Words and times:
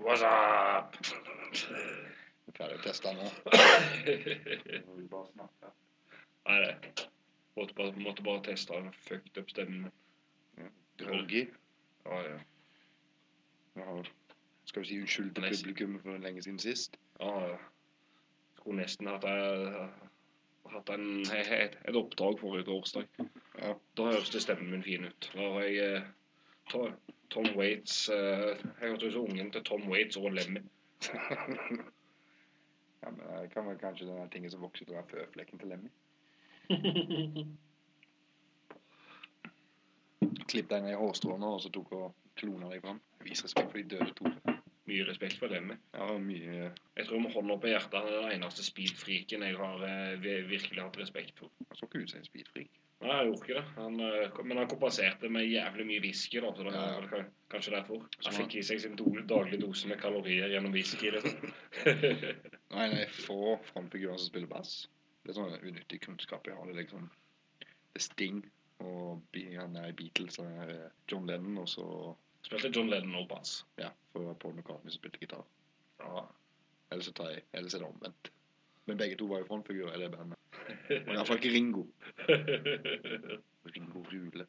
What's 0.00 0.22
up? 0.22 0.96
Ferdig 2.56 2.80
testa 2.82 3.12
nå. 3.12 3.26
Må 4.86 4.94
vi 4.96 5.08
bare 5.08 5.26
snakke. 5.32 5.72
Nei, 6.48 6.56
det 6.64 7.04
måtte 7.56 7.74
bare, 7.76 7.92
måtte 8.00 8.24
bare 8.24 8.42
teste 8.46 8.78
den 8.78 8.94
fucked 9.04 9.36
up 9.38 9.50
stemmen. 9.52 9.90
Groggy. 10.98 11.42
Ja, 12.06 12.20
ja. 12.30 12.38
Ja, 13.76 14.02
skal 14.64 14.82
vi 14.82 14.88
si 14.88 15.00
unnskyld 15.00 15.34
til 15.34 15.44
publikummet 15.44 16.00
publikum 16.00 16.00
for 16.02 16.24
lenge 16.24 16.42
siden 16.42 16.58
sist? 16.58 16.96
ja, 17.20 17.34
ja. 17.50 17.58
Skulle 18.56 18.80
nesten 18.82 19.06
hatt, 19.06 19.24
hatt 20.72 20.90
en, 20.96 21.06
et, 21.36 21.76
et 21.88 21.96
oppdrag 21.96 22.40
forrige 22.40 22.64
torsdag. 22.64 23.06
Ja. 23.58 23.74
Da 23.96 24.08
høres 24.08 24.32
det 24.32 24.42
stemmen 24.42 24.70
min 24.70 24.82
fin 24.84 25.04
ut. 25.04 25.30
Da 25.34 25.52
har 25.52 25.68
jeg 25.68 25.94
eh, 25.96 26.10
Tom 27.30 27.48
Waits 27.56 28.08
uh, 28.10 28.54
Jeg 28.58 28.88
hørtes 28.88 29.08
ut 29.08 29.12
som 29.16 29.26
ungen 29.28 29.50
til 29.54 29.64
Tom 29.64 29.88
Waits 29.90 30.16
og 30.20 30.30
Lemmy. 30.36 30.62
Ja, 33.00 33.10
men 33.10 33.20
det 33.42 33.50
kan 33.54 33.64
være 33.64 33.78
kanskje 33.80 34.06
den 34.06 34.30
tingen 34.30 34.50
som 34.52 34.60
vokser 34.60 34.84
ut 34.84 34.96
av 35.00 35.06
føflekken 35.08 35.58
til 35.58 35.68
Lemmy. 35.72 35.88
Klipp 40.50 40.68
deg 40.68 40.82
ned 40.84 40.92
i 40.92 40.98
hårstråene 41.00 41.46
og 41.48 41.62
så 41.64 41.70
tok 41.72 41.92
og 41.96 42.10
klona 42.36 42.68
deg 42.68 42.82
fram. 42.84 43.00
Vis 43.24 43.44
respekt 43.46 43.70
for 43.72 43.78
de 43.80 43.86
døde 43.94 44.12
to. 44.18 44.24
Mye 44.90 45.06
respekt 45.06 45.38
for 45.40 45.48
Lemmy. 45.52 45.76
Ja, 45.94 46.18
mye 46.18 46.72
Jeg 46.96 47.06
tror 47.06 47.20
med 47.22 47.32
hånda 47.34 47.56
på 47.62 47.70
hjertet 47.70 47.96
han 47.96 48.08
er 48.10 48.16
den 48.18 48.36
eneste 48.36 48.62
speedfreaken 48.66 49.46
jeg 49.46 49.56
har 49.56 49.76
eh, 49.86 50.22
virkelig 50.50 50.82
hatt 50.82 51.00
respekt 51.00 51.38
for. 51.38 51.48
Han 51.68 51.76
så 51.78 51.88
ikke 51.88 52.02
ut 52.02 52.10
som 52.12 52.20
en 52.20 52.28
speedfreak. 52.28 52.72
Nei, 53.00 53.14
jeg 53.16 53.28
gjorde 53.30 53.40
ikke 53.46 53.56
det. 53.56 53.64
Han, 53.78 54.00
eh, 54.04 54.40
men 54.44 54.60
han 54.60 54.68
kompenserte 54.68 55.30
med 55.32 55.46
jævlig 55.48 55.86
mye 55.88 56.02
whisky, 56.04 56.40
da, 56.44 56.50
så 56.56 56.66
det 56.66 56.74
Ja, 56.74 56.82
ja. 56.92 57.00
var 57.00 57.26
kanskje 57.54 57.74
derfor. 57.78 58.02
Så 58.20 58.28
Han 58.28 58.38
fikk 58.42 58.56
i 58.60 58.64
seg 58.66 58.82
sin 58.82 58.96
daglige 59.00 59.60
dose 59.62 59.88
med 59.88 60.00
kalorier 60.02 60.52
gjennom 60.52 60.74
whisky. 60.76 61.10
Liksom. 61.14 61.52
Nei, 62.76 62.86
nei, 62.92 63.06
få 63.24 63.56
frontfigurer 63.72 64.20
som 64.20 64.28
spiller 64.28 64.52
bass. 64.52 64.74
Det 65.24 65.32
er 65.32 65.40
sånn 65.40 65.56
unyttig 65.64 66.02
kunnskap 66.04 66.46
jeg 66.46 66.56
har. 66.58 66.68
Det 66.68 66.76
er 66.76 66.82
liksom 66.84 67.08
det 67.60 67.98
er 67.98 68.04
Sting 68.04 68.44
og 68.80 69.36
han 69.36 69.76
er 69.76 69.90
i 69.90 69.96
Beatles, 69.96 70.38
han 70.40 70.52
er 70.62 70.70
eh, 70.72 70.92
John 71.10 71.26
Lennon, 71.28 71.58
og 71.60 71.68
så 71.68 71.86
Spilte 72.46 72.70
John 72.72 72.88
Lennon 72.88 73.18
og 73.20 73.26
bass. 73.28 73.64
ja, 73.76 73.90
for 74.14 74.32
Paul 74.40 74.54
McCartney 74.54 74.92
som 74.92 75.02
spilte 75.02 75.20
gitar. 75.20 75.42
Ja. 76.00 76.22
Ellers 76.90 77.10
tar 77.12 77.34
jeg, 77.34 77.42
ellers 77.52 77.76
er 77.76 77.82
det 77.84 77.90
omvendt. 77.90 78.30
Men 78.88 78.96
begge 79.02 79.18
to 79.20 79.28
var 79.28 79.42
jo 79.42 79.48
frontfigurer 79.50 79.98
i 79.98 80.00
det 80.00 80.08
bandet. 80.14 80.39
Og 81.06 81.12
iallfall 81.14 81.38
ikke 81.40 81.52
Ringo. 81.54 81.84
Ringo 83.74 84.02
Rule. 84.12 84.46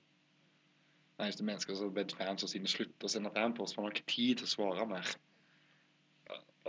Det 1.18 1.28
eneste 1.28 1.46
mennesker 1.46 1.76
som 1.78 1.92
bedt 1.94 2.16
fans 2.18 2.46
sine 2.50 2.70
slutte 2.72 3.06
å 3.06 3.12
sende 3.12 3.30
fanpost, 3.36 3.76
for 3.76 3.84
han 3.84 3.92
har 3.92 3.98
ikke 4.00 4.10
tid 4.14 4.40
til 4.42 4.48
å 4.48 4.54
svare 4.56 4.88
mer. 4.90 5.12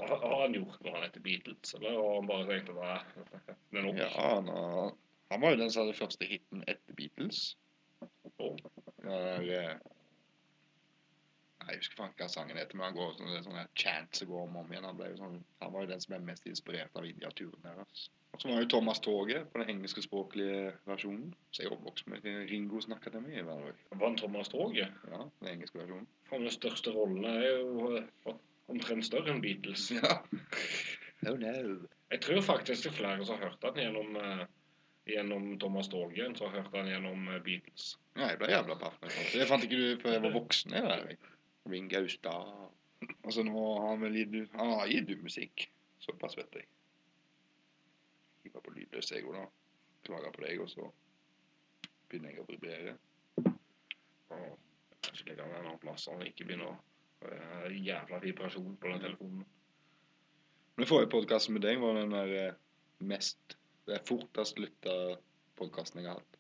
Har 0.02 0.42
han 0.42 0.54
gjort 0.56 0.80
noe 0.84 0.92
han 0.96 1.04
heter 1.06 1.22
Beatles, 1.24 1.74
eller 1.78 1.94
har 1.96 2.14
han 2.18 2.28
bare 2.28 2.46
tenkt 2.48 2.70
at 2.72 2.76
det 2.76 3.78
er- 3.78 3.86
nok? 3.86 3.96
Ja, 4.00 4.08
han, 4.16 4.48
har- 4.48 4.94
han 5.30 5.40
var 5.40 5.50
jo 5.54 5.60
den 5.62 5.70
som 5.70 5.84
hadde 5.86 5.98
første 5.98 6.24
hiten 6.28 6.64
etter 6.68 6.96
Beatles. 6.96 7.56
Oh. 8.38 8.56
Ja, 9.04 9.38
det 9.40 9.56
er, 9.56 9.70
eh, 9.70 9.78
Jeg 11.72 11.82
husker 11.82 11.98
faen 11.98 12.16
hva 12.18 12.28
sangen 12.28 12.58
heter, 12.60 12.76
men 12.78 12.90
han 12.90 12.96
går 12.96 13.14
sånn, 13.18 13.36
sånne 13.46 13.66
chants 13.78 14.20
som 14.20 14.28
går 14.28 14.42
om 14.46 14.58
og 14.58 14.64
om 14.66 14.74
igjen. 14.74 14.88
Han, 14.88 14.98
ble 14.98 15.12
jo 15.12 15.20
sånn, 15.20 15.38
han 15.62 15.72
var 15.72 15.86
jo 15.86 15.92
den 15.92 16.02
som 16.04 16.14
ble 16.14 16.24
mest 16.26 16.48
inspirert 16.50 16.98
av 17.00 17.08
India-turen 17.08 17.64
deres. 17.64 18.08
Og 18.32 18.40
så 18.40 18.48
var 18.48 18.62
jo 18.62 18.68
Thomas 18.72 19.00
Toget 19.04 19.48
på 19.52 19.60
den 19.60 19.74
engelskspråklige 19.74 20.72
versjonen. 20.88 21.34
Så 21.52 21.64
jeg 21.64 21.72
oppvokste 21.72 22.08
oppvokst 22.08 22.24
med 22.24 22.48
Ringo 22.50 22.80
snakka 22.80 23.12
til 23.12 23.24
meg 23.24 23.42
hver 23.44 23.66
dag. 23.66 23.82
Vant 24.00 24.20
Thomas 24.20 24.48
Toget? 24.52 24.94
Ja, 25.12 25.26
den 25.42 25.50
engelske 25.50 25.82
versjonen. 25.82 26.08
Han 26.30 26.46
den 26.46 26.54
største 26.54 26.94
rollen 26.96 27.26
er 27.28 27.44
jo 27.44 27.90
eh, 27.98 28.38
omtrent 28.72 29.04
større 29.08 29.34
enn 29.34 29.44
Beatles. 29.44 29.90
Ja. 29.96 30.18
Oh 31.22 31.36
no. 31.38 31.50
Jeg 32.10 32.18
tror 32.24 32.40
faktisk 32.42 32.82
det 32.82 32.88
er 32.90 32.94
flere 32.96 33.24
som 33.24 33.36
har 33.38 33.52
hørt 33.52 33.60
den 33.62 33.76
gjennom, 33.78 34.16
eh, 34.18 34.40
gjennom 35.06 35.44
Thomas 35.62 35.86
Toget 35.92 36.24
enn 36.24 36.34
som 36.34 36.48
har 36.48 36.64
hørt 36.64 36.72
den 36.74 36.88
gjennom 36.90 37.28
eh, 37.30 37.38
Beatles. 37.44 37.92
Ja, 38.16 38.32
jeg 38.32 38.40
ble 38.40 38.48
jævla 38.50 38.74
paff. 38.80 38.96
det. 39.04 39.46
Fant 39.46 39.68
ikke 39.68 39.78
du 39.78 40.02
før 40.02 40.16
jeg 40.16 40.24
var 40.24 40.34
voksen. 40.34 40.74
Jeg. 40.74 41.20
Ring 41.70 41.88
Gaustad. 41.90 42.70
Altså, 43.22 43.42
nå 43.46 43.54
har 43.54 43.88
han 43.88 44.02
vel 44.02 44.18
gitt 44.20 44.54
Han 44.58 44.74
har 44.78 44.90
gitt 44.90 45.10
ut 45.10 45.22
musikk. 45.22 45.66
Såpass 46.02 46.36
vet 46.38 46.58
jeg. 46.58 46.68
Hiver 48.42 48.64
på 48.64 48.74
lydløs 48.74 49.12
jeg 49.12 49.26
òg, 49.26 49.36
da. 49.38 49.46
Klager 50.02 50.34
på 50.34 50.42
deg, 50.42 50.62
og 50.62 50.70
så 50.70 50.88
begynner 52.10 52.32
jeg 52.32 52.42
å 52.42 52.48
vibrere. 52.48 52.96
Og 53.42 54.48
kanskje 55.02 55.28
det 55.28 55.36
kan 55.38 55.50
være 55.50 55.60
en 55.62 55.68
annen 55.68 55.82
plass 55.82 56.08
han 56.10 56.24
ikke 56.26 56.48
begynner 56.48 56.72
å 56.72 56.80
Jævla 57.70 58.18
vibrasjon 58.18 58.76
på 58.82 58.88
den 58.88 59.02
telefonen. 59.04 59.44
Den 60.76 60.88
forrige 60.90 61.12
podkasten 61.12 61.54
med 61.54 61.62
deg 61.62 61.78
var 61.78 61.94
den 61.94 62.10
der 62.10 62.32
eh, 62.34 62.56
mest 63.06 63.54
Det 63.86 63.94
er 63.94 64.06
fortest 64.06 64.58
lytta 64.58 64.94
podkasten 65.58 66.00
jeg 66.00 66.10
har 66.10 66.18
hatt. 66.18 66.38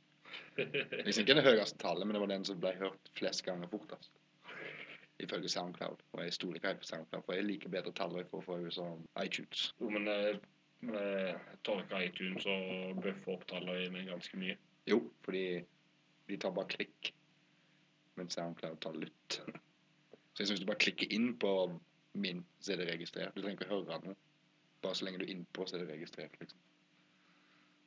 Liksom 1.06 1.22
ikke 1.22 1.36
det 1.38 1.46
høyeste 1.46 1.78
tallet, 1.78 2.06
men 2.06 2.16
det 2.16 2.22
var 2.22 2.30
den 2.30 2.46
som 2.46 2.58
ble 2.58 2.72
hørt 2.78 3.10
flest 3.18 3.44
ganger 3.46 3.70
fortest. 3.70 4.10
Ifølge 5.22 5.48
Soundcloud. 5.48 6.02
Og 6.12 6.24
jeg 6.24 6.32
stoler 6.32 6.58
ikke 6.58 6.72
helt 6.72 6.82
på 6.82 6.88
Soundcloud, 6.90 7.22
for 7.26 7.38
jeg 7.38 7.46
liker 7.46 7.70
bedre 7.70 7.92
tall 7.92 8.16
for, 8.30 8.44
for 8.46 8.58
enn 8.58 9.04
iTunes. 9.24 9.68
Jo, 9.80 9.90
men 9.94 10.08
eh, 10.10 10.38
eh, 10.88 11.42
tar 11.64 11.84
ikke 11.84 12.04
iTunes 12.06 12.46
og 12.50 13.02
bøffer 13.04 13.36
opp 13.36 13.46
tallene 13.50 13.90
med 13.94 14.10
ganske 14.10 14.40
mye. 14.40 14.56
Jo, 14.90 14.98
fordi 15.24 15.44
de 16.28 16.38
tar 16.42 16.54
bare 16.56 16.72
klikk, 16.74 17.12
mens 18.18 18.34
SoundCloud 18.38 18.80
tar 18.82 18.98
lytt. 18.98 19.38
Så 20.32 20.40
jeg 20.40 20.46
synes 20.46 20.60
du 20.60 20.66
bare 20.66 20.80
klikker 20.80 21.10
inn 21.12 21.34
på 21.38 21.52
min, 22.14 22.44
så 22.60 22.72
er 22.72 22.80
det 22.80 22.86
registrert. 22.88 23.34
Du 23.36 23.42
trenger 23.42 23.60
ikke 23.60 23.74
høre 23.74 23.98
noe. 24.04 24.14
Bare 24.82 24.96
så 24.96 25.04
lenge 25.04 25.20
du 25.20 25.26
er 25.26 25.32
innpå, 25.34 25.66
så 25.68 25.76
er 25.76 25.84
det 25.84 25.92
registrert, 25.92 26.38
liksom. 26.40 26.58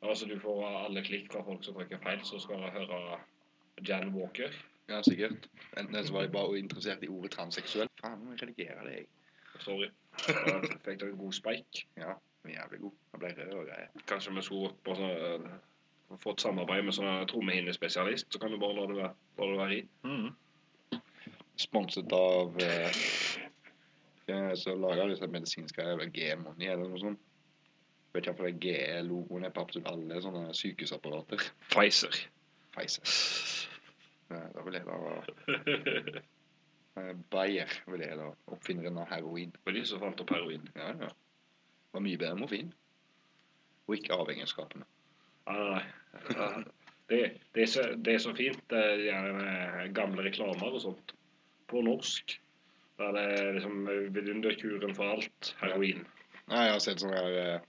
Ja, 0.01 0.09
Altså, 0.09 0.27
du 0.29 0.37
får 0.39 0.61
alle 0.85 1.01
klikk 1.03 1.31
fra 1.33 1.41
folk 1.43 1.63
som 1.65 1.73
trykker 1.75 1.97
feil, 2.03 2.21
så 2.23 2.39
skal 2.39 2.61
du 2.61 2.69
høre 2.69 3.17
Jan 3.87 4.13
Walker. 4.13 4.53
Ja, 4.89 5.01
sikkert. 5.01 5.49
Enten 5.77 6.07
så 6.07 6.13
var 6.13 6.21
jeg 6.21 6.31
bare 6.31 6.59
interessert 6.59 7.03
i 7.03 7.09
ordet 7.09 7.31
transseksuell. 7.33 7.89
Faen, 8.01 8.27
jeg 8.31 8.41
redigerer 8.41 8.83
det, 8.85 8.97
jeg. 8.99 9.07
Sorry. 9.63 9.89
Da 10.27 10.59
fikk 10.85 10.99
dere 11.01 11.15
god 11.17 11.33
speik. 11.33 11.85
Ja, 11.97 12.13
jævlig 12.49 12.81
god. 12.81 12.91
Jeg 13.13 13.21
ble 13.21 13.31
rød 13.39 13.53
og 13.59 13.65
greier. 13.69 14.03
Kanskje 14.07 14.35
vi 14.35 14.43
skulle 14.45 14.69
gått 14.69 14.83
på 14.85 14.97
sånn 14.99 15.15
eh, 15.15 15.55
Fått 16.21 16.43
samarbeid 16.43 16.85
med 16.85 16.93
sånn 16.93 17.23
trommehinnespesialist, 17.31 18.27
så 18.29 18.39
kan 18.39 18.51
vi 18.53 18.59
bare 18.61 18.75
la 18.77 18.83
det 18.91 18.97
være, 18.99 19.13
la 19.39 19.45
det 19.49 19.55
være 19.57 19.77
i. 19.79 19.79
Sponset 21.57 22.13
av 22.13 22.59
eh, 22.61 22.99
eh, 24.29 24.51
Så 24.59 24.75
lager 24.77 25.09
disse 25.09 25.31
medisinske 25.31 25.87
G-money 26.13 26.69
eller 26.69 26.91
noe 26.91 27.01
sånt. 27.01 27.23
Vet 28.13 28.21
ikke 28.21 28.35
hvorfor 28.35 28.51
det 28.51 28.61
GE-logoen 28.69 29.47
er 29.47 29.55
på 29.55 29.65
absolutt 29.65 29.89
alle 29.91 30.21
sånne 30.23 30.53
sykehusapparater. 30.55 31.41
Pfizer. 31.73 32.21
Pfizer. 32.77 33.17
Eh, 34.31 34.47
Da 34.55 34.63
vil 34.65 34.77
jeg 34.79 34.85
da 34.87 34.95
eh, 37.01 37.13
Bayer 37.33 37.75
vil 37.91 38.05
jeg 38.05 38.17
da 38.19 38.31
oppfinneren 38.55 38.97
av 39.01 39.09
heroin. 39.11 39.53
Var 39.65 39.75
de 39.75 39.83
som 39.85 40.01
fant 40.03 40.21
opp 40.23 40.33
heroin. 40.33 40.65
Ja, 40.77 40.93
ja. 41.05 41.11
Var 41.95 42.03
mye 42.03 42.19
bedre 42.19 42.35
enn 42.35 42.41
morfin. 42.43 42.71
Og 43.85 43.99
ikke 43.99 44.15
avhengighetsskapende. 44.17 44.87
Nei, 45.45 45.83
nei, 46.15 46.39
nei. 46.39 46.63
Det, 47.05 47.19
det, 47.53 47.61
er 47.61 47.69
så, 47.69 47.83
det 48.01 48.15
er 48.15 48.21
så 48.23 48.31
fint, 48.33 48.61
det 48.73 48.79
er 49.13 49.91
gamle 49.93 50.23
reklamer 50.25 50.73
og 50.73 50.81
sånt, 50.81 51.11
på 51.69 51.83
norsk. 51.85 52.33
Der 52.97 53.11
det 53.13 53.25
er 53.35 53.51
liksom 53.59 53.83
vidunderkuren 54.15 54.95
for 54.97 55.13
alt. 55.13 55.51
Heroin. 55.59 56.01
Nei, 56.49 56.63
jeg 56.65 56.73
har 56.73 56.81
sett 56.81 57.03
sånn 57.03 57.13
her 57.13 57.37
eh, 57.41 57.67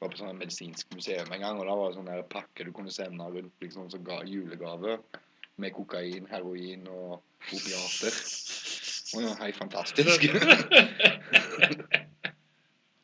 Var 0.00 0.10
på 0.10 0.18
sånn 0.18 0.40
medisinsk 0.40 0.90
museum 0.96 1.30
en 1.34 1.44
gang, 1.44 1.60
og 1.60 1.68
da 1.68 1.76
var 1.78 1.92
det 1.92 2.00
sånn 2.00 2.28
pakke 2.32 2.66
du 2.66 2.72
kunne 2.74 2.90
sende 2.94 3.28
rundt 3.30 3.62
liksom 3.62 3.86
som 3.92 4.02
ga 4.06 4.18
julegave. 4.26 4.98
Med 5.62 5.70
kokain, 5.76 6.26
heroin 6.30 6.86
og 6.90 7.20
opiater. 7.46 8.16
Og 9.14 9.22
ja, 9.22 9.34
hei, 9.44 9.52
fantastisk. 9.54 10.24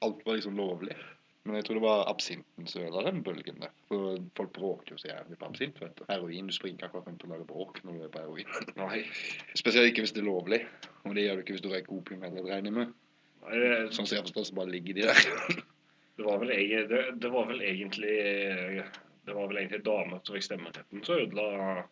Alt 0.03 0.23
var 0.27 0.35
liksom 0.35 0.57
lovlig. 0.57 0.97
Men 1.45 1.57
jeg 1.57 1.65
tror 1.65 1.79
det 1.79 1.83
var 1.85 2.09
absinten 2.11 2.67
som 2.69 2.83
ødela 2.85 3.03
den 3.07 3.23
bølgen 3.25 3.61
der. 3.63 3.71
For 3.89 4.19
folk 4.37 4.51
bråkte 4.57 4.93
jo 4.95 4.99
så 5.01 5.09
jævlig 5.09 5.39
på 5.41 5.47
absint. 5.49 5.79
vet 5.81 5.95
du. 5.99 6.05
Heroin, 6.09 6.47
du 6.51 6.53
springer 6.53 6.85
akkurat 6.89 7.07
rundt 7.09 7.25
og 7.25 7.31
lager 7.33 7.47
bråk 7.49 7.81
når 7.85 7.93
du 7.97 8.03
er 8.05 8.13
på 8.13 8.23
heroin. 8.25 8.51
Nei. 8.77 9.03
Spesielt 9.57 9.89
ikke 9.93 10.05
hvis 10.05 10.13
det 10.17 10.21
er 10.25 10.29
lovlig. 10.29 10.61
Og 11.05 11.15
det 11.17 11.25
gjør 11.25 11.39
du 11.39 11.45
ikke 11.45 11.57
hvis 11.57 11.65
du 11.65 11.71
røyker 11.73 11.95
opium 11.97 12.23
heller, 12.27 12.45
regner 12.51 12.71
jeg 12.71 12.77
med. 12.81 12.93
Nei, 13.47 13.55
det- 13.63 13.95
Sånn 13.97 14.07
som 14.11 14.17
jeg 14.19 14.27
forstår, 14.29 14.45
så 14.51 14.55
bare 14.61 14.73
ligger 14.75 14.95
de 15.01 15.07
der. 15.09 15.21
Det 16.21 16.27
var 16.27 16.37
vel, 16.43 16.51
egen- 16.53 16.89
det, 16.91 16.99
det 17.23 17.29
var 17.33 17.47
vel 17.49 17.63
egentlig 17.65 18.17
Det 19.25 19.33
var 19.33 19.47
vel 19.49 19.57
egentlig 19.63 19.79
damer 19.87 20.19
som 20.27 20.35
fikk 20.37 20.45
stemmeretten 20.45 21.01
som 21.07 21.17
ødela 21.17 21.87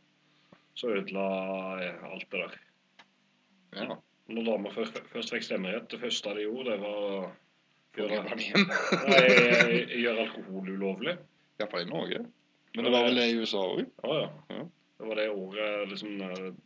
Så 0.78 0.92
ødela 0.94 1.26
alt 2.06 2.28
det 2.30 2.44
der. 2.44 2.56
Ja. 3.76 3.98
Når 4.28 4.44
damer 4.46 4.74
først, 4.74 4.98
først 5.10 5.32
fikk 5.34 5.46
stemmerett, 5.46 5.88
det 5.90 6.00
første 6.00 6.34
de 6.36 6.46
gjorde, 6.46 6.70
det 6.70 6.80
var 6.84 7.30
Gjør 7.98 8.12
gjøre, 8.12 8.36
nei, 9.08 9.78
gjøre 9.98 10.24
alkohol 10.26 10.68
ulovlig. 10.70 11.14
Iallfall 11.58 11.86
i 11.86 11.88
Norge. 11.88 12.20
Men 12.76 12.86
det 12.86 12.92
var 12.94 13.06
vel 13.08 13.18
det 13.18 13.24
i 13.30 13.38
USA 13.40 13.62
òg? 13.64 13.80
Ja, 14.04 14.18
ja. 14.52 14.66
Det 14.98 15.06
var 15.08 15.18
det 15.18 15.24
året 15.30 15.88
liksom, 15.92 16.20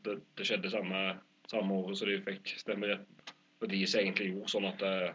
det, 0.05 0.17
det 0.37 0.47
skjedde 0.49 0.73
samme, 0.73 1.00
samme 1.49 1.79
året 1.79 2.00
som 2.00 2.11
de 2.11 2.19
fikk 2.26 2.53
stemmerett. 2.61 3.32
Og 3.62 3.70
de 3.70 3.81
som 3.87 4.03
egentlig 4.03 4.32
gjorde 4.32 4.53
sånn 4.53 4.69
at 4.69 4.85
eh, 4.88 5.09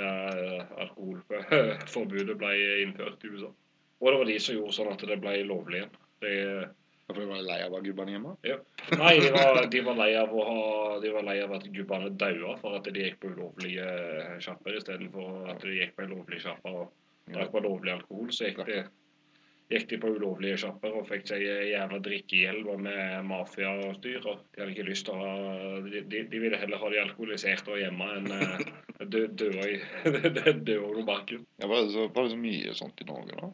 eh, 0.00 0.76
alkoholforbudet 0.84 2.36
ble 2.40 2.52
innført 2.82 3.24
i 3.24 3.32
USA. 3.32 3.52
Og 4.00 4.08
det 4.08 4.20
var 4.22 4.30
de 4.32 4.38
som 4.42 4.56
gjorde 4.56 4.76
sånn 4.76 4.92
at 4.92 5.04
det 5.08 5.20
ble 5.22 5.36
lovlig 5.46 5.82
igjen. 5.82 5.98
Det, 6.20 6.34
Hvorfor 7.10 7.26
var 7.26 7.40
de 7.40 7.46
lei 7.48 7.58
av 7.64 7.72
å 7.72 7.78
ha 7.78 7.82
gubbene 7.82 8.14
hjemme? 8.14 8.36
nei, 9.00 9.14
de 9.18 9.32
var, 9.34 9.60
de 9.72 9.82
var 9.86 9.98
lei 9.98 10.12
av 10.20 10.30
å 10.30 10.44
ha 10.46 10.62
De 11.02 11.10
var 11.14 11.26
lei 11.26 11.40
av 11.42 11.56
at 11.56 11.66
gubbene 11.74 12.12
daua 12.20 12.54
for 12.60 12.78
at 12.78 12.86
de 12.86 13.02
gikk 13.06 13.18
på 13.22 13.32
ulovlige 13.34 13.90
sjapper 14.44 14.78
istedenfor 14.78 15.50
at 15.50 15.66
de 15.66 15.74
gikk 15.80 15.96
på 15.96 16.06
en 16.06 16.14
lovlig 16.14 16.40
sjappe 16.44 16.70
og 16.70 16.88
drakk 17.30 17.52
på 17.54 17.62
lovlig 17.66 17.94
alkohol. 17.96 18.30
Så 18.34 18.46
gikk 18.46 18.62
de, 18.68 18.84
gikk 19.74 19.88
de 19.90 20.00
på 20.02 20.12
ulovlige 20.14 20.60
sjapper 20.62 20.96
og 21.00 21.08
fikk 21.10 21.26
seg 21.32 21.44
jævla 21.44 22.00
drikkegjeld 22.06 22.70
med 22.86 23.26
mafia 23.26 23.74
og 23.88 24.00
De 24.04 24.16
hadde 24.22 24.70
ikke 24.70 24.88
lyst 24.88 25.08
til 25.08 25.18
å 25.18 25.24
ha 25.24 25.80
De, 25.86 26.04
de, 26.22 26.38
ville 26.38 26.60
heller 26.60 26.82
ha 26.82 26.92
de 26.94 27.02
alkoholiserte 27.02 27.74
og 27.74 27.82
hjemme 27.82 28.10
enn 28.18 28.34
eh, 28.38 28.66
dø, 29.02 29.26
døde 29.34 30.78
under 30.90 31.06
bakken. 31.06 31.46
Ja, 31.58 31.66
var, 31.66 31.86
det 31.86 31.96
så, 31.96 32.06
var 32.14 32.26
det 32.26 32.36
så 32.36 32.40
mye 32.40 32.76
sånt 32.78 33.02
i 33.02 33.08
Norge, 33.08 33.38
da? 33.40 33.50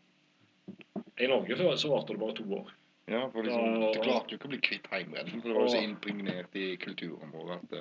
I 1.16 1.28
Norge 1.30 1.56
så, 1.56 1.70
så 1.80 1.92
varte 1.92 2.12
det 2.12 2.20
bare 2.20 2.36
to 2.36 2.44
år. 2.58 2.74
Ja, 3.06 3.28
for 3.30 3.42
liksom, 3.46 3.80
Ja. 3.82 3.90
Du 3.94 4.00
klarte 4.02 4.32
jo 4.34 4.38
ikke 4.40 4.48
å 4.48 4.52
bli 4.54 4.58
kvitt 4.66 4.86
heimrennen, 4.90 5.40
for 5.42 5.48
det 5.48 5.54
var 5.56 5.66
jo 5.68 5.74
så 5.76 5.82
impregnert 5.86 6.56
i 6.58 6.76
kulturen 6.82 7.30
vår 7.34 7.52
at 7.58 7.76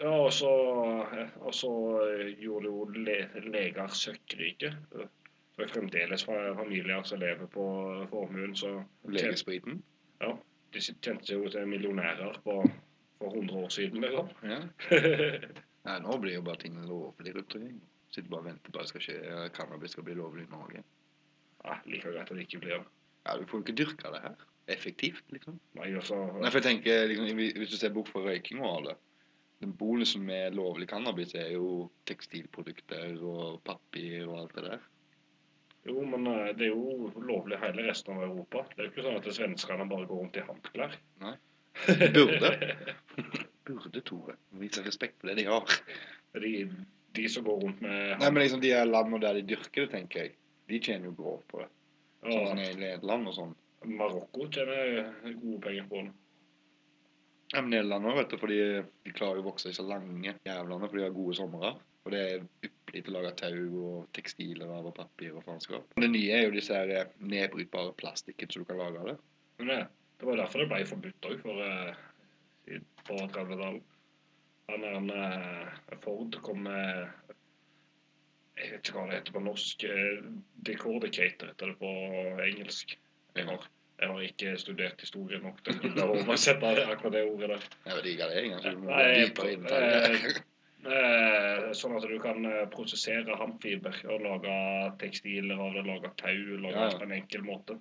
Ja, 0.00 0.12
og 0.16 0.32
så, 0.32 0.50
og 1.40 1.54
så 1.54 1.70
gjorde 2.40 2.70
jo 2.70 2.84
le, 2.94 3.16
leger 3.50 3.88
søkkrike. 3.92 4.70
Det 4.94 5.66
er 5.66 5.72
fremdeles 5.74 6.22
fa- 6.24 6.54
familier 6.56 7.02
som 7.04 7.20
lever 7.20 7.46
på 7.52 7.64
formuen, 8.10 8.54
så 8.56 8.78
legespriten 9.04 9.82
de 10.72 10.78
tjente 10.80 11.34
jo 11.34 11.48
til 11.50 11.66
millionærer 11.66 12.36
på, 12.44 12.54
for 13.18 13.34
100 13.34 13.56
år 13.58 13.68
siden, 13.74 14.00
liksom. 14.04 14.28
Ja. 14.46 14.60
Nei, 15.88 15.96
nå 16.04 16.14
blir 16.22 16.36
jo 16.36 16.42
bare 16.46 16.60
ting 16.62 16.76
lovlig 16.86 17.32
rundt 17.34 17.54
omkring. 17.58 17.80
Sitter 18.14 18.30
bare 18.30 18.40
og 18.44 18.46
venter 18.46 18.70
på 18.70 18.78
at 18.78 18.88
skal 18.92 19.02
skje. 19.02 19.16
ja, 19.26 19.48
Cannabis 19.48 19.90
skal 19.96 20.04
bli 20.06 20.14
lovlig 20.14 20.44
i 20.46 20.50
Norge. 20.52 20.84
Ja, 21.64 21.74
like 21.90 22.06
greit 22.06 22.22
at 22.22 22.30
det 22.38 22.46
ikke 22.46 22.60
blir. 22.62 22.84
Ja, 23.26 23.34
Du 23.36 23.44
får 23.50 23.58
jo 23.58 23.64
ikke 23.66 23.76
dyrka 23.82 24.12
det 24.14 24.22
her. 24.28 24.36
Effektivt, 24.70 25.24
liksom. 25.34 25.58
Nei, 25.78 25.88
altså, 25.98 26.16
Nei, 26.38 26.50
for 26.50 26.60
jeg 26.60 26.66
tenker, 26.68 27.06
liksom, 27.10 27.40
Hvis 27.58 27.72
du 27.72 27.76
ser 27.80 27.94
bort 27.94 28.10
fra 28.12 28.22
røyking 28.22 28.60
og 28.62 28.70
alle 28.76 28.96
Den 29.62 29.74
bonusen 29.76 30.22
med 30.26 30.54
lovlig 30.56 30.88
cannabis 30.88 31.34
er 31.34 31.50
jo 31.56 31.90
tekstilprodukter 32.08 33.18
og 33.18 33.60
papir 33.66 34.24
og 34.28 34.38
alt 34.44 34.54
det 34.56 34.64
der. 34.70 34.86
Jo, 35.88 36.00
men 36.04 36.26
eh, 36.26 36.50
det 36.56 36.68
er 36.68 36.74
jo 36.74 37.10
lovlig 37.24 37.58
hele 37.60 37.86
resten 37.88 38.16
av 38.16 38.24
Europa. 38.24 38.64
Det 38.72 38.82
er 38.82 38.88
jo 38.88 38.92
ikke 38.94 39.04
sånn 39.04 39.18
at 39.20 39.28
svenskene 39.36 39.88
bare 39.90 40.08
går 40.08 40.22
rundt 40.22 40.38
i 40.40 40.44
handklær. 40.46 40.96
Burde. 42.16 42.50
Burde, 43.68 44.02
Tore. 44.04 44.36
Vise 44.60 44.84
respekt 44.84 45.20
for 45.20 45.30
det 45.30 45.38
de 45.40 45.46
har. 45.48 45.76
De, 46.40 46.54
de 47.16 47.28
som 47.32 47.44
går 47.46 47.60
rundt 47.64 47.80
med 47.84 48.20
Nei, 48.20 48.28
men 48.30 48.42
liksom 48.44 48.60
De 48.62 48.72
landene 48.86 49.22
der 49.24 49.40
de 49.40 49.46
dyrker 49.54 49.86
det, 49.86 49.92
tenker 49.94 50.24
jeg, 50.24 50.34
de 50.70 50.80
tjener 50.80 51.10
jo 51.10 51.16
grovt 51.18 51.46
på 51.50 51.62
det. 51.62 51.70
Sånn 52.20 52.36
ja, 52.36 52.48
som 52.50 52.60
i 52.60 52.68
Nederland 52.80 53.30
og 53.30 53.36
sånn. 53.36 53.54
Marokko 53.84 54.46
tjener 54.52 55.12
gode 55.40 55.60
penger 55.64 55.86
på 55.88 56.02
det. 56.04 56.12
Ja, 57.50 57.60
men 57.64 57.70
Nederland 57.72 58.06
òg, 58.06 58.18
vet 58.20 58.30
du, 58.30 58.36
fordi 58.38 58.58
de 59.06 59.12
klarer 59.16 59.40
jo 59.40 59.42
å 59.42 59.48
vokse 59.48 59.70
i 59.72 59.74
så 59.74 59.82
lange 59.82 60.36
jævlene 60.46 60.86
fordi 60.86 61.00
de 61.00 61.06
har 61.08 61.14
gode 61.16 61.34
somre. 61.38 61.72
Og 62.04 62.12
det 62.14 62.20
er 62.26 62.44
ypperlig 62.64 63.02
til 63.04 63.16
å 63.16 63.16
lage 63.18 63.32
tau 63.40 63.80
og 63.84 64.04
tekstiler 64.16 64.70
av 64.72 64.86
og 64.88 64.94
papir 64.96 65.34
og 65.36 65.42
faenskap. 65.44 65.88
Det 66.00 66.08
nye 66.12 66.36
er 66.36 66.44
jo 66.46 66.52
disse 66.54 66.76
her 66.76 66.92
eh, 66.94 67.10
nedbrytbare 67.20 67.92
plastikken 67.98 68.48
som 68.52 68.62
du 68.62 68.68
kan 68.70 68.78
lage 68.80 69.02
av 69.02 69.10
det. 69.10 69.16
Men 69.60 69.72
det, 69.72 69.80
det 70.20 70.28
var 70.30 70.38
derfor 70.40 70.62
det 70.62 70.68
ble 70.70 70.86
forbudt 70.88 71.28
òg, 71.32 71.42
for 71.42 71.64
eh, 71.66 72.00
i- 72.76 72.80
på 73.08 73.18
30-tallet. 73.18 73.82
Han 74.70 74.86
er 74.86 74.96
en 75.00 75.10
eh, 75.10 75.98
Ford 76.04 76.38
kom 76.46 76.62
med 76.68 77.08
Jeg 78.60 78.70
vet 78.76 78.80
ikke 78.86 78.96
hva 79.00 79.06
det 79.10 79.18
heter 79.18 79.34
på 79.34 79.42
norsk. 79.44 79.84
Decordicator 80.70 81.50
heter 81.50 81.72
det 81.74 81.78
på 81.80 81.90
engelsk. 82.46 82.94
Jeg 83.36 83.46
har, 83.46 83.66
jeg 84.00 84.08
har 84.10 84.20
ikke 84.26 84.54
studert 84.58 85.00
historie 85.00 85.38
nok 85.42 85.60
til 85.64 85.76
å 85.76 85.80
kunne 85.84 86.06
oversette 86.16 86.70
akkurat 86.86 87.12
det 87.12 87.24
ordet 87.30 87.50
der. 87.52 87.66
Det 88.02 88.14
er 88.20 88.38
engang. 88.44 88.62
så 88.62 88.70
du 88.74 88.78
må 88.86 88.96
dypere 88.96 89.52
inn 89.52 89.66
i. 89.66 90.32
Eh, 90.80 91.66
sånn 91.76 91.92
at 91.98 92.06
du 92.08 92.14
kan 92.22 92.40
eh, 92.48 92.62
prosessere 92.72 93.34
hampfiber 93.36 93.98
og 94.14 94.22
lage 94.24 94.54
tekstiler 95.02 95.60
av 95.60 95.74
det, 95.76 95.82
lage 95.84 96.08
tau, 96.16 96.38
lage 96.62 96.72
Ja, 96.78 96.86
ja. 96.88 96.96
på 96.96 97.04
en 97.04 97.12
enkel 97.18 97.42
måte. 97.44 97.76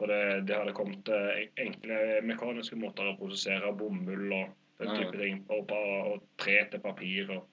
For 0.00 0.10
det, 0.10 0.18
det 0.48 0.56
hadde 0.58 0.74
kommet 0.74 1.06
eh, 1.14 1.44
enkle 1.62 2.00
mekaniske 2.26 2.74
måter 2.82 3.12
å 3.12 3.14
prosessere 3.20 3.70
bomull 3.78 4.26
og 4.40 4.50
den 4.82 4.90
Ja, 4.90 4.96
ja. 4.96 4.98
type 5.04 5.20
ting, 5.22 5.44
og, 5.54 5.68
pa- 5.70 6.10
og 6.10 6.24
tre 6.42 6.56
til 6.72 6.82
papir 6.82 7.30
og 7.30 7.46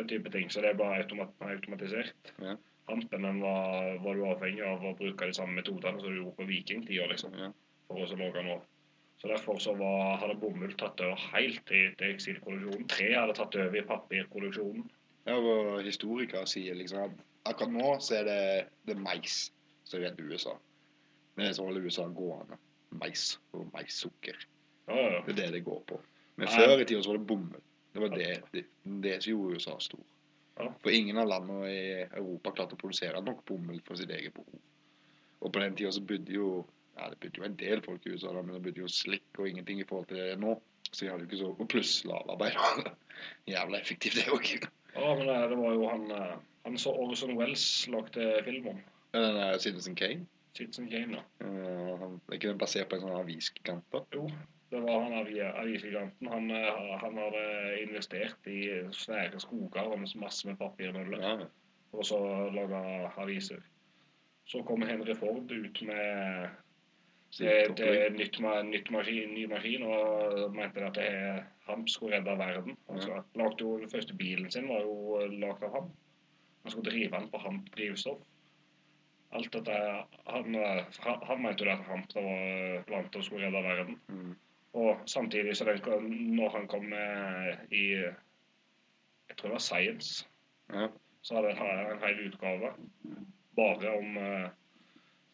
den 0.00 0.08
type 0.10 0.32
ting. 0.34 0.50
Så 0.50 0.64
det 0.64 0.72
er 0.72 0.80
bare 0.82 1.04
automat, 1.04 1.30
automatisert. 1.46 2.32
Ja. 2.92 2.98
Hampen 2.98 3.22
den 3.24 3.40
var, 3.40 3.98
var 4.04 4.14
du 4.14 4.24
avhengig 4.28 4.62
av 4.68 4.84
å 4.84 4.92
bruke 4.98 5.26
de 5.26 5.34
samme 5.34 5.56
metodene 5.56 6.00
som 6.00 6.10
du 6.12 6.18
gjorde 6.20 6.36
på 6.36 6.46
vikingtida, 6.48 7.06
liksom, 7.08 7.32
Ja. 7.38 7.52
for 7.88 7.96
å 8.04 8.08
så 8.08 8.18
lage 8.20 8.42
nå. 8.44 8.60
Så 9.22 9.28
derfor 9.28 9.58
så 9.62 9.74
var, 9.78 10.16
hadde 10.18 10.34
bomull 10.40 10.72
tatt 10.74 11.00
over 11.00 11.16
helt 11.32 11.70
i 11.70 11.94
eksilproduksjonen. 12.10 12.88
Tre 12.88 13.14
hadde 13.14 13.34
tatt 13.38 13.54
over 13.56 13.78
i 13.78 13.84
papirproduksjonen. 13.86 14.90
Ja, 15.26 15.36
og 15.38 15.82
historikere 15.86 16.46
sier 16.46 16.74
liksom 16.74 17.04
at 17.04 17.10
akkurat 17.46 17.72
nå 17.72 17.92
så 18.02 18.16
er 18.18 18.24
det, 18.24 18.68
det 18.86 18.96
er 18.96 19.00
mais 19.00 19.52
som 19.84 20.00
redder 20.02 20.24
USA. 20.26 20.56
Det 21.36 21.46
er 21.46 21.52
som 21.52 21.66
holder 21.66 21.86
USA 21.86 22.08
gående. 22.08 22.58
Mais 22.90 23.38
og 23.54 23.70
maissukker. 23.72 24.36
Ja, 24.88 24.96
ja. 24.96 25.20
Det 25.24 25.38
er 25.38 25.42
det 25.46 25.52
det 25.52 25.64
går 25.64 25.80
på. 25.86 26.00
Men 26.36 26.48
før 26.48 26.80
i 26.80 26.84
tida 26.84 27.02
så 27.02 27.12
var 27.14 27.18
det 27.18 27.26
bomull. 27.26 27.62
Det 27.94 28.00
var 28.02 28.08
det, 28.16 28.42
det, 28.52 28.64
det 29.04 29.22
som 29.22 29.30
gjorde 29.30 29.54
USA 29.54 29.78
stor. 29.78 30.02
For 30.56 30.92
ingen 30.92 31.18
av 31.18 31.30
landene 31.30 31.70
i 31.70 31.84
Europa 32.04 32.52
klarte 32.52 32.76
å 32.76 32.80
produsere 32.80 33.22
nok 33.24 33.44
bomull 33.48 33.80
for 33.86 33.98
sitt 33.98 34.12
eget 34.12 34.34
behov. 34.36 34.60
Og 35.42 35.50
på 35.52 35.62
den 35.62 35.76
tida 35.78 35.92
så 35.94 36.02
bodde 36.06 36.34
jo 36.34 36.48
ja, 36.98 37.08
det 37.08 37.18
bodde 37.22 37.40
jo 37.40 37.46
en 37.46 37.56
del 37.56 37.80
folk 37.84 38.04
i 38.06 38.12
USA, 38.12 38.34
men 38.36 38.52
det 38.52 38.62
bodde 38.66 38.82
jo 38.82 38.90
slikk 38.90 39.40
og 39.40 39.48
ingenting 39.48 39.80
i 39.80 39.86
forhold 39.88 40.10
til 40.10 40.20
det 40.20 40.36
nå. 40.42 40.58
Så 40.90 41.04
de 41.06 41.10
hadde 41.10 41.24
jo 41.24 41.30
ikke 41.30 41.40
så 41.40 41.50
Og 41.54 41.68
pluss 41.72 41.94
slavearbeid. 42.02 42.58
Jævla 43.52 43.80
effektivt, 43.80 44.18
det 44.20 44.28
òg. 44.34 44.50
ja, 44.96 45.14
men 45.16 45.30
det 45.50 45.58
var 45.58 45.76
jo 45.78 45.88
han 45.88 46.10
eh, 46.10 46.34
Han 46.66 46.78
så 46.78 46.92
Orson 46.92 47.36
Wells 47.38 47.88
lagde 47.88 48.42
film 48.44 48.68
om. 48.74 48.82
Den 49.16 49.36
der 49.38 49.58
Citizen 49.58 49.94
Kane. 49.94 50.26
Citizen 50.56 50.90
Kane, 50.90 51.16
ja. 51.16 51.46
Uh, 51.46 51.98
han, 51.98 52.20
er 52.28 52.36
ikke 52.36 52.52
den 52.52 52.60
basert 52.60 52.90
på 52.90 52.98
en 52.98 53.06
sånn 53.06 53.16
aviskant? 53.16 53.84
da? 53.92 54.02
Jo, 54.14 54.28
det 54.72 54.80
var 54.80 55.02
han 55.04 55.12
avisgiganten. 55.60 56.28
Han, 56.32 56.50
eh, 56.50 56.94
han 57.02 57.18
hadde 57.20 57.44
investert 57.82 58.46
i 58.48 58.62
svære 58.96 59.40
skoger 59.40 59.92
og 59.92 60.06
masse 60.16 60.48
med 60.48 60.56
papirmøller. 60.56 61.20
Ja, 61.20 61.34
å 61.92 62.04
så 62.08 62.18
lage 62.54 62.80
aviser. 63.20 63.60
Så 64.48 64.62
kom 64.66 64.82
Henry 64.88 65.14
Ford 65.14 65.52
ut 65.52 65.82
med 65.86 66.54
det 67.32 67.52
er 67.80 68.10
nytt, 68.12 68.38
nytt 68.68 68.90
maskin, 68.92 69.30
ny 69.32 69.46
maskin 69.48 69.84
og 69.88 70.52
mente 70.52 70.82
at 70.84 70.98
det, 70.98 71.12
han 71.64 71.86
skulle 71.88 72.18
redde 72.18 72.34
verden. 72.36 72.76
Altså, 72.92 73.22
jo, 73.60 73.78
den 73.80 73.92
første 73.92 74.16
bilen 74.16 74.50
sin 74.52 74.68
var 74.68 74.84
jo 74.84 75.20
lagd 75.40 75.64
av 75.64 75.76
ham. 75.76 75.90
Han 76.62 76.74
skulle 76.74 76.90
drive 76.90 77.16
den 77.16 77.30
på 77.32 77.40
hamp-drivstoff. 77.40 78.20
Alt 79.32 79.52
dette, 79.52 79.78
han, 80.26 80.58
han, 81.28 81.42
mente 81.42 81.64
jo 81.64 81.72
at 81.72 81.86
hamp 81.88 82.12
var 82.16 83.08
til 83.08 83.22
å 83.22 83.24
skulle 83.24 83.46
redde 83.46 83.64
verden. 83.64 83.96
Mm. 84.12 84.34
Og 84.72 84.96
samtidig 85.06 85.56
så 85.56 85.66
kom- 85.84 86.10
når 86.36 86.48
han 86.56 86.66
kom 86.68 86.92
i 87.70 87.82
Jeg 89.28 89.36
tror 89.36 89.48
det 89.48 89.52
var 89.52 89.58
Science, 89.58 90.26
Ja. 90.72 90.88
så 91.22 91.34
hadde 91.34 91.54
han 91.54 91.92
en 91.92 91.98
hel 92.02 92.26
utgave 92.28 92.72
bare 93.56 93.90
om 93.98 94.16
eh, 94.16 94.48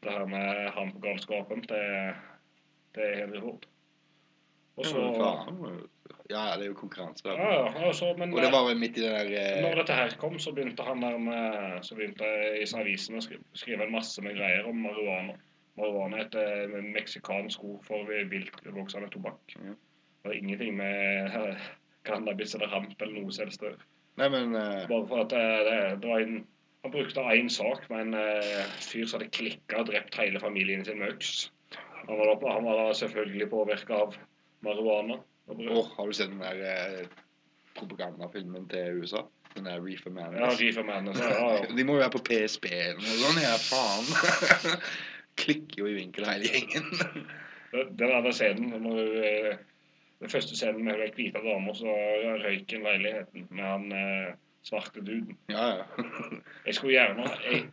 det 0.03 0.13
her 0.13 0.27
med 0.27 0.71
hampgalskapen 0.71 1.63
til, 1.67 2.15
til 2.95 3.15
Henry 3.17 3.41
Ford. 3.41 3.67
Og 4.77 4.87
så 4.87 4.99
Ja. 4.99 5.79
Ja, 6.31 6.57
det 6.57 6.63
er 6.67 6.69
jo 6.69 6.75
konkurranse 6.77 7.25
ja, 7.25 7.35
ja, 7.65 8.17
men 8.19 8.35
Og 8.35 8.39
det 8.41 8.47
eh, 8.47 8.53
var 8.53 8.67
vel 8.69 8.79
midt 8.79 8.99
i 8.99 9.01
den 9.01 9.15
der 9.17 9.31
eh, 9.33 9.63
når 9.65 9.75
dette 9.81 9.93
her 9.97 10.11
kom, 10.21 10.39
så 10.39 10.53
begynte 10.53 10.83
han 10.85 11.03
der 11.03 11.19
med 11.19 11.83
Så 11.83 11.95
begynte 11.97 12.25
jeg 12.25 12.63
i 12.63 12.81
avisen 12.81 13.17
å 13.17 13.23
skrive, 13.25 13.43
skrive 13.55 13.87
en 13.87 13.93
masse 13.93 14.23
med 14.23 14.37
greier 14.37 14.69
om 14.69 14.77
marihuana. 14.77 15.39
Marihuana 15.79 16.21
er 16.21 16.27
et 16.29 16.39
eh, 16.43 16.79
meksikansk 16.95 17.65
ord 17.65 17.85
for 17.87 18.11
viltvoksende 18.33 19.11
tobakk. 19.15 19.57
Ja. 19.57 19.75
Det 20.19 20.33
har 20.33 20.39
ingenting 20.39 20.77
med 20.81 21.35
eh, 21.39 21.69
cannabis 22.09 22.55
eller 22.59 22.73
ramp 22.75 22.99
eller 23.01 23.21
noe 23.21 23.35
som 23.35 23.47
helst 23.47 23.63
å 23.63 23.71
gjøre. 23.71 23.87
Eh, 24.19 24.87
Bare 24.91 25.05
for 25.07 25.23
at 25.23 25.35
det, 25.35 25.45
det 26.03 26.11
var 26.11 26.25
en 26.27 26.41
Han 26.87 26.93
brukte 26.95 27.23
én 27.35 27.49
sak 27.51 27.89
med 27.91 28.15
en 28.15 28.53
fyr 28.79 29.07
som 29.11 29.19
hadde 29.19 29.33
klikka 29.35 29.81
og 29.81 29.89
drept 29.89 30.15
hele 30.15 30.39
familien 30.41 30.85
sin 30.87 31.01
med 31.01 31.17
øks. 31.17 31.49
Han 32.07 32.21
var 32.21 32.31
da, 32.31 32.53
han 32.55 32.65
var 32.65 32.79
da 32.79 32.93
selvfølgelig 32.95 33.49
påvirka 33.51 33.97
av 34.05 34.15
marihuana. 34.65 35.19
Brød. 35.49 35.91
Har 35.97 36.07
du 36.07 36.13
sett 36.13 36.31
den 36.31 36.39
der 36.41 36.63
eh, 37.03 37.09
propagandafilmen 37.75 38.69
til 38.71 39.03
USA? 39.03 39.25
Den 39.57 39.65
der 39.65 39.81
Reefer 39.85 40.11
Manus 40.11 40.39
Ja, 40.41 40.49
Reefer 40.61 40.83
Madness. 40.83 41.19
Ja, 41.21 41.53
ja. 41.57 41.67
De 41.77 41.85
må 41.85 41.97
jo 41.97 42.03
være 42.05 42.15
på 42.15 42.25
PSP 42.29 42.67
eller 42.71 43.01
noe 43.01 43.21
sånt. 43.23 43.43
Ja, 43.43 43.55
faen. 43.59 44.83
Klikker 45.39 45.83
jo 45.83 45.89
i 45.91 45.97
vinkel 45.99 46.27
hele 46.29 46.51
gjengen. 46.51 46.91
Den 47.73 48.11
der 48.11 48.33
scenen 48.33 48.71
når 48.73 48.85
hun, 48.85 48.99
eh, 49.23 49.57
Den 50.19 50.31
første 50.33 50.57
scenen 50.57 50.85
med 50.85 50.99
hun 50.99 51.15
hvite 51.15 51.43
dama 51.45 51.75
som 51.79 51.89
røyker 52.43 52.83
leiligheten 52.83 53.49
med 53.51 53.65
han 53.65 53.93
eh, 53.93 54.37
svarte 54.67 55.01
duden. 55.01 55.37
Ja, 55.49 55.67
ja. 55.79 55.85
Jeg 56.67 56.75
skulle 56.75 56.93
gjerne 56.93 57.29
jeg, 57.45 57.65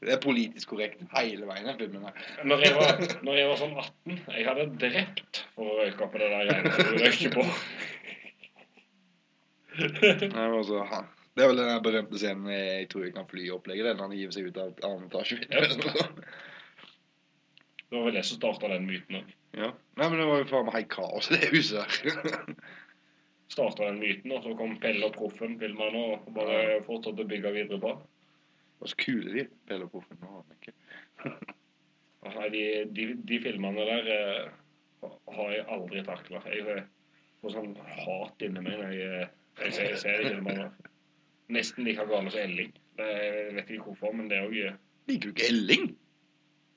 Det 0.00 0.12
er 0.12 0.20
politisk 0.22 0.74
korrekt 0.74 1.02
hele 1.16 1.48
veien 1.48 1.70
i 1.70 1.76
filmen. 1.78 2.08
når, 2.44 2.64
jeg 2.64 2.74
var, 2.76 3.04
når 3.26 3.38
jeg 3.40 3.48
var 3.48 3.62
sånn 3.62 3.76
18 3.78 4.18
Jeg 4.36 4.48
hadde 4.50 4.66
drept 4.84 5.44
for 5.54 5.72
å 5.72 5.78
røyke 5.80 6.10
på 6.12 6.22
det 6.22 6.32
der 6.34 6.50
greiene 6.50 6.74
du 6.76 6.98
røyker 7.04 7.38
på. 7.38 7.46
Men 9.78 10.58
altså, 10.58 10.82
han, 10.90 11.08
det 11.38 11.44
er 11.44 11.50
vel 11.52 11.60
den 11.62 11.82
berømte 11.82 12.18
scenen 12.18 12.50
'Jeg 12.50 12.88
tror 12.90 13.04
jeg 13.04 13.14
kan 13.14 13.28
fly'-opplegget. 13.30 13.86
Den 13.86 14.00
han 14.02 14.14
hiver 14.16 14.34
seg 14.34 14.48
ut 14.50 14.56
av 14.58 14.72
annen 14.84 15.06
etasje. 15.06 15.38
Det 17.88 17.96
var 17.96 18.04
vel 18.08 18.18
jeg 18.18 18.28
som 18.28 18.40
starta 18.40 18.68
den 18.72 18.84
myten 18.88 19.20
òg. 19.20 19.30
Ja. 19.56 19.70
Nei, 19.96 20.08
men 20.08 20.18
det 20.20 20.26
var 20.28 20.42
jo 20.42 20.48
faen 20.50 20.66
meg 20.68 20.76
helt 20.76 20.90
kaos 20.92 21.30
i 21.32 21.38
det 21.38 21.48
huset 21.54 21.80
der. 21.80 22.52
Starta 23.54 23.86
den 23.86 24.02
myten, 24.02 24.32
og 24.36 24.44
så 24.44 24.52
kom 24.58 24.74
Pelle 24.82 25.06
og 25.08 25.14
Proffen, 25.16 25.54
filmeren, 25.60 25.96
og 25.96 26.26
bare 26.36 26.82
fortsatte 26.84 27.24
å 27.24 27.30
bygge 27.30 27.54
videre 27.54 27.80
på. 27.80 27.94
Det 27.96 28.84
var 28.84 28.92
så 28.92 28.98
kule 29.00 29.32
de. 29.32 29.44
Pelle 29.70 29.88
og 29.88 29.94
Proffen. 29.94 30.20
nå, 30.20 30.34
har 30.34 30.44
de 30.44 30.58
ikke. 30.58 30.74
Nei, 32.36 32.48
de, 32.52 32.64
de, 32.92 33.06
de 33.30 33.38
filmene 33.40 33.86
der 33.88 34.10
eh, 34.12 35.08
har 35.38 35.54
jeg 35.54 35.64
aldri 35.78 36.04
takla. 36.04 36.42
Jeg 36.52 36.82
får 37.40 37.54
sånn 37.54 37.72
hat 37.78 38.44
inni 38.44 38.62
meg 38.66 38.76
når 38.82 38.94
jeg, 38.98 39.30
jeg 39.62 39.76
ser, 39.78 39.96
ser 40.02 40.20
de 40.22 40.34
filmene. 40.34 40.68
Nesten 41.56 41.88
like 41.88 42.04
gale 42.10 42.34
som 42.34 42.42
Elling. 42.42 42.74
Det, 42.98 43.08
jeg 43.08 43.56
vet 43.56 43.72
ikke 43.72 43.88
hvorfor, 43.88 44.12
men 44.18 44.28
det 44.28 44.42
òg 44.44 44.58
Liker 45.08 45.30
du 45.30 45.32
ikke 45.32 45.48
Elling? 45.48 45.88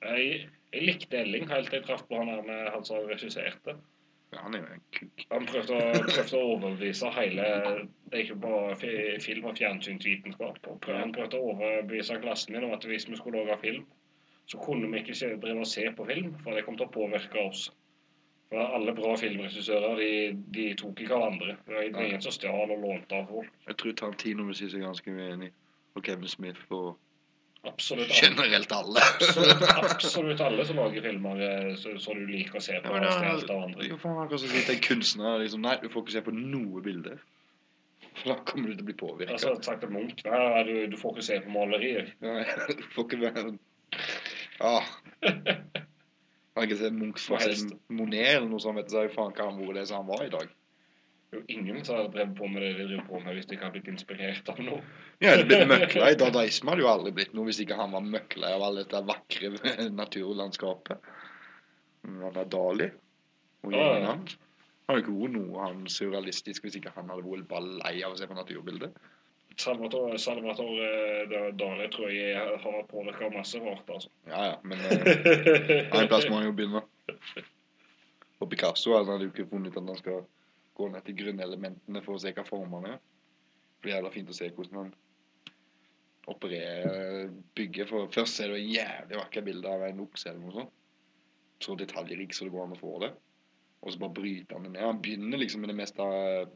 jeg, 0.02 0.48
jeg 0.72 0.86
likte 0.88 1.18
Elling 1.20 1.48
helt 1.50 1.68
til 1.70 1.80
jeg 1.80 1.86
traff 1.88 2.04
på 2.08 2.20
han 2.20 2.30
der 2.32 2.44
med 2.46 2.70
han 2.72 2.84
som 2.84 3.08
regisserte. 3.08 3.76
Ja, 4.32 4.38
han 4.42 4.54
er 4.54 4.62
jo 4.62 4.74
en 4.74 4.84
kuk. 4.96 5.24
Han 5.32 5.46
prøvde 5.46 5.80
prøvde 6.06 6.38
å 6.38 6.52
overbevise 6.54 7.10
hele 7.12 7.48
Det 8.06 8.14
er 8.16 8.22
ikke 8.22 8.38
bare 8.40 8.76
film- 9.20 9.48
og 9.50 9.58
fjernsynsvitenskap. 9.58 10.70
Han 10.88 11.12
prøvde 11.12 11.36
å 11.40 11.50
overbevise 11.52 12.16
klassen 12.22 12.56
min 12.56 12.64
om 12.64 12.72
at 12.72 12.86
hvis 12.88 13.08
vi 13.10 13.18
skulle 13.20 13.44
lage 13.44 13.60
film, 13.60 13.84
så 14.46 14.58
kunne 14.58 14.88
vi 14.92 15.02
ikke 15.02 15.14
se, 15.14 15.34
drive 15.36 15.60
og 15.60 15.68
se 15.68 15.84
på 15.96 16.06
film, 16.08 16.32
for 16.44 16.56
det 16.56 16.64
kom 16.64 16.76
til 16.80 16.88
å 16.88 16.94
påvirke 16.96 17.44
oss. 17.44 17.68
For 18.52 18.74
alle 18.76 18.92
bra 18.96 19.14
filmregissører 19.16 20.00
de, 20.00 20.10
de 20.56 20.66
tok 20.80 21.00
ikke 21.00 21.16
av 21.16 21.28
andre. 21.28 21.56
Det 21.66 21.76
var 21.76 22.08
ingen 22.08 22.24
som 22.24 22.34
stjal 22.36 22.72
og 22.72 22.82
lånte 22.82 23.20
av 23.20 23.28
folk. 23.28 23.52
Jeg 23.68 23.78
tror 23.80 23.94
Tarantino 24.00 24.48
vil 24.48 24.58
si 24.58 24.68
seg 24.72 24.84
ganske 24.84 25.12
uenig. 25.12 25.52
Og 25.96 26.04
Kevin 26.04 26.28
Smith 26.28 26.72
og 26.72 26.96
Absolutt 27.64 28.10
alle, 28.10 28.20
generelt 28.22 28.72
alle. 28.74 29.00
absolutt, 29.00 29.60
absolutt 29.70 30.40
alle 30.42 30.64
som 30.66 30.80
lager 30.80 31.04
filmer 31.04 31.42
Som 31.78 31.92
så, 31.98 32.00
så 32.08 32.14
du 32.18 32.24
liker 32.26 32.58
å 32.58 32.62
se 32.64 32.80
på, 32.82 32.90
Ja, 32.90 32.96
men 32.96 33.12
stjålet 33.12 33.52
av 33.54 33.60
andre. 33.68 33.86
jo 33.86 33.98
faen 34.02 34.32
som 34.32 34.48
si 34.50 34.62
til 34.66 34.74
en 34.74 34.82
kunstner 34.88 35.38
liksom, 35.44 35.62
Nei, 35.62 35.76
du 35.82 35.86
får 35.92 36.02
ikke 36.02 36.16
se 36.16 36.24
på 36.26 36.34
noe 36.34 36.82
bilder. 36.82 37.20
For 38.18 38.32
da 38.32 38.36
kommer 38.50 38.72
du 38.72 38.74
til 38.74 38.82
å 38.82 38.88
bli 38.88 38.96
påvirka. 38.98 39.36
Altså, 39.36 39.54
sagt 39.62 39.84
til 39.84 39.92
Munch, 39.94 40.24
nei, 40.26 40.64
du, 40.66 40.72
du 40.90 40.96
får 41.00 41.14
ikke 41.14 41.26
se 41.28 41.38
på 41.44 41.54
malerier. 41.54 42.10
Nei, 42.24 42.42
du 42.80 42.82
får 42.96 43.06
ikke 43.06 43.22
være 43.28 43.46
Ah. 44.62 44.84
Har 46.52 46.66
ikke 46.66 46.76
sett 46.82 46.92
Munch 46.98 47.22
fra 47.24 47.38
Monet 47.94 48.34
eller 48.34 48.50
noe 48.50 48.60
sånt, 48.60 48.76
vet 48.80 48.90
du, 48.90 48.96
så 48.98 49.06
faen 49.14 49.32
hva 49.38 49.46
han 49.48 49.62
hvor 49.62 49.72
det 49.72 49.84
er 49.84 49.88
som 49.88 50.02
han 50.02 50.10
var 50.10 50.26
i 50.26 50.32
dag. 50.34 50.50
Jo 51.32 51.40
ingen 51.48 51.84
som 51.84 51.96
hadde 51.96 52.12
drevet 52.12 52.34
på 52.36 52.46
med 52.52 52.62
det 52.62 52.72
de 52.76 52.86
driver 52.90 53.06
på 53.08 53.20
med 53.22 53.36
hvis 53.38 53.46
de 53.48 53.56
ikke 53.56 53.64
hadde 53.64 53.78
blitt 53.78 53.86
inspirert 53.88 54.48
av 54.52 54.58
noe. 54.60 54.80
Ja, 55.24 55.32
det 55.38 55.46
blitt 55.48 55.70
møkla 55.70 56.10
i 56.12 56.18
dadaisme 56.20 56.72
hadde 56.74 56.84
jo 56.84 56.90
aldri 56.90 57.12
blitt 57.16 57.32
noe 57.32 57.48
hvis 57.48 57.62
ikke 57.64 57.78
han 57.78 57.94
var 57.96 58.04
møkla 58.04 58.50
av 58.58 58.64
all 58.66 58.80
dette 58.82 59.00
vakre 59.08 59.52
naturlandskapet. 60.02 61.08
Han 62.04 62.36
er 62.36 62.50
Dali 62.52 62.90
og 63.62 63.72
gjengen 63.72 64.04
ja. 64.04 64.10
hans. 64.10 64.36
Han 64.82 64.92
hadde 64.92 65.04
ikke 65.06 65.16
vært 65.22 65.34
noe 65.38 65.64
han 65.64 65.88
surrealistisk 65.94 66.66
hvis 66.66 66.76
ikke 66.82 66.92
han 66.98 67.08
hadde 67.14 67.24
vært 67.24 67.48
bare 67.54 67.78
lei 67.78 67.94
av 68.02 68.12
å 68.12 68.20
se 68.20 68.28
på 68.28 68.36
naturbildet. 68.36 69.00
Salvatore, 69.56 70.18
Salvatore 70.20 70.90
eh, 71.24 71.48
Dali 71.56 71.88
tror 71.92 72.12
jeg 72.12 72.36
har 72.36 72.84
påvirka 72.92 73.32
masse 73.32 73.60
rart, 73.60 73.88
altså. 73.88 74.12
Ja, 74.28 74.44
ja, 74.50 74.54
men 74.64 74.80
eh, 74.88 75.88
en 75.88 76.08
plass 76.12 76.28
må 76.28 76.40
han 76.40 76.48
jo 76.50 76.54
begynne. 76.56 76.84
Og 78.42 78.48
Picasso 78.52 78.96
han 78.96 79.08
hadde 79.12 79.28
jo 79.28 79.32
ikke 79.32 79.48
funnet 79.52 79.76
at 79.76 79.84
han 79.88 80.00
skal 80.00 80.24
gå 80.82 80.90
ned 80.90 81.06
til 81.06 81.18
grunnelementene 81.22 82.02
for 82.04 82.18
å 82.18 82.22
se 82.22 82.34
hva 82.34 82.44
formene 82.46 82.96
er. 82.96 83.00
Det 83.00 83.86
blir 83.86 83.96
jævla 83.96 84.12
fint 84.14 84.30
å 84.30 84.36
se 84.36 84.50
hvordan 84.50 84.78
han 84.78 84.92
opererer 86.30 87.32
bygget. 87.56 87.90
For 87.90 88.10
først 88.14 88.38
ser 88.38 88.52
du 88.52 88.58
en 88.58 88.70
jævlig 88.70 89.18
vakkert 89.18 89.48
bilde 89.48 89.70
av 89.70 89.86
en 89.88 90.04
okse 90.04 90.30
eller 90.30 90.44
noe 90.44 90.56
sånt. 90.60 90.78
Så 91.62 91.76
detaljrik 91.78 92.34
så 92.34 92.46
det 92.46 92.54
går 92.54 92.66
an 92.66 92.76
å 92.76 92.80
få 92.80 92.96
det. 93.04 93.12
Og 93.82 93.94
så 93.94 93.98
bare 93.98 94.14
bryter 94.14 94.58
han 94.58 94.66
det 94.66 94.76
ned. 94.76 94.84
Han 94.86 95.02
begynner 95.02 95.42
liksom 95.42 95.62
med 95.62 95.72
det 95.72 95.78
mest 95.78 95.98
eh, 96.02 96.46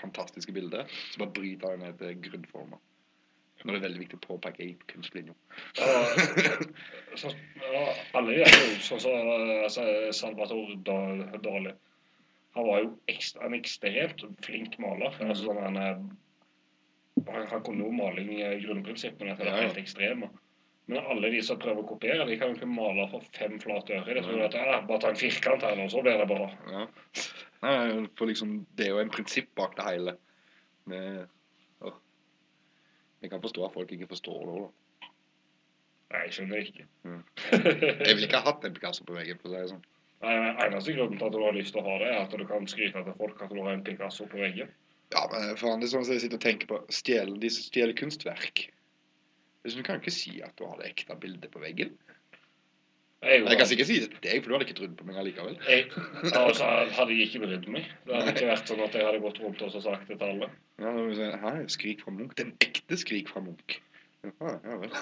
fantastiske 0.00 0.52
bildet. 0.52 0.92
Så 1.12 1.22
bare 1.22 1.34
bryter 1.36 1.72
han 1.72 1.84
det 1.84 1.88
ned 1.88 1.98
til 2.02 2.22
grunnformer. 2.28 2.80
Når 3.64 3.74
det 3.74 3.78
er 3.78 3.86
veldig 3.88 4.00
viktig 4.04 4.18
å 4.20 4.22
påpeke 4.22 4.62
i 4.62 4.74
kunstlinja. 4.86 5.34
Ja, 5.80 5.94
så, 7.18 7.32
alle 8.14 8.36
gjør 8.36 8.52
jo 8.54 8.76
sånn 8.86 9.00
som 9.02 9.88
Salvatore 10.14 10.76
Dali. 11.42 11.72
Han 12.56 12.66
var 12.66 12.82
jo 12.82 12.90
ekstra, 13.12 13.44
en 13.46 13.54
ekstremt 13.58 14.24
flink 14.44 14.78
maler. 14.82 15.14
Altså, 15.20 15.44
sånn, 15.48 15.60
han, 15.62 15.78
han, 17.28 17.46
han 17.52 17.64
kunne 17.66 17.84
jo 17.86 17.94
maling 17.94 18.32
i 18.34 18.44
grunnprinsippene 18.64 19.36
til 19.36 19.46
det 19.46 19.52
Ja, 19.52 19.56
ja. 19.60 19.68
helt 19.68 19.80
ekstreme. 19.82 20.30
Men 20.88 21.04
alle 21.04 21.28
de 21.34 21.42
som 21.44 21.58
prøver 21.60 21.82
å 21.84 21.88
kopiere, 21.90 22.24
de 22.24 22.38
kan 22.40 22.54
jo 22.54 22.56
ikke 22.56 22.70
male 22.72 23.04
for 23.12 23.24
fem 23.36 23.58
flate 23.60 23.98
øre. 23.98 24.14
De 24.16 24.22
tror 24.24 24.46
at 24.46 24.54
ja, 24.56 24.78
bare 24.88 25.02
ta 25.04 25.10
en 25.12 25.20
firkant 25.20 25.66
her 25.66 25.82
og 25.84 25.90
så 25.92 26.00
blir 26.02 26.16
det 26.16 26.28
bra. 26.30 26.46
Ja. 26.72 26.86
Nei, 27.60 28.06
for 28.16 28.30
liksom, 28.30 28.62
det 28.78 28.86
er 28.86 28.94
jo 28.94 29.02
en 29.02 29.12
prinsipp 29.12 29.50
bak 29.58 29.76
det 29.76 29.84
hele. 29.90 30.16
Vi. 30.88 31.02
Jeg 33.18 33.30
kan 33.32 33.42
forstå 33.42 33.64
at 33.66 33.74
folk 33.74 33.92
ikke 33.92 34.06
forstår 34.06 34.42
det. 34.46 34.56
Da. 34.62 35.08
Nei, 36.14 36.20
jeg 36.24 36.34
skjønner 36.36 36.64
ikke. 36.64 36.84
Mm. 37.04 37.22
Jeg 37.52 38.14
ville 38.14 38.28
ikke 38.28 38.40
ha 38.40 38.52
hatt 38.52 38.64
en 38.64 38.76
Picasso 38.76 39.04
på 39.04 39.16
veggen. 39.16 39.40
for 39.42 39.50
å 39.50 39.52
si 39.52 39.58
det 39.60 39.72
sånn. 39.72 39.82
Men 40.24 40.58
Eneste 40.64 40.94
grunnen 40.96 41.18
til 41.18 41.28
at 41.28 41.34
du 41.36 41.42
har 41.44 41.54
lyst 41.54 41.74
til 41.74 41.82
å 41.82 41.86
ha 41.86 41.96
det, 42.02 42.10
er 42.10 42.24
at 42.24 42.34
du 42.34 42.44
kan 42.48 42.66
skryte 42.70 43.04
til 43.06 43.16
folk 43.20 43.42
at 43.44 43.52
du 43.54 43.60
har 43.62 43.70
en 43.76 43.84
Picasso 43.86 44.26
på 44.30 44.40
veggen. 44.40 44.72
Ja, 45.14 45.22
men 45.32 45.54
faen, 45.56 45.80
det 45.80 45.88
er 45.88 45.94
sånn 45.94 46.04
som 46.04 46.16
jeg 46.16 46.24
sitter 46.26 46.40
og 46.40 46.44
tenker 46.44 46.68
på. 46.70 46.80
Stjele, 46.92 47.38
de 47.40 47.50
som 47.52 47.64
stjeler 47.64 47.96
kunstverk. 47.96 48.66
Hvis 49.64 49.76
du 49.78 49.84
kan 49.86 50.02
ikke 50.02 50.14
si 50.14 50.38
at 50.44 50.54
du 50.58 50.66
har 50.66 50.80
det 50.80 50.90
ekte 50.90 51.16
bildet 51.22 51.52
på 51.54 51.62
veggen. 51.62 51.94
Jeg, 53.22 53.42
Jeg 53.42 53.58
kan 53.58 53.66
sikkert 53.66 53.88
si 53.88 53.96
det 53.98 54.10
til 54.12 54.20
deg, 54.22 54.42
for 54.42 54.50
du 54.50 54.54
hadde 54.54 54.66
ikke 54.68 54.76
trodd 54.78 54.92
på 54.98 55.06
meg 55.08 55.16
allikevel. 55.18 55.56
jeg, 55.66 55.88
altså, 56.38 56.68
hadde 56.94 57.16
jeg 57.16 57.26
ikke 57.26 57.40
brydd 57.42 57.66
meg. 57.74 57.88
Det 58.06 58.14
hadde 58.14 58.34
ikke 58.34 58.50
vært 58.52 58.70
sånn 58.70 58.82
at 58.84 58.94
jeg 58.94 59.08
hadde 59.08 59.22
gått 59.24 59.40
rundt 59.42 59.64
og 59.66 59.74
sagt 59.74 60.06
det 60.10 60.20
til 60.20 60.34
alle. 60.36 60.50
Ja, 60.78 60.92
når 60.92 61.00
må 61.00 61.08
vi 61.08 61.18
si, 61.18 61.26
er 61.50 61.64
skrik 61.74 62.04
fra 62.04 62.14
Munch. 62.14 62.36
Den 62.38 62.52
ekte 62.62 62.98
skrik 63.00 63.32
fra 63.32 63.42
Munch. 63.42 63.80
Ja, 64.26 64.54
ja 64.54 64.78
vel. 64.84 64.94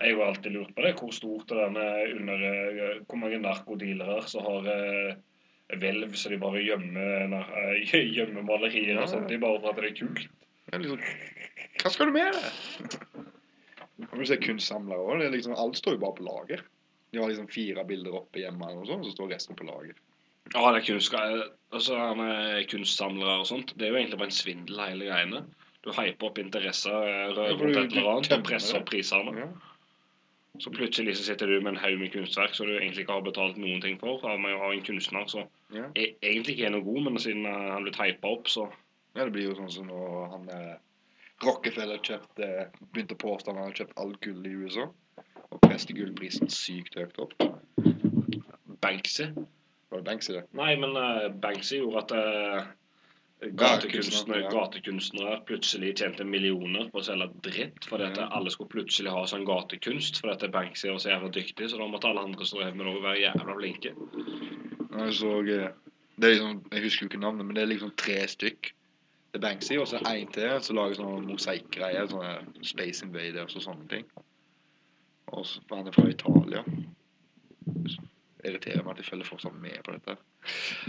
Jeg 0.00 0.14
har 0.14 0.16
jo 0.16 0.22
alltid 0.24 0.54
lurt 0.54 0.70
på 0.72 0.84
det, 0.84 0.94
hvor 0.96 1.10
stort 1.12 1.50
er 1.52 1.58
denne 1.66 1.86
under 2.16 2.44
eh, 2.48 3.00
Hvor 3.04 3.18
mange 3.20 3.40
narkodealere 3.42 4.22
som 4.32 4.46
har 4.46 4.68
eh, 4.72 5.18
hvelv 5.76 6.16
så 6.16 6.32
de 6.32 6.38
bare 6.40 6.62
gjemmer, 6.64 7.36
eh, 7.36 7.92
gjemmer 8.16 8.46
malerier 8.48 8.96
og 8.96 9.10
sånt. 9.12 9.28
De 9.28 9.38
bare 9.42 9.60
for 9.60 9.74
at 9.74 9.82
det 9.82 9.90
er 9.90 9.98
kult. 10.00 10.24
Det 10.70 10.78
er 10.78 10.84
liksom, 10.86 11.04
hva 11.82 11.92
skal 11.92 12.08
du 12.08 12.16
med 12.16 12.32
det? 12.32 13.28
Kan 14.08 14.22
du 14.22 14.24
ser 14.24 14.40
kunstsamlere 14.40 15.20
er 15.20 15.34
liksom, 15.34 15.56
alt 15.60 15.76
står 15.76 15.98
jo 15.98 16.04
bare 16.06 16.16
på 16.16 16.28
lager. 16.30 16.64
De 17.12 17.20
har 17.20 17.28
liksom 17.28 17.50
fire 17.52 17.84
bilder 17.84 18.16
oppe 18.22 18.40
hjemme, 18.40 18.72
og 18.80 18.88
sånn, 18.88 19.04
så 19.04 19.12
står 19.12 19.34
resten 19.34 19.58
på 19.58 19.68
lager. 19.68 19.98
Ja, 20.54 20.62
det 20.72 20.80
er 20.80 20.86
kunst, 20.86 21.14
altså, 21.74 21.98
er 22.24 22.62
kunstsamlere 22.70 23.42
og 23.42 23.50
sånt. 23.50 23.74
Det 23.76 23.84
er 23.84 23.92
jo 23.92 24.00
egentlig 24.00 24.20
bare 24.22 24.32
en 24.32 24.38
svindel, 24.38 24.80
hele 24.80 25.10
greiene. 25.10 25.42
Du 25.84 25.90
hyper 25.92 26.30
opp 26.30 26.40
interesser 26.40 27.34
rundt 27.36 27.76
et 27.76 27.92
eller 27.98 28.14
annet 28.14 28.32
og 28.38 28.46
presser 28.48 28.78
det. 28.78 28.80
opp 28.80 28.88
prisene. 28.94 29.34
Ja. 29.36 29.50
Så 30.58 30.70
plutselig 30.74 31.16
så 31.16 31.22
sitter 31.24 31.46
du 31.46 31.60
med 31.60 31.72
en 31.72 31.80
haug 31.80 31.98
med 32.00 32.10
kunstverk 32.12 32.54
som 32.54 32.66
du 32.66 32.74
egentlig 32.76 33.04
ikke 33.04 33.12
har 33.16 33.24
betalt 33.24 33.56
noen 33.56 33.80
ting 33.80 33.96
for. 34.00 34.18
Av 34.26 34.40
meg 34.42 34.58
en 34.58 34.82
kunstner 34.84 35.28
som 35.30 35.46
Ja. 35.72 35.86
egentlig 35.94 36.56
ikke 36.56 36.66
er 36.66 36.74
noe 36.74 36.84
god, 36.84 37.02
men 37.06 37.18
siden 37.18 37.46
eh, 37.46 37.70
han 37.72 37.86
ble 37.86 37.92
teipa 37.94 38.28
opp, 38.28 38.48
så 38.48 38.66
ja, 39.14 39.24
det 39.24 39.32
blir 39.32 39.48
jo 39.48 39.54
sånn 39.54 39.70
som 39.70 39.86
når 39.86 40.26
han 40.34 40.48
eh, 40.50 40.76
Rockefeller 41.40 42.02
kjøpte, 42.04 42.48
begynte 42.92 43.14
å 43.16 43.22
påstå 43.22 43.50
at 43.50 43.56
han 43.56 43.64
hadde 43.64 43.78
kjøpt 43.78 43.98
alt 44.02 44.18
gull 44.20 44.44
i 44.46 44.50
USA, 44.60 44.88
og 45.50 45.60
preste 45.64 45.94
gullprisen 45.96 46.50
sykt 46.52 46.98
høyt 46.98 47.16
opp. 47.22 47.32
Banksy 48.82 49.30
Var 49.90 49.98
det 49.98 50.04
Banksy, 50.06 50.32
det? 50.36 50.44
Nei, 50.52 50.74
men 50.76 50.92
eh, 50.96 51.30
Banksy 51.42 51.80
gjorde 51.80 52.02
at 52.04 52.12
uh, 52.12 52.68
gatekunstnere, 53.40 54.40
ja. 54.40 54.50
gatekunstnere 54.50 55.40
plutselig 55.48 55.94
tjente 55.98 56.24
millioner 56.24 56.90
på 56.92 57.00
å 57.00 57.04
selge 57.04 57.30
dritt. 57.44 57.86
Fordi 57.88 58.08
at 58.10 58.20
alle 58.26 58.52
skulle 58.52 58.72
plutselig 58.72 59.12
ha 59.14 59.22
sånn 59.28 59.46
gatekunst 59.48 60.20
fordi 60.20 60.36
at 60.36 60.52
Banksy 60.52 60.90
var 60.90 61.00
så 61.00 61.14
jævla 61.14 61.30
dyktig. 61.34 61.70
Så 61.70 61.80
da 61.80 61.88
måtte 61.88 62.10
alle 62.10 62.26
andre 62.28 62.48
som 62.48 62.60
drev 62.60 62.76
med 62.76 62.86
noe, 62.88 63.00
være 63.04 63.24
jævla 63.24 63.56
flinke. 63.56 63.94
Jeg 64.90 65.16
så 65.16 65.32
eh, 65.46 65.70
det 66.20 66.28
er 66.28 66.34
liksom, 66.34 66.62
Jeg 66.72 66.82
husker 66.84 67.06
jo 67.06 67.08
ikke 67.08 67.24
navnet, 67.24 67.46
men 67.46 67.56
det 67.56 67.62
er 67.62 67.72
liksom 67.72 67.96
tre 67.96 68.20
stykk. 68.28 68.72
Det 69.30 69.38
er 69.38 69.46
Banksy, 69.46 69.76
og 69.78 69.88
så 69.88 70.00
én 70.10 70.32
til 70.34 70.56
som 70.60 70.76
lager 70.76 71.00
sånne 71.00 71.28
mosaikkgreier. 71.30 72.08
Sånne 72.10 72.64
Space 72.66 73.06
Invaders 73.06 73.56
og 73.56 73.64
sånne 73.64 73.88
ting. 73.88 74.08
Og 75.30 75.46
så, 75.46 75.62
han 75.70 75.86
er 75.86 75.94
fra 75.96 76.08
Italia. 76.10 76.64
Det 77.64 78.48
irriterer 78.48 78.82
meg 78.82 78.96
at 78.96 79.00
jeg 79.00 79.12
følger 79.12 79.28
fortsatt 79.30 79.56
med 79.62 79.80
på 79.86 79.94
dette. 79.96 80.16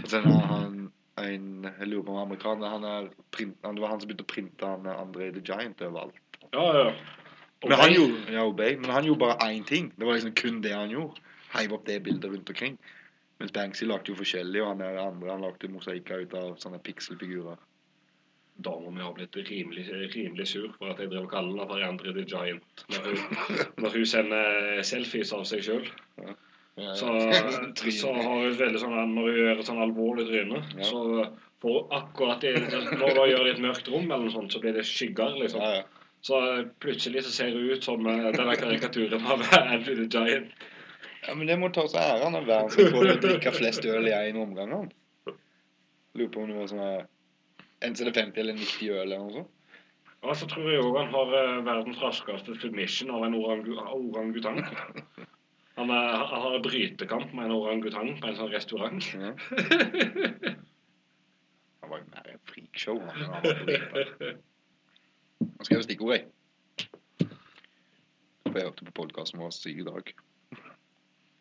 Og 0.02 0.10
så 0.10 0.18
er 0.18 0.26
det 0.26 0.34
han 0.50 0.82
en 1.20 1.66
Jeg 1.78 1.88
lurer 1.88 2.04
på 2.06 2.14
om 2.14 2.22
amerikaner 2.22 2.72
han 2.72 2.84
er 2.88 3.08
print, 3.34 3.56
han, 3.64 3.76
Det 3.76 3.82
var 3.84 3.92
han 3.92 4.00
som 4.00 4.08
begynte 4.08 4.24
å 4.24 4.32
printe 4.32 4.70
han 4.70 4.86
eh, 4.86 5.00
Andre 5.02 5.32
the 5.34 5.42
Giant 5.44 5.82
overalt. 5.84 6.38
Ja, 6.52 6.64
ja. 6.78 6.86
Obey. 7.62 7.68
Men 7.70 7.78
han 7.78 7.92
gjorde 7.94 8.32
ja, 8.34 8.44
Obey, 8.48 8.76
men 8.76 8.90
han 8.90 9.04
gjorde 9.06 9.20
bare 9.20 9.50
én 9.52 9.66
ting. 9.66 9.92
Det 9.96 10.06
var 10.06 10.18
liksom 10.18 10.34
kun 10.34 10.62
det 10.64 10.72
han 10.74 10.90
gjorde. 10.90 11.20
Heiv 11.52 11.74
opp 11.76 11.84
det 11.86 12.00
bildet 12.02 12.32
rundt 12.32 12.48
omkring. 12.50 12.78
Mens 13.38 13.52
Banksy 13.52 13.86
lagde 13.86 14.10
jo 14.12 14.16
forskjellig, 14.18 14.62
og 14.62 14.72
han 14.72 14.82
er 14.86 14.98
andre 15.02 15.30
han 15.30 15.44
lagde 15.44 15.70
mosaikker 15.70 16.24
ut 16.24 16.34
av 16.38 16.56
sånne 16.62 16.80
pikselfigurer. 16.86 17.60
Da 18.62 18.74
må 18.78 18.92
vi 18.94 19.02
ha 19.02 19.10
blitt 19.16 19.36
rimelig, 19.48 19.86
rimelig 20.14 20.46
sur 20.50 20.68
for 20.76 20.92
at 20.92 21.00
jeg 21.00 21.10
drev 21.10 21.26
og 21.26 21.32
kaller 21.32 21.56
henne 21.56 21.68
for 21.70 21.86
Andre 21.86 22.12
the 22.18 22.24
Giant 22.28 22.84
når 22.92 23.08
hun, 23.08 23.38
når 23.82 23.96
hun 23.96 24.06
sender 24.06 24.82
selfies 24.86 25.32
av 25.34 25.46
seg 25.48 25.64
sjøl. 25.66 25.88
Ja, 26.20 26.36
Så, 26.74 27.06
Trynet. 27.76 27.94
så 28.00 28.12
har 28.16 28.38
hun 28.40 28.54
veldig 28.56 28.80
sånn 28.80 28.94
Når 29.12 29.26
hun 29.26 29.34
gjør 29.36 29.58
et 29.60 29.66
sånn 29.68 29.80
alvorlig 29.84 30.24
tryne, 30.30 30.60
så 30.80 31.02
får 31.60 31.74
hun 31.76 31.96
akkurat 31.98 32.46
i, 32.48 32.52
Når 32.56 33.02
hun 33.02 33.28
gjør 33.28 33.42
det 33.44 33.50
i 33.50 33.54
et 33.56 33.64
mørkt 33.64 33.90
rom, 33.92 34.06
eller 34.06 34.24
noe 34.28 34.32
sånt, 34.32 34.54
så 34.54 34.62
blir 34.62 34.78
det 34.78 34.86
skygger, 34.88 35.36
liksom. 35.42 35.66
Så 36.22 36.38
plutselig 36.80 37.24
så 37.26 37.34
ser 37.34 37.50
hun 37.52 37.70
ut 37.74 37.84
som 37.84 38.06
eh, 38.06 38.28
denne 38.32 38.54
karikaturen 38.56 39.26
av 39.26 39.42
Andrew 39.58 39.96
the 39.98 40.06
Giant. 40.06 40.52
ja, 41.26 41.34
men 41.34 41.48
det 41.50 41.56
må 41.58 41.68
ta 41.74 41.82
seg 41.90 41.98
æren 41.98 42.38
av 42.38 42.46
verden 42.46 42.70
som 42.70 42.94
får 42.94 43.18
drikke 43.24 43.52
flest 43.56 43.84
øl 43.90 44.06
i 44.06 44.14
én 44.14 44.38
omgang. 44.38 44.86
Lurer 46.14 46.30
på 46.30 46.44
om 46.44 46.52
det 46.52 46.60
var 46.60 46.70
sånn 46.70 46.86
Enten 47.82 47.98
så 47.98 48.04
er 48.04 48.12
det 48.12 48.20
50 48.20 48.38
eller 48.38 48.58
90 48.60 48.90
øl 48.94 49.00
eller 49.02 49.22
noe 49.24 49.34
sånt. 49.34 49.50
Og 50.22 50.36
så 50.38 50.46
tror 50.46 50.68
jeg 50.70 50.82
òg 50.86 50.96
han 51.00 51.08
har 51.10 51.32
eh, 51.34 51.62
verdens 51.66 51.98
raskeste 51.98 52.54
submission 52.62 53.10
av 53.10 53.24
en 53.26 53.34
orangutang. 53.34 53.88
orangutang. 54.14 54.62
Han, 55.78 55.90
er, 55.90 56.24
han 56.28 56.42
har 56.44 56.58
brytekamp 56.64 57.32
med 57.32 57.44
en 57.48 57.54
orangutang 57.56 58.12
på 58.20 58.28
en 58.28 58.36
sånn 58.36 58.52
restaurant. 58.52 59.06
Mm. 59.16 59.34
Han 61.82 61.90
var 61.90 62.02
jo 62.02 62.10
mer 62.12 62.28
en 62.30 62.42
freakshow. 62.46 63.00
på 63.02 63.54
ripa. 63.66 64.34
Han 65.40 65.66
skrev 65.66 65.82
stikkord, 65.86 66.12
jeg. 66.14 67.28
For 68.46 68.58
jeg 68.60 68.68
hørte 68.68 68.86
på 68.86 68.94
podkasten 69.00 69.40
vår 69.40 69.56
i 69.72 69.88
dag. 69.88 70.12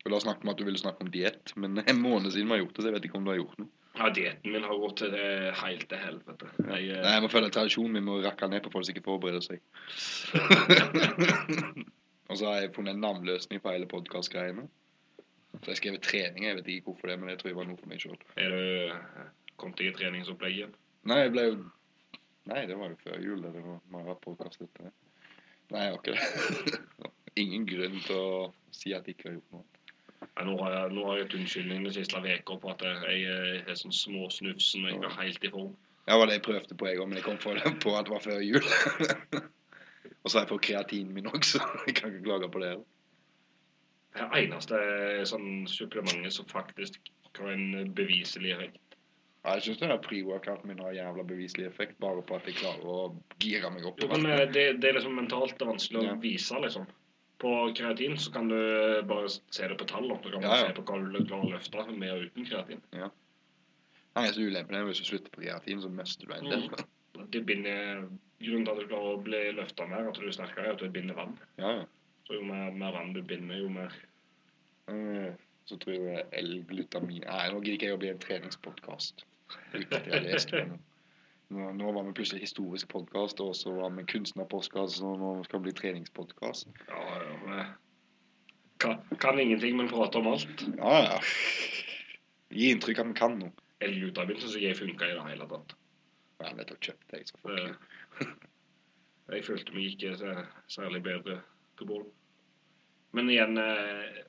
Og 0.02 0.10
Da 0.16 0.20
snakket 0.24 0.42
vi 0.42 0.48
om 0.48 0.54
at 0.56 0.58
du 0.58 0.66
ville 0.66 0.82
snakke 0.82 1.06
om 1.06 1.12
diett, 1.14 1.54
men 1.62 1.84
en 1.84 2.02
måned 2.02 2.32
siden 2.34 2.48
vi 2.50 2.56
har 2.56 2.64
gjort 2.64 2.76
det, 2.76 2.82
så 2.82 2.90
jeg 2.90 2.96
vet 2.96 3.06
ikke 3.06 3.20
om 3.20 3.28
du 3.28 3.34
har 3.34 3.42
gjort 3.44 3.60
noe. 3.62 3.70
Ja, 4.00 4.08
dietten 4.16 4.54
min 4.56 4.64
har 4.64 4.80
gått 4.80 4.98
til 5.02 5.12
det 5.12 5.52
helt 5.60 5.84
til 5.92 6.00
helvete. 6.00 6.48
Jeg, 6.58 6.86
eh, 6.96 7.02
Nei, 7.04 7.12
jeg 7.12 7.22
må 7.22 7.30
følge 7.30 7.52
tradisjonen. 7.52 7.98
Vi 8.00 8.06
må 8.08 8.22
rakke 8.24 8.48
ned 8.50 8.64
på 8.64 8.72
folk 8.74 8.88
som 8.88 8.96
ikke 8.96 9.04
forbereder 9.06 9.44
seg. 9.44 9.60
Og 12.32 12.38
så 12.40 12.48
har 12.48 12.62
jeg 12.62 12.72
funnet 12.76 12.96
en 12.96 13.04
navnløsning 13.04 13.60
på 13.62 13.74
hele 13.74 13.88
podkastgreiene. 13.92 14.64
Så 15.60 15.74
jeg 15.74 15.80
skrev 15.82 15.98
trening. 16.00 16.46
Jeg 16.46 16.56
vet 16.56 16.68
ikke 16.72 16.92
hvorfor 16.92 17.12
det, 17.12 17.20
men 17.20 17.30
jeg 17.30 17.40
tror 17.40 17.50
det 17.50 17.58
var 17.58 17.68
noe 17.68 17.80
for 17.82 17.92
meg 17.92 18.00
sjøl. 18.00 18.22
er 18.40 18.54
du 18.56 18.62
eh, 18.62 19.26
kommet 19.60 19.84
i 19.84 19.92
treningsopplegg 19.98 20.56
igjen? 20.56 20.78
Nei, 21.12 21.18
jeg 21.26 21.34
ble 21.36 21.46
jo 21.50 21.58
Nei, 22.50 22.64
det 22.66 22.78
var 22.80 22.90
jo 22.90 22.98
før 23.04 23.20
jul. 23.22 23.44
Det 23.44 23.52
var 23.54 23.84
Mara 23.94 24.16
podkast 24.24 24.64
etter 24.64 24.88
det. 24.88 24.94
Nei, 25.74 25.84
jeg 25.84 25.92
har 25.92 26.00
ikke 26.00 26.16
det. 26.16 26.80
Ingen 27.44 27.68
grunn 27.68 28.00
til 28.08 28.18
å 28.18 28.32
si 28.74 28.96
at 28.96 29.06
jeg 29.06 29.20
ikke 29.20 29.30
har 29.30 29.38
gjort 29.38 29.58
noe. 29.58 29.68
Nei, 30.24 30.48
nå, 30.48 30.56
har 30.64 30.74
jeg, 30.78 30.96
nå 30.96 31.06
har 31.10 31.20
jeg 31.20 31.28
et 31.28 31.38
unnskyldning 31.42 31.86
de 31.86 31.94
siste 32.00 32.24
uka 32.24 32.58
på 32.64 32.72
at 32.72 32.84
jeg 32.88 33.22
jeg 33.28 33.62
er 33.62 33.78
sånn 33.84 33.94
småsnufsen 33.94 34.88
og 34.88 34.96
ikke 34.96 35.16
helt 35.20 35.48
i 35.48 35.54
form. 35.54 35.72
Ja, 36.08 36.16
det 36.16 36.20
var 36.22 36.32
det 36.32 36.40
jeg 36.40 36.48
prøvde 36.48 36.78
på, 36.80 36.88
jeg 36.90 37.04
òg, 37.04 37.10
men 37.12 37.20
jeg 37.20 37.28
kom 37.28 37.42
for 37.44 37.60
det 37.60 37.76
på 37.84 37.98
at 38.00 38.08
det 38.08 38.16
var 38.16 38.24
før 38.24 38.40
jul. 38.40 38.64
Og 40.22 40.30
så 40.30 40.38
har 40.38 40.46
jeg 40.46 40.52
fått 40.54 40.66
kreatinen 40.68 41.16
min 41.16 41.30
også, 41.32 41.60
så 41.60 41.80
jeg 41.88 41.98
kan 41.98 42.12
ikke 42.14 42.26
klage 42.28 42.52
på 42.54 42.62
det. 42.64 42.76
Det 44.12 44.28
eneste 44.42 44.78
sånn 45.30 45.66
supplementet 45.72 46.36
som 46.36 46.48
faktisk 46.52 47.00
har 47.40 47.52
en 47.54 47.94
beviselig 47.96 48.56
effekt. 48.58 48.80
Ja, 49.42 49.56
jeg 49.58 49.64
syns 49.66 50.02
pre-workouten 50.06 50.70
min 50.70 50.82
har 50.84 50.94
jævla 50.94 51.24
beviselig 51.26 51.66
effekt, 51.66 51.96
bare 52.04 52.22
på 52.22 52.36
at 52.38 52.46
jeg 52.46 52.60
klarer 52.60 52.84
å 52.86 52.98
gire 53.42 53.72
meg 53.74 53.88
opp. 53.90 54.04
Jo, 54.04 54.12
men 54.12 54.28
eh, 54.30 54.44
det, 54.54 54.66
det 54.84 54.92
er 54.92 55.00
liksom 55.00 55.16
mentalt 55.18 55.56
det 55.58 55.66
vanskelig 55.66 56.12
å 56.12 56.18
vise, 56.22 56.60
liksom. 56.62 56.86
På 57.42 57.56
kreatin 57.74 58.20
så 58.22 58.30
kan 58.36 58.52
du 58.52 58.60
bare 59.10 59.32
se 59.34 59.66
det 59.66 59.80
på 59.80 59.88
tall, 59.90 60.12
og 60.14 60.22
så 60.22 60.36
kan 60.36 60.44
du 60.44 60.46
Ja, 60.46 60.60
ja. 60.60 60.68
se 60.68 60.76
på 60.78 60.86
hva 60.86 61.00
du 61.02 61.24
klarer 61.24 61.48
å 61.48 61.54
løfte 61.56 61.86
med 61.90 62.14
og 62.14 62.28
uten 62.28 62.46
kreatin. 62.52 62.84
Nei, 64.12 64.28
så 64.36 64.44
ulempen 64.44 64.78
er 64.78 64.86
hvis 64.86 65.02
du 65.02 65.08
slutter 65.08 65.34
på 65.34 65.42
kreatin, 65.42 65.82
så 65.82 65.90
mister 65.90 66.30
du 66.30 66.36
en 66.38 66.52
del. 66.52 66.68
Det 67.34 67.42
binder, 67.46 68.06
grunnen 68.46 68.66
til 68.68 68.74
at 68.74 68.80
du 68.82 68.88
klarer 68.92 69.16
å 69.16 69.24
bli 69.24 69.42
løfta 69.58 69.88
mer, 69.90 70.08
at 70.10 70.20
du 70.20 70.28
er 70.28 70.36
sterkere, 70.36 70.68
er 70.68 70.76
at 70.76 70.84
du 70.84 70.90
binder 70.94 71.18
vann. 71.18 71.36
Ja, 71.62 71.72
ja. 71.82 71.86
Så 72.28 72.38
jo 72.38 72.46
mer, 72.48 72.72
mer 72.72 72.94
vann 72.96 73.14
du 73.16 73.22
binder, 73.24 73.58
jo 73.62 73.70
mer 73.74 73.94
Eh, 74.90 75.34
Så 75.70 75.78
tror 75.78 75.94
jeg 75.94 76.24
L-glutamin 76.42 77.22
Nei, 77.24 77.44
nå 77.54 77.60
gidder 77.62 77.76
ikke 77.78 77.86
jeg 77.86 77.96
å 77.96 78.00
bli 78.02 78.10
en 78.12 78.20
treningspodkast. 78.20 79.22
Jeg. 79.74 80.66
Nå, 81.52 81.68
nå 81.78 81.92
var 81.94 82.06
vi 82.08 82.14
plutselig 82.18 82.42
historisk 82.46 82.90
podkast, 82.92 83.40
og 83.44 83.54
så 83.56 83.74
var 83.76 83.94
vi 83.96 84.06
kunstnerpodkast, 84.10 85.02
og 85.06 85.20
nå 85.22 85.32
skal 85.46 85.60
vi 85.62 85.70
bli 85.70 85.76
treningspodkast. 85.80 86.72
Ja, 86.90 87.02
ja. 87.52 87.66
Kan, 88.82 89.02
kan 89.22 89.40
ingenting, 89.40 89.78
men 89.78 89.92
prate 89.92 90.18
om 90.18 90.32
alt. 90.32 90.66
Ja, 90.80 90.96
ja. 91.06 91.20
Gi 92.52 92.72
inntrykk 92.74 93.04
av 93.04 93.06
at 93.06 93.14
vi 93.14 93.20
kan 93.20 93.38
noe. 93.40 93.68
L-glutamin 93.86 94.40
syns 94.42 94.58
jeg 94.60 94.80
funka 94.80 95.08
i 95.08 95.16
det 95.18 95.28
hele 95.30 95.48
tatt. 95.52 95.76
Ja, 96.42 96.56
vet 96.58 96.72
du, 96.72 96.78
kjøpte 96.82 97.20
jeg, 97.20 97.28
så 97.30 97.38
fuck 97.44 97.60
you. 97.60 97.76
Jeg 99.32 99.46
følte 99.48 99.76
meg 99.76 99.94
ikke 99.94 100.16
særlig 100.72 101.04
bedre 101.06 101.40
på 101.80 101.88
bål. 101.90 102.06
Men 103.12 103.30
igjen 103.30 103.58
eh, 103.60 104.22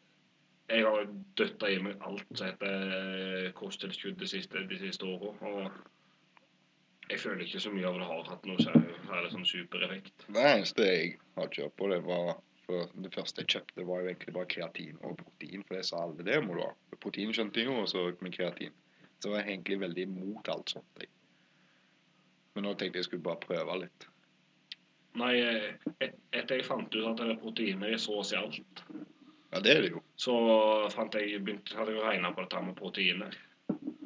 Jeg 0.72 0.86
har 0.86 1.08
døtta 1.36 1.68
i 1.68 1.80
meg 1.84 2.00
alt 2.06 2.28
som 2.32 2.46
heter 2.48 2.92
eh, 2.98 3.48
kosttilskudd 3.58 4.16
de 4.18 4.28
siste, 4.30 4.62
de 4.70 4.78
siste 4.80 5.04
åra. 5.04 5.34
Og 5.50 7.10
jeg 7.10 7.20
føler 7.20 7.44
ikke 7.44 7.60
så 7.60 7.72
mye 7.74 7.88
av 7.90 7.98
det 8.00 8.08
har 8.08 8.30
hatt 8.30 8.48
noe 8.48 8.62
særlig 8.62 9.34
sånn 9.34 9.44
supereffekt. 9.48 10.24
Det 10.32 10.46
eneste 10.54 10.86
jeg 10.86 11.12
har 11.36 11.50
kjørt 11.52 11.76
på, 11.76 11.90
det 11.92 12.00
var 12.06 12.38
for 12.66 12.92
det 13.04 13.10
første 13.14 13.42
jeg 13.42 13.50
kjøpte, 13.56 13.86
var 13.88 14.02
jo 14.02 14.12
egentlig 14.12 14.34
bare 14.36 14.50
kreatin 14.54 15.00
og 15.02 15.18
protein. 15.20 15.64
For 15.66 15.76
det 15.76 15.86
sa 15.88 16.04
alle 16.06 16.26
det 16.26 16.38
må 16.44 16.56
du 16.56 16.62
ha. 16.64 16.70
Protein 17.02 17.34
skjønte 17.34 17.60
jeg 17.60 17.68
jo, 17.68 17.80
og 17.82 17.90
så 17.90 18.06
med 18.22 18.36
kreatin. 18.36 18.78
Så 19.22 19.32
var 19.32 19.42
jeg 19.42 19.56
egentlig 19.56 19.80
veldig 19.82 20.06
imot 20.08 20.50
alt 20.52 20.72
sånt. 20.76 21.02
Jeg. 21.02 21.10
Men 22.54 22.64
nå 22.66 22.74
tenkte 22.76 22.98
jeg 23.00 23.04
skulle 23.08 23.22
bare 23.24 23.40
prøve 23.40 23.78
litt. 23.84 24.06
Nei, 25.20 25.32
eh, 25.40 26.08
etter 26.32 26.56
jeg 26.56 26.64
fant 26.64 26.94
ut 26.94 27.06
at 27.10 27.16
det 27.20 27.30
er 27.34 27.40
proteiner 27.40 27.92
i 27.92 27.98
så 28.00 28.18
å 28.20 28.24
si 28.24 28.36
alt, 28.36 28.82
Ja, 29.52 29.60
det 29.60 29.72
er 29.76 29.80
det 29.82 29.90
jo. 29.92 30.00
så 30.16 30.34
fant 30.94 31.12
jeg, 31.14 31.40
begynte, 31.44 31.76
hadde 31.76 31.92
jeg 31.92 32.02
regna 32.06 32.30
på 32.32 32.40
dette 32.46 32.62
med 32.64 32.76
proteiner. 32.76 33.34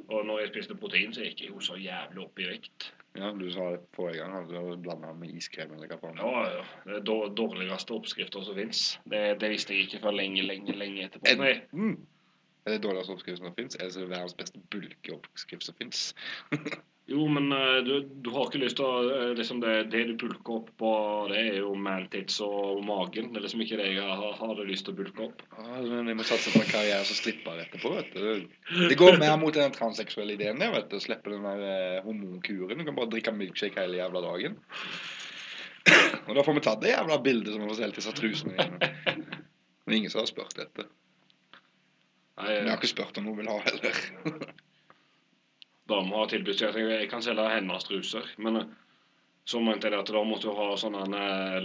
Og 0.09 0.24
når 0.26 0.40
jeg 0.40 0.48
spiste 0.52 0.74
protein, 0.78 1.12
så 1.14 1.22
gikk 1.22 1.40
jeg 1.44 1.50
jo 1.52 1.61
så 1.62 1.76
jævlig 1.78 2.24
opp 2.24 2.38
i 2.42 2.48
vekt. 2.50 2.88
Ja, 3.16 3.30
Du 3.32 3.46
sa 3.50 3.70
det 3.72 3.80
forrige 3.96 4.18
gang 4.22 4.35
at 4.35 4.48
du 4.50 4.76
blanda 4.82 5.12
med 5.14 5.30
iskrem 5.35 5.72
eller 5.74 5.88
hva 5.88 5.98
faen. 6.02 6.18
Ja, 6.18 6.42
ja. 6.59 6.64
Det 6.85 6.96
er 6.96 7.00
dår- 7.06 7.32
dårligste 7.35 7.94
oppskrifter 7.94 8.42
som 8.44 8.54
fins. 8.59 8.98
Det, 9.09 9.38
det 9.40 9.50
visste 9.50 9.74
jeg 9.74 9.87
ikke 9.87 10.02
før 10.02 10.12
lenge, 10.18 10.42
lenge, 10.42 10.74
lenge 10.76 11.06
etterpå. 11.09 11.30
Enten. 11.32 12.06
Er 12.66 12.70
det 12.76 12.82
dårligste 12.82 13.12
oppskrift 13.14 13.38
som 13.38 13.54
fins, 13.54 13.76
eller 13.78 13.90
så 13.94 14.00
er 14.02 14.06
det 14.09 14.11
verdens 14.16 14.35
beste 14.35 14.59
bulkeoppskrift 14.74 15.62
som 15.70 15.74
fins? 15.78 16.14
jo, 17.07 17.29
men 17.29 17.53
eh, 17.53 17.77
du, 17.87 18.01
du 18.01 18.31
har 18.35 18.49
ikke 18.49 18.59
lyst 18.64 18.81
til 18.81 18.87
å 18.87 18.95
eh, 19.07 19.33
liksom 19.38 19.61
det, 19.62 19.75
det 19.92 20.01
du 20.09 20.14
bulker 20.25 20.57
opp 20.57 20.73
på, 20.81 20.88
det 21.31 21.38
er 21.38 21.59
jo 21.61 21.69
mantids 21.79 22.40
og 22.42 22.81
magen. 22.87 23.29
Det 23.31 23.38
er 23.38 23.45
liksom 23.45 23.62
ikke 23.62 23.79
det 23.79 23.92
jeg 23.92 24.16
har, 24.21 24.33
har 24.40 24.62
lyst 24.66 24.88
til 24.88 24.97
å 24.97 24.99
bulke 24.99 25.29
opp. 25.29 25.45
Ja, 25.55 25.85
men 25.87 26.11
jeg 26.11 26.19
må 26.19 26.27
satse 26.27 26.51
på 26.51 26.64
en 26.64 26.73
karriere 26.73 27.07
som 27.07 27.21
stripper 27.21 27.62
etterpå, 27.62 27.95
vet 27.95 28.11
du. 28.11 28.51
Det 28.90 28.99
går 28.99 29.21
mer 29.23 29.37
mot 29.38 29.55
den 29.55 29.77
transseksuelle 29.77 30.35
ideen 30.35 30.59
der, 30.59 30.75
vet 30.75 30.90
du. 30.90 30.99
Slippe 31.03 31.31
den 31.31 31.47
der 31.47 31.62
eh, 31.71 32.03
hormonkuren. 32.03 32.83
Du 32.83 32.88
kan 32.90 32.99
bare 32.99 33.12
drikke 33.14 33.37
milkshake 33.38 33.87
hele 33.87 34.03
jævla 34.03 34.27
dagen. 34.27 34.59
Og 36.27 36.35
da 36.35 36.42
får 36.42 36.59
vi 36.59 36.66
tatt 36.66 36.83
det 36.83 36.90
jævla 36.97 37.23
bildet 37.23 37.55
som 37.55 37.62
vi 37.62 37.71
får 37.71 37.83
solgt 37.85 38.03
disse 38.03 38.19
trusene 38.19 38.59
igjen. 38.59 39.27
Men 39.87 40.01
ingen 40.01 40.11
som 40.11 40.25
har 40.25 40.33
spurt. 40.35 40.59
Nei, 40.59 42.51
Men 42.51 42.64
jeg 42.64 42.73
har 42.73 42.81
ikke 42.81 42.97
spurt 42.97 43.23
om 43.23 43.31
hun 43.31 43.38
vil 43.38 43.55
ha 43.55 43.61
heller. 43.71 44.07
Dama 45.90 46.22
har 46.22 46.31
tilbudt 46.33 46.59
seg 46.59 46.72
at 46.72 46.81
jeg, 46.81 46.90
jeg 47.03 47.11
kan 47.11 47.22
selge 47.22 47.46
hennes 47.53 47.87
truser. 47.87 48.27
Men 48.42 48.61
eh, 48.62 48.72
så 49.46 49.61
mente 49.62 49.90
jeg 49.90 50.01
at 50.01 50.11
da 50.11 50.22
måtte 50.27 50.51
hun 50.51 50.59
ha 50.59 50.79
sånn 50.81 50.99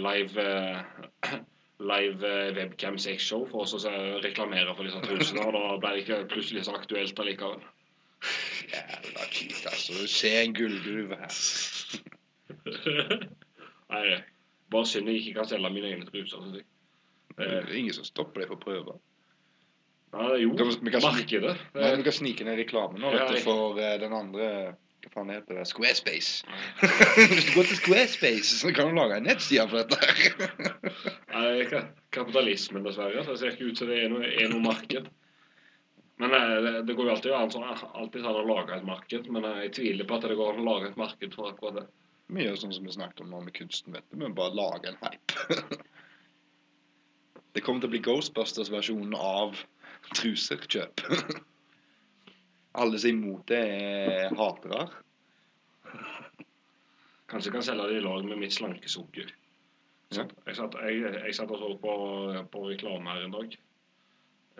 live 0.02 0.46
eh, 0.46 1.38
live 1.92 2.32
webcam 2.54 2.98
sexshow 3.00 3.46
for 3.50 3.64
oss 3.64 3.86
å 3.88 3.94
reklamere 4.22 4.74
for 4.76 4.86
disse 4.86 5.02
trusene. 5.06 5.46
Og 5.46 5.56
da 5.56 5.78
ble 5.82 5.94
det 5.96 6.04
ikke 6.04 6.20
plutselig 6.34 6.66
så 6.68 6.76
aktuelt 6.78 7.22
allikevel. 7.24 7.62
Jævla 8.70 9.24
kjipt, 9.34 9.64
altså. 9.66 9.96
Du 9.98 10.06
ser 10.06 10.42
en 10.44 10.54
gullgruve 10.54 11.18
her. 11.18 11.40
Nei, 13.92 14.20
bare 14.72 14.88
synd 14.88 15.10
jeg 15.10 15.20
ikke 15.20 15.40
kan 15.40 15.50
selge 15.50 15.72
mine 15.74 15.90
egne 15.90 16.06
truser. 16.06 16.44
jeg. 16.54 16.68
Det 17.36 17.48
er 17.48 17.74
ingen 17.74 17.96
som 17.96 18.06
stopper 18.06 18.44
deg 18.44 18.52
for 18.52 18.60
å 18.60 18.64
prøve. 18.66 18.96
Ja, 20.12 20.36
jo 20.36 20.50
Vi 20.52 20.56
kan- 20.58 20.72
vi 20.84 20.90
kan- 20.92 21.02
markedet. 21.06 21.56
Nei, 21.74 21.82
er- 21.88 22.02
kan 22.04 22.12
snike 22.12 22.44
ned 22.44 22.58
reklamen 22.58 23.00
nå, 23.00 23.12
Ja, 23.14 23.26
vet 23.26 23.36
du, 23.36 23.42
for 23.46 23.78
uh, 23.78 23.98
den 23.98 24.12
andre 24.12 24.48
Hva 25.02 25.10
faen 25.14 25.30
heter 25.34 25.56
det? 25.58 25.64
Squarespace. 25.66 26.44
Hvis 27.32 27.46
du 27.48 27.54
går 27.56 27.64
til 27.66 27.76
Squarespace, 27.80 28.52
så 28.60 28.70
kan 28.76 28.86
du 28.92 28.94
lage 29.00 29.16
en 29.16 29.24
nettside 29.26 29.64
for 29.68 29.82
dette. 29.82 29.98
her. 29.98 30.76
Nei, 31.34 31.64
ka- 31.66 31.88
kapitalismen, 32.14 32.84
dessverre. 32.86 33.24
Det 33.26 33.38
ser 33.40 33.50
ikke 33.56 33.72
ut 33.72 33.78
som 33.80 33.88
det 33.90 33.98
er 34.04 34.08
noe, 34.12 34.22
er 34.22 34.48
noe 34.52 34.62
marked. 34.62 35.08
Men 36.22 36.36
eh, 36.38 36.54
det, 36.62 36.72
det 36.86 36.94
går 36.94 37.08
jo 37.08 37.14
alltid 37.16 37.32
an 37.34 37.50
sånn, 37.50 37.64
alltid 37.66 38.22
an 38.30 38.38
å 38.44 38.46
lage 38.46 38.76
et 38.76 38.84
marked, 38.86 39.26
men 39.32 39.44
eh, 39.48 39.62
jeg 39.64 39.72
tviler 39.80 40.06
på 40.06 40.14
at 40.20 40.28
det 40.30 40.36
går 40.38 40.52
an 40.54 40.62
å 40.62 40.68
lage 40.70 40.92
et 40.92 41.00
marked 41.00 41.34
for 41.34 41.50
akkurat 41.50 41.80
det. 41.80 41.86
Vi 42.30 42.44
gjør 42.46 42.60
sånn 42.62 42.72
som 42.76 42.84
vi 42.86 42.92
snakket 42.94 43.24
om 43.24 43.32
nå 43.34 43.40
med 43.42 43.56
kunsten, 43.58 43.96
vet 43.96 44.06
du. 44.12 44.20
Vi 44.22 44.30
bare 44.38 44.54
lager 44.54 44.92
en 44.92 45.02
hype. 45.02 45.58
det 47.56 47.60
kommer 47.66 47.82
til 47.82 47.90
å 47.90 47.92
bli 47.96 48.00
Ghostbusters-versjonen 48.06 49.16
av 49.18 49.58
truserkjøp. 50.14 51.04
Alle 52.80 52.98
som 52.98 53.10
er 53.10 53.14
imot 53.14 53.48
det, 53.48 53.62
er 53.62 54.36
hatere. 54.38 54.86
Kanskje 57.28 57.48
jeg 57.48 57.56
kan 57.56 57.66
selge 57.66 57.88
det 57.88 58.00
i 58.00 58.04
lag 58.04 58.24
med 58.28 58.40
mitt 58.40 58.54
slankesukker. 58.54 59.28
Ja. 60.12 60.24
Jeg 60.46 60.56
satt, 60.56 60.74
jeg, 60.84 61.12
jeg 61.16 61.36
satt 61.36 61.52
og 61.52 61.60
så 61.60 61.68
på, 61.80 61.92
på 62.52 62.64
reklame 62.68 63.14
her 63.14 63.26
en 63.26 63.36
dag. 63.36 63.54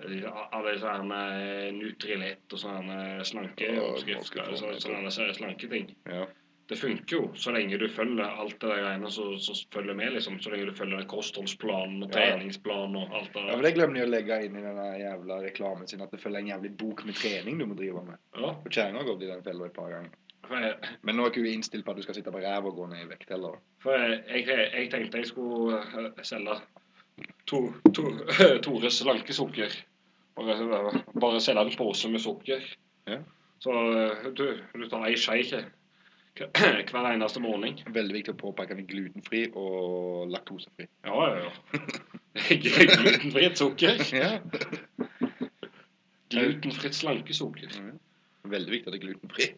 Alle 0.02 0.92
med 1.04 1.74
Nutrilett 1.76 2.54
og 2.56 2.60
sånne 2.62 3.00
slanke 3.28 3.68
oppskrifter. 3.82 4.54
Sånne, 4.56 5.10
sånne 5.12 5.36
slanke 5.36 5.68
ting. 5.68 5.92
Ja. 6.08 6.24
Det 6.72 6.78
funker 6.80 7.16
jo 7.18 7.24
så 7.36 7.52
lenge 7.52 7.76
du 7.76 7.84
følger 7.92 8.24
alt 8.24 8.54
det 8.62 8.68
der 8.70 8.78
greiene 8.80 9.10
som 9.12 9.56
følger 9.74 9.96
med. 9.98 10.14
liksom. 10.14 10.38
Så 10.40 10.50
lenge 10.50 10.70
du 10.70 10.76
følger 10.78 11.02
kostholdsplanen 11.10 12.06
og 12.06 12.12
treningsplanen 12.14 12.96
og 12.96 13.16
alt 13.18 13.34
det 13.34 13.42
ja, 13.44 13.56
for 13.58 13.66
det 13.66 13.74
glemmer 13.76 13.98
de 13.98 14.04
å 14.06 14.08
legge 14.08 14.38
inn 14.46 14.56
i 14.56 14.62
denne 14.64 14.86
jævla 15.02 15.40
reklamen 15.44 15.90
sin, 15.90 16.00
at 16.00 16.14
det 16.14 16.20
følger 16.22 16.40
en 16.40 16.48
jævlig 16.54 16.70
bok 16.80 17.02
med 17.04 17.18
trening 17.20 17.60
du 17.60 17.66
må 17.68 17.76
drive 17.76 18.04
med. 18.06 18.16
Ja, 18.38 18.54
Og 18.54 18.70
kjerringa 18.72 19.02
har 19.02 19.10
gått 19.10 19.26
i 19.26 19.28
den 19.34 19.44
fella 19.44 19.68
et 19.68 19.76
par 19.76 19.90
ganger. 19.92 20.16
for 20.48 20.64
jeg, 20.64 20.94
Men 21.02 21.16
nå 21.16 21.26
er 21.26 21.34
ikke 21.34 21.44
hun 21.44 21.50
innstilt 21.52 21.84
på 21.84 21.92
at 21.92 22.00
du 22.00 22.06
skal 22.06 22.14
sitte 22.16 22.32
på 22.32 22.40
ræva 22.46 22.72
og 22.72 22.76
gå 22.80 22.86
ned 22.94 23.04
i 23.04 23.10
vekt 23.12 23.28
heller. 23.36 23.60
for 23.84 23.92
jeg, 23.92 24.22
jeg, 24.48 24.70
jeg 24.78 24.90
tenkte 24.96 25.18
jeg 25.20 25.26
skulle 25.34 25.82
eh, 25.82 26.24
selge 26.24 26.56
to, 27.46 27.60
to, 27.92 28.08
Tores 28.64 29.02
slankesukker. 29.02 29.76
Bare, 30.40 31.04
bare 31.20 31.40
selge 31.44 31.68
en 31.68 31.76
pose 31.76 32.08
med 32.08 32.24
sukker. 32.24 32.64
Ja. 33.06 33.20
Så 33.60 33.70
eh, 33.92 34.26
du, 34.32 34.46
du 34.74 34.88
tar 34.88 35.04
ei 35.06 35.20
skje 35.20 35.38
ikke 35.44 35.64
hver 36.92 37.08
eneste 37.10 37.40
morgen. 37.44 37.78
Veldig 37.92 38.14
viktig 38.16 38.32
å 38.32 38.38
påpeke 38.40 38.76
den 38.78 38.86
glutenfri 38.88 39.42
og 39.58 40.30
laktosefri. 40.32 40.86
Ja, 41.04 41.26
ja, 41.28 41.42
ja. 41.44 41.82
Glutenfritt 42.64 43.60
sukker. 43.60 44.00
Ja. 44.16 44.30
Glutenfritt 46.32 46.96
slankesukker. 46.96 47.76
Veldig 48.48 48.74
viktig 48.78 48.88
at 48.88 48.96
det 48.96 49.00
er 49.02 49.06
glutenfri. 49.06 49.50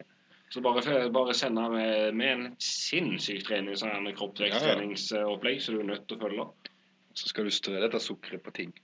Så 0.53 0.61
bare, 0.61 1.09
bare 1.11 1.33
sende 1.33 1.63
med, 1.71 2.13
med 2.15 2.33
en 2.33 2.43
sinnssyk 2.61 3.47
trening, 3.47 3.75
sånn 3.79 4.11
kroppsveksttreningsopplegg 4.15 5.63
så 5.63 5.73
du 5.73 5.81
er 5.81 5.89
nødt 5.93 6.05
til 6.09 6.19
å 6.19 6.27
følge. 6.27 6.45
Så 7.15 7.31
skal 7.31 7.47
du 7.47 7.55
strø 7.55 7.79
dette 7.79 8.03
sukkeret 8.03 8.43
på 8.43 8.53
ting. 8.59 8.75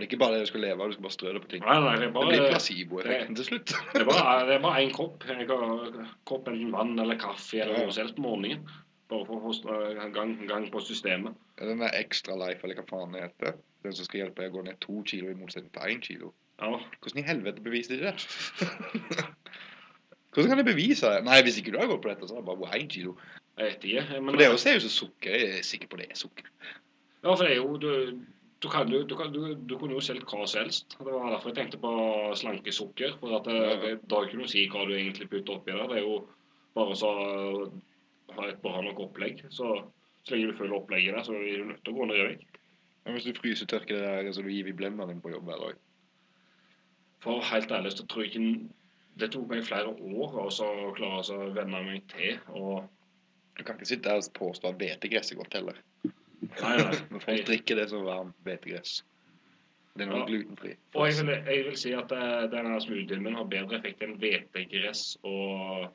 For 0.00 0.06
det 0.06 0.06
er 0.06 0.10
ikke 0.14 0.18
bare 0.24 0.36
det 0.38 0.44
du 0.46 0.48
skal 0.48 0.62
leve 0.64 0.80
av, 0.80 0.88
du 0.88 0.94
skal 0.96 1.04
bare 1.04 1.12
strø 1.12 1.32
det 1.36 1.40
på 1.44 1.48
ting. 1.52 1.64
Nei, 1.66 1.78
nei, 1.84 1.94
det 2.00 2.06
bare, 2.14 2.30
Det 2.32 2.38
blir 2.40 2.52
placeboeffekten 2.54 3.36
til 3.36 3.44
slutt. 3.50 3.72
Det 3.92 4.00
er 4.00 4.60
bare, 4.64 4.76
en 4.80 4.92
kopp. 4.96 5.26
En 5.28 5.42
ko- 5.46 6.04
kopp 6.30 6.48
enten 6.48 6.70
vann 6.72 6.94
eller 7.04 7.18
kaffe 7.20 7.60
eller 7.60 7.82
noe 7.84 7.92
selv 7.92 8.14
på 8.16 8.24
morgenen. 8.24 8.64
Bare 9.10 9.26
for 9.28 9.36
å 9.36 9.52
få 9.52 9.74
gang, 10.14 10.36
gang 10.48 10.68
på 10.72 10.80
systemet. 10.86 11.36
Den 11.60 11.82
der 11.84 11.92
Extra 11.98 12.32
Life, 12.38 12.62
eller 12.64 12.78
hva 12.80 12.86
faen 12.88 13.12
det 13.12 13.26
heter. 13.26 13.58
Den 13.84 13.92
som 13.96 14.06
skal 14.08 14.22
hjelpe 14.22 14.40
deg 14.46 14.54
å 14.54 14.56
gå 14.56 14.64
ned 14.70 14.80
to 14.80 15.02
kilo 15.04 15.28
i 15.28 15.36
motsetning 15.36 15.72
til 15.74 15.92
én 15.96 16.00
kilo. 16.04 16.32
Ja. 16.62 16.72
Hvordan 17.02 17.20
i 17.20 17.26
helvete 17.28 17.60
beviser 17.64 17.96
de 18.00 18.08
det? 18.08 18.16
Hvordan 20.30 20.48
kan 20.52 20.58
de 20.60 20.64
bevise 20.70 21.08
det? 21.10 21.24
Nei, 21.26 21.40
hvis 21.42 21.58
ikke 21.58 21.72
du 21.74 21.78
har 21.80 21.88
gått 21.90 22.02
på 22.04 22.10
dette, 22.12 22.28
så 22.30 22.36
er 22.38 22.44
det 22.44 22.48
bare 22.62 22.78
én 22.78 22.88
kilo. 22.92 23.16
Jeg 23.58 23.66
vet 23.74 23.86
ikke. 23.90 24.04
For 24.12 24.26
Men, 24.28 24.38
det 24.38 24.46
er 24.46 24.52
jo 24.54 24.84
så 24.86 24.92
sukker. 24.94 25.34
Jeg 25.34 25.58
er 25.58 25.64
sikker 25.66 25.90
på 25.90 25.98
det 26.00 26.06
er 26.10 26.20
sukker. 26.20 26.46
ja, 27.24 27.34
for 27.34 27.42
det 27.44 27.50
er 27.50 27.56
jo 27.58 27.76
du, 27.82 27.90
du, 28.60 28.68
kan, 28.68 28.90
du, 28.90 29.16
kan, 29.16 29.32
du, 29.32 29.54
du 29.54 29.78
kunne 29.78 29.96
jo 29.96 30.02
solgt 30.04 30.28
hva 30.28 30.44
som 30.44 30.64
helst. 30.64 30.96
Det 30.98 31.06
var 31.08 31.30
derfor 31.32 31.50
jeg 31.50 31.56
tenkte 31.56 31.80
på 31.80 31.92
slankesukker. 32.36 33.16
For 33.22 33.38
at 33.38 33.48
det, 33.48 33.60
det, 33.84 33.92
Da 34.10 34.20
kunne 34.26 34.44
du 34.44 34.52
si 34.52 34.66
hva 34.68 34.84
du 34.84 34.92
egentlig 34.96 35.30
putter 35.32 35.56
oppi 35.56 35.72
der. 35.72 35.88
Det 35.88 36.00
er 36.00 36.04
jo 36.04 36.18
bare 36.76 36.96
å 36.96 37.14
ha 38.36 38.48
et 38.50 38.60
bra 38.62 38.82
nok 38.84 39.00
opplegg. 39.06 39.46
Så, 39.48 39.70
så 40.24 40.34
lenge 40.34 40.52
du 40.52 40.58
følger 40.58 40.76
opplegget 40.76 41.16
der, 41.16 41.24
så 41.24 41.38
er 41.38 41.62
du 41.62 41.70
nødt 41.70 41.80
til 41.86 41.94
å 41.94 42.00
gå 42.02 42.10
i 42.12 42.26
vekt. 42.34 42.60
Men 43.06 43.16
hvis 43.16 43.30
du 43.30 43.40
frysetørker 43.40 43.96
det 43.96 44.10
der, 44.26 44.32
så 44.36 44.44
du 44.44 44.52
gir 44.52 44.68
i 44.68 44.76
blenderen 44.76 45.14
din 45.14 45.24
på 45.24 45.32
jobb, 45.32 45.48
eller? 45.56 45.78
For 47.24 47.40
helt 47.50 47.72
ærlig 47.72 47.94
så 47.96 48.06
tror 48.08 48.24
jeg 48.24 48.32
ikke 48.32 48.68
Det 49.20 49.26
tok 49.34 49.50
meg 49.50 49.64
flere 49.66 49.90
år 49.90 50.36
å 50.40 50.46
klare 50.96 51.34
å 51.34 51.48
venne 51.56 51.80
meg 51.84 52.04
til. 52.12 52.38
Og 52.56 52.84
Du 53.58 53.64
kan 53.64 53.76
ikke 53.76 53.88
sitte 53.88 54.08
der 54.08 54.20
og 54.20 54.36
påstå 54.36 54.70
at 54.70 54.78
hvetegress 54.80 55.32
er 55.32 55.40
godt 55.40 55.56
heller. 55.58 55.80
Nei, 56.58 56.76
nei. 56.80 56.98
Men 57.10 57.22
folk 57.24 57.46
drikker 57.46 57.78
det 57.80 57.86
som 57.92 58.04
varmt 58.06 58.36
hvetegress. 58.46 59.00
Det 59.94 60.06
er 60.06 60.10
noe 60.10 60.20
Ja. 60.22 60.26
glutenfri. 60.26 60.74
Og 60.94 61.06
jeg 61.08 61.26
vil, 61.26 61.34
jeg 61.46 61.64
vil 61.66 61.76
si 61.78 61.92
at 61.98 62.12
eh, 62.14 62.42
denne 62.52 62.80
smoothien 62.82 63.22
min 63.22 63.34
har 63.38 63.48
bedre 63.50 63.78
effekt 63.78 64.02
enn 64.06 64.18
hvetegress 64.22 65.18
og 65.26 65.90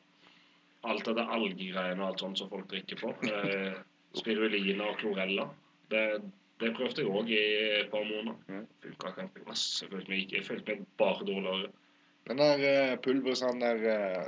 alt 0.85 1.07
av 1.07 1.15
det 1.17 1.27
algegreiene 1.37 2.01
og 2.03 2.07
alt 2.09 2.23
sånt 2.23 2.41
som 2.41 2.49
folk 2.51 2.67
drikker 2.71 2.99
på. 3.01 3.13
Eh, 3.35 3.77
spirulina 4.15 4.91
og 4.91 4.99
klorella. 5.01 5.49
Det, 5.91 6.03
det 6.61 6.69
prøvde 6.77 7.03
jeg 7.03 7.11
òg 7.11 7.31
i 7.35 7.39
et 7.81 7.89
par 7.91 8.05
måneder. 8.07 8.61
Funka 8.83 9.11
kjempemasse. 9.17 9.89
Jeg 10.07 10.45
følte 10.47 10.75
meg, 10.75 10.85
bare 10.97 11.27
dårligere. 11.27 11.71
Den 12.29 12.39
der 12.41 12.63
uh, 12.63 12.93
pulveret 13.03 13.37
sånn 13.37 13.59
der 13.61 13.83
eh, 13.85 14.23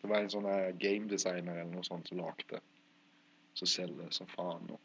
Det 0.00 0.08
var 0.08 0.22
en 0.22 0.30
sånn 0.32 0.46
game 0.80 1.10
designer 1.10 1.58
eller 1.58 1.74
noe 1.74 1.84
sånt 1.84 2.08
som 2.08 2.22
lagde 2.22 2.60
Som 3.58 3.68
selger 3.68 4.14
som 4.16 4.30
faen 4.32 4.62
nå. 4.70 4.78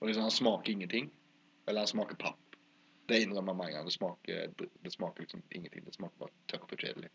Og 0.00 0.06
liksom, 0.06 0.22
han 0.22 0.34
smaker 0.34 0.72
ingenting. 0.72 1.10
Eller 1.68 1.80
han 1.84 1.90
smaker 1.90 2.16
papp. 2.16 2.58
Det 3.08 3.22
innrømmer 3.24 3.56
mange 3.56 3.72
ganger. 3.72 3.88
Det 3.88 3.92
smaker, 3.92 4.50
det 4.84 4.92
smaker 4.92 5.24
liksom 5.24 5.42
ingenting. 5.50 5.84
Det 5.84 5.94
smaker 5.94 6.18
bare 6.18 6.34
tørt 6.48 6.72
og 6.72 6.78
kjedelig. 6.78 7.10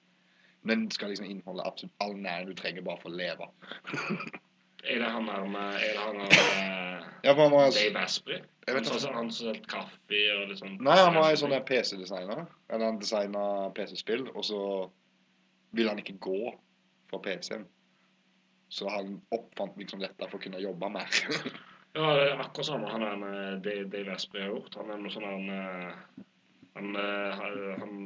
Men 0.64 0.80
den 0.80 0.92
skal 0.92 1.12
liksom 1.12 1.28
inneholde 1.28 1.66
absolutt 1.68 1.96
all 2.00 2.16
næring 2.16 2.50
du 2.50 2.56
trenger 2.56 2.82
bare 2.82 3.02
for 3.02 3.12
å 3.12 3.20
leve. 3.20 3.50
Er 4.84 5.00
det 5.00 5.10
han 5.12 5.28
der 5.28 5.46
med 5.48 5.76
Er 5.80 5.94
det 5.94 6.00
han 6.00 6.18
der 6.20 6.24
med 6.30 7.04
Ja, 7.24 7.34
for 7.34 7.42
han 7.42 7.52
var 7.52 7.70
Dave 7.72 8.00
Asprey? 8.00 8.42
Jeg 8.68 8.76
vet 8.76 8.90
Han 8.90 9.00
som 9.00 9.14
han 9.14 9.32
som 9.32 9.46
solgte 9.46 9.70
kaffe 9.72 10.24
og 10.36 10.50
litt 10.50 10.60
sånn 10.60 10.76
Nei, 10.84 10.98
han 11.00 11.16
var 11.16 11.30
en 11.30 11.40
sånn 11.40 11.56
PC-designer. 11.68 12.44
Eller 12.70 12.86
han 12.86 13.00
designa 13.00 13.44
PC-spill, 13.78 14.28
og 14.34 14.44
så 14.48 14.60
ville 15.72 15.92
han 15.92 16.02
ikke 16.04 16.18
gå 16.24 16.52
fra 17.12 17.20
PC-en. 17.24 17.64
Så 18.74 18.90
han 18.92 19.22
oppfant 19.32 19.78
liksom 19.80 20.04
dette 20.04 20.28
for 20.28 20.40
å 20.40 20.44
kunne 20.44 20.64
jobbe 20.64 20.90
mer. 20.92 21.24
Ja, 21.94 22.06
det 22.18 22.24
er 22.32 22.40
akkurat 22.42 22.66
samme 22.66 22.90
han 22.90 23.04
er, 23.06 23.16
med 23.22 23.66
Dave 23.94 24.16
Asprey 24.16 24.42
har 24.42 24.50
gjort. 24.56 24.76
Han 24.80 24.90
er 24.90 25.02
noe 25.02 25.14
sånn 25.14 25.28
han 25.30 25.50
eh, 25.54 25.92
Han, 26.74 26.96
eh, 26.98 27.36
har- 27.38 27.78
han, 27.84 28.00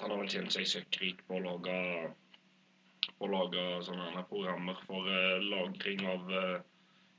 han 0.00 0.10
har 0.12 0.18
vel 0.20 0.28
tjent 0.28 0.52
seg 0.52 0.66
søkkrik 0.68 1.22
på 1.28 1.38
å 1.38 1.44
lage 1.46 1.76
på 3.18 3.24
å 3.24 3.30
lage 3.30 3.62
sånne 3.86 4.24
programmer 4.28 4.76
for 4.88 5.06
uh, 5.08 5.38
lagring 5.44 6.00
av 6.08 6.30
uh, 6.32 6.60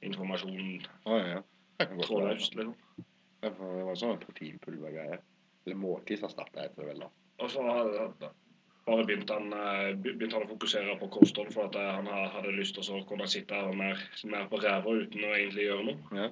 informasjon 0.06 0.82
Å 1.06 1.18
ja, 1.18 1.28
ja. 1.38 1.42
Trådløst, 1.86 2.56
liksom. 2.58 2.76
Det 3.42 3.52
var 3.60 3.98
sånn 4.00 4.20
proteinpulvergreier. 4.22 5.22
Eller 5.66 5.78
måltidserstatter 5.80 6.66
heter 6.68 6.82
det 6.82 6.88
vel 6.92 7.04
da. 7.06 7.10
Og 7.42 7.52
så 7.54 7.64
bare 8.86 9.06
begynte 9.06 9.34
han, 9.34 9.54
eh, 9.54 9.96
begynte 9.98 10.36
han 10.38 10.46
å 10.46 10.52
fokusere 10.54 10.98
på 11.02 11.10
kosthold 11.18 11.54
for 11.54 11.70
at 11.70 11.78
eh, 11.80 11.92
han 11.98 12.10
hadde 12.36 12.54
lyst 12.54 12.78
til 12.78 12.86
å 12.94 13.06
kunne 13.10 13.28
sitte 13.30 13.58
her 13.58 13.74
mer, 13.74 14.02
mer 14.30 14.46
på 14.52 14.62
ræva 14.62 14.94
uten 15.02 15.26
å 15.26 15.34
egentlig 15.34 15.66
gjøre 15.70 15.88
noe. 15.90 16.20
Ja. 16.20 16.30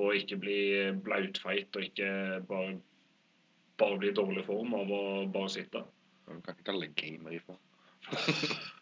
Og 0.00 0.16
ikke 0.18 0.40
bli 0.40 0.60
blautfeit 1.04 1.76
og 1.76 1.86
ikke 1.86 2.10
bare, 2.48 2.76
bare 3.78 3.98
bli 4.00 4.10
i 4.10 4.16
dårlig 4.16 4.44
form 4.48 4.74
av 4.78 4.90
å 4.90 5.02
bare 5.32 5.52
sitte. 5.52 5.84
Du 6.26 6.38
kan 6.40 6.56
ikke 6.56 6.70
kalle 6.70 6.88
det 6.88 6.96
gamer 6.98 7.36
ifra. 7.38 7.58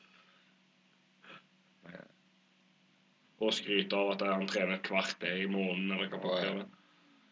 Og 3.41 3.55
skryte 3.57 3.97
av 3.97 4.11
at 4.13 4.23
han 4.29 4.43
trener 4.49 4.77
et 4.77 4.85
kvarter 4.85 5.39
i 5.41 5.47
måneden 5.49 5.95
eller 5.95 6.11
hva 6.13 6.19
pokker 6.21 6.49
er. 6.51 6.65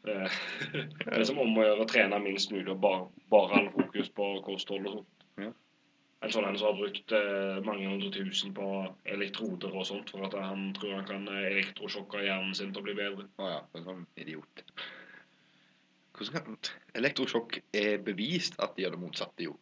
Det 1.04 1.10
er 1.12 1.24
som 1.28 1.40
om 1.42 1.58
å 1.58 1.64
gjøre 1.66 1.84
å 1.84 1.88
trene 1.90 2.20
minst 2.22 2.52
mulig 2.54 2.70
og 2.72 2.80
bare, 2.80 3.02
bare 3.28 3.50
ha 3.52 3.72
fokus 3.74 4.08
på 4.16 4.28
kosthold 4.46 4.86
og 4.88 4.94
sånt. 4.94 5.26
Ja. 5.42 5.50
En 6.26 6.32
sånn 6.34 6.48
en 6.48 6.56
som 6.58 6.72
har 6.72 6.78
brukt 6.80 7.12
eh, 7.14 7.58
mange 7.62 7.86
hundre 7.86 8.10
tusen 8.10 8.50
på 8.56 8.68
elektroder 9.06 9.70
og 9.70 9.86
sånt 9.86 10.10
for 10.10 10.26
at 10.26 10.34
han 10.34 10.72
tror 10.74 10.96
han 10.96 11.06
kan 11.06 11.28
eh, 11.30 11.44
elektrosjokke 11.52 12.24
hjernen 12.24 12.56
sin 12.58 12.72
til 12.74 12.82
å 12.82 12.88
bli 12.88 12.96
bedre. 12.98 13.28
Å 13.38 13.52
ja, 13.52 13.60
en 13.78 13.86
sånn 13.86 14.02
idiot. 14.18 14.64
Kan 16.18 16.56
Elektrosjokk 16.98 17.60
er 17.78 18.00
bevist 18.02 18.58
at 18.58 18.74
de 18.74 18.82
gjør 18.82 18.96
det 18.96 19.02
motsatte, 19.04 19.46
jo. 19.46 19.54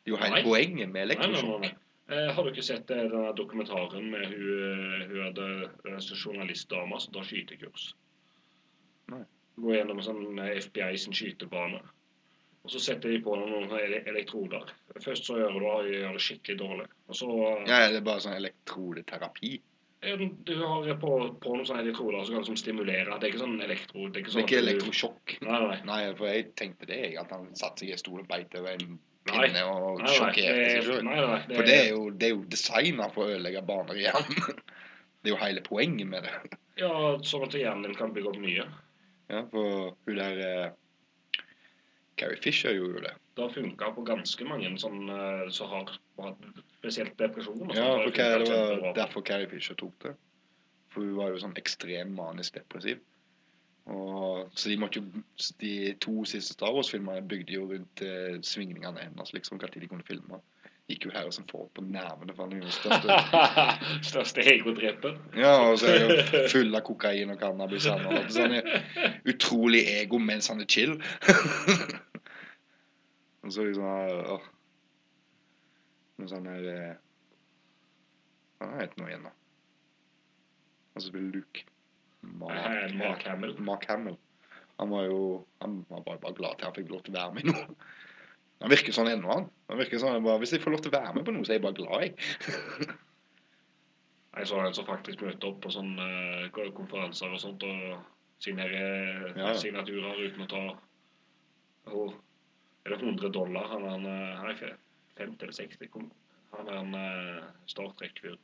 Det 0.00 0.08
er 0.08 0.14
jo 0.14 0.20
hele 0.22 0.42
poenget 0.46 0.88
med 0.88 1.10
Nei, 1.12 1.16
nei, 1.20 1.42
nei, 1.44 1.58
nei. 1.66 1.72
Eh, 2.10 2.30
har 2.34 2.42
du 2.42 2.50
ikke 2.50 2.64
sett 2.66 2.90
eh, 2.90 3.04
denne 3.06 3.30
dokumentaren 3.38 4.08
med 4.10 4.24
hun, 4.32 4.46
eh, 4.66 5.02
hun 5.12 5.20
hadde 5.28 6.16
journalistdama 6.16 6.98
som 6.98 7.12
tar 7.14 7.28
skytekurs? 7.28 7.92
Nei. 9.12 9.20
Går 9.60 9.76
gjennom 9.76 10.00
sånn 10.02 10.40
FBI 10.40 10.98
sin 10.98 11.14
skytebane. 11.14 11.84
Og 12.64 12.70
så 12.74 12.80
setter 12.82 13.08
de 13.08 13.18
på 13.24 13.32
noen 13.40 13.70
elektroder. 13.80 14.68
Først 15.00 15.24
så 15.24 15.38
gjør 15.38 15.54
du 15.56 15.60
det, 15.64 15.98
gjør 16.02 16.16
det 16.18 16.22
skikkelig 16.26 16.58
dårlig. 16.60 16.86
Og 17.08 17.16
så 17.16 17.28
Ja, 17.66 17.78
det 17.88 18.00
er 18.02 18.04
bare 18.04 18.20
sånn 18.20 18.36
elektrodeterapi. 18.36 19.52
eh, 20.02 20.16
Du 20.44 20.54
har 20.60 20.94
på, 21.00 21.12
på 21.40 21.54
noen 21.56 21.66
sånne 21.68 21.82
elektroder 21.86 22.24
som 22.24 22.34
kan 22.34 22.42
liksom 22.44 22.58
stimulere. 22.60 23.16
Det 23.18 23.28
er 23.28 23.32
ikke 23.32 23.42
sånn 23.46 23.60
elektro... 23.64 24.08
Det 24.08 24.20
er 24.20 24.24
ikke 24.24 24.28
Det 24.28 24.34
sånn 24.34 24.42
er 24.42 24.48
ikke 24.50 24.60
elektrosjokk. 24.64 25.36
Nei, 25.46 25.60
nei. 25.66 25.78
Nei, 25.88 26.00
for 26.18 26.28
jeg 26.28 26.50
tenkte 26.60 26.88
det, 26.90 27.00
at 27.22 27.32
han 27.32 27.48
satte 27.56 27.80
seg 27.84 27.88
i 27.88 27.96
en 27.96 28.02
stol 28.02 28.20
og 28.24 28.28
beit 28.28 28.54
over 28.60 28.76
en 28.76 28.98
pinne 29.30 29.64
og 29.68 30.04
sjokkerte 30.08 30.68
seg 30.68 30.84
selv. 30.84 31.08
sjøl. 31.08 31.56
For 31.56 31.68
det 31.70 31.78
er 31.80 31.88
jo, 31.94 32.04
det 32.10 32.28
er 32.28 32.34
jo 32.36 32.44
designa 32.52 33.08
for 33.14 33.24
å 33.24 33.34
ødelegge 33.38 33.64
baner 33.72 33.96
i 34.00 34.04
hjernen. 34.04 34.60
Det 35.20 35.28
er 35.28 35.34
jo 35.34 35.40
hele 35.42 35.60
poenget 35.64 36.08
med 36.08 36.24
det. 36.28 36.58
Ja, 36.80 36.92
sånn 37.28 37.42
at 37.44 37.52
hjernen 37.56 37.82
din 37.88 37.96
kan 37.98 38.12
bygge 38.16 38.30
opp 38.32 38.38
nye. 38.40 38.64
Ja, 39.30 39.42
for 39.52 39.90
hun 40.08 40.16
der 40.16 40.38
eh, 40.46 40.70
Carrie 42.20 42.40
Fisher 42.44 42.74
gjorde 42.76 42.98
jo 42.98 43.04
det. 43.06 43.12
Det 43.36 43.44
har 43.46 43.52
funka 43.54 43.92
på 43.96 44.06
ganske 44.08 44.48
mange 44.48 44.72
som 44.82 44.96
eh, 45.08 45.46
som 45.56 45.70
har 45.72 45.92
hatt 46.20 46.64
spesielt 46.78 47.14
depresjon. 47.18 47.70
Ja, 47.74 47.92
for 48.02 48.10
det 48.10 48.26
var 48.32 48.46
kjempebra. 48.46 48.92
derfor 48.96 49.24
Carrie 49.24 49.48
Fisher 49.48 49.78
tok 49.80 49.94
det. 50.04 50.16
For 50.90 51.06
hun 51.06 51.16
var 51.16 51.30
jo 51.32 51.40
sånn 51.40 51.56
ekstrem 51.60 52.12
manisk 52.16 52.58
depressiv. 52.58 53.00
Og, 53.90 54.50
så 54.54 54.68
de 54.68 54.76
måtte 54.78 55.00
jo 55.00 55.22
De 55.58 55.94
to 56.04 56.22
siste 56.28 56.54
Star 56.54 56.74
Wars-filmene 56.76 57.24
bygde 57.26 57.56
jo 57.56 57.66
rundt 57.72 58.02
eh, 58.04 58.36
svingningene 58.44 59.06
hennes, 59.08 59.32
liksom, 59.34 59.58
hva 59.58 59.70
tid 59.70 59.86
de 59.86 59.90
kunne 59.90 60.06
filme. 60.06 60.40
Gikk 60.90 61.06
jo 61.06 61.12
Harrison 61.14 61.46
Ford 61.50 61.70
på 61.74 61.84
nervene, 61.86 62.34
for 62.34 62.44
han 62.44 62.56
er 62.56 62.64
jo 62.66 62.74
største 62.74 63.16
Største 64.10 64.44
egodrepen. 64.52 65.18
Ja, 65.38 65.54
og 65.70 65.78
så 65.78 65.92
er 65.94 66.04
jo 66.04 66.44
full 66.50 66.74
av 66.74 66.82
kokain 66.86 67.30
og 67.30 67.38
cannabis. 67.40 67.86
Han, 67.86 68.06
og 68.10 68.30
så 68.34 68.48
han 68.48 68.58
er 68.58 69.20
utrolig 69.30 69.84
ego 70.00 70.18
mens 70.18 70.50
han 70.50 70.62
er 70.62 70.70
chill. 70.70 70.96
og 73.42 73.52
så 73.54 73.64
liksom 73.64 73.84
åh. 74.36 74.48
Noe 76.20 76.34
han 76.36 76.48
her 76.50 76.66
eh, 76.74 76.96
Han 78.60 78.74
heter 78.76 79.00
noe 79.00 79.08
igjen, 79.08 79.24
da. 79.24 79.32
Han 80.92 81.04
som 81.04 81.08
spiller 81.08 81.38
Luke. 81.38 81.64
Mark, 82.20 82.94
Mark 83.00 83.24
Hamill. 83.24 83.54
Mark 83.64 83.86
Hamill. 83.88 84.18
Han 84.80 84.92
var 84.92 85.06
jo 85.08 85.20
Han 85.64 85.80
var 85.88 86.04
bare, 86.04 86.20
bare 86.20 86.36
glad 86.36 86.58
til 86.58 86.68
han 86.68 86.76
fikk 86.76 86.92
lov 86.92 87.04
til 87.06 87.16
å 87.16 87.20
være 87.20 87.36
med 87.36 87.46
i 87.46 87.52
noe. 87.54 87.78
Han 88.60 88.72
virker 88.74 88.92
sånn 88.92 89.08
ennå, 89.08 89.30
han. 89.32 89.46
han 89.72 89.78
virker 89.80 90.00
sånn, 90.02 90.20
bare, 90.24 90.40
Hvis 90.42 90.52
jeg 90.52 90.60
får 90.64 90.74
lov 90.74 90.82
til 90.84 90.92
å 90.92 90.98
være 90.98 91.14
med 91.16 91.24
på 91.24 91.32
noe, 91.32 91.46
så 91.48 91.54
er 91.54 91.60
jeg 91.60 91.64
bare 91.64 91.78
glad, 91.80 92.04
jeg. 92.04 92.98
Jeg 94.30 94.46
så 94.46 94.60
en 94.62 94.74
som 94.76 94.86
faktisk 94.86 95.24
møtte 95.26 95.48
opp 95.48 95.56
på 95.64 95.72
sånne 95.74 96.04
eh, 96.46 96.68
konferanser 96.76 97.32
og 97.34 97.40
sånt 97.42 97.64
og 97.66 97.96
signere 98.40 98.82
Ja, 99.34 99.48
ja. 99.50 99.54
signaturer 99.58 100.20
uten 100.22 100.44
å 100.44 100.48
ta 100.48 100.60
og, 101.90 102.14
Er 102.84 102.94
det 102.94 103.00
100 103.02 103.32
dollar? 103.34 103.68
Han 103.74 103.84
er 103.84 103.98
en 103.98 104.06
eh, 104.06 104.44
Nei, 104.46 104.54
50 105.20 105.42
eller 105.44 105.52
60. 105.52 105.90
kom- 105.92 106.12
Han 106.56 106.68
er 106.68 106.78
en 106.80 106.94
uh, 106.94 107.50
Star 107.70 107.92
Trek-fyr. 107.98 108.38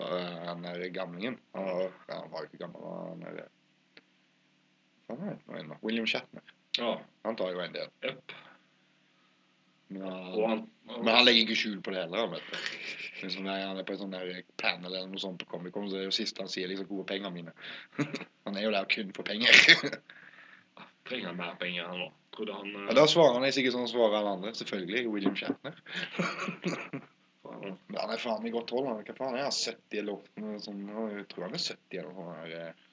Han 0.00 0.64
er 0.64 0.88
gamlingen. 0.94 1.38
Han 1.54 1.64
var, 1.64 1.92
han 2.08 2.30
var 2.30 2.44
jo 2.44 2.50
ikke 2.50 2.60
gammel. 2.64 2.84
Han 2.84 3.22
er 3.26 3.40
han 5.10 5.24
er 5.26 5.34
det 5.34 5.46
nå 5.48 5.58
ennå? 5.58 5.78
William 5.82 6.06
Shatner. 6.06 6.42
Ja. 6.78 6.92
Han 7.26 7.36
tar 7.36 7.50
jo 7.54 7.62
en 7.64 7.74
del. 7.74 7.88
Yep. 8.06 8.34
Men 9.90 10.02
han, 10.06 10.36
han, 10.46 10.60
men 11.02 11.10
han 11.10 11.24
legger 11.26 11.42
ikke 11.48 11.58
skjul 11.58 11.80
på 11.82 11.90
det 11.90 12.04
heller. 12.04 12.22
han, 12.22 12.36
vet 12.36 12.46
du. 12.52 13.24
Liksom, 13.24 13.48
han 13.50 13.80
er 13.80 13.86
på 13.88 13.96
en 13.96 14.02
sånn 14.04 14.14
der 14.14 14.42
panel 14.62 14.92
eller 14.92 15.10
noe 15.10 15.20
sånt 15.20 15.42
på 15.42 15.48
Comic 15.50 15.74
Con, 15.74 15.88
så 15.90 15.98
er 15.98 16.06
jo 16.06 16.14
siste 16.14 16.44
han 16.44 16.52
sier 16.52 16.70
liksom 16.70 16.86
'gode 16.88 17.02
er 17.02 17.10
pengene 17.10 17.32
mine?' 17.34 17.56
han 18.46 18.56
er 18.56 18.68
jo 18.68 18.72
der 18.76 18.86
kun 18.94 19.10
for 19.16 19.26
penger. 19.26 19.50
trenger 21.10 21.36
mer 21.36 21.58
penger 21.60 21.90
han 21.90 22.06
og 22.06 22.16
eh, 22.38 22.94
da 22.94 23.06
svarer 23.10 23.38
han 23.38 23.52
sikkert 23.52 23.74
sånn 23.76 23.88
svarer 23.90 24.20
alle 24.20 24.34
andre. 24.36 24.52
Selvfølgelig 24.56 25.08
William 25.10 25.36
Shatner. 25.36 25.80
han 27.50 28.14
er 28.14 28.22
faen 28.22 28.46
i 28.46 28.52
godt 28.54 28.72
hold. 28.74 28.88
Hva 29.08 29.16
faen 29.18 29.36
er 29.36 29.48
han? 29.48 29.56
70 29.56 29.98
eller 30.02 30.60
sånt? 30.62 30.94
Jeg 31.16 31.26
tror 31.32 31.48
han 31.48 31.58
er 31.58 31.66
70 31.66 32.00
eller 32.00 32.14
noe 32.14 32.30
sånt. 32.38 32.54
eh. 32.60 32.86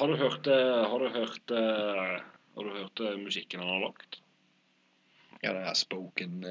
Har 0.00 0.06
du 0.10 0.16
hørt, 0.16 0.46
eh, 0.46 0.80
har 0.86 1.04
du 1.04 1.08
hørt, 1.18 1.54
har 1.54 2.66
du 2.66 2.74
hørt 2.78 3.06
musikken 3.20 3.62
han 3.62 3.72
har 3.74 3.86
lagt? 3.88 4.20
Ja, 5.40 5.54
den 5.56 5.64
er 5.64 5.76
spoken 5.78 6.42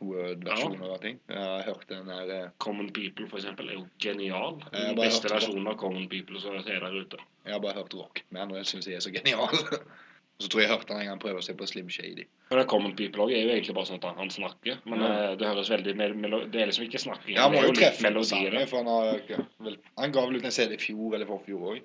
word-versjonen 0.00 0.84
av 0.86 1.02
ting. 1.02 1.18
Jeg 1.28 1.36
har 1.36 1.66
hørt 1.66 1.90
den 1.90 2.08
der 2.08 2.52
Common 2.64 2.88
People, 2.96 3.26
for 3.28 3.36
eksempel, 3.42 3.68
er 3.68 3.76
jo 3.76 3.84
genial. 4.00 4.56
Den 4.72 4.96
beste 4.96 5.28
versjonen 5.28 5.68
av 5.68 5.76
Common 5.82 6.08
People 6.08 6.40
som 6.40 6.56
er 6.56 6.64
der 6.64 6.96
ute. 6.96 7.20
Jeg 7.44 7.52
har 7.52 7.60
bare 7.60 7.76
hørt 7.82 7.92
Rockman, 7.94 8.54
og 8.54 8.56
den 8.56 8.70
syns 8.70 8.88
jeg 8.88 8.96
er 8.96 9.04
så 9.04 9.12
genial. 9.12 9.52
Og 10.38 10.44
så 10.44 10.48
tror 10.52 10.60
jeg 10.62 10.68
jeg 10.68 10.76
hørte 10.76 10.94
han 10.94 11.00
en 11.02 11.08
gang 11.10 11.18
prøve 11.18 11.40
å 11.40 11.42
se 11.42 11.52
på 11.58 11.66
Slim 11.66 11.88
Shady. 11.90 12.24
Men 12.46 12.60
det 12.60 12.68
Common 12.70 12.92
People 12.98 13.24
også 13.24 13.34
er 13.34 13.40
jo 13.42 13.54
egentlig 13.56 13.72
bare 13.74 13.88
sånn 13.88 13.98
at 13.98 14.20
han 14.20 14.28
snakker. 14.30 14.76
Men 14.86 15.00
eh, 15.02 15.32
det 15.40 15.48
høres 15.48 15.70
veldig 15.72 15.94
Det 15.98 16.60
er 16.62 16.70
liksom 16.70 16.84
ikke 16.84 17.00
snakking. 17.02 17.34
Ja, 17.34 17.48
han 17.48 17.56
må 17.56 17.62
jo 17.64 17.72
treffe 17.74 18.04
melodi 18.06 18.38
i 18.46 18.62
For 18.70 18.78
han, 18.78 18.90
har, 18.92 19.18
ikke 19.18 19.40
vel, 19.66 19.78
han 19.98 20.14
ga 20.14 20.22
vel 20.28 20.38
ut 20.38 20.46
en 20.46 20.54
CD 20.54 20.76
i 20.76 20.78
fjor 20.78 21.16
eller 21.18 21.26
forfjor 21.26 21.64
òg. 21.72 21.80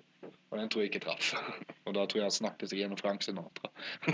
Og 0.53 0.59
den 0.59 0.69
tror 0.69 0.85
jeg 0.85 0.91
ikke 0.91 1.01
traff. 1.07 1.31
Og 1.87 1.97
da 1.97 2.05
tror 2.05 2.21
jeg 2.21 2.27
han 2.27 2.35
snakket 2.37 2.69
seg 2.69 2.83
gjennom 2.83 3.01
Frank 3.01 3.25
Sinatra. 3.25 3.73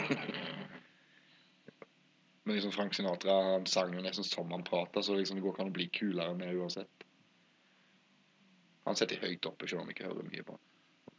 Men 2.47 2.55
liksom 2.55 2.71
Frank 2.77 2.95
Sinatra 2.95 3.35
han 3.57 3.67
sang 3.67 3.91
jo 3.91 4.05
nesten 4.07 4.23
som 4.23 4.55
han 4.55 4.63
prata, 4.63 5.03
så 5.03 5.19
liksom 5.19 5.35
det 5.35 5.43
går 5.43 5.57
ikke 5.57 5.67
an 5.67 5.73
å 5.73 5.77
bli 5.81 5.89
kulere 5.99 6.31
enn 6.31 6.39
det 6.45 6.55
uansett. 6.55 7.05
Han 8.87 8.95
setter 8.95 9.19
høyt 9.19 9.51
oppe 9.51 9.67
selv 9.67 9.83
om 9.83 9.91
jeg 9.91 9.99
ikke 9.99 10.07
hører 10.13 10.31
mye 10.31 10.47
på 10.47 10.55
han. 10.55 10.65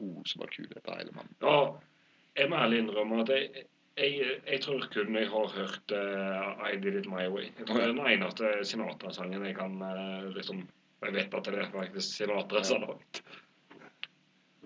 Oh, 0.01 0.21
så 0.25 0.41
bare 0.41 0.57
kul 0.57 0.73
dette 0.73 0.97
hele 0.97 1.13
mannen. 1.13 1.37
Ja, 1.45 1.77
jeg 2.37 2.51
må 2.51 2.57
ærlig 2.57 2.79
innrømme 2.83 3.21
at 3.23 3.29
jeg, 3.29 3.65
jeg, 3.99 4.41
jeg 4.53 4.61
tror 4.65 4.87
kun 4.93 5.17
jeg 5.17 5.29
har 5.29 5.55
hørt 5.57 5.95
uh, 5.95 6.69
I 6.69 6.77
Did 6.77 6.99
It 7.01 7.09
My 7.11 7.27
Way. 7.29 7.51
Jeg 7.59 7.67
tror 7.67 7.81
det 7.81 7.85
er 7.89 7.95
den 7.95 8.07
eneste 8.07 8.53
Sinatra-sangen 8.65 9.47
jeg 9.47 9.57
kan 9.59 9.83
uh, 9.83 10.31
liksom 10.37 10.69
Jeg 11.03 11.15
vet 11.15 11.35
at 11.35 11.47
det 11.49 11.59
er 11.59 11.71
faktisk 11.73 12.17
Sinatra 12.17 12.63
så 12.63 12.79
langt. 12.79 13.23
lagd. 13.23 13.39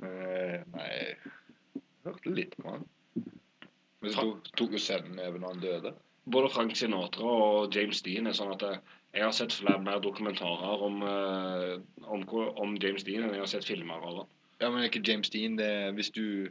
Eh, 0.05 0.57
nei, 0.74 0.88
hørte 2.05 2.33
litt 2.35 2.57
på 2.59 2.72
han. 2.72 2.83
Men 4.03 4.11
så 4.11 4.24
tok, 4.24 4.48
tok 4.59 4.74
jo 4.74 4.81
sønnen 4.83 5.20
over 5.22 5.38
når 5.38 5.55
han 5.55 5.62
døde. 5.62 5.92
Både 6.35 6.50
Frank 6.50 6.74
Sinatra 6.77 7.37
og 7.44 7.77
James 7.77 8.03
Dean 8.03 8.27
er 8.27 8.35
sånn 8.35 8.50
at 8.57 8.64
jeg 9.14 9.22
har 9.22 9.31
sett 9.37 9.55
flere 9.55 9.79
mer 9.79 10.03
dokumentarer 10.03 10.83
om, 10.83 10.98
om, 12.03 12.27
om 12.35 12.74
James 12.83 13.07
Dean 13.07 13.22
enn 13.22 13.37
jeg 13.37 13.44
har 13.44 13.53
sett 13.55 13.68
filmer 13.68 14.03
av 14.03 14.18
ham. 14.24 14.35
Ja, 14.59 14.72
men 14.72 14.83
er 14.83 14.90
ikke 14.90 15.05
James 15.07 15.31
Dean 15.31 15.55
det 15.59 15.70
Hvis 15.94 16.11
du 16.14 16.50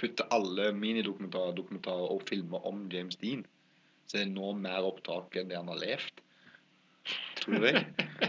putter 0.00 0.28
alle 0.34 0.70
minidokumentarer 0.76 1.56
dokumentarer 1.56 2.14
og 2.14 2.24
filmer 2.28 2.66
om 2.66 2.86
James 2.92 3.18
Dean, 3.20 3.44
så 4.06 4.20
er 4.20 4.26
det 4.26 4.34
nå 4.34 4.52
mer 4.58 4.86
opptak 4.86 5.36
enn 5.38 5.50
det 5.50 5.58
han 5.58 5.70
har 5.72 5.80
levd. 5.80 6.22
Tror 7.38 7.60
du 7.60 7.66
det? 7.66 7.84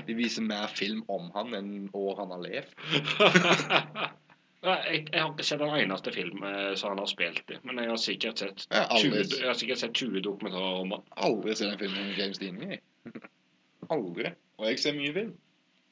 De 0.07 0.17
viser 0.17 0.43
mer 0.43 0.67
film 0.67 1.01
om 1.11 1.29
han 1.35 1.55
enn 1.55 1.89
år 1.95 2.19
han 2.19 2.35
har 2.35 2.43
levd. 2.43 2.75
Jeg, 4.65 5.03
jeg 5.13 5.21
har 5.21 5.29
ikke 5.29 5.45
sett 5.45 5.61
en 5.61 5.75
eneste 5.77 6.09
film 6.09 6.41
eh, 6.47 6.71
som 6.79 6.95
han 6.95 7.01
har 7.03 7.09
spilt 7.11 7.51
i, 7.53 7.57
men 7.67 7.77
jeg 7.77 7.89
har 7.91 7.99
sikkert 8.01 8.41
sett 8.41 8.63
20, 8.65 8.79
aldri, 8.95 9.19
jeg 9.21 9.45
har 9.45 9.57
sikkert 9.59 9.81
sett 9.83 9.99
20 9.99 10.23
dokumentarer 10.25 10.79
om 10.81 10.95
han. 10.95 11.03
aldri 11.27 11.53
sett 11.53 11.75
en 11.75 11.81
film 11.83 11.99
om 12.01 12.07
James 12.17 12.41
Dean. 12.41 12.57
Jeg. 12.65 12.79
Aldri. 13.93 14.31
Og 14.57 14.65
jeg 14.65 14.79
ser 14.81 14.97
mye 14.97 15.13
film. 15.13 15.35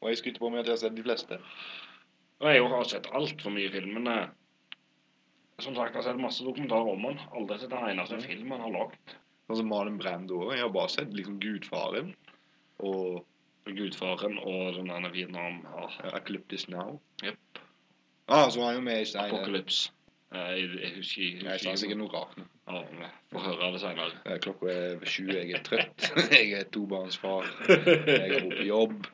Og 0.02 0.10
jeg 0.10 0.24
skryter 0.24 0.42
på 0.42 0.50
meg 0.50 0.64
at 0.64 0.72
jeg 0.72 0.74
har 0.74 0.82
sett 0.82 0.98
de 0.98 1.06
fleste. 1.06 1.38
Og 2.42 2.50
jeg 2.50 2.64
har 2.74 2.90
sett 2.90 3.12
altfor 3.14 3.54
mye 3.54 3.70
film, 3.76 3.94
men 4.00 4.10
eh, 4.10 4.34
som 5.64 5.76
sagt, 5.76 5.94
jeg 5.94 6.02
har 6.02 6.08
sett 6.12 6.22
masse 6.22 6.46
dokumentarer 6.46 6.94
om 6.94 7.06
han. 7.10 7.20
Aldri 7.38 7.60
sett 7.62 7.74
en 7.76 7.90
eneste 7.90 8.20
film 8.24 8.52
han 8.56 8.66
har 8.66 8.74
lagd. 8.76 9.16
Altså 9.50 9.66
Malin 9.68 9.98
Brando 10.00 10.40
òg. 10.46 10.54
Jeg 10.56 10.66
har 10.66 10.72
bare 10.76 10.92
sett 10.92 11.14
liksom 11.16 11.40
Gudfaren 11.44 12.14
og 12.84 13.24
Gudfaren 13.68 14.38
og 14.44 14.78
den 14.78 14.92
der 14.92 15.12
Vietnam 15.14 15.62
ah, 15.76 15.98
Eclipse 16.18 16.72
Now. 16.72 17.00
Yep. 17.24 17.60
Ah, 18.28 18.50
så 18.50 18.60
var 18.60 18.72
han 18.72 18.80
jo 18.80 18.86
med 18.88 19.02
i 19.02 19.06
stein. 19.06 19.32
Apocalypse. 19.34 19.92
Eh, 20.34 20.40
Jeg, 20.40 20.70
jeg 20.82 20.92
husker 20.96 21.22
ikke 21.22 21.50
Jeg 21.50 21.60
sa 21.62 21.76
sikkert 21.78 22.00
noe 22.00 22.14
rart 22.14 22.38
nå. 22.40 22.46
Ja, 22.68 23.10
får 23.34 23.44
høre 23.50 23.72
det 23.76 23.82
senere. 23.84 24.22
Eh, 24.26 24.40
Klokka 24.42 24.70
er 24.72 24.96
ved 25.02 25.12
sju, 25.12 25.26
jeg 25.30 25.52
er 25.52 25.66
trøtt. 25.68 26.08
Jeg 26.38 26.54
er 26.60 26.70
tobarnsfar. 26.74 27.52
Jeg 27.68 28.32
går 28.32 28.48
på 28.58 28.68
jobb. 28.70 29.10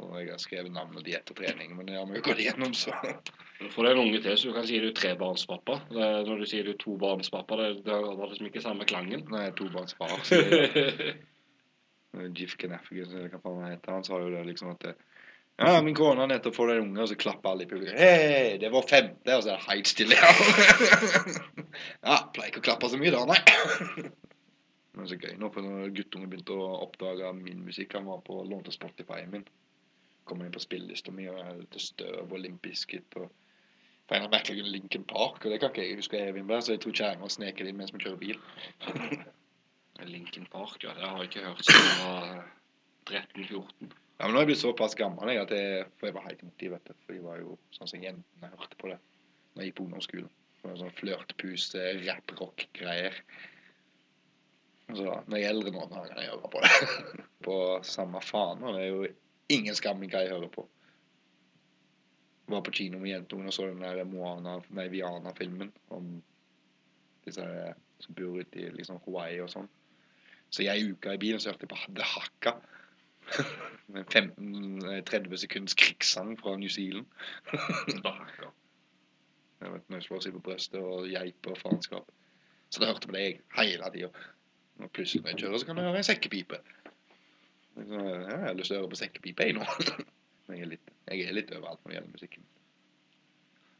Og 0.00 0.14
jeg 0.20 0.30
har 0.30 0.40
skrevet 0.40 0.72
navn 0.72 0.96
og 0.96 1.04
diett 1.04 1.28
og 1.32 1.36
trening, 1.36 1.74
men 1.76 1.88
det 1.88 1.98
har 1.98 2.06
vi 2.08 2.16
jo 2.16 2.22
gått 2.24 2.38
igjennom, 2.40 2.72
så 2.76 2.94
For 3.68 3.84
det 3.84 3.90
er 3.90 3.94
en 3.98 4.06
unge 4.06 4.20
til, 4.24 4.36
så 4.40 4.48
du 4.48 4.54
kan 4.56 4.64
si 4.66 4.78
du 4.80 4.86
er 4.88 4.94
trebarnspappa. 4.96 5.74
Er- 5.92 6.24
Når 6.26 6.36
du 6.40 6.46
sier 6.48 6.64
du 6.64 6.70
er 6.72 6.78
tobarnspappa, 6.80 7.56
det, 7.60 7.66
det 7.84 7.92
har 7.92 8.30
liksom 8.30 8.46
ikke 8.48 8.62
samme 8.64 8.84
klangen. 8.88 9.26
Nei, 9.30 9.42
er 9.50 9.54
tobarnsfar. 9.58 10.14
Jif 12.34 12.56
Kenneffigan, 12.58 13.12
eller 13.14 13.28
hva 13.34 13.40
faen 13.44 13.60
han 13.62 13.70
heter, 13.74 13.92
han 13.98 14.04
sa 14.06 14.14
jo 14.18 14.30
det 14.32 14.46
liksom 14.48 14.72
at 14.72 14.82
Ja, 15.60 15.82
min 15.84 15.92
kone 15.94 16.20
har 16.24 16.28
nettopp 16.30 16.56
fått 16.56 16.70
en 16.72 16.80
unge, 16.86 17.02
og 17.04 17.08
så 17.10 17.16
klapper 17.20 17.50
alle 17.52 17.66
i 17.66 17.68
publikum. 17.68 17.98
Hei, 18.00 18.56
det 18.62 18.70
var 18.72 18.86
femte, 18.88 19.34
og 19.36 19.42
så 19.44 19.48
er 19.52 19.56
det 19.60 19.68
helt 19.68 19.88
stille. 19.92 20.16
ja, 20.16 20.30
pleier 22.34 22.48
ikke 22.48 22.62
å 22.62 22.66
klappe 22.70 22.88
så 22.88 22.96
mye 23.00 23.12
da, 23.12 23.20
nei. 23.28 23.40
Men 24.96 25.06
så 25.06 25.14
gøy 25.20 25.36
nå, 25.38 25.50
for 25.54 25.60
når 25.62 25.92
guttungen 25.94 26.30
begynte 26.32 26.56
å 26.56 26.80
oppdage 26.86 27.28
min 27.36 27.60
musikk, 27.66 27.92
han 27.98 28.08
var 28.08 28.24
på 28.26 28.40
lånte 28.48 28.72
Spotify 28.74 29.20
min. 29.30 29.44
Kom 30.26 30.40
inn 30.42 30.50
på 30.54 30.62
spillelista 30.64 31.12
mi, 31.14 31.28
og 31.30 31.36
jeg 31.38 31.58
litt 31.60 31.76
Støv 31.84 32.24
og 32.32 32.40
Limp 32.40 32.62
Bizkit 32.64 33.10
og 33.20 33.28
for 34.10 34.18
en 34.18 34.24
av 34.26 34.32
merkelig 34.32 34.58
grunn 34.58 34.72
Linkin 34.74 35.04
Park, 35.06 35.44
og 35.44 35.52
det 35.52 35.60
kan 35.62 35.70
ikke 35.70 35.84
jeg 35.86 35.98
huske 36.00 36.18
Evin 36.18 36.48
var, 36.48 36.64
så 36.66 36.74
jeg 36.74 36.80
tror 36.82 36.96
kjerringa 36.98 37.28
sneker 37.30 37.68
inn 37.70 37.76
mens 37.78 37.92
vi 37.94 38.00
kjører 38.02 38.18
bil. 38.18 38.40
Lincoln 40.10 40.48
Park, 40.50 40.82
ja. 40.82 40.96
Det 40.96 41.04
har 41.06 41.20
jeg 41.20 41.30
ikke 41.30 41.44
hørt 41.44 41.62
siden 41.68 41.86
jeg 41.86 42.00
var 42.02 42.48
13-14. 43.06 43.92
Ja, 43.92 44.26
men 44.26 44.34
nå 44.34 44.40
er 44.40 44.42
jeg 44.42 44.50
blitt 44.50 44.62
såpass 44.64 44.98
gammel 44.98 45.30
jeg, 45.30 45.44
at 45.44 45.54
jeg, 45.54 45.86
for 46.00 46.10
jeg 46.10 46.16
var 46.16 46.26
helt 46.26 46.42
motiv, 46.42 46.74
vet 46.74 46.90
du. 46.90 46.96
For 47.04 47.14
jeg 47.14 47.24
var 47.28 47.38
jo 47.38 47.54
sånn 47.76 47.92
som 47.92 48.02
jentene 48.02 48.50
hørte 48.56 48.80
på 48.80 48.90
det 48.90 48.98
når 48.98 49.62
jeg 49.62 49.70
gikk 49.70 49.78
på 49.78 49.86
ungdomsskolen. 49.86 50.34
Sånn 50.80 50.92
flørtepus, 50.98 51.68
rapprock-greier. 52.02 53.22
Så 54.90 55.06
da, 55.06 55.20
når 55.30 55.38
jeg 55.38 55.46
er 55.46 55.54
eldre 55.54 55.72
nå, 55.76 55.86
da 55.86 56.02
kan 56.08 56.18
jeg 56.18 56.34
høre 56.34 56.50
på 56.50 56.66
det. 56.66 57.00
på 57.46 57.56
samme 57.86 58.20
faen. 58.26 58.66
Og 58.66 58.74
det 58.74 58.82
er 58.82 58.90
jo 58.90 59.08
ingen 59.54 59.78
skam 59.78 60.02
i 60.02 60.10
hva 60.10 60.24
jeg 60.26 60.34
hører 60.34 60.52
på. 60.58 60.66
Var 62.50 62.62
på 62.66 62.74
kino 62.74 62.98
med 62.98 63.12
jentungen 63.12 63.50
og 63.50 63.54
så 63.54 63.68
den 63.68 63.84
der 63.84 64.04
Moana, 64.08 64.56
nei, 64.74 64.88
Viana-filmen 64.90 65.70
om 65.94 66.16
disse 67.26 67.44
her 67.46 67.76
som 68.00 68.16
bor 68.16 68.40
ute 68.40 68.58
i 68.58 68.70
liksom 68.74 68.98
Hawaii 69.04 69.40
og 69.44 69.50
sånn. 69.52 69.68
Så 70.50 70.64
jeg 70.64 70.88
uka 70.90 71.14
i 71.14 71.20
bilen 71.20 71.42
så 71.42 71.52
hørte 71.52 71.68
jeg 71.68 71.72
på 71.72 71.94
Det 71.94 72.06
Hakka. 72.10 72.54
Med 73.94 74.06
15-30 74.10 75.36
sekunds 75.44 75.76
krigssang 75.78 76.32
fra 76.40 76.56
New 76.58 76.70
Zealand. 76.72 77.06
Stakkar. 77.86 78.50
Jeg 79.60 79.72
vet, 79.74 79.86
når 79.88 80.00
jeg 80.00 80.06
slår 80.06 80.22
seg 80.24 80.34
på 80.34 80.42
brøstet 80.48 80.80
og 80.80 81.06
geiper 81.10 81.54
og 81.54 81.60
faenskap. 81.60 82.12
Så 82.70 82.80
da 82.80 82.88
hørte 82.88 83.10
på 83.10 83.16
det 83.16 83.24
jeg 83.24 83.40
hele 83.58 83.90
tida. 83.92 84.10
Og 84.80 84.92
plutselig 84.96 85.22
når 85.22 85.34
jeg 85.34 85.42
kjører, 85.42 85.58
så 85.60 85.68
kan 85.68 85.76
du 85.76 85.82
høre 85.84 86.00
en 86.00 86.06
sekkepipe. 86.06 86.60
Så, 87.74 87.84
ja, 87.90 88.14
jeg 88.30 88.46
har 88.46 88.56
lyst 88.56 88.72
til 88.72 88.78
å 88.78 88.80
høre 88.80 88.92
på 88.94 89.00
sekkepipe, 89.02 89.46
jeg 89.46 89.58
nå. 89.58 89.66
Jeg 90.50 90.64
er 90.64 90.70
litt, 90.72 90.88
jeg 91.10 91.26
er 91.28 91.34
litt 91.36 91.50
overalt 91.54 91.80
når 91.84 91.90
det 91.92 91.96
gjelder 91.98 92.14
musikken. 92.16 92.46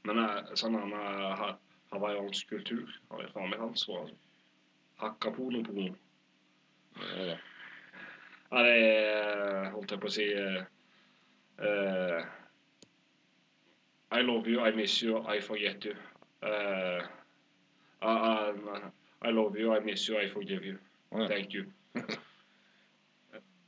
Men 0.09 0.19
eh, 0.25 0.53
sånn 0.59 0.79
han 0.79 0.95
eh, 0.97 1.31
ha- 1.41 1.59
hawaiiansk 1.93 2.49
kultur 2.51 2.87
har 3.11 3.23
jeg 3.25 3.33
faen 3.35 3.51
meg 3.53 3.63
hans 3.63 3.85
for. 3.87 4.05
Altså. 4.05 4.17
Hakka 5.01 5.33
pono 5.37 5.63
pono. 5.67 5.89
Det 6.99 7.09
er 7.15 7.31
det. 7.31 7.39
Ja, 8.51 8.63
er 8.67 9.71
Holdt 9.71 9.93
jeg 9.95 10.01
på 10.03 10.09
å 10.11 10.15
si 10.15 10.27
eh, 10.35 10.63
eh, 11.63 12.21
I 14.11 14.23
love 14.27 14.51
you, 14.51 14.59
I 14.67 14.73
miss 14.75 14.97
you, 15.03 15.21
I 15.23 15.39
forget 15.41 15.85
you. 15.87 15.95
Uh, 16.43 17.05
I, 18.03 18.11
I, 18.11 18.81
I 19.23 19.31
love 19.31 19.55
you, 19.61 19.73
I 19.73 19.79
miss 19.85 20.09
you, 20.09 20.19
I 20.19 20.27
forgive 20.29 20.65
you. 20.65 20.79
Thank 21.29 21.55
you. 21.55 21.67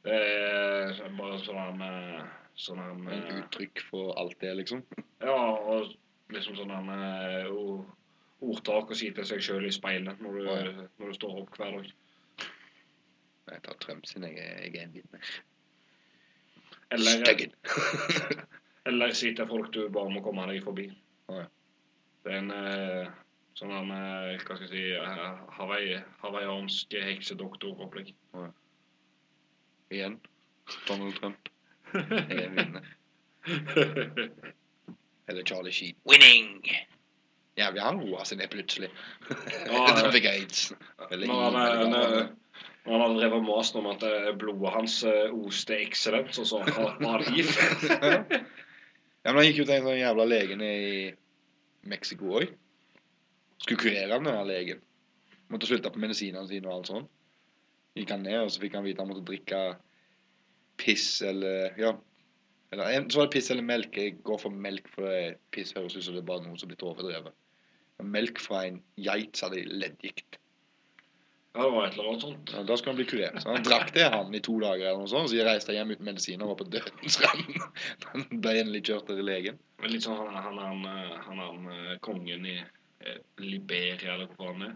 Det 0.02 0.18
er 0.18 1.18
bare 1.18 1.40
sånn 1.44 1.82
eh, 1.86 2.22
Sånn 2.58 2.80
han 2.82 3.06
eh, 3.08 3.28
uttrykk 3.40 3.80
for 3.88 4.12
alt 4.20 4.34
det, 4.42 4.50
liksom. 4.58 4.82
Ja, 5.24 5.36
og 5.56 5.94
liksom 6.34 6.58
sånn 6.58 6.72
han 6.74 6.90
ordtak 8.42 8.92
å 8.92 8.98
si 8.98 9.08
til 9.14 9.26
seg 9.28 9.40
sjøl 9.44 9.64
i 9.68 9.72
speilet 9.72 10.20
når 10.20 10.36
du, 10.36 10.42
ja. 10.50 10.84
når 11.00 11.12
du 11.12 11.16
står 11.16 11.38
opp 11.44 11.56
hver 11.56 11.78
dag. 11.78 11.88
Jeg 13.52 13.64
tar 13.64 13.78
Trump 13.82 14.06
sin, 14.06 14.26
jeg, 14.28 14.36
jeg 14.36 14.74
er 14.74 14.84
en 14.84 14.94
vitne. 14.94 15.22
Eller, 16.92 17.24
Styggen. 17.24 17.54
eller 18.88 19.16
si 19.16 19.32
til 19.36 19.48
folk 19.48 19.72
du 19.74 19.86
bare 19.92 20.12
må 20.12 20.22
komme 20.24 20.44
deg 20.50 20.62
forbi. 20.64 20.90
Å, 21.32 21.40
ja. 21.40 21.48
Det 22.22 22.34
er 22.34 22.42
en 22.42 22.52
eh, 22.54 23.12
sånn 23.58 23.72
han 23.74 23.90
eh, 23.96 24.42
Hva 24.44 24.56
skal 24.58 24.66
jeg 24.68 24.72
si 24.72 24.82
eh, 24.98 25.22
Hawaii, 25.56 25.96
Hawaiiansk 26.22 26.94
heksedoktoropplegg. 27.08 28.12
Igjen. 29.92 30.18
Donald 30.88 31.16
Trump. 31.18 31.48
Er 31.94 32.48
vinner. 32.56 32.84
Eller 35.28 35.42
Charlie 35.44 35.72
Sheen. 35.72 35.96
Winning! 36.08 36.62
Jævlig, 37.58 37.82
han 37.84 38.00
roa 38.00 38.24
seg 38.24 38.40
ned 38.40 38.48
plutselig. 38.52 38.88
Ja, 39.66 39.82
han 39.90 40.12
fikk 40.16 40.28
aids. 40.30 40.70
Eller 41.10 41.28
han, 41.28 41.58
eh, 41.60 41.82
det 41.82 41.90
var. 41.92 42.30
han 42.86 43.04
hadde 43.04 43.18
drevet 43.18 43.36
og 43.38 43.48
mast 43.50 43.76
om 43.76 43.88
at 43.90 44.06
eh, 44.08 44.30
blodet 44.40 44.72
hans 44.72 44.96
eh, 45.08 45.34
oste 45.36 45.76
excellent, 45.84 46.32
og 46.40 46.48
så 46.48 46.62
har 46.64 46.96
han 47.04 47.26
gift. 47.36 47.60
Ja, 47.90 49.30
men 49.30 49.42
han 49.42 49.46
gikk 49.50 49.60
jo 49.62 49.68
til 49.68 49.76
en 49.76 49.86
sånn 49.90 50.00
jævla 50.00 50.26
lege 50.26 50.56
nede 50.58 50.94
i 50.94 51.02
Mexico 51.92 52.38
òg. 52.40 52.56
Skulle 53.62 53.82
kurere 53.84 54.16
han, 54.16 54.26
den 54.26 54.48
legen. 54.48 54.80
Måtte 55.52 55.68
slutte 55.68 55.92
på 55.92 56.00
medisinene 56.02 56.48
sine 56.48 56.70
og 56.70 56.80
alt 56.80 56.90
sånn. 56.90 57.04
Gikk 57.98 58.10
han 58.14 58.22
ned, 58.24 58.38
og 58.40 58.50
så 58.52 58.62
fikk 58.62 58.76
han 58.78 58.86
vite 58.86 59.02
han 59.04 59.10
måtte 59.10 59.26
drikke 59.28 59.62
piss 60.80 61.20
eller 61.22 61.74
Ja. 61.78 61.92
Eller, 62.72 63.04
så 63.12 63.20
var 63.20 63.26
det 63.26 63.34
piss 63.34 63.50
eller 63.52 63.62
melk. 63.68 63.96
Jeg 63.96 64.22
går 64.24 64.38
for 64.40 64.50
melk, 64.50 64.86
for 64.88 65.04
det- 65.04 65.38
piss 65.52 65.74
høres 65.76 65.96
ut 65.96 66.04
som 66.04 66.14
det 66.14 66.22
er 66.22 66.30
bare 66.30 66.42
noe 66.46 66.56
som 66.56 66.70
er 66.70 66.74
blitt 66.74 66.86
overdrevet. 66.88 67.34
Melk 68.02 68.40
fra 68.40 68.64
en 68.66 68.82
geit 68.96 69.36
som 69.36 69.50
hadde 69.52 69.68
leddgikt. 69.68 70.38
Ja, 71.54 71.66
det 71.66 71.72
var 71.72 71.84
et 71.86 71.92
eller 71.98 72.08
annet 72.08 72.22
sånt. 72.24 72.50
Ja, 72.54 72.62
da 72.62 72.76
skulle 72.76 72.94
han 72.94 72.96
bli 72.96 73.04
kurert. 73.10 73.42
Så 73.42 73.52
han 73.52 73.62
drakk 73.66 73.92
det 73.92 74.06
han 74.10 74.34
i 74.34 74.40
to 74.40 74.54
dager, 74.58 74.86
eller 74.88 75.02
noe 75.02 75.10
sånt, 75.10 75.28
så 75.28 75.44
reiste 75.44 75.68
han 75.68 75.76
hjem 75.82 75.90
uten 75.92 76.06
medisiner 76.08 76.46
og 76.46 76.54
var 76.54 76.64
på 76.64 76.70
dødens 76.72 77.18
rand. 77.20 77.58
Han 78.14 78.24
ble 78.40 78.54
endelig 78.62 78.86
kjørt 78.88 79.06
til 79.10 79.20
legen. 79.20 79.58
Men 79.82 79.92
Litt 79.92 80.06
sånn 80.06 80.16
han, 80.16 80.32
han, 80.32 80.58
han, 80.58 80.86
eh, 80.88 81.18
han, 81.26 81.42
han 81.44 81.68
eh, 81.74 81.98
kongen 82.00 82.46
i 82.48 82.56
eh, 82.56 83.18
Liberia, 83.44 84.14
eller 84.14 84.32
hvor 84.38 84.54
han 84.54 84.62
er, 84.70 84.74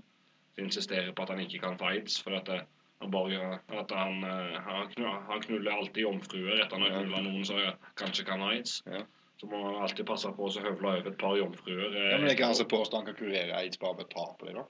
som 0.55 0.68
insisterer 0.68 1.12
på 1.16 1.24
at 1.24 1.33
han 1.33 1.40
ikke 1.40 1.62
kan 1.64 1.81
aids. 1.88 2.20
For 2.20 2.37
at, 2.37 2.52
eh, 2.52 2.66
han 3.00 3.11
bare, 3.12 3.59
at 3.68 3.90
han, 3.92 4.24
eh, 4.24 4.56
han, 4.64 4.88
knuller, 4.94 5.20
han 5.28 5.42
knuller 5.44 5.72
alltid 5.72 6.02
jomfruer 6.06 6.62
etter 6.62 6.76
han 6.78 6.87
har 6.87 6.94
knulla 7.02 7.20
noen 7.26 7.44
som 7.44 7.61
kanskje 8.00 8.24
kan 8.24 8.40
ha 8.40 8.52
aids. 8.54 8.78
Ja. 8.87 9.02
Så 9.37 9.46
må 9.50 9.59
han 9.66 9.82
alltid 9.85 10.06
passe 10.09 10.30
på 10.32 10.46
å 10.48 10.52
høvle 10.64 10.88
over 10.94 11.11
et 11.11 11.18
par 11.20 11.37
jomfruer. 11.37 11.90
eh, 11.92 12.11
Ja, 12.12 12.16
men 12.18 12.28
det 12.30 12.37
ikke 12.38 12.48
han 12.48 12.54
som 12.56 12.68
påstår 12.70 13.02
han 13.02 13.06
kan 13.11 13.18
kurere 13.18 13.59
aids 13.59 13.78
bare 13.82 13.98
ved 13.98 14.09
ta 14.14 14.24
på 14.38 14.46
det, 14.48 14.54
da? 14.56 14.64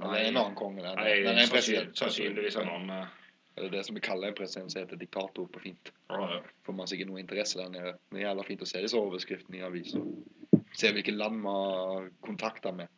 Eller 0.00 0.14
er 0.20 0.28
en 0.30 0.36
annen 0.40 0.54
konge 0.56 0.80
der? 0.84 0.94
Nei, 0.96 1.16
det 1.20 1.32
er 1.34 1.40
en 1.42 1.50
president. 1.50 1.96
sannsynligvis 1.98 2.56
en 2.56 2.68
annen. 2.68 2.90
eh, 3.02 3.16
Det 3.56 3.66
er 3.66 3.72
det 3.74 3.84
som 3.86 3.94
vi 3.98 4.00
kaller 4.00 4.28
en 4.30 4.34
president 4.38 4.72
som 4.72 4.80
heter 4.80 4.96
diktator 4.96 5.48
på 5.52 5.60
fint. 5.60 5.90
ja, 6.08 6.20
ja. 6.36 6.38
Får 6.64 6.72
man 6.72 6.86
sikkert 6.86 7.08
noe 7.10 7.20
interesse 7.20 7.58
der 7.58 7.68
nede. 7.68 7.96
Det 8.10 8.22
er 8.22 8.28
jævla 8.30 8.44
fint 8.46 8.62
å 8.62 8.66
se 8.70 8.80
disse 8.80 8.96
overskriftene 8.96 9.58
i 9.58 9.66
aviser. 9.66 10.00
Se 10.72 10.92
hvilke 10.94 11.12
land 11.12 11.42
man 11.42 11.58
har 11.74 12.08
kontakter 12.22 12.72
med. 12.72 12.88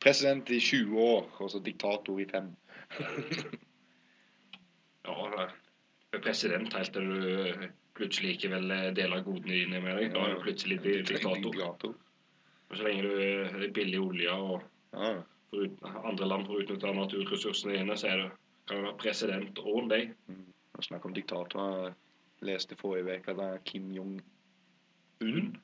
President 0.00 0.50
i 0.50 0.60
20 0.60 1.00
år, 1.00 1.26
og 1.40 1.50
så 1.50 1.58
diktator 1.64 2.20
i 2.20 2.24
5. 2.28 2.52
ja, 5.06 5.48
president 6.22 6.72
helt 6.74 6.92
til 6.94 7.06
du 7.10 7.26
eh, 7.46 7.66
plutselig 7.98 8.36
ikke 8.36 8.50
vil 8.54 8.70
eh, 8.74 8.88
dele 8.96 9.22
godene 9.26 9.54
dine 9.54 9.80
med 9.84 9.98
deg. 10.00 10.12
Da 10.14 10.24
er 10.26 10.34
du 10.34 10.42
plutselig 10.44 10.80
di- 10.84 11.02
diktator. 11.06 11.94
Og 12.70 12.76
så 12.76 12.86
lenge 12.86 13.06
du 13.06 13.14
eh, 13.20 13.54
er 13.66 13.74
billig 13.74 14.00
olje 14.00 14.32
og 14.34 14.62
andre 16.04 16.26
land 16.26 16.46
får 16.46 16.62
utnytta 16.64 16.92
naturressursene 16.94 17.78
dine, 17.78 17.96
så 17.98 18.06
er 18.12 18.16
du, 18.22 18.28
kan 18.68 18.76
du 18.78 18.86
være 18.88 18.98
president 19.02 19.58
all 19.66 19.88
day. 19.90 20.10
Mm. 20.30 20.44
Snakk 20.80 21.04
om 21.04 21.14
diktator. 21.14 21.90
Jeg 22.40 22.48
leste 22.48 22.76
forrige 22.78 23.18
uke 23.20 23.34
at 23.44 23.64
Kim 23.68 23.90
Jong-un 23.92 25.56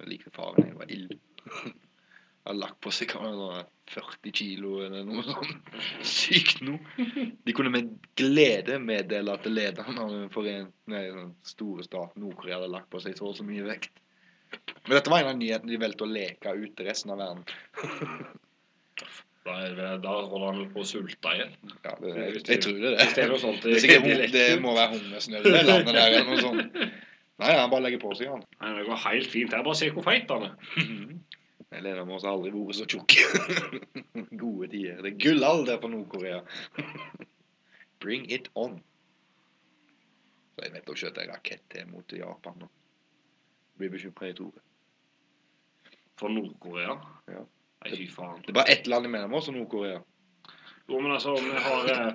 Jeg 0.00 0.06
likte 0.08 0.30
faren. 0.30 0.66
Jeg 0.68 0.76
var 0.78 0.92
ild. 0.92 1.16
Har 2.48 2.56
lagt 2.56 2.78
på 2.80 2.90
seg 2.94 3.12
hva 3.12 3.60
40 3.90 4.32
kilo 4.32 4.78
eller 4.84 5.04
noe 5.04 5.24
sånt. 5.26 5.72
Sykt 6.06 6.62
noe. 6.64 6.78
De 7.44 7.54
kunne 7.56 7.72
med 7.74 7.90
glede 8.16 8.78
meddele 8.80 9.34
at 9.34 9.48
lederen 9.50 9.98
av 10.00 10.14
den 10.14 11.34
store 11.44 11.84
staten 11.84 12.24
Nord-Korea 12.24 12.60
hadde 12.60 12.72
lagt 12.72 12.88
på 12.92 13.02
seg 13.04 13.18
så 13.18 13.28
og 13.32 13.36
så 13.36 13.46
mye 13.46 13.66
vekt. 13.66 13.92
Men 14.86 14.96
dette 14.96 15.12
var 15.12 15.22
en 15.22 15.34
av 15.34 15.40
nyhetene 15.40 15.74
de 15.74 15.80
valgte 15.82 16.06
å 16.06 16.10
leke 16.10 16.54
ut 16.56 16.72
til 16.78 16.88
resten 16.88 17.12
av 17.14 17.20
verden. 17.20 17.44
Da, 19.44 19.54
er 19.64 19.76
det, 19.76 19.90
da 20.04 20.14
holder 20.28 20.46
han 20.50 20.72
på 20.74 20.82
å 20.82 20.88
sulte 20.88 21.30
igjen. 21.36 21.52
Ja, 21.84 21.94
det, 22.00 22.10
jeg, 22.12 22.42
jeg 22.44 22.62
tror 22.64 22.80
det 22.80 22.90
er 22.90 22.98
det 22.98 23.22
er 23.22 23.30
det. 23.32 23.38
sånt 23.40 23.62
Det, 23.64 23.76
er 23.76 23.84
sikkert, 23.84 24.34
det 24.34 24.48
må 24.64 24.74
være 24.76 24.98
hungersnød 24.98 25.46
i 25.48 25.54
det 25.54 25.62
landet 25.68 25.96
der 25.96 26.08
eller 26.08 26.28
noe 26.28 26.42
sånt. 26.44 26.80
Nei, 27.40 27.54
han 27.56 27.70
bare 27.72 27.86
legger 27.86 28.02
på 28.02 28.12
seg, 28.18 28.28
han. 28.28 28.42
Nei, 28.60 28.72
Det 28.76 28.84
går 28.90 28.98
helt 29.06 29.30
fint. 29.32 29.54
Jeg 29.56 29.64
bare 29.64 29.78
ser 29.80 29.94
hvor 29.96 30.04
feit 30.04 30.32
han 30.32 30.50
er. 30.50 30.56
Lena 31.70 32.04
Moss 32.04 32.24
har 32.26 32.34
aldri 32.34 32.50
vært 32.54 32.80
så 32.80 32.86
tjukke. 32.90 33.26
Gode 34.42 34.68
tider. 34.72 35.02
Det 35.04 35.12
er 35.12 35.20
gullalder 35.22 35.78
for 35.78 35.92
Nord-Korea. 35.92 36.40
Bring 38.02 38.26
it 38.32 38.50
on. 38.58 38.80
Så 40.56 40.66
jeg 40.66 40.74
vet 40.74 40.90
skjøt 40.98 41.20
en 41.22 41.30
rakett 41.30 41.62
til 41.70 41.86
mot 41.92 42.16
Japan 42.16 42.58
nå. 42.64 42.68
Blir 43.78 43.92
bekymra 43.94 44.32
i 44.32 44.34
tror. 44.36 44.58
For 46.20 46.32
Nord-Korea? 46.32 46.98
Ja. 47.30 47.44
Nei, 47.80 47.92
fy 47.96 48.08
faen. 48.12 48.42
Det 48.44 48.52
er 48.52 48.58
bare 48.58 48.74
ett 48.74 48.90
land 48.90 49.06
imellom 49.08 49.38
oss 49.38 49.48
og 49.48 49.56
Nord-Korea. 49.56 50.02
Jo, 50.90 50.98
men 50.98 51.14
altså, 51.14 51.36
vi 51.38 51.54
har 51.54 51.92
eh, 51.94 52.10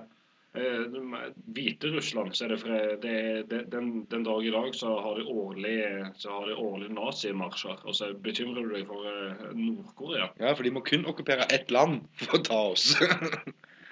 Hviterussland, 1.55 2.35
så 2.37 2.47
det, 2.51 2.57
fre, 2.61 2.79
det, 3.01 3.15
det 3.51 3.61
den, 3.71 4.05
den 4.11 4.23
dag 4.23 4.45
i 4.45 4.53
dag 4.53 4.75
så 4.75 4.93
har 5.03 5.19
de 5.19 5.27
årlig 5.27 5.77
så 6.21 6.31
har 6.31 6.53
årlig 6.55 6.89
nazimarsjer. 6.95 7.83
Og 7.83 7.95
så 7.97 8.11
bekymrer 8.25 8.65
du 8.65 8.75
deg 8.75 8.87
for 8.89 9.07
eh, 9.09 9.45
Nord-Korea. 9.57 10.29
Ja, 10.41 10.53
for 10.53 10.67
de 10.67 10.73
må 10.75 10.83
kun 10.87 11.07
okkupere 11.09 11.47
ett 11.53 11.73
land 11.73 12.05
for 12.21 12.39
å 12.39 12.43
ta 12.47 12.61
oss. 12.73 12.91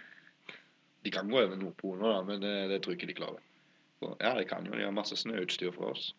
de 1.03 1.13
kan 1.13 1.31
gå 1.31 1.41
over 1.41 1.59
Nordpolen 1.59 2.05
da, 2.07 2.19
men 2.27 2.43
det, 2.43 2.55
det 2.71 2.81
tror 2.83 2.95
jeg 2.95 3.01
ikke 3.01 3.11
de 3.13 3.19
klarer. 3.21 3.47
Så, 3.99 4.13
ja, 4.19 4.35
de 4.39 4.45
kan 4.47 4.67
jo. 4.67 4.75
De 4.75 4.85
har 4.85 4.95
masse 4.95 5.17
snøutstyr 5.19 5.73
for 5.75 5.93
oss. 5.93 6.11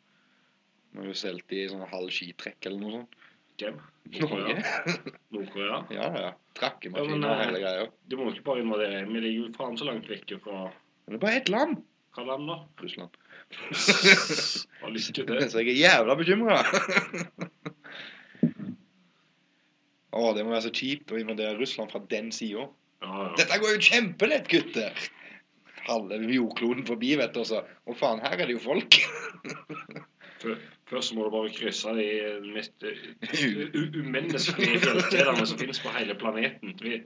Vi 0.94 1.02
har 1.02 1.10
jo 1.10 1.16
solgt 1.18 1.52
i 1.56 1.64
sånn 1.70 1.88
halv 1.90 2.12
skitrekk 2.14 2.68
eller 2.68 2.82
noe 2.82 2.98
sånt. 3.00 3.22
Hvem? 3.58 3.80
Norge? 4.20 4.64
Nord-Korea? 5.30 5.84
Ja, 5.96 6.08
ja. 6.18 6.30
Trakkemaskiner 6.58 7.28
og 7.28 7.40
eh, 7.40 7.44
hele 7.48 7.62
greia. 7.62 7.88
De 8.10 8.18
må 8.18 8.30
ikke 8.32 8.46
bare 8.46 8.62
invadere. 8.62 9.02
Vi 9.08 9.20
ligger 9.22 9.40
jo 9.46 9.50
faen 9.56 9.78
så 9.78 9.88
langt 9.88 10.08
vekk 10.10 10.36
fra 10.44 10.68
Men 10.68 11.14
det 11.14 11.18
er 11.18 11.24
bare 11.26 11.40
ett 11.40 11.52
land. 11.52 11.82
Hva 12.14 12.26
land 12.28 12.46
da? 12.50 12.60
Russland. 12.82 13.16
Har 14.82 14.94
lyst 14.94 15.14
til. 15.16 15.30
Så 15.50 15.62
jeg 15.62 15.74
er 15.74 15.80
jævla 15.80 16.14
bekymra. 16.18 16.60
Å, 20.14 20.30
det 20.36 20.44
må 20.46 20.54
være 20.54 20.68
så 20.68 20.70
kjipt 20.74 21.10
å 21.10 21.18
invadere 21.18 21.58
Russland 21.58 21.90
fra 21.90 22.00
den 22.10 22.30
sida. 22.34 22.68
Ja, 23.02 23.10
ja. 23.10 23.32
Dette 23.40 23.58
går 23.58 23.74
jo 23.74 23.82
kjempelett, 23.82 24.46
gutter! 24.50 25.06
Halve 25.88 26.20
jordkloden 26.30 26.86
forbi, 26.86 27.16
vet 27.18 27.34
du. 27.34 27.42
Og 27.42 27.50
så 27.50 27.64
Å, 27.64 27.96
faen, 27.98 28.22
her 28.22 28.38
er 28.38 28.46
det 28.46 28.54
jo 28.54 28.62
folk. 28.62 29.00
Før- 30.84 30.98
Først 30.98 31.14
må 31.16 31.24
du 31.24 31.30
bare 31.32 31.50
krysse 31.54 31.92
de 31.96 32.52
mest 32.52 32.84
eh, 32.84 33.76
umenneskelige 34.00 34.80
fjellkjedene 34.82 35.46
som 35.48 35.58
finnes 35.58 35.80
på 35.80 35.92
hele 35.94 36.14
planeten. 36.20 36.74
Vi, 36.82 36.98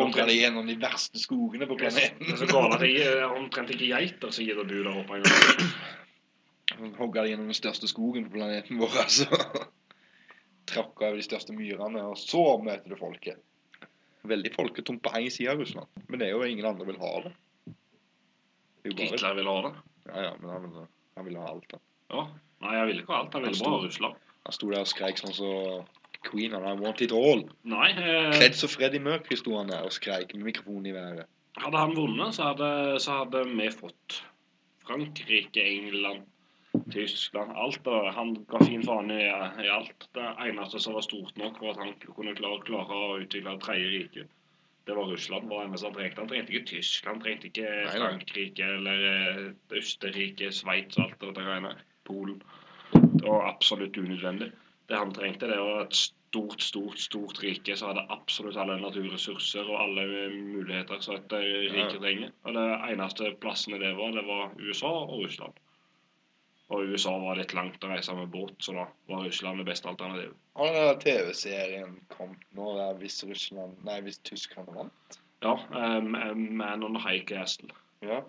omtrent 0.00 0.32
gjennom 0.32 0.66
de 0.68 0.76
verste 0.80 1.18
skogene 1.20 1.66
på 1.68 1.76
det 1.80 1.90
er 1.90 2.14
det 2.20 2.30
er 2.32 2.38
så 2.40 2.46
galt 2.48 2.76
at 2.78 2.80
det 2.86 2.92
er 3.04 3.24
omtrent 3.28 3.70
ikke 3.74 3.90
geiter 3.90 4.32
som 4.32 4.46
gidder 4.46 4.62
å 4.62 4.68
bo 4.70 4.78
der 4.86 5.00
oppe 5.02 5.18
engang. 5.18 5.74
Hogger 7.00 7.24
de 7.26 7.32
gjennom 7.34 7.50
den 7.50 7.58
største 7.58 7.88
skogen 7.90 8.28
på 8.28 8.36
planeten 8.38 8.78
vår, 8.80 8.96
altså. 9.02 9.28
Tråkker 10.68 11.08
over 11.10 11.16
de 11.20 11.24
største 11.26 11.52
myrene, 11.56 12.02
og 12.08 12.16
så 12.20 12.42
møter 12.62 12.92
du 12.92 12.96
folket. 13.00 13.40
Veldig 14.28 14.50
folketomt 14.56 15.00
på 15.04 15.12
én 15.20 15.30
side 15.32 15.52
av 15.52 15.60
Russland. 15.62 15.88
Men 16.08 16.20
det 16.20 16.28
er 16.28 16.34
jo 16.36 16.44
ingen 16.48 16.66
andre 16.68 16.86
vil 16.88 16.98
ha 17.00 17.12
det. 17.24 17.32
Det 18.84 18.92
er 18.94 19.12
Hitler 19.12 19.34
vil 19.38 19.48
ha 19.48 19.56
det. 19.68 19.72
Ja, 20.08 20.22
ja, 20.28 20.34
men 20.40 20.50
han 20.52 20.68
han 21.18 21.26
vil 21.26 21.36
ha 21.40 21.48
alt, 21.50 21.66
da. 21.72 21.80
Ja. 22.14 22.26
Nei, 22.64 22.74
jeg 22.74 22.86
ville 22.90 23.04
ikke 23.04 23.14
ha 23.14 23.22
alt. 23.22 23.34
Jeg 23.34 23.46
ville 23.46 23.64
bare 23.64 23.78
ha 23.78 23.86
Russland. 23.86 24.14
Han 24.48 24.56
sto 24.56 24.70
der 24.72 24.82
og 24.82 24.90
skreik 24.90 25.20
sånn 25.20 25.34
så 25.36 25.50
Queen 26.26 26.54
han 26.56 26.64
I 26.66 26.74
want 26.80 27.02
it 27.04 27.12
all. 27.14 27.44
Nei, 27.68 27.90
eh, 27.94 28.32
Kledd 28.34 28.56
som 28.58 28.70
Freddie 28.72 29.02
Mercury 29.02 29.38
sto 29.38 29.54
han 29.58 29.70
der 29.70 29.86
og 29.86 29.94
skreik 29.94 30.34
med 30.34 30.48
mikrofonen 30.50 30.88
i 30.90 30.96
været. 30.96 31.28
hadde 31.58 31.78
han 31.78 31.94
vunnet, 31.96 32.34
så 32.34 32.52
hadde, 32.52 32.98
så 33.02 33.20
hadde 33.22 33.44
vi 33.50 33.70
fått 33.74 34.22
Frankrike, 34.86 35.62
England, 35.62 36.26
Tyskland 36.92 37.52
Alt. 37.56 37.86
Og 37.86 38.12
han 38.14 38.34
ga 38.50 38.62
fin 38.64 38.82
faen 38.86 39.10
i, 39.10 39.22
i 39.26 39.70
alt. 39.74 40.08
Det 40.14 40.26
eneste 40.46 40.80
som 40.82 40.94
var 40.94 41.06
stort 41.06 41.36
nok 41.38 41.58
for 41.58 41.74
at 41.74 41.82
han 41.82 41.94
kunne 42.06 42.34
klare, 42.38 42.62
klare 42.66 42.98
å 42.98 43.18
utvikle 43.22 43.56
det 43.56 43.64
tredje 43.66 43.90
riket, 43.94 44.34
det 44.88 44.96
var 44.96 45.10
Russland. 45.10 45.50
Var 45.50 45.66
eneste 45.66 45.90
han 45.90 45.98
trengte. 45.98 46.22
Han 46.22 46.30
trengte 46.30 46.54
ikke 46.54 46.70
Tyskland, 46.72 47.22
trengte 47.22 47.50
ikke. 47.50 47.74
Frankrike 47.94 48.70
eller 48.78 49.06
eh, 49.12 49.44
Østerrike, 49.82 50.50
Sveits 50.54 50.98
og 50.98 51.08
alt 51.08 51.26
det 51.26 51.44
greiene. 51.44 51.74
Polen. 52.08 52.40
Det 52.92 53.26
var 53.26 53.48
absolutt 53.50 53.96
unødvendig. 54.00 54.50
Det 54.88 54.96
han 54.96 55.12
trengte, 55.14 55.50
det 55.50 55.60
var 55.60 55.84
et 55.84 55.96
stort, 56.00 56.60
stort, 56.64 56.98
stort 56.98 57.42
rike 57.42 57.76
som 57.76 57.92
hadde 57.92 58.06
absolutt 58.12 58.56
alle 58.60 58.78
naturressurser 58.80 59.68
og 59.68 59.80
alle 59.82 60.04
muligheter 60.32 61.00
som 61.04 61.18
et 61.18 61.38
rike 61.72 62.00
trenger. 62.00 62.32
Og 62.44 62.56
det 62.56 62.66
eneste 62.92 63.32
plassene 63.42 63.80
det 63.82 63.94
var, 63.96 64.12
det 64.16 64.24
var 64.28 64.52
USA 64.60 64.92
og 65.04 65.18
Russland. 65.22 65.64
Og 66.68 66.90
USA 66.92 67.14
var 67.20 67.38
litt 67.38 67.54
langt 67.56 67.84
å 67.84 67.88
reise 67.88 68.14
med 68.16 68.28
båt, 68.32 68.56
så 68.60 68.74
da 68.76 68.84
var 69.08 69.24
Russland 69.24 69.62
det 69.62 69.68
beste 69.70 69.88
alternativet. 69.88 70.36
Har 70.58 70.74
den 70.76 71.00
TV-serien 71.00 71.94
kommet 72.12 72.44
nå 72.58 72.74
der 72.76 72.98
hvis 73.00 73.22
Russland 73.24 73.78
Nei, 73.88 74.02
hvis 74.04 74.20
Tyskland 74.28 74.68
vant. 74.76 75.20
Ja, 75.44 75.54
um, 75.72 76.12
Man 76.58 76.84
on 76.84 76.98
the 76.98 77.00
High 77.00 77.24
Castle. 77.24 77.72
Ja. 78.04 78.20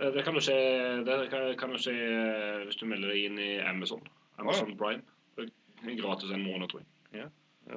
Eh, 0.00 0.12
Det 0.14 0.24
kan 0.24 0.34
du 0.34 0.40
se, 0.40 0.56
det 1.04 1.18
kan, 1.58 1.70
du 1.72 1.78
se 1.78 1.92
eh, 1.92 2.64
hvis 2.66 2.76
du 2.80 2.86
melder 2.86 3.12
deg 3.12 3.24
inn 3.28 3.38
i 3.38 3.50
Amazon. 3.60 4.02
Amazon 4.38 4.76
Prime. 4.76 5.02
Det 5.36 5.50
er 5.86 6.00
Gratis 6.00 6.30
en 6.30 6.44
måned, 6.44 6.68
tror 6.68 6.82
jeg. 6.82 6.88
ja 7.22 7.28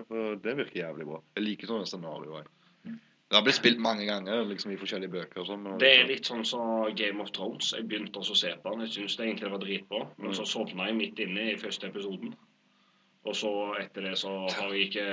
for 0.08 0.36
det 0.42 0.58
virker 0.58 0.80
jævlig 0.80 1.06
bra. 1.06 1.20
Jeg 1.36 1.44
liker 1.44 1.70
sånne 1.70 1.86
scenarioer. 1.90 2.48
Det 2.84 3.40
har 3.40 3.46
blitt 3.46 3.58
spilt 3.58 3.80
mange 3.82 4.06
ganger 4.06 4.44
liksom 4.46 4.72
i 4.74 4.78
forskjellige 4.78 5.10
bøker 5.14 5.42
og 5.42 5.48
sånn. 5.48 5.68
Det 5.82 5.90
er 5.90 6.08
litt 6.10 6.28
sånn 6.30 6.44
som 6.46 6.84
Game 6.98 7.22
of 7.24 7.32
Thrones. 7.34 7.72
Jeg 7.74 7.88
begynte 7.90 8.22
også 8.22 8.36
å 8.36 8.40
se 8.44 8.52
på 8.62 8.74
den. 8.74 8.84
Jeg 8.86 8.94
syns 8.94 9.16
det 9.18 9.26
egentlig 9.26 9.52
var 9.54 9.64
dritbra. 9.64 10.02
Men 10.22 10.36
så 10.38 10.46
sovna 10.46 10.90
jeg 10.90 11.00
midt 11.00 11.22
inne 11.24 11.48
i 11.52 11.58
første 11.58 11.90
episoden. 11.90 12.36
Og 13.24 13.38
så 13.40 13.52
etter 13.80 14.06
det 14.10 14.18
så 14.22 14.34
har 14.52 14.76
jeg 14.76 14.90
ikke 14.92 15.08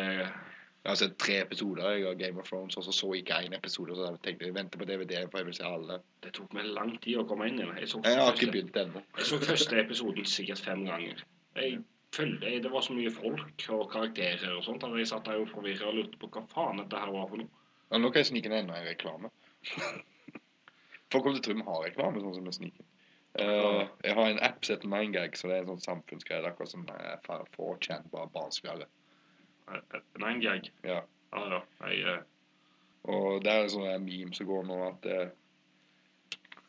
Jeg 0.80 0.90
har 0.90 0.96
sett 0.96 1.16
tre 1.20 1.34
episoder 1.42 1.90
jeg, 1.92 2.04
av 2.08 2.14
Game 2.16 2.40
of 2.40 2.46
Thrones, 2.48 2.76
og 2.80 2.84
så 2.86 2.92
så 2.96 3.10
jeg 3.12 3.26
ikke 3.26 3.38
én 3.44 3.56
episode. 3.56 3.96
Så 3.96 4.06
jeg 4.06 4.20
tenkte 4.24 4.46
jeg 4.48 4.54
venter 4.56 4.80
på 4.80 4.86
DVD, 4.88 5.18
for 5.28 5.42
jeg 5.42 5.48
vil 5.50 5.56
se 5.58 5.64
alle. 5.68 5.98
Det 6.24 6.32
tok 6.38 6.54
meg 6.56 6.70
lang 6.72 6.94
tid 7.04 7.18
å 7.20 7.24
komme 7.28 7.48
inn 7.50 7.58
igjen. 7.60 7.74
Jeg 7.76 7.90
Jeg 8.04 8.20
har 8.20 8.32
ikke 8.32 8.52
begynt 8.54 8.78
ennå. 8.80 9.02
jeg 9.18 9.26
så 9.28 9.38
første 9.44 9.80
episoden 9.80 10.24
sikkert 10.24 10.62
fem 10.64 10.84
ganger. 10.86 11.24
Jeg 11.56 11.82
følte, 12.16 12.60
Det 12.62 12.72
var 12.72 12.80
så 12.80 12.92
mye 12.96 13.10
folk 13.10 13.66
og 13.68 13.90
karakterer 13.92 14.56
og 14.56 14.64
sånt 14.64 14.82
jeg 14.82 15.08
satt 15.08 15.24
der 15.24 15.42
og 15.42 15.48
forvirra 15.48 15.86
og 15.86 15.94
lurte 15.94 16.16
på 16.18 16.30
hva 16.32 16.46
faen 16.54 16.80
dette 16.80 16.96
her 16.96 17.12
var 17.12 17.28
for 17.28 17.36
noe. 17.36 17.48
Ja, 17.90 17.98
nå 17.98 18.10
kan 18.10 18.20
jeg 18.20 18.26
snike 18.26 18.48
inn 18.48 18.56
enda 18.56 18.78
en 18.78 18.88
reklame. 18.88 19.30
Folk 21.12 21.24
kommer 21.24 21.36
til 21.36 21.42
å 21.42 21.46
tro 21.46 21.54
vi 21.58 21.66
har 21.68 21.84
reklame, 21.84 22.20
sånn 22.22 22.34
som 22.34 22.48
vi 22.48 22.52
sniker. 22.56 22.86
Uh, 23.38 23.86
jeg 24.02 24.14
har 24.14 24.30
en 24.30 24.40
app 24.42 24.64
som 24.64 24.74
heter 24.74 24.90
Mindgag, 24.90 25.36
så 25.36 25.50
det 25.50 25.56
er 25.58 25.64
en 25.64 25.74
sånn 25.74 25.84
samfunnsgreie. 25.84 26.40
Det 26.40 26.50
akkurat 26.54 26.72
som 26.72 26.86
uh, 26.88 27.44
4chan, 27.56 28.08
bare 28.14 28.30
barnsligere. 28.34 28.88
Nine 30.18 30.40
gag. 30.42 30.70
Ja. 30.84 31.00
Ja, 31.32 31.62
ja. 31.88 32.14
Eh, 32.16 32.22
Og 33.10 33.44
det 33.44 33.52
er 33.52 33.62
en 33.64 33.72
sånn 33.72 34.04
meme 34.04 34.34
som 34.36 34.48
går 34.48 34.66
nå 34.68 34.78
at 34.88 35.06
eh, 35.08 35.28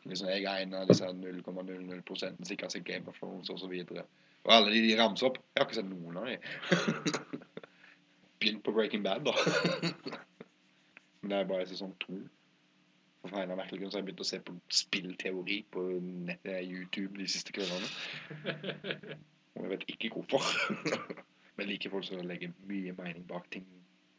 liksom 0.08 0.30
jeg 0.32 0.44
er 0.48 0.62
en 0.64 0.74
av 0.78 0.88
disse 0.88 1.04
0,00 1.04 2.16
som 2.16 2.52
ikke 2.54 2.64
har 2.68 2.72
sett 2.72 2.86
Game 2.88 3.08
of 3.10 3.18
Thrones 3.18 3.50
og 3.52 3.60
så. 3.60 3.68
Og 3.68 4.52
alle 4.54 4.72
de 4.72 4.80
de 4.88 4.94
ramser 4.98 5.28
opp, 5.28 5.36
jeg 5.38 5.60
har 5.60 5.68
ikke 5.68 5.80
sett 5.80 5.90
noen 5.90 6.16
av 6.18 6.30
de. 6.30 6.36
Begynt 8.42 8.64
på 8.64 8.72
Breaking 8.74 9.04
Bad, 9.04 9.26
da. 9.28 9.34
Men 11.20 11.30
det 11.30 11.38
er 11.38 11.50
bare 11.50 11.66
sesong 11.70 11.92
to. 12.02 12.16
For 13.22 13.30
feil 13.30 13.52
av 13.54 13.60
merkelig 13.60 13.78
grunn 13.82 13.92
så 13.92 14.00
har 14.00 14.02
jeg 14.02 14.08
begynt 14.08 14.24
å 14.24 14.26
se 14.26 14.40
på 14.42 14.56
spillteori 14.74 15.58
på 15.70 15.84
nett, 16.26 16.48
eh, 16.50 16.64
YouTube 16.66 17.20
de 17.20 17.28
siste 17.30 17.54
kveldene. 17.54 17.86
Og 19.54 19.62
jeg 19.62 19.70
vet 19.76 19.84
ikke 19.92 20.10
hvorfor. 20.16 20.42
Men 21.56 21.66
jeg 21.66 21.74
liker 21.74 21.92
folk 21.92 22.06
som 22.08 22.22
legger 22.26 22.54
mye 22.68 22.94
mening 22.98 23.26
bak 23.28 23.50
ting. 23.52 23.66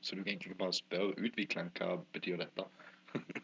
Så 0.04 0.16
du 0.16 0.24
kan 0.24 0.34
egentlig 0.34 0.58
bare 0.60 0.76
spørre 0.76 1.16
utvikleren 1.18 1.72
hva 1.80 1.98
betyr 2.16 2.44
dette. 2.44 2.68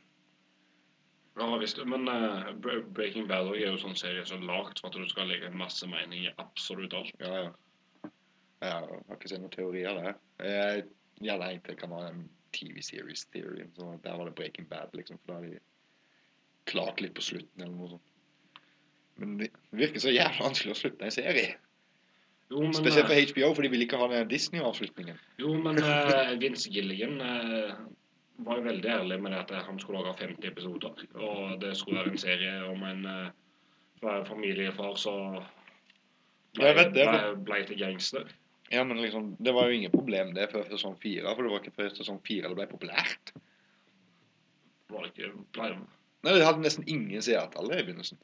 Ja, 1.40 1.58
visst. 1.58 1.78
Men 1.86 2.08
uh, 2.08 2.52
Breaking 2.92 3.28
Bad 3.28 3.48
er 3.54 3.62
jo 3.70 3.78
sånn 3.80 3.96
serie 3.96 4.26
som 4.28 4.42
er 4.42 4.50
lagd 4.50 4.82
for 4.82 4.90
at 4.90 4.98
du 4.98 5.08
skal 5.08 5.30
legge 5.32 5.48
masse 5.56 5.88
mening 5.88 6.26
i 6.26 6.34
absolutt 6.42 6.96
alt. 6.98 7.14
Ja, 7.24 7.46
ja. 7.46 8.10
Jeg 8.60 8.74
har 8.76 9.16
ikke 9.16 9.32
sett 9.32 9.40
noen 9.40 9.54
teorier 9.54 9.96
der. 9.96 10.18
Jeg 10.44 10.82
gjerne 11.24 11.48
egentlig 11.54 11.78
kan 11.80 11.94
være 11.94 12.10
en 12.12 12.26
TV-series 12.58 13.24
theory. 13.32 13.70
Så 13.78 13.88
der 14.04 14.20
var 14.20 14.28
det 14.28 14.36
Breaking 14.36 14.68
Bad, 14.68 14.92
liksom. 15.00 15.22
For 15.22 15.32
da 15.32 15.38
har 15.38 15.48
de 15.48 15.62
klart 16.68 17.00
litt 17.00 17.16
på 17.16 17.24
slutten 17.24 17.64
eller 17.64 17.78
noe 17.78 17.94
sånt. 17.94 18.12
Men 19.20 19.38
det 19.40 19.50
virker 19.76 20.04
så 20.04 20.12
jævla 20.12 20.50
vanskelig 20.50 20.76
å 20.76 20.80
slutte 20.82 21.08
en 21.08 21.16
serie. 21.16 21.56
Jo, 22.50 22.64
men, 22.64 22.74
Spesielt 22.74 23.06
eh, 23.06 23.14
på 23.14 23.34
HBO, 23.34 23.54
for 23.54 23.66
de 23.66 23.70
vil 23.70 23.86
ikke 23.86 24.00
ha 24.02 24.08
den 24.10 24.30
Disney-avslutningen. 24.30 25.18
jo, 25.42 25.54
men 25.62 25.78
uh, 25.86 26.34
Vince 26.42 26.72
Gilligan 26.74 27.20
uh, 27.22 27.76
var 28.46 28.58
jo 28.58 28.66
veldig 28.66 28.90
ærlig 28.90 29.20
med 29.22 29.36
det 29.36 29.44
at 29.44 29.68
han 29.68 29.80
skulle 29.80 30.02
lage 30.02 30.18
50 30.18 30.48
episoder. 30.50 31.06
Og 31.14 31.62
det 31.62 31.76
skulle 31.78 32.02
være 32.02 32.16
en 32.16 32.22
serie 32.22 32.56
om 32.66 32.84
en 32.90 33.06
uh, 33.06 34.26
familiefar 34.26 34.98
som 34.98 35.38
ble, 36.58 36.74
ble, 36.74 37.08
ble 37.46 37.62
til 37.70 37.82
gangster. 37.84 38.32
Ja, 38.72 38.84
men 38.84 39.02
liksom, 39.02 39.36
det 39.40 39.54
var 39.54 39.68
jo 39.68 39.78
ingen 39.78 39.92
problem 39.92 40.34
det 40.34 40.50
før 40.52 40.66
sesong 40.70 40.98
fire, 41.02 41.30
for 41.36 41.46
det 41.46 41.54
var 41.54 41.64
ikke 41.64 41.78
før 41.78 41.94
sesong 41.94 42.20
fire 42.26 42.50
det 42.50 42.58
ble 42.58 42.68
populært. 42.70 43.34
Var 44.90 45.06
det 45.06 45.14
ikke 45.14 45.78
Nei, 46.20 46.34
det 46.36 46.44
hadde 46.44 46.66
nesten 46.66 46.86
ingen 46.92 47.24
seertall 47.24 47.70
i 47.72 47.80
begynnelsen. 47.80 48.20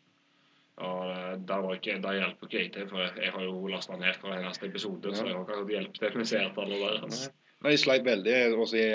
Ja, 0.75 1.35
der 1.47 1.61
var 1.63 1.77
ikke, 1.77 1.93
der 2.03 2.17
hjelper 2.19 2.47
ikke 2.49 2.59
jeg 2.59 2.71
til, 2.75 2.87
for 2.91 2.99
jeg 3.21 3.31
har 3.31 3.43
jo 3.45 3.67
lasta 3.71 3.95
ned 3.95 4.17
hver 4.21 4.39
eneste 4.41 4.67
episode, 4.67 5.13
så 5.15 5.23
Ja. 5.23 5.29
jeg 5.29 5.35
har 5.37 5.45
ikke 5.45 5.59
hatt 5.61 5.69
hjelp 5.75 5.93
til 6.01 6.17
med 6.17 6.25
seertallet 6.27 6.79
der. 6.83 6.97
Altså. 7.03 7.29
Nei, 7.63 7.71
jeg 7.71 7.79
sleit 7.79 8.03
veldig, 8.05 8.33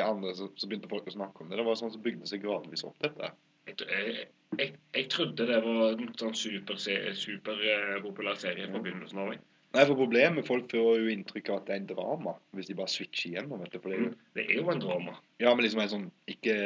andre 0.05 0.35
så, 0.37 0.51
så 0.57 0.68
begynte 0.68 0.91
folk 0.91 1.07
å 1.09 1.14
snakke 1.14 1.41
om 1.41 1.49
det. 1.49 1.57
Det 1.59 1.64
var 1.66 1.78
sånn 1.81 1.93
som 1.95 2.03
bygde 2.05 2.28
seg 2.28 2.43
gradvis 2.45 2.85
opp, 2.85 2.99
dette. 3.01 3.31
Jeg, 3.66 3.76
jeg, 3.89 4.26
jeg, 4.59 4.74
jeg 4.95 5.09
trodde 5.11 5.47
det 5.49 5.62
var 5.64 5.95
en 5.97 6.12
sånn 6.20 6.37
superpopulær 6.37 7.16
super, 7.16 7.64
eh, 7.64 7.97
populær 8.05 8.37
serie 8.37 8.68
fra 8.68 8.83
begynnelsen 8.85 9.18
av. 9.24 9.33
Nei, 9.70 9.85
for 9.87 9.95
problemet 9.95 10.47
Folk 10.47 10.68
får 10.72 10.99
jo 10.99 11.11
inntrykk 11.12 11.49
av 11.53 11.61
at 11.61 11.66
det 11.68 11.74
er 11.74 11.81
en 11.85 11.91
drama, 11.95 12.33
hvis 12.59 12.66
de 12.66 12.74
bare 12.74 12.91
switcher 12.91 13.31
igjennom. 13.31 13.61
vet 13.62 13.72
du, 13.72 13.78
for 13.78 13.91
det 13.95 13.99
jo, 14.01 14.09
Det 14.35 14.45
er 14.49 14.57
jo 14.61 14.70
en 14.70 14.81
drama. 14.83 15.16
Ja, 15.39 15.55
men 15.55 15.64
liksom 15.64 15.81
en 15.81 15.93
sånn 15.93 16.09
Ikke 16.28 16.57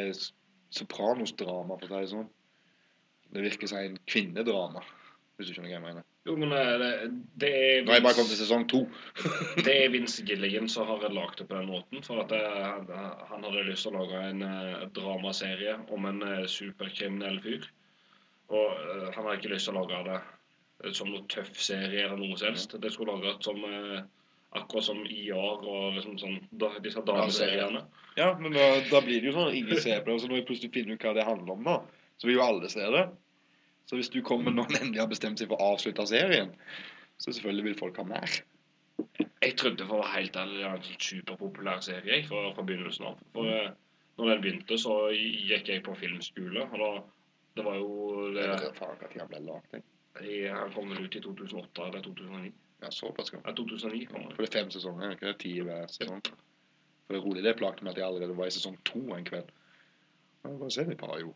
Sopranos-drama, 0.75 1.77
for 1.79 1.87
å 1.87 1.91
si 1.91 2.01
det 2.01 2.11
sånn. 2.15 2.29
Det 3.35 3.43
virker 3.45 3.71
som 3.71 3.79
en 3.79 3.99
kvinnedrama, 4.11 4.83
hvis 5.37 5.49
du 5.51 5.55
skjønner 5.57 5.71
hva 5.73 5.77
jeg 5.79 5.83
mener. 5.85 6.05
Jo, 6.29 6.35
men 6.41 6.53
eh, 6.55 6.75
det, 6.81 6.91
det 7.43 7.49
er 7.53 7.81
Nå 7.85 7.91
har 7.93 7.99
jeg 7.99 8.05
bare 8.07 8.17
kommet 8.19 8.31
til 8.33 8.39
sesong 8.41 8.67
to. 8.71 8.81
Det 9.67 9.75
er 9.85 9.91
Vince 9.93 10.23
Gilligan 10.29 10.69
som 10.71 10.87
har 10.89 11.03
lagd 11.11 11.41
det 11.41 11.49
på 11.51 11.57
den 11.59 11.71
måten. 11.73 12.05
For 12.07 12.23
at 12.23 12.31
det, 12.31 12.39
han- 12.45 12.93
han 13.33 13.45
hadde 13.49 13.65
lyst 13.67 13.85
til 13.89 13.95
å 13.97 14.05
lage 14.05 14.21
en 14.31 14.45
eh, 14.47 14.85
dramaserie 14.97 15.75
om 15.97 16.07
en 16.11 16.23
eh, 16.23 16.45
superkriminell 16.51 17.41
fyr. 17.45 17.67
Og 18.55 18.71
eh, 18.79 19.09
han 19.17 19.25
hadde 19.27 19.39
ikke 19.41 19.53
lyst 19.57 19.69
til 19.71 19.75
å 19.77 19.83
lage 19.83 20.03
det 20.09 20.21
eh, 20.21 20.93
som 20.95 21.11
noe 21.11 21.27
tøff 21.33 21.51
serie 21.59 22.07
eller 22.07 22.21
noe 22.23 22.39
som 22.39 22.53
helst. 22.53 22.79
Det 22.81 22.93
skulle 22.95 23.19
lages 23.19 23.43
som 23.45 23.59
eh, 23.67 24.05
akkurat 24.55 24.87
som 24.87 25.03
IR 25.11 25.35
og 25.67 25.97
liksom 25.99 26.15
sånn 26.23 26.39
da, 26.63 26.71
disse 26.85 27.03
dameseriene. 27.03 27.81
Ja, 28.15 28.31
men 28.39 28.55
da, 28.55 28.69
da 28.87 29.01
blir 29.03 29.19
det 29.19 29.33
jo 29.33 29.37
sånn 29.41 29.51
ingen 29.59 29.81
ser 29.83 30.05
på 30.07 30.13
det. 30.15 30.21
Så 30.23 30.31
når 30.31 30.45
vi 30.45 30.47
plutselig 30.53 30.71
finner 30.77 30.95
ut 30.95 31.03
hva 31.09 31.17
det 31.19 31.27
handler 31.27 31.57
om, 31.57 31.65
da, 31.67 31.81
så 32.23 32.29
vil 32.31 32.39
jo 32.39 32.45
alle 32.47 32.71
se 32.71 32.87
det. 32.95 33.09
Så 33.87 33.97
hvis 33.99 34.09
du 34.09 34.21
kommer 34.25 34.51
når 34.55 34.71
han 34.71 34.77
endelig 34.83 35.01
har 35.03 35.11
bestemt 35.11 35.39
seg 35.39 35.49
for 35.51 35.61
å 35.61 35.73
avslutte 35.75 36.07
serien, 36.09 36.53
så 37.21 37.33
selvfølgelig 37.33 37.65
vil 37.65 37.79
folk 37.79 37.97
ha 38.01 38.05
mer. 38.09 38.39
Jeg 39.45 39.57
trodde 39.61 39.85
for 39.87 39.99
å 39.99 40.03
være 40.05 40.15
helt 40.17 40.37
ærlig 40.41 40.61
det 40.61 40.65
var 40.69 40.77
en 40.79 40.87
sånn 40.87 41.03
superpopulær 41.09 41.83
serie 41.85 42.21
fra, 42.29 42.45
fra 42.57 42.65
begynnelsen 42.65 43.07
av. 43.11 43.19
For 43.35 43.51
eh, 43.51 43.71
når 44.19 44.31
den 44.31 44.43
begynte, 44.45 44.79
så 44.81 44.95
gikk 45.13 45.69
jeg 45.69 45.83
på 45.85 45.97
filmskole. 46.01 46.65
Og 46.71 46.79
da 46.81 46.93
Det 47.55 47.63
var 47.65 47.77
jo 47.79 48.33
det, 48.35 48.43
Jeg 48.43 48.55
ikke 48.59 48.79
faen 48.81 48.97
når 48.99 49.19
han 49.21 49.29
ble 49.31 49.41
lagd. 49.47 49.75
jeg. 49.77 49.83
i- 50.27 50.49
Han 50.51 50.73
kom 50.73 50.89
vel 50.91 51.05
ut 51.05 51.15
i 51.15 51.21
2008 51.21 51.85
eller 51.87 52.01
2009? 52.03 52.53
Ja, 52.83 52.91
såpass 52.91 53.31
gammel. 53.31 53.47
Ja, 53.47 53.53
2009 53.55 54.07
kom 54.11 54.23
han. 54.23 54.33
For 54.35 54.43
det 54.43 54.49
er 54.55 54.59
fem 54.59 54.71
sesonger, 54.71 55.11
ikke? 55.15 55.27
det 55.27 55.33
det? 55.35 55.39
Ti 55.45 55.53
hver 55.61 55.87
sesong. 55.87 56.21
For 56.25 57.15
det 57.15 57.21
er 57.21 57.25
rolig, 57.29 57.45
det 57.45 57.57
plagte 57.57 57.85
meg 57.85 57.93
at 57.93 57.99
jeg 57.99 58.07
allerede 58.09 58.37
var 58.37 58.47
i 58.47 58.51
sesong 58.57 58.77
to 58.85 58.99
en 59.15 59.25
kveld. 59.25 59.53
Ja, 60.45 60.51
bare 60.51 60.71
ser 60.71 60.85
vi 60.89 60.95
på, 60.97 61.07
jo? 61.21 61.35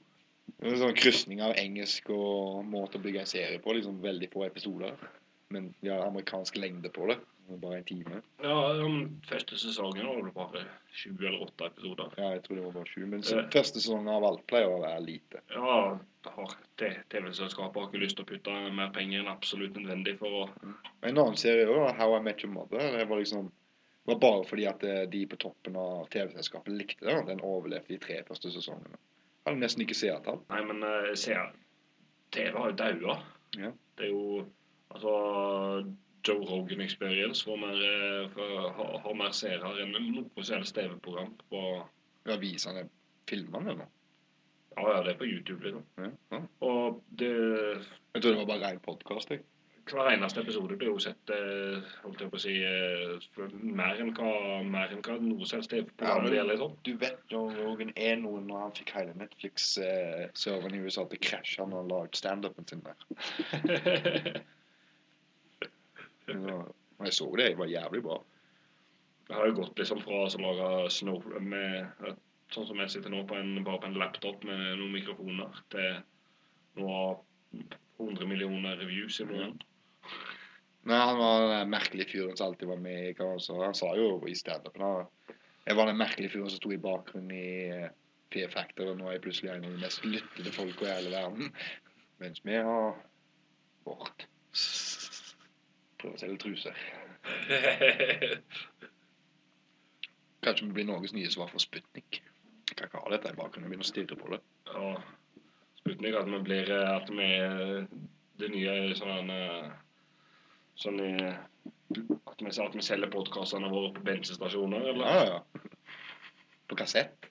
En 0.62 0.78
sånn 0.80 0.94
krysning 0.98 1.42
av 1.44 1.56
engelsk 1.60 2.08
og 2.10 2.64
måte 2.66 2.98
å 2.98 3.02
bygge 3.04 3.24
en 3.24 3.30
serie 3.30 3.58
på. 3.62 3.72
liksom 3.76 4.00
Veldig 4.02 4.30
få 4.32 4.46
episoder. 4.46 4.94
Men 5.50 5.74
de 5.80 5.88
har 5.92 6.06
amerikansk 6.06 6.56
lengde 6.60 6.90
på 6.92 7.06
det. 7.08 7.18
Bare 7.48 7.78
en 7.78 7.84
time. 7.88 8.18
Ja, 8.44 8.72
den 8.76 9.22
første 9.24 9.56
sesongen 9.56 10.04
var 10.04 10.18
det 10.20 10.34
bare 10.34 10.64
sju 10.92 11.14
eller 11.16 11.46
åtte 11.46 11.70
episoder. 11.70 12.10
Ja, 12.20 12.34
jeg 12.34 12.42
tror 12.44 12.58
det 12.58 12.64
var 12.66 12.72
bare 12.72 12.90
sju. 12.90 13.06
Men 13.06 13.22
Eh. 13.24 13.46
første 13.54 13.80
sesongen 13.80 14.08
av 14.12 14.24
alt 14.24 14.46
pleier 14.46 14.68
å 14.68 14.82
være 14.82 15.00
lite. 15.06 15.40
Ja, 15.54 15.98
TV-selskapet 16.76 17.80
har 17.80 17.88
ikke 17.88 18.02
lyst 18.02 18.16
til 18.18 18.26
å 18.26 18.28
putte 18.28 18.56
mer 18.74 18.90
penger 18.92 19.22
enn 19.22 19.32
absolutt 19.32 19.74
nødvendig 19.78 20.18
for 20.18 20.28
å 20.28 20.48
En 21.02 21.16
annen 21.16 21.36
serie 21.36 21.66
òg, 21.66 21.94
How 21.96 22.16
I 22.16 22.20
Met 22.20 22.44
Your 22.44 22.52
Mother, 22.52 22.98
det 22.98 23.08
var 23.08 23.18
liksom 23.18 23.50
det 24.08 24.14
var 24.14 24.20
bare 24.20 24.44
fordi 24.48 24.64
at 24.66 24.84
eh, 24.84 25.04
de 25.06 25.26
på 25.26 25.36
toppen 25.36 25.76
av 25.76 26.06
TV-selskapet 26.08 26.72
likte 26.72 27.04
det. 27.04 27.26
Den 27.26 27.40
overlevde 27.44 27.88
de 27.88 27.98
tre 27.98 28.22
første 28.24 28.48
sesongene. 28.50 28.96
Hadde 29.46 29.60
nesten 29.62 29.84
ikke 29.84 29.96
seertall. 29.96 30.42
Nei, 30.50 30.60
men 30.68 30.84
uh, 30.84 31.12
se 31.18 31.36
TV 32.34 32.56
har 32.56 32.72
jo 32.72 32.78
daua. 32.78 33.18
Ja. 33.56 33.72
Det 33.98 34.08
er 34.08 34.14
jo 34.14 34.46
Altså 34.88 35.12
Joe 36.28 36.44
Rogan 36.48 36.80
Experience 36.80 37.44
får 37.44 37.56
mer, 37.60 37.76
eh, 37.84 38.38
har, 38.76 38.98
har 39.04 39.14
mer 39.14 39.34
seere 39.36 39.72
enn 39.82 39.92
noe 39.92 40.44
som 40.44 40.56
helst 40.56 40.74
TV-program. 40.74 41.34
på 41.50 41.62
Ja, 42.28 42.36
viser 42.40 42.72
han 42.72 42.90
filmene 43.28 43.74
eller? 43.74 43.90
Ja, 44.76 44.82
ja, 44.94 45.02
det 45.04 45.12
er 45.12 45.20
på 45.20 45.28
YouTube, 45.28 45.62
liksom. 45.64 45.84
Ja. 45.98 46.10
ja. 46.32 46.40
Og 46.64 47.02
det, 47.20 47.30
Jeg 48.14 48.22
tror 48.22 48.30
det 48.30 48.38
var 48.40 48.50
bare 48.52 48.64
rein 48.66 48.80
podkast. 48.80 49.32
Hver 49.94 50.10
eneste 50.12 50.42
episode 50.42 50.76
blir 50.78 50.90
jo 50.92 51.00
sett 51.02 51.30
eh, 51.34 51.88
holdt 52.02 52.22
jeg 52.22 52.30
på 52.32 52.38
å 52.38 52.42
si, 52.42 52.54
eh, 52.66 53.48
mer 53.62 54.00
enn 54.00 54.12
hva, 54.16 54.32
mer 54.66 54.92
enn 54.94 55.02
hva 55.04 55.16
noe 55.22 55.48
som 55.48 55.58
helst 55.58 55.72
TV-program 55.72 56.28
ja, 56.28 56.38
gjelder. 56.38 56.60
Sånn. 56.62 56.76
Du 56.86 56.92
vet 57.00 57.32
Joe 57.32 57.52
Rogan 57.56 57.92
er 57.96 58.16
noe 58.20 58.42
når 58.44 58.64
han 58.64 58.76
fikk 58.78 58.94
hele 58.96 59.16
Netflix-serveren 59.20 60.78
i 60.78 60.82
USA 60.84 61.06
til 61.08 61.20
å 61.20 61.26
krasje 61.28 61.66
når 61.66 61.82
han 61.82 61.92
la 61.92 62.00
ut 62.06 62.22
standupen 62.22 62.70
sin 62.70 62.84
der. 62.86 62.98
Ja, 66.28 66.58
jeg 67.06 67.14
så 67.16 67.24
det, 67.40 67.46
det 67.54 67.56
var 67.56 67.70
jævlig 67.72 68.02
bra. 68.04 68.18
Det 69.28 69.36
har 69.36 69.46
jo 69.48 69.54
gått 69.62 69.78
liksom 69.80 70.02
fra 70.04 70.26
å 70.26 70.40
lage 70.42 70.90
snow 70.92 71.24
med 71.40 72.18
Sånn 72.52 72.64
som 72.64 72.78
jeg 72.80 72.88
sitter 72.92 73.12
nå, 73.12 73.26
på 73.28 73.36
en, 73.36 73.58
bare 73.64 73.80
på 73.82 73.90
en 73.90 73.98
laptop 74.00 74.44
med 74.48 74.60
noen 74.80 74.94
mikrofoner, 74.94 75.58
til 75.68 75.98
nå 76.80 76.92
100 77.98 78.28
millioner 78.30 78.78
reviews 78.80 79.18
i 79.20 79.26
måneden. 79.28 79.58
Nei, 80.88 80.98
han 80.98 81.18
var 81.18 81.46
den 81.50 81.72
merkelige 81.72 82.12
fyren 82.14 82.36
som 82.36 82.48
alltid 82.48 82.68
var 82.70 82.80
med 82.80 83.18
hva 83.18 83.34
han 83.64 83.76
sa. 83.76 83.90
Jo 83.98 84.12
i 84.28 84.36
standupen 84.38 84.86
jeg 85.68 85.76
var 85.76 85.86
den 85.90 85.98
merkelige 86.00 86.32
fyren 86.32 86.48
som 86.48 86.56
sto 86.62 86.70
i 86.72 86.80
bakgrunnen 86.80 87.34
i 87.36 87.88
P-Factor, 88.32 88.88
og 88.88 88.96
nå 88.96 89.08
er 89.08 89.18
jeg 89.18 89.24
plutselig 89.26 89.50
en 89.52 89.66
av 89.68 89.74
de 89.74 89.82
mest 89.82 90.06
lyttede 90.06 90.52
folka 90.54 90.86
i 90.86 90.94
hele 90.94 91.10
verden. 91.12 91.50
Mens 92.22 92.40
vi 92.44 92.54
har 92.56 92.96
vårt. 93.84 94.24
Prøver 96.00 96.16
å 96.16 96.22
selge 96.22 96.40
truser. 96.44 96.80
Kanskje 100.46 100.70
vi 100.70 100.72
blir 100.78 100.88
Norges 100.88 101.12
nye 101.16 101.28
svar 101.32 101.52
for 101.52 101.60
Sputnik. 101.60 102.22
Jeg 102.70 102.78
kan 102.78 102.88
ikke 102.88 103.02
ha 103.04 103.12
dette 103.12 103.34
i 103.34 103.36
bakgrunnen, 103.36 103.68
jeg 103.68 103.74
begynner 103.74 103.88
å 103.88 103.92
stirre 103.92 104.20
på 104.20 104.32
det. 104.32 104.40
ja, 104.72 104.94
Sputnik 105.82 106.16
at 106.16 106.32
vi 106.32 106.40
blir 106.48 106.72
eh, 106.72 106.90
At 106.94 107.12
vi 107.12 107.28
det 108.38 108.50
nye 108.54 108.96
sånn 108.96 109.32
eh, 109.34 109.68
Sånn 110.78 111.00
i 111.02 111.12
At 111.28 112.42
vi, 112.42 112.50
at 112.52 112.74
vi 112.76 112.82
selger 112.84 113.10
podkastene 113.10 113.70
våre 113.72 113.90
på 113.96 114.04
bensinstasjoner, 114.06 114.80
eller? 114.92 115.06
Ja, 115.08 115.24
ja. 115.26 115.38
På 116.68 116.76
kassett. 116.76 117.30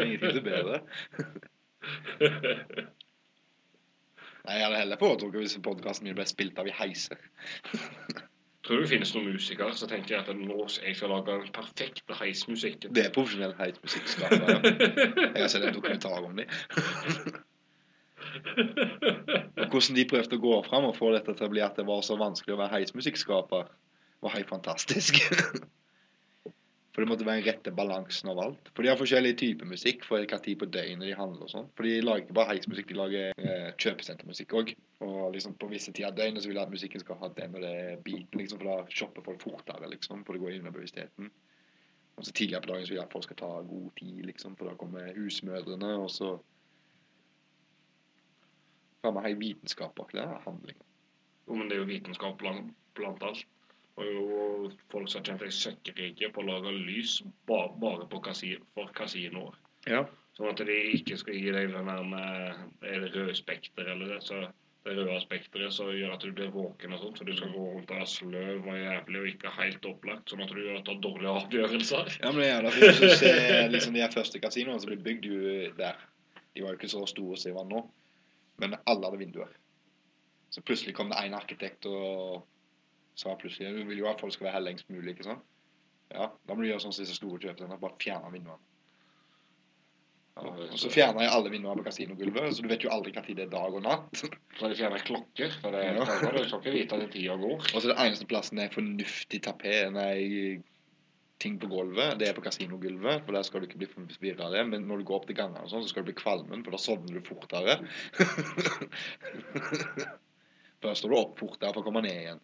Ingenting 0.00 0.32
så 0.32 0.42
bedre. 0.42 0.80
Nei, 4.46 4.56
Jeg 4.56 4.64
hadde 4.64 4.78
heller 4.80 4.98
foretrukket 5.00 5.42
hvis 5.42 5.58
podkasten 5.62 6.08
min 6.08 6.16
ble 6.16 6.26
spilt 6.28 6.58
av 6.62 6.70
i 6.70 6.74
heiser. 6.74 7.20
Tror 8.66 8.80
du 8.80 8.82
det 8.82 8.90
finnes 8.90 9.12
noen 9.14 9.28
musikere 9.36 9.74
som 9.78 9.90
tenker 9.90 10.18
at 10.18 10.30
nå 10.34 10.56
jeg 10.72 10.96
skal 10.98 11.12
lage 11.14 11.36
den 11.36 11.52
perfekte 11.54 12.16
heismusikken? 12.18 12.94
Det 12.96 13.04
er 13.06 13.12
profesjonell 13.14 13.54
heismusikkskaper. 13.60 14.56
Ja. 14.56 14.58
Jeg 15.36 15.42
har 15.42 15.52
sett 15.52 15.68
en 15.68 15.76
dokumentar 15.76 16.24
om 16.24 16.40
dem. 16.40 16.48
Og 18.36 19.72
hvordan 19.72 19.96
de 19.98 20.06
prøvde 20.10 20.38
å 20.38 20.42
gå 20.42 20.58
fram 20.68 20.88
og 20.88 20.96
få 20.98 21.12
dette 21.14 21.34
til 21.36 21.48
å 21.48 21.52
bli 21.52 21.64
at 21.64 21.78
det 21.78 21.86
var 21.88 22.04
så 22.06 22.18
vanskelig 22.20 22.56
å 22.56 22.60
være 22.60 22.78
heismusikkskaper, 22.78 23.72
var 24.24 24.36
helt 24.36 24.50
fantastisk. 24.50 25.20
For 26.96 27.04
det 27.04 27.10
måtte 27.10 27.26
være 27.28 27.42
den 27.42 27.50
rette 27.50 27.70
balansen 27.76 28.30
av 28.32 28.38
alt. 28.40 28.68
For 28.72 28.80
de 28.80 28.88
har 28.88 28.96
forskjellige 28.96 29.36
typer 29.42 29.68
musikk 29.68 30.06
for 30.08 30.24
hva 30.24 30.38
tid 30.40 30.56
på 30.62 30.68
døgnet 30.72 31.04
de 31.04 31.18
handler 31.18 31.44
og 31.44 31.50
sånn. 31.52 31.66
For 31.76 31.84
de 31.84 31.98
lager 32.00 32.24
ikke 32.24 32.36
bare 32.38 32.54
heismusikk, 32.54 32.88
de 32.88 32.96
lager 32.96 33.34
eh, 33.36 33.66
kjøpesentermusikk 33.84 34.54
òg. 34.56 34.72
Og 35.04 35.18
liksom 35.34 35.58
på 35.60 35.68
visse 35.68 35.92
tider 35.92 36.08
av 36.08 36.16
døgnet 36.16 36.40
så 36.40 36.48
vil 36.48 36.56
jeg 36.56 36.64
at 36.64 36.72
musikken 36.72 37.04
skal 37.04 37.20
ha 37.20 37.28
den 37.36 37.58
og 37.58 37.66
det 37.66 37.74
beaten, 38.06 38.40
liksom, 38.40 38.62
for 38.62 38.70
da 38.70 38.96
shopper 38.96 39.26
folk 39.28 39.44
fortere, 39.44 39.92
liksom, 39.92 40.24
for 40.24 40.32
det 40.32 40.44
går 40.46 40.56
inn 40.56 40.70
i 40.70 40.72
bevisstheten. 40.72 41.28
Og 42.16 42.24
så 42.24 42.32
tidligere 42.32 42.64
på 42.64 42.72
dagen 42.72 42.88
så 42.88 42.94
vil 42.94 43.02
jeg 43.02 43.04
at 43.10 43.12
folk 43.18 43.28
skal 43.28 43.40
ta 43.42 43.52
god 43.74 43.92
tid, 44.00 44.24
liksom, 44.30 44.56
for 44.56 44.70
da 44.70 44.80
kommer 44.80 45.12
husmødrene, 45.20 45.92
og 46.00 46.08
så 46.16 46.32
Faen 49.06 49.14
meg 49.14 49.28
helt 49.28 49.38
vitenskapaktig, 49.38 50.18
det 50.18 50.40
handling. 50.42 50.78
Jo, 51.46 51.54
men 51.54 51.68
det 51.70 51.76
er 51.76 51.84
jo 51.84 51.90
vitenskap 51.92 52.40
blant, 52.40 52.72
blant 52.98 53.22
alt. 53.22 53.44
Og 53.96 54.08
jo 54.10 54.70
folk 54.92 55.08
som 55.08 55.22
har 55.22 55.28
tjent 55.28 55.44
seg 55.46 55.54
søkkrike 55.54 56.32
på 56.34 56.42
å 56.42 56.46
lage 56.48 56.72
lys 56.74 57.20
bare, 57.46 57.70
bare 57.80 58.08
på 58.10 58.18
kasi, 58.24 58.56
for 58.74 58.90
kasinoer. 58.98 59.54
Ja. 59.86 60.02
Sånn 60.36 60.50
at 60.50 60.60
de 60.68 60.74
ikke 60.98 61.16
skal 61.20 61.38
gi 61.38 61.52
deg 61.54 61.70
den 61.72 61.86
der 61.88 62.02
med 62.10 62.82
er 62.84 63.04
det 63.06 63.12
røde 63.14 63.36
spekter 63.38 63.86
eller 63.94 64.16
det, 64.16 64.18
så 64.26 64.42
det 64.86 64.96
røde 64.98 65.20
spekteret 65.22 65.72
som 65.72 65.88
gjør 65.94 66.16
at 66.16 66.26
du 66.26 66.34
blir 66.34 66.50
våken 66.52 66.92
og 66.96 67.00
sånt, 67.04 67.20
så 67.20 67.26
du 67.26 67.32
skal 67.38 67.54
gå 67.54 67.62
rundt 67.70 67.94
og 67.94 68.02
være 68.02 68.08
sløv 68.10 68.66
og 68.66 68.76
jævlig 68.82 69.22
og 69.22 69.30
ikke 69.30 69.54
helt 69.56 69.88
opplagt, 69.88 70.26
sånn 70.30 70.42
at 70.44 70.52
du 70.52 70.60
gjør 70.60 70.82
tar 70.86 71.00
dårlige 71.06 71.36
avgjørelser. 71.40 72.10
Ja, 72.20 72.34
men 72.34 72.42
det 72.42 72.50
er 72.52 72.68
hvis 72.74 73.00
du 73.00 73.08
ser 73.22 73.70
liksom 73.72 73.96
de 73.96 74.10
første 74.18 74.42
kasinoene 74.42 74.82
som 74.82 74.92
ble 74.92 75.00
bygd 75.06 75.30
der. 75.78 76.04
De 76.56 76.64
var 76.64 76.74
jo 76.74 76.80
ikke 76.80 76.92
så 76.92 77.02
store 77.08 77.38
som 77.38 77.50
de 77.50 77.56
var 77.56 77.66
nå, 77.70 77.80
men 78.62 78.76
alle 78.86 79.04
hadde 79.08 79.18
vinduer. 79.20 79.50
Så 80.50 80.62
plutselig 80.62 80.94
kom 80.96 81.10
det 81.10 81.18
en 81.20 81.34
arkitekt 81.36 81.86
og 81.90 82.44
sa 83.18 83.34
plutselig 83.36 83.74
Du 83.76 83.84
vil 83.88 83.98
jo 83.98 84.08
at 84.08 84.20
folk 84.20 84.32
skal 84.32 84.46
være 84.48 84.58
her 84.58 84.64
lengst 84.68 84.88
mulig, 84.92 85.14
ikke 85.16 85.26
sant? 85.26 85.44
Ja, 86.14 86.28
da 86.46 86.54
må 86.54 86.62
du 86.62 86.68
gjøre 86.68 86.80
sånn 86.84 86.94
som 86.94 87.02
disse 87.04 87.16
store 87.18 87.40
kjøpesentrene, 87.42 87.80
bare 87.82 87.98
fjerne 88.00 88.30
vinduene. 88.32 88.62
Og 90.36 90.74
så 90.76 90.90
fjerner 90.92 91.24
jeg 91.24 91.32
alle 91.32 91.50
vinduene 91.50 91.80
på 91.80 91.86
kasinogulvet, 91.86 92.50
så 92.52 92.62
du 92.62 92.68
vet 92.68 92.82
jo 92.84 92.90
aldri 92.92 93.12
hva 93.16 93.22
tid 93.24 93.38
det 93.40 93.46
er 93.46 93.52
dag 93.54 93.72
og 93.78 93.82
natt. 93.86 94.10
Så 94.20 94.28
de 94.68 94.76
fjerner 94.76 95.04
klokker, 95.08 95.54
for 95.62 95.72
det, 95.72 95.84
Ja. 95.86 96.04
du 96.04 96.42
skal 96.44 96.60
ikke 96.60 96.74
vite 96.74 96.98
at 97.00 97.10
tida 97.14 97.36
går. 97.40 97.54
Og 97.72 97.80
så 97.80 97.88
det 97.88 97.96
eneste 98.04 98.28
plassen 98.28 98.60
det 98.60 98.66
er 98.68 98.74
fornuftig 98.76 99.40
tapet, 99.48 99.92
nei, 99.96 100.60
ting 101.42 101.58
på 101.60 101.68
gulvet, 101.68 102.16
det 102.20 102.30
er 102.30 102.36
på 102.36 102.44
kasinogulvet, 102.44 103.24
for 103.26 103.36
der 103.36 103.44
skal 103.44 103.60
du 103.60 103.68
ikke 103.68 103.80
bli 103.82 103.88
forvirra 103.90 104.46
av 104.48 104.54
det. 104.56 104.62
Men 104.70 104.86
når 104.88 105.02
du 105.02 105.08
går 105.08 105.20
opp 105.20 105.26
til 105.28 105.36
gangene 105.38 105.68
sånn, 105.68 105.84
så 105.84 105.92
skal 105.92 106.04
du 106.04 106.10
bli 106.10 106.18
kvalmen, 106.20 106.64
for 106.64 106.72
da 106.72 106.80
sovner 106.80 107.18
du 107.18 107.26
fortere. 107.26 107.78
for 110.80 110.88
da 110.88 110.94
står 110.96 111.12
du 111.12 111.18
opp 111.18 111.34
fortere 111.40 111.74
for 111.74 111.82
å 111.82 111.86
komme 111.86 112.04
ned 112.06 112.20
igjen. 112.22 112.42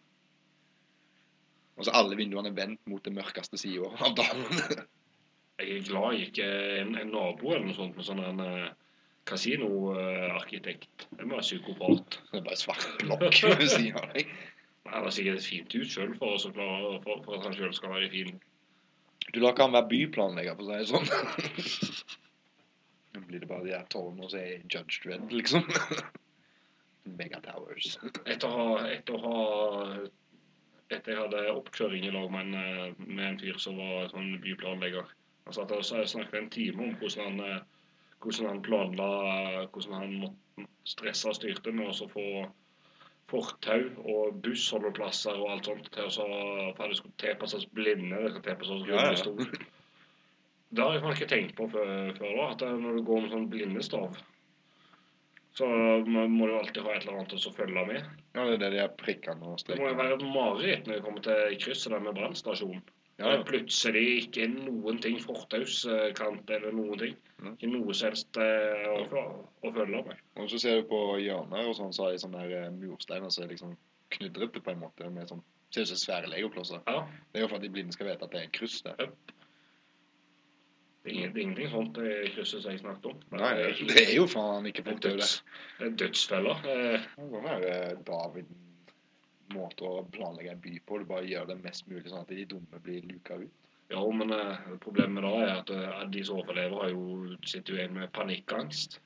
Og 1.73 1.87
så 1.87 1.95
alle 1.97 2.17
vinduene 2.19 2.51
er 2.51 2.57
vendt 2.57 2.83
mot 2.89 3.01
den 3.05 3.17
mørkeste 3.17 3.57
sida 3.57 3.89
av 3.97 4.13
dagen. 4.19 4.85
Jeg 5.61 5.69
er 5.69 5.83
glad 5.85 6.15
jeg 6.15 6.27
ikke 6.31 6.45
er 6.49 6.79
en, 6.81 6.95
en 6.97 7.11
nabo 7.13 7.51
eller 7.53 7.67
noe 7.67 7.75
sånt 7.77 7.93
med 7.93 8.05
sånn 8.07 8.21
en 8.25 8.39
uh, 8.41 8.71
kasinoarkitekt. 9.29 11.05
Det 11.11 11.27
må 11.27 11.37
være 11.37 11.45
psykopat. 11.45 12.17
det 12.31 12.39
er 12.39 12.47
bare 12.47 12.57
svart 12.57 12.87
blokk 13.03 13.37
ved 13.61 13.69
siden 13.69 13.99
av 14.01 14.07
deg. 14.15 14.31
Det 14.89 15.13
ser 15.13 15.29
et 15.35 15.45
fint 15.45 15.75
ut 15.77 15.93
sjøl 15.93 16.15
for, 16.17 16.41
for, 16.41 17.21
for 17.27 17.37
at 17.37 17.45
han 17.45 17.55
sjøl 17.55 17.75
skal 17.77 17.93
være 17.93 18.09
fin. 18.11 18.33
Du 19.31 19.39
lar 19.39 19.53
ikke 19.53 19.67
han 19.67 19.77
være 19.77 19.89
byplanlegger, 19.93 20.57
for 20.57 20.63
å 20.63 20.67
si 20.67 20.79
det 20.81 20.89
sånn. 20.91 21.07
Nå 23.13 23.21
blir 23.29 23.43
det 23.43 23.49
bare 23.49 23.65
de 23.67 23.71
der 23.75 23.87
tårnene 23.93 24.29
som 24.29 24.41
er 24.41 24.65
Judge 24.67 24.99
Dredd, 25.05 25.31
liksom. 25.31 25.67
Mega 27.19 27.39
Towers. 27.45 27.97
Etter 28.25 28.47
å 28.47 28.53
ha, 28.57 28.67
etter 28.89 29.17
å 29.17 29.23
ha 29.23 29.39
etter 30.93 31.13
jeg 31.13 31.21
hadde 31.21 31.43
oppkjøring 31.57 32.07
i 32.07 32.11
lag 32.13 32.31
med 32.31 32.47
en, 32.47 32.55
eh, 32.59 33.05
med 33.07 33.25
en 33.27 33.39
fyr 33.41 33.59
som 33.61 33.77
var 33.79 34.09
sånn 34.11 34.35
byplanlegger. 34.43 35.07
Han 35.47 35.55
satt 35.57 35.71
og 35.75 35.85
snakket 35.85 36.39
en 36.39 36.49
time 36.53 36.83
om 36.87 36.97
hvordan 36.99 37.39
han, 37.39 37.39
eh, 37.47 37.63
hvordan 38.23 38.49
han 38.49 38.61
planla 38.65 39.07
Hvordan 39.73 39.93
han 39.99 40.13
måtte 40.21 40.67
stresse 40.87 41.27
og 41.29 41.35
styrte 41.35 41.71
med 41.71 41.89
å 41.89 42.09
få 42.11 42.27
fortau 43.31 43.79
og 44.03 44.41
bussholdeplasser 44.43 45.39
og 45.39 45.53
alt 45.53 45.69
sånt 45.69 45.87
til 45.93 46.09
å 46.09 46.11
så, 46.13 46.27
for 46.77 46.91
det 46.91 46.99
skulle 46.99 47.21
tilpasses 47.23 47.65
blinde, 47.75 48.19
det 48.19 48.33
skal 48.33 48.45
tilpasses 48.49 48.85
Ja, 48.89 49.07
ja. 49.13 49.63
Det 50.73 50.81
har 50.81 50.95
jeg 50.97 51.17
ikke 51.19 51.29
tenkt 51.29 51.57
på 51.57 51.67
før, 51.69 51.89
før 52.17 52.37
da, 52.39 52.45
at 52.55 52.63
når 52.81 52.95
du 52.97 53.03
går 53.05 53.19
med 53.21 53.33
sånn 53.35 53.49
blindestav, 53.51 54.15
så 55.53 55.67
må 55.69 56.47
du 56.49 56.55
alltid 56.57 56.81
ha 56.81 56.95
et 56.95 57.03
eller 57.03 57.19
annet 57.19 57.35
å 57.37 57.53
følge 57.53 57.83
med. 57.91 58.07
Ja, 58.33 58.45
det 58.49 58.55
er 58.55 58.61
det 58.63 58.71
de 58.79 58.87
prikkene 58.97 59.51
og 59.51 59.61
Det 59.67 59.77
må 59.77 59.91
jo 59.91 59.99
være 59.99 60.17
et 60.17 60.25
mareritt 60.25 60.89
når 60.89 60.97
jeg 60.97 61.05
kommer 61.05 61.25
til 61.27 61.57
krysset 61.61 61.93
der 61.93 62.01
med 62.01 62.17
brannstasjonen. 62.17 62.81
Ja, 63.21 63.29
ja. 63.35 63.43
plutselig 63.45 64.05
ikke 64.23 64.47
noen 64.49 64.97
ting 65.03 65.19
fortauskant 65.21 66.49
eller 66.49 66.73
noen 66.73 66.97
ting. 66.99 67.17
Mm. 67.37 67.51
Ikke 67.53 67.69
noe 67.69 67.93
som 67.93 68.09
helst 68.09 68.39
eh, 68.41 68.87
å, 68.89 69.23
å 69.61 69.73
følge 69.75 70.01
med. 70.07 70.21
Og 70.41 70.49
så 70.49 70.61
ser 70.63 70.79
du 70.81 70.87
på 70.89 71.01
hjørner 71.21 71.69
og 71.69 71.75
sånn, 71.77 71.93
så 71.93 72.07
har 72.07 72.15
de 72.15 72.23
sånne 72.23 72.41
der 72.47 72.63
eh, 72.63 72.71
mursteiner 72.73 73.29
som 73.33 73.45
er 73.45 73.53
liksom 73.53 73.75
knudrete 74.17 74.63
på 74.65 74.73
en 74.73 74.81
måte, 74.85 75.09
med 75.13 75.29
sånn 75.29 75.43
Ser 75.73 75.87
ut 75.87 75.89
som 75.89 75.97
svære 75.97 76.27
legoklosser. 76.29 76.83
Ja, 76.85 76.99
Det 77.33 77.39
er 77.39 77.41
jo 77.41 77.47
for 77.49 77.57
at 77.57 77.63
de 77.63 77.69
blinde 77.73 77.95
skal 77.95 78.05
vite 78.11 78.27
at 78.27 78.33
det 78.35 78.43
er 78.43 78.49
kryss 78.53 78.75
der. 78.85 78.93
det 78.99 79.07
er, 79.07 79.13
det 81.01 81.15
er 81.15 81.39
ingenting 81.41 81.71
sånt 81.71 81.97
det 81.97 82.11
krysset 82.35 82.61
som 82.61 82.75
jeg 82.75 82.83
snakket 82.83 83.07
om. 83.09 83.23
Nei, 83.39 83.49
det 83.89 84.03
er 84.03 84.11
jo 84.13 84.27
faen 84.29 84.69
ikke 84.69 84.83
Det 84.83 84.91
fortau 84.91 85.15
døds, 85.15 85.31
det 85.79 85.87
er 85.87 85.95
dødsfeller. 86.03 86.61
Eh, 86.75 87.07
Sånn 87.15 87.49
er 87.55 87.65
eh, 87.71 87.95
David-måte 89.43 89.83
å 89.83 90.03
planlegge 90.11 90.51
en 90.51 90.61
by 90.61 90.79
på. 90.85 90.99
Du 90.99 91.05
bare 91.05 91.27
gjør 91.27 91.45
det 91.49 91.63
mest 91.63 91.87
mulig 91.87 92.09
sånn 92.09 92.23
at 92.23 92.29
de 92.29 92.45
dumme 92.45 92.79
blir 92.83 93.03
luka 93.09 93.35
ut. 93.35 93.51
Ja, 93.89 94.01
men 94.11 94.31
eh, 94.31 94.77
problemet 94.81 95.23
da 95.23 95.31
er 95.43 95.51
at 95.59 95.69
eh, 95.69 96.03
de 96.09 96.23
som 96.25 96.39
overlever, 96.39 96.79
har 96.81 96.89
jo, 96.89 97.35
sitter 97.45 97.73
jo 97.73 97.79
igjen 97.79 97.93
med 97.93 98.11
panikkangst. 98.13 98.99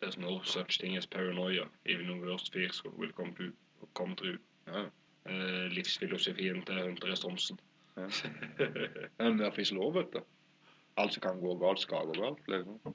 There's 0.00 0.18
no 0.18 0.40
such 0.42 0.78
thing 0.80 0.96
as 0.96 1.06
paranoia. 1.06 1.68
Even 1.86 2.08
the 2.08 2.26
worst 2.26 2.52
fears 2.52 2.82
will 2.84 3.12
come, 3.12 3.32
to, 3.38 3.52
come 3.94 4.16
true. 4.16 4.38
Ja. 4.66 4.84
Eh, 5.24 5.70
livsfilosofien 5.72 6.64
til 6.66 6.82
Hunter 6.82 7.12
S. 7.12 7.20
Thomsen. 7.20 7.60
Ja. 7.96 8.08
Men 9.20 9.38
det 9.38 9.52
fins 9.54 9.70
lov, 9.70 9.94
vet 9.94 10.10
du. 10.12 10.18
Alt 10.98 11.14
som 11.14 11.22
kan 11.22 11.38
gå 11.40 11.52
galt, 11.60 11.78
skal 11.78 12.08
gå 12.10 12.16
galt. 12.18 12.40
Liksom. 12.50 12.94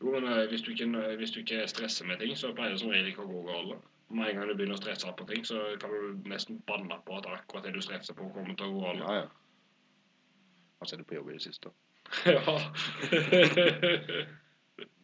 Jo, 0.00 0.12
men 0.12 0.28
hvis, 0.48 0.62
du 0.62 0.70
ikke, 0.70 0.86
hvis 1.18 1.30
du 1.34 1.40
ikke 1.40 1.66
stresser 1.66 2.06
med 2.06 2.20
ting, 2.22 2.36
så 2.38 2.52
pleier 2.54 2.76
det 2.76 2.80
som 2.80 2.92
regel 2.94 3.10
ikke 3.10 3.24
å 3.24 3.32
gå 3.32 3.42
galt. 3.48 3.88
Med 4.08 4.28
en 4.30 4.36
gang 4.38 4.48
du 4.48 4.54
begynner 4.54 4.78
å 4.78 4.80
stresse 4.80 5.12
på 5.18 5.26
ting, 5.26 5.42
så 5.46 5.62
kan 5.82 5.90
du 5.90 6.28
nesten 6.30 6.60
banne 6.68 7.00
på 7.06 7.16
at 7.18 7.26
akkurat 7.26 7.64
det 7.66 7.74
du 7.74 7.82
stresser 7.82 8.14
på, 8.14 8.28
kommer 8.34 8.54
til 8.54 8.68
å 8.68 8.76
gå 8.76 8.84
an. 8.92 9.02
Ja, 9.02 9.14
ja. 9.24 10.86
Ser 10.86 11.00
du 11.00 11.06
på 11.08 11.16
jobb 11.16 11.32
i 11.32 11.38
det 11.38 11.42
siste? 11.42 11.72
Ja. 12.36 12.42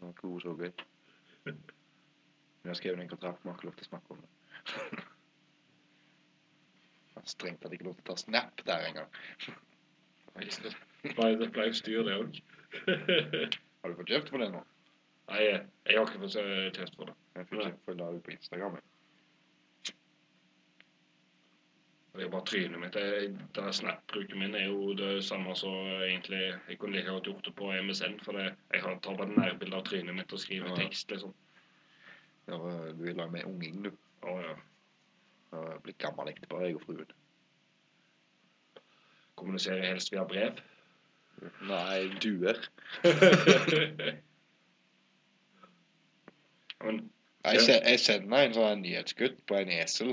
Noe 0.02 0.12
ikke 0.12 0.28
så 0.42 0.52
gøy. 0.54 0.70
Vi 2.62 2.68
har 2.68 2.78
skrevet 2.78 3.00
en 3.02 3.10
kontrakt, 3.10 3.42
vi 3.42 3.50
har 3.50 3.56
ikke 3.56 3.66
lov 3.70 3.74
til 3.78 3.88
å 3.88 3.90
snakke 3.90 4.14
om 4.14 4.22
det. 4.22 4.30
Er 7.18 7.26
strengt 7.28 7.60
tatt 7.62 7.74
ikke 7.76 7.88
lov 7.88 7.96
til 7.98 8.04
å 8.06 8.12
ta 8.12 8.16
snap 8.20 8.62
der 8.66 8.86
engang. 8.86 9.10
det 10.38 10.72
ble 11.16 11.48
pleier 11.54 11.74
styr, 11.76 12.06
det 12.06 12.14
òg. 12.20 12.38
Har 13.82 13.90
du 13.90 13.98
fått 13.98 14.14
kjøpt 14.14 14.30
for 14.32 14.42
det 14.42 14.48
nå? 14.54 14.62
Nei, 15.32 15.42
jeg 15.42 15.98
har 15.98 16.06
ikke 16.06 16.22
fått 16.22 16.38
kjeft 16.78 16.96
for 16.98 17.10
det. 17.10 17.16
Jeg 17.36 17.48
fikk 17.50 17.62
kjeft 17.66 17.84
for 17.86 17.98
det 17.98 18.08
på 18.26 18.34
Instagram. 18.36 18.78
jeg. 18.78 18.91
Det 22.12 22.24
er 22.26 22.28
bare 22.28 22.44
trynet 22.44 22.80
mitt. 22.80 22.92
Det, 22.92 23.74
Snap-bruken 23.74 24.38
min 24.38 24.54
er 24.54 24.66
jo 24.66 24.92
det 24.96 25.24
samme 25.24 25.54
som 25.56 25.74
egentlig 26.04 26.42
Jeg 26.68 26.78
kunne 26.78 26.96
like 26.96 27.08
godt 27.08 27.24
gjort 27.24 27.44
det 27.46 27.54
på 27.56 27.70
MSN, 27.82 28.18
for 28.24 28.32
det, 28.36 28.54
jeg 28.74 28.82
har 28.82 28.98
tar 29.02 29.16
bare 29.16 29.32
nærbilde 29.32 29.76
av 29.76 29.84
trynet 29.86 30.14
mitt 30.14 30.32
og 30.32 30.38
skriver 30.42 30.68
Ja. 30.68 30.74
tekst, 30.76 31.10
liksom. 31.10 31.32
Ja, 32.48 32.58
du 32.92 33.02
vil 33.04 33.20
ha 33.20 33.26
med 33.26 33.44
unging, 33.44 33.84
du. 33.84 33.90
Å 34.22 34.36
ja. 34.42 34.54
Jeg 35.52 35.60
er 35.74 35.78
blitt 35.84 35.98
gammel 35.98 36.28
ektepar, 36.28 36.60
jeg 36.64 36.74
og 36.76 36.82
fruen. 36.86 37.10
Kommuniserer 39.36 39.86
helst 39.86 40.12
via 40.12 40.24
brev. 40.24 40.60
Nei, 41.68 42.08
duer. 42.22 42.58
Men 46.82 47.10
Jeg, 47.44 47.58
jeg 47.68 47.98
sender 48.00 48.38
en 48.46 48.54
sånn 48.54 48.82
nyhetsgutt 48.84 49.40
på 49.50 49.54
en 49.58 49.70
esel. 49.74 50.12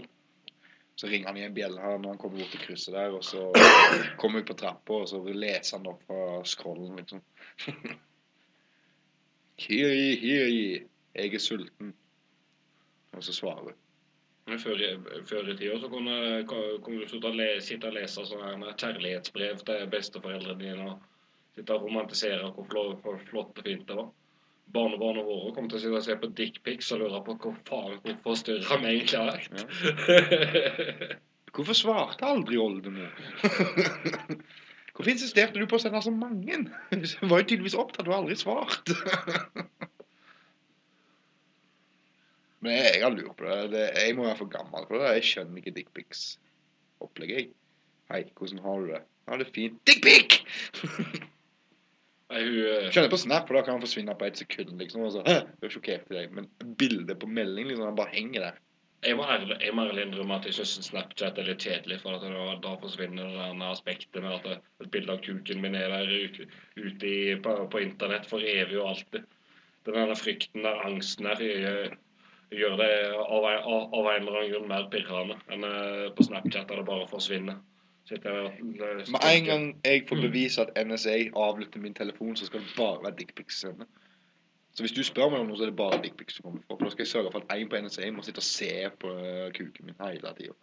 Så 1.00 1.08
ringer 1.08 1.28
han 1.32 1.38
i 1.40 1.46
en 1.48 1.54
bjelle 1.56 1.80
her 1.80 1.98
når 1.98 2.12
han 2.12 2.18
kommer 2.20 2.42
bort 2.42 2.52
til 2.52 2.60
krysset 2.60 2.92
der, 2.92 3.14
og 3.16 3.24
så 3.24 3.46
kommer 4.20 4.42
vi 4.42 4.50
på 4.50 4.56
trappa, 4.60 4.98
og 5.00 5.08
så 5.08 5.22
leser 5.24 5.78
han 5.78 5.88
opp 5.88 6.02
fra 6.10 6.42
scrollen, 6.44 6.98
liksom. 7.00 7.22
Hiri, 9.64 10.16
hiri, 10.20 10.66
jeg 11.16 11.34
er 11.36 11.44
sulten. 11.44 11.94
Og 13.16 13.24
så 13.24 13.34
svarer 13.36 13.70
hun. 13.70 13.80
Før, 14.60 14.84
før 15.30 15.50
i 15.54 15.56
tida 15.56 15.80
så 15.80 15.88
kunne, 15.92 16.16
kunne 16.48 17.00
du 17.00 17.08
sitte 17.08 17.32
og, 17.32 17.36
lese, 17.38 17.68
sitte 17.68 17.88
og 17.88 17.96
lese 17.96 18.24
sånne 18.26 18.76
kjærlighetsbrev 18.82 19.60
til 19.68 19.90
besteforeldrene 19.92 20.64
dine 20.64 20.88
og 20.94 21.04
sitte 21.56 21.76
og 21.76 21.86
romantisere 21.86 22.52
hvor 22.56 23.20
flott 23.30 23.60
og 23.62 23.68
fint 23.68 23.88
det 23.88 24.00
var. 24.00 24.10
Barnebarna 24.74 25.24
våre 25.26 25.54
kommer 25.56 25.72
til 25.72 25.80
å 25.80 25.82
sitte 25.82 25.98
og 25.98 26.06
se 26.06 26.16
på 26.22 26.30
dickpics 26.38 26.92
og 26.94 27.02
lure 27.02 27.22
på 27.26 27.36
hvor 27.42 27.56
faen 27.66 27.98
hvor 28.04 28.18
forstyrra 28.28 28.78
vi 28.84 28.92
egentlig 28.94 29.18
har 29.18 29.32
vært. 29.34 31.20
Hvorfor 31.50 31.74
svarte 31.74 32.28
aldri 32.30 32.60
oldemor? 32.62 33.10
Hvorfor 34.94 35.10
insisterte 35.12 35.58
du 35.58 35.66
på 35.70 35.80
å 35.80 35.82
sende 35.82 36.02
så 36.06 36.12
mange? 36.14 36.60
Du 36.92 37.08
var 37.32 37.42
jo 37.42 37.48
tydeligvis 37.50 37.78
opptatt, 37.80 38.06
du 38.06 38.12
har 38.14 38.22
aldri 38.22 38.38
svart. 38.38 38.92
Men 42.64 42.76
jeg, 42.76 42.94
jeg 42.98 43.04
har 43.06 43.16
lurt 43.16 43.38
på 43.40 43.48
det. 43.48 43.58
det. 43.74 43.86
Jeg 43.96 44.18
må 44.18 44.28
være 44.28 44.40
for 44.42 44.52
gammel 44.52 44.88
for 44.90 45.00
det. 45.00 45.16
Jeg 45.18 45.28
skjønner 45.32 45.62
ikke 45.62 45.76
dickpics-opplegget. 45.80 47.40
jeg. 47.40 47.52
Hei, 48.12 48.24
hvordan 48.36 48.64
har 48.66 48.80
du 48.84 48.94
det? 48.94 49.04
Ja, 49.30 49.40
det 49.40 49.48
er 49.48 49.54
fint. 49.56 49.82
Dickpic! 49.88 51.30
Nei, 52.30 52.42
hun, 52.46 52.58
eh, 52.62 52.90
Skjønner 52.94 53.10
på 53.10 53.18
Snap, 53.18 53.48
for 53.50 53.58
da 53.58 53.66
kan 53.66 53.78
han 53.78 53.84
forsvinne 53.84 54.14
på 54.18 54.28
et 54.28 54.38
sekund, 54.38 54.76
liksom. 54.78 55.06
Og 55.08 55.16
så, 55.16 55.24
du 55.26 55.66
er 55.66 55.72
sjokkert 55.74 56.12
i 56.12 56.18
deg. 56.20 56.34
Men 56.36 56.50
bildet 56.78 57.18
på 57.22 57.30
melding, 57.30 57.70
liksom, 57.72 57.88
han 57.90 57.98
bare 57.98 58.14
henger 58.14 58.46
der. 58.46 58.60
jeg, 59.06 59.16
må 59.16 59.24
ærlig, 59.32 59.56
jeg 59.64 59.74
må 59.74 59.86
ærlig 59.88 60.04
innrømme 60.06 60.36
at 60.38 60.46
jeg 60.46 60.58
syns 60.60 60.90
Snapchat 60.92 61.40
er 61.40 61.50
litt 61.50 61.66
kjedelig. 61.66 62.02
For 62.04 62.18
at 62.18 62.26
da, 62.28 62.58
da 62.66 62.76
forsvinner 62.84 63.32
det 63.32 63.48
der 63.48 63.72
aspektet 63.72 64.22
med 64.22 64.36
at 64.38 64.62
et 64.84 64.92
bilde 64.94 65.16
av 65.16 65.24
kuken 65.26 65.64
min 65.64 65.78
er 65.80 65.90
der 65.96 66.14
ute, 66.14 66.46
ute 66.78 67.10
i, 67.10 67.36
på, 67.42 67.56
på 67.72 67.82
internett 67.86 68.30
for 68.30 68.46
evig 68.46 68.78
og 68.78 68.92
alltid. 68.92 69.26
Den 69.88 69.98
denne 69.98 70.20
frykten 70.20 70.68
der, 70.68 70.86
angsten 70.86 71.26
der, 71.26 71.42
gjør, 71.42 71.98
gjør 72.54 72.78
det 72.84 72.92
av, 73.16 73.48
av, 73.48 73.90
av 73.96 74.12
en 74.12 74.22
eller 74.22 74.38
annen 74.44 74.54
grunn 74.54 74.70
mer 74.70 74.90
pirrende 74.94 75.40
enn 75.50 75.66
eh, 75.66 76.08
på 76.14 76.28
Snapchat, 76.28 76.68
der 76.70 76.84
det 76.84 76.88
bare 76.92 77.10
forsvinner. 77.10 77.58
Jeg 78.12 78.22
Med 79.12 79.26
en 79.36 79.46
gang 79.46 79.66
jeg 79.86 80.06
får 80.10 80.22
bevise 80.22 80.62
at 80.62 80.88
NSA 80.88 81.18
avlytter 81.36 81.80
min 81.80 81.94
telefon, 81.94 82.36
så 82.36 82.46
skal 82.46 82.60
det 82.60 82.74
bare 82.78 83.04
være 83.04 83.16
dickpics 83.20 83.60
sende. 83.62 83.86
Så 84.74 84.84
hvis 84.84 84.92
du 84.92 85.04
spør 85.04 85.30
meg 85.30 85.44
om 85.44 85.50
noe, 85.50 85.58
så 85.58 85.66
er 85.66 85.72
det 85.72 85.78
bare 85.78 86.02
dickpics 86.04 86.38
du 86.38 86.44
kommer 86.46 86.62
få. 86.66 86.78
For 86.78 86.86
da 86.88 86.92
skal 86.94 87.04
jeg 87.04 87.12
sørge 87.14 87.32
for 87.32 87.44
at 87.46 87.56
en 87.58 87.70
på 87.70 87.82
NSA 87.84 88.12
må 88.16 88.24
sitte 88.26 88.42
og 88.42 88.48
se 88.48 88.72
på 89.02 89.14
kuken 89.58 89.90
min 89.90 89.98
hele 90.02 90.34
tida. 90.38 90.56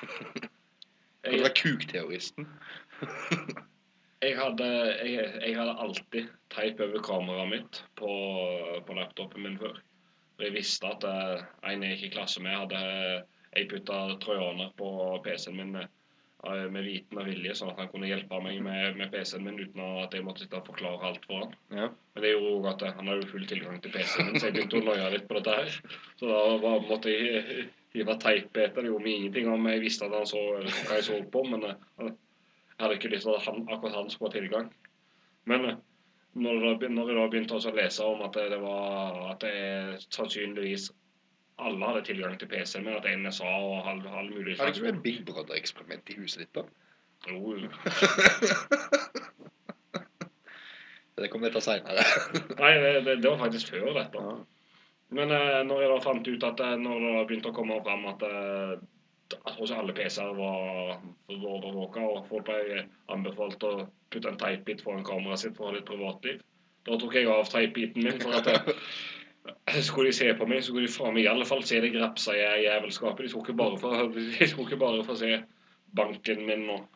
Kan 1.24 1.32
du 1.32 1.36
jeg, 1.38 1.44
være 1.44 1.56
kukterroristen? 1.56 2.48
jeg, 4.24 4.36
hadde, 4.38 4.68
jeg, 5.00 5.32
jeg 5.46 5.56
hadde 5.56 5.76
alltid 5.80 6.28
teip 6.52 6.80
over 6.80 7.02
kameraet 7.02 7.50
mitt 7.50 7.80
på, 7.96 8.12
på 8.86 8.96
laptopen 8.98 9.42
min 9.42 9.58
før. 9.58 9.80
For 10.36 10.46
jeg 10.46 10.56
visste 10.56 10.90
at 10.90 11.06
uh, 11.08 11.44
en 11.70 11.84
jeg 11.86 11.96
gikk 11.96 12.10
i 12.10 12.14
klasse 12.18 12.42
med, 12.44 12.56
hadde 12.58 12.80
jeg 13.54 13.68
putta 13.70 14.00
trojaner 14.22 14.72
på 14.78 14.88
PC-en 15.24 15.56
min 15.60 15.76
eh, 15.78 15.90
med 16.44 16.84
viten 16.84 17.18
og 17.20 17.28
vilje, 17.28 17.54
sånn 17.56 17.70
at 17.72 17.78
han 17.82 17.90
kunne 17.92 18.08
hjelpe 18.08 18.40
meg 18.44 18.58
med, 18.64 18.98
med 18.98 19.12
PC-en 19.12 19.44
min 19.46 19.60
uten 19.60 19.80
at 20.02 20.14
jeg 20.14 20.24
måtte 20.26 20.60
forklare 20.66 21.10
alt 21.10 21.24
for 21.28 21.44
han. 21.44 21.54
Ja. 21.74 21.88
Men 22.14 22.24
det 22.24 22.32
gjorde 22.34 22.52
også 22.56 22.72
at 22.72 22.84
eh, 22.84 22.98
han 22.98 23.10
hadde 23.12 23.30
full 23.30 23.46
tilgang 23.50 23.80
til 23.82 23.94
PC-en 23.94 24.28
min, 24.30 24.40
så 24.40 24.50
jeg 24.50 24.56
begynte 24.58 24.80
å 24.80 24.84
noie 24.88 25.08
litt 25.14 25.26
på 25.30 25.38
dette 25.38 25.56
her. 25.58 25.78
Så 26.20 26.30
da 26.30 26.42
var, 26.64 26.84
måtte 26.88 27.14
jeg 27.14 27.66
hive 27.94 28.18
teip 28.22 28.50
etter. 28.56 28.82
Det 28.82 28.90
gjorde 28.90 29.06
meg 29.06 29.18
ingenting 29.18 29.50
om 29.52 29.70
jeg 29.70 29.84
visste 29.84 30.08
at 30.08 30.16
han 30.18 30.28
så 30.28 30.42
hva 30.60 30.98
jeg 30.98 31.08
så 31.08 31.20
på, 31.34 31.44
men 31.50 31.66
eh, 31.70 31.80
jeg 32.04 32.82
hadde 32.84 32.98
ikke 32.98 33.12
lyst 33.14 33.28
til 33.28 33.38
at 33.38 33.48
han, 33.48 33.64
akkurat 33.68 33.98
han 34.00 34.12
skulle 34.12 34.32
ha 34.32 34.38
tilgang. 34.38 34.70
Men 35.50 35.68
eh, 35.70 35.80
når, 36.34 36.68
jeg 36.72 36.90
da 36.90 37.28
begynte 37.30 37.58
å 37.60 37.74
lese 37.78 38.10
om 38.10 38.24
at 38.26 38.36
det, 38.36 38.50
det 38.52 38.60
var 38.62 39.20
at 39.30 39.44
det 39.44 40.04
sannsynligvis 40.08 40.90
alle 41.58 41.86
hadde 41.86 42.02
tilgang 42.08 42.38
til 42.38 42.48
PC-en 42.50 42.84
min, 42.84 42.96
at 42.98 43.06
NSA 43.18 43.44
og 43.46 43.88
all, 43.90 44.00
all 44.06 44.30
mulig 44.30 44.56
Har 44.58 44.72
du 44.72 44.80
ikke 44.82 44.88
et 44.96 45.02
Big 45.02 45.20
Brother-eksperiment 45.26 46.10
i 46.10 46.18
huset 46.18 46.38
ditt, 46.44 46.54
da? 46.54 46.62
Jo, 47.30 47.54
Det 51.14 51.28
kommer 51.30 51.46
dette 51.46 51.60
seinere. 51.62 52.02
Nei, 52.62 52.72
det, 52.82 53.04
det, 53.06 53.12
det 53.22 53.30
var 53.30 53.38
faktisk 53.44 53.70
før 53.70 53.92
dette. 53.94 54.18
Ja. 54.18 54.32
Men 55.14 55.30
eh, 55.30 55.60
når 55.66 55.82
jeg 55.84 55.90
da 55.92 55.98
fant 56.02 56.28
ut 56.28 56.46
at 56.48 56.62
eh, 56.64 56.74
når 56.80 57.04
det 57.04 57.26
begynte 57.28 57.52
å 57.52 57.54
komme 57.54 57.76
fram 57.86 58.02
at 58.10 58.24
eh, 58.26 58.72
også 59.52 59.76
alle 59.78 59.94
PC-er 59.94 60.34
var 60.34 60.96
overvåka, 61.30 62.02
og 62.02 62.26
folk 62.30 62.48
ble 62.48 62.82
anbefalt 63.14 63.62
å 63.68 63.72
putte 64.10 64.32
en 64.32 64.40
teipbit 64.40 64.82
foran 64.82 65.06
kameraet 65.06 65.44
sitt 65.44 65.56
for 65.56 65.68
å 65.68 65.70
ha 65.70 65.76
litt 65.76 65.86
privatliv, 65.88 66.42
da 66.84 66.98
tok 67.00 67.14
jeg 67.16 67.30
av 67.30 67.46
teipbiten 67.48 68.04
min. 68.04 68.18
for 68.20 68.40
at 68.40 68.50
eh, 68.54 68.82
Skulle 69.88 70.08
de 70.08 70.12
se 70.16 70.34
på 70.34 70.46
meg, 70.46 70.62
så 70.62 70.66
skulle 70.72 70.86
de 70.86 70.92
faen 70.92 71.14
meg 71.14 71.26
i 71.26 71.30
alle 71.30 71.46
fall 71.48 71.64
se 71.66 71.80
det 71.80 71.92
grapsa 71.92 72.32
jævelskapet. 72.36 73.24
De 73.24 73.30
i 73.32 73.44
ikke 73.44 73.58
bare 73.58 73.78
de 74.38 74.48
skulle 74.48 74.68
ikke 74.68 74.80
bare 74.80 75.04
få 75.04 75.16
se 75.20 75.42
banken 75.96 76.46
min 76.46 76.70
og 76.70 76.86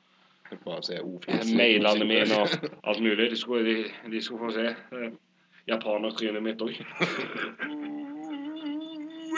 ordfisk. 1.05 1.55
Mailene 1.57 2.05
mine 2.09 2.41
og 2.41 2.49
alt 2.85 3.03
mulig. 3.03 3.31
De 3.31 3.37
skulle, 3.37 3.65
de, 3.69 3.85
de 4.13 4.23
skulle 4.23 4.47
få 4.47 4.51
se 4.57 4.67
eh, 4.71 5.11
japanertrynet 5.69 6.43
mitt 6.43 6.63
òg. 6.65 6.75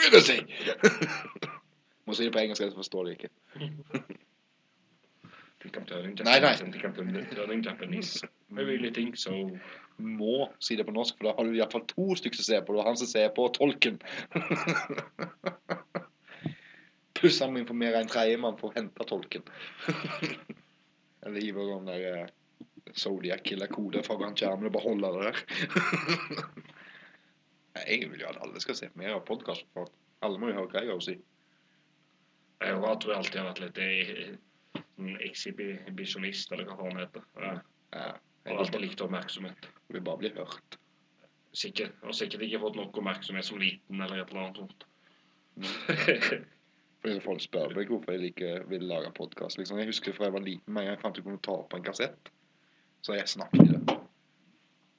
Må 2.05 2.13
si 2.13 2.25
det 2.25 2.33
på 2.33 2.39
engelsk, 2.39 2.61
ellers 2.61 2.75
forstår 2.75 3.05
de 3.05 3.11
ikke. 3.11 3.29
Think 5.61 5.77
I'm 5.77 5.85
turning 5.85 6.17
Nei, 6.23 6.39
nei. 6.39 6.49
Japanese. 6.49 6.63
I 6.63 6.71
think 6.71 6.85
I'm 6.85 7.35
turning, 7.35 7.63
Japanese. 7.63 8.27
I 8.57 8.61
really 8.61 8.91
think 8.91 9.17
so. 9.17 9.31
Må 9.97 10.49
si 10.63 10.77
det 10.79 10.85
på 10.87 10.93
norsk, 10.95 11.17
for 11.17 11.27
da 11.27 11.35
har 11.37 11.47
du 11.47 11.57
iallfall 11.57 11.85
to 11.89 12.15
stykker 12.17 12.39
som 12.39 12.47
ser 12.47 12.63
på. 12.65 12.75
Det 12.75 12.83
er 12.83 12.89
han 12.89 12.99
som 13.01 13.09
ser 13.09 13.29
på, 13.35 13.47
og 13.47 13.55
tolken. 13.57 13.99
Pluss 17.19 17.41
han 17.43 17.53
må 17.53 17.61
informere 17.61 18.01
en 18.01 18.09
tredjemann 18.09 18.57
for 18.59 18.71
å 18.71 18.77
hente 18.77 19.07
tolken. 19.09 19.43
Eller 21.21 21.43
gi 21.43 21.51
om 21.53 21.85
der 21.85 22.05
eh, 22.09 22.29
Zodiac 22.97 23.51
eller 23.53 23.69
kode 23.69 24.01
foran 24.03 24.33
skjermen 24.37 24.71
og 24.71 24.73
bare 24.73 24.87
holde 24.87 25.11
det 25.13 25.27
der. 25.27 25.35
Jeg 27.87 28.09
vil 28.11 28.23
jo 28.23 28.31
at 28.31 28.39
alle 28.43 28.61
skal 28.63 28.75
se 28.75 28.89
mer 28.99 29.13
av 29.15 29.25
podkast. 29.27 29.67
Alle 30.25 30.41
må 30.41 30.49
jo 30.49 30.57
høre 30.57 30.71
hva 30.71 30.81
jeg 30.81 30.89
har 30.89 30.97
å 30.97 31.05
si. 31.05 31.17
Jeg 32.61 32.79
tror 32.81 33.13
jeg 33.13 33.19
alltid 33.19 33.39
har 33.39 33.47
vært 33.47 33.61
litt 33.63 33.79
eh, 33.81 34.33
sånn 34.81 35.15
ekshibisjonist, 35.27 36.51
eller 36.51 36.67
hva 36.67 36.77
faen 36.81 36.97
det 36.97 37.05
heter. 37.05 37.23
Ja. 37.41 37.53
Ja, 37.91 38.09
jeg 38.43 38.53
har 38.53 38.63
alltid 38.63 38.81
likt 38.81 39.01
oppmerksomhet. 39.05 39.67
jeg 39.87 39.95
vil 39.95 40.05
bare 40.05 40.21
bli 40.21 40.31
hørt. 40.35 40.77
Sikkert, 41.53 41.97
og 42.07 42.15
sikkert 42.15 42.45
ikke 42.47 42.61
fått 42.63 42.79
nok 42.79 42.97
oppmerksomhet 42.97 43.45
som 43.45 43.59
liten, 43.61 44.01
eller 44.01 44.21
et 44.21 44.29
eller 44.31 44.41
annet 44.45 44.61
sånt. 44.61 44.85
Folk 47.25 47.41
spør 47.41 47.73
meg 47.75 47.89
hvorfor 47.89 48.15
jeg 48.15 48.31
ikke 48.31 48.51
vil 48.69 48.85
lage 48.89 49.11
podkast. 49.17 49.57
Liksom. 49.57 49.79
Jeg 49.81 49.89
husker 49.89 50.15
fra 50.15 50.29
jeg 50.29 50.35
var 50.37 50.45
liten, 50.45 50.73
med 50.73 50.83
en 50.83 50.89
gang 50.89 50.97
jeg 50.97 51.03
fant 51.03 51.19
ut 51.19 51.25
kunne 51.25 51.43
ta 51.45 51.57
opp 51.63 51.73
en 51.75 51.85
kassett, 51.85 52.31
så 53.01 53.13
har 53.13 53.23
jeg 53.23 53.33
snakket 53.33 53.65
i 53.65 53.73
det. 53.73 53.97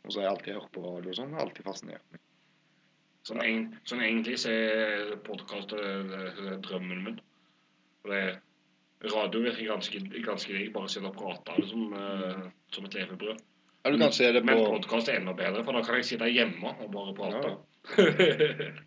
Og 0.02 0.12
så 0.12 0.18
har 0.18 0.26
jeg 0.26 0.32
alltid 0.34 0.56
hørt 0.58 0.72
på 0.74 0.84
radio 0.86 1.12
og 1.12 1.18
sånn. 1.18 1.30
Det 1.32 1.38
har 1.38 1.46
alltid 1.46 1.66
fascinert 1.66 2.06
meg. 2.14 2.22
Sånn, 3.22 3.42
sånn 3.86 4.02
egentlig 4.02 4.38
så 4.42 4.50
er 4.50 5.12
podkast 5.26 5.74
drømmen 6.66 7.04
min. 7.06 7.20
For 8.02 8.14
det, 8.14 8.40
radio 9.10 9.40
virker 9.42 9.66
ganske, 9.66 10.00
ganske 10.24 10.52
digg. 10.52 10.70
Bare 10.74 10.90
sitte 10.92 11.10
og 11.10 11.16
prate 11.16 11.56
liksom, 11.58 11.92
uh, 11.92 12.46
som 12.74 12.86
et 12.86 12.94
levebrød. 12.94 13.42
Ja, 13.82 13.90
du 13.90 13.98
kan 13.98 14.12
se 14.14 14.32
det 14.32 14.44
Men 14.44 14.60
på 14.60 14.76
podkast 14.76 15.08
er 15.10 15.18
enda 15.18 15.34
bedre, 15.34 15.64
for 15.64 15.74
da 15.74 15.82
kan 15.82 15.98
jeg 15.98 16.06
sitte 16.12 16.30
hjemme 16.30 16.74
og 16.78 16.92
bare 16.92 17.14
prate. 17.18 17.56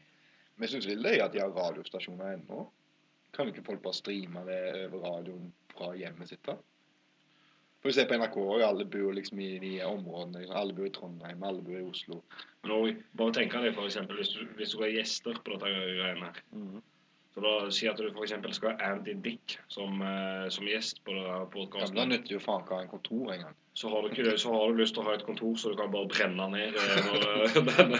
Men 0.56 0.64
jeg 0.64 0.72
syns 0.72 0.88
det 0.88 0.96
er 0.96 1.04
løye 1.04 1.24
at 1.26 1.34
de 1.34 1.42
har 1.44 1.52
radiostasjoner 1.52 2.38
ennå. 2.38 2.62
Kan 3.36 3.52
ikke 3.52 3.66
folk 3.66 3.82
bare 3.84 3.98
streame 3.98 4.46
det 4.48 4.62
over 4.86 5.04
radioen 5.04 5.52
fra 5.74 5.92
hjemmet 6.00 6.32
sitt? 6.32 6.46
da? 6.48 6.56
For 7.82 7.92
vi 7.92 7.98
ser 7.98 8.08
på 8.10 8.18
NRK, 8.18 8.38
og 8.42 8.62
alle 8.66 8.86
bor 8.90 9.12
liksom 9.14 9.40
i 9.44 9.50
de 9.60 9.74
områdene. 9.86 10.40
Liksom. 10.40 10.56
Alle 10.58 10.74
bor 10.74 10.88
i 10.88 10.94
Trondheim, 10.96 11.44
alle 11.44 11.62
bor 11.62 11.76
i 11.78 11.84
Oslo. 11.86 12.22
Men 12.64 12.72
også, 12.72 12.96
bare 13.20 13.36
tenk 13.36 13.54
deg 13.54 13.76
for 13.76 13.90
eksempel, 13.90 14.18
hvis 14.22 14.32
du, 14.34 14.48
hvis 14.58 14.72
du 14.74 14.80
har 14.82 14.94
gjester 14.96 15.42
på 15.44 15.54
dette 15.54 15.74
greiene 15.74 16.32
her. 16.32 16.40
Så 17.36 17.42
da 17.44 17.72
Si 17.72 17.88
at 17.92 17.98
du 18.00 18.06
eksempel 18.24 18.54
skal 18.56 18.78
ha 18.78 18.94
Andy 18.94 19.14
Dick 19.20 19.58
som, 19.68 20.02
eh, 20.02 20.48
som 20.50 20.64
gjest 20.68 21.02
på 21.04 21.12
denne 21.12 21.28
Ja, 21.28 21.40
Da 21.44 21.46
podkasten. 21.52 22.08
nytter 22.08 22.32
jo 22.32 22.40
faen 22.40 22.64
ikke 22.64 22.72
å 22.74 22.78
ha 22.78 22.82
en 22.86 22.92
kontor 22.94 23.34
engang. 23.34 23.56
Så 23.76 23.90
har, 23.92 24.02
du 24.02 24.08
ikke, 24.08 24.38
så 24.40 24.54
har 24.54 24.72
du 24.72 24.78
lyst 24.80 24.96
til 24.96 25.04
å 25.04 25.06
ha 25.10 25.14
et 25.18 25.26
kontor 25.28 25.58
så 25.60 25.70
du 25.74 25.76
kan 25.76 25.92
bare 25.92 26.08
brenne 26.08 26.48
ned 26.54 26.78
eh, 26.80 26.80
når 27.04 27.20
denne, 27.26 27.50
denne, 27.76 28.00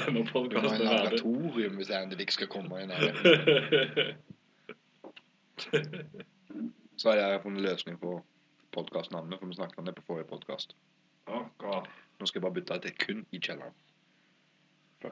denne 0.00 0.06
Du 0.10 0.18
må 0.18 0.24
ha 0.34 0.74
et 0.74 0.80
er 0.80 0.88
laboratorium 0.88 1.78
hvis 1.78 1.92
Andy 1.94 2.18
Dick 2.18 2.34
skal 2.34 2.50
komme 2.50 2.82
i 2.82 2.88
nærheten. 2.90 4.16
Så 6.96 7.10
har 7.12 7.16
jeg 7.22 7.42
funnet 7.44 7.62
løsning 7.62 8.00
på 8.02 8.18
podkastnavnet, 8.74 9.38
for 9.38 9.46
vi 9.46 9.54
snakket 9.54 9.78
om 9.78 9.84
det 9.86 9.94
på 9.94 10.02
forrige 10.10 10.28
podkast. 10.32 10.74
Ja, 11.28 11.44
hva? 11.62 11.84
Nå 12.18 12.26
skal 12.26 12.40
jeg 12.40 12.46
bare 12.48 12.58
bytte 12.58 12.80
til 12.82 12.98
kun 12.98 13.26
i 13.30 13.38
kjelleren. 13.38 13.74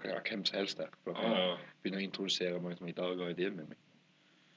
For 0.01 0.09
jeg 0.09 0.16
har 0.16 0.28
hvem 0.28 0.45
som 0.49 0.59
helst 0.59 0.78
der. 0.78 0.90
For 1.05 1.16
Ja, 1.16 1.28
jeg 1.30 1.49
ja. 1.49 1.57
begynne 1.82 2.01
å 2.01 2.05
introdusere 2.05 2.61
meg 2.61 2.78
som 2.78 2.88
ikke 2.90 3.03
har 3.03 3.18
vært 3.20 3.40
i 3.40 3.51
med 3.51 3.68
meg. 3.68 3.78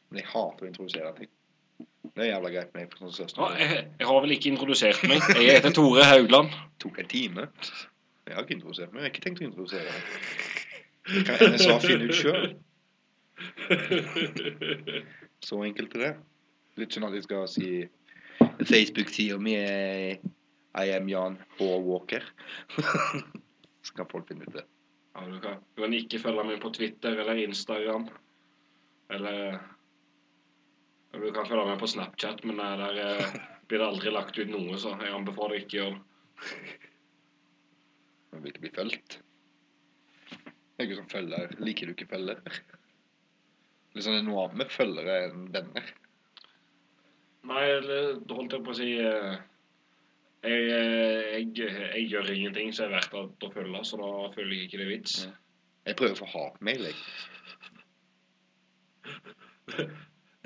Men 0.09 0.21
jeg 0.21 0.29
hater 0.31 0.65
å 0.65 0.69
introdusere 0.71 1.11
ting. 1.17 1.29
Det 2.15 2.23
er 2.23 2.29
jævla 2.31 2.49
greit 2.53 2.73
med 2.73 2.87
meg, 2.87 3.11
sånn. 3.13 3.29
Ja, 3.37 3.47
jeg, 3.59 3.81
jeg 3.99 4.07
har 4.09 4.21
vel 4.23 4.33
ikke 4.37 4.49
introdusert 4.53 5.03
meg. 5.09 5.21
Jeg 5.37 5.57
heter 5.59 5.73
Tore 5.75 6.05
Haugland. 6.07 6.55
tok 6.81 6.97
en 7.03 7.09
time. 7.11 7.47
Jeg 8.27 8.35
har 8.35 8.43
ikke 8.47 8.55
introdusert 8.57 8.93
meg. 8.93 9.01
Jeg 9.03 9.05
har 9.09 9.13
ikke 9.13 9.25
tenkt 9.27 9.41
å 9.43 9.47
introdusere 9.47 9.91
meg. 9.91 10.01
Det 11.07 11.21
kan 11.27 11.53
NSA 11.53 11.75
finne 11.83 12.07
ut 12.09 12.17
sjøl. 12.17 12.47
Så 15.45 15.59
enkelt 15.63 15.93
er 15.95 16.03
det. 16.03 16.13
Litt 16.81 16.95
sånn 16.95 17.05
at 17.07 17.15
jeg 17.17 17.25
skal 17.27 17.45
si 17.51 17.69
Facebook-sida 18.39 19.37
mi 19.41 19.53
er 19.57 20.17
I 20.77 20.91
am 20.97 21.07
Jan 21.09 21.37
H. 21.59 21.69
Walker. 21.85 22.25
Så 23.85 23.95
kan 23.97 24.09
folk 24.11 24.27
finne 24.29 24.47
ut 24.47 24.57
det. 24.57 24.65
Ja, 25.17 25.25
du, 25.25 25.39
kan, 25.41 25.61
du 25.73 25.81
kan 25.81 25.93
ikke 25.97 26.19
følge 26.21 26.43
meg 26.45 26.59
på 26.61 26.69
Twitter 26.75 27.17
eller 27.17 27.39
Instagram. 27.41 28.05
Eller 29.09 29.57
Du 31.17 31.31
kan 31.33 31.47
følge 31.49 31.63
meg 31.65 31.79
på 31.81 31.89
Snapchat, 31.89 32.43
men 32.45 32.59
der, 32.61 32.99
eh, 33.01 33.37
blir 33.67 33.81
det 33.81 33.87
aldri 33.87 34.11
lagt 34.13 34.37
ut 34.37 34.51
noe, 34.51 34.77
så 34.77 34.93
jeg 35.01 35.15
anbefaler 35.15 35.63
ikke 35.63 35.79
å 35.79 35.79
gjøre 35.79 35.95
det. 35.97 36.83
Man 38.31 38.43
vil 38.43 38.51
ikke 38.51 38.65
bli 38.67 38.73
fulgt. 38.75 39.17
Jeg 40.29 40.77
er 40.77 40.85
ikke 40.85 40.99
som 40.99 41.09
følger. 41.09 41.55
Liker 41.65 41.89
du 41.89 41.95
ikke 41.95 42.09
følger? 42.11 42.59
Liksom 43.97 44.13
det 44.13 44.19
er 44.21 44.27
noe 44.27 44.43
annet 44.43 44.59
med 44.61 44.75
følgere 44.75 45.15
enn 45.25 45.47
venner. 45.55 45.93
Nei, 47.49 47.63
det 47.87 48.35
holdt 48.37 48.53
jeg 48.53 48.65
på 48.67 48.75
å 48.75 48.77
si 48.77 48.91
eh, 49.01 49.39
jeg, 50.43 50.69
eh, 50.69 51.37
jeg, 51.37 51.71
jeg 51.95 52.03
gjør 52.11 52.31
ingenting 52.33 52.73
som 52.75 52.85
er 52.91 52.97
verdt 52.99 53.43
å, 53.43 53.49
følge, 53.53 53.83
så 53.87 53.99
da 54.01 54.11
føler 54.35 54.53
jeg 54.55 54.67
ikke 54.67 54.79
det 54.81 54.85
er 54.85 54.93
vits. 54.93 55.15
Ja. 55.25 55.31
Jeg 55.87 55.97
prøver 55.99 56.15
å 56.17 56.21
få 56.21 56.29
hatmail, 56.33 56.83
jeg. 56.91 56.97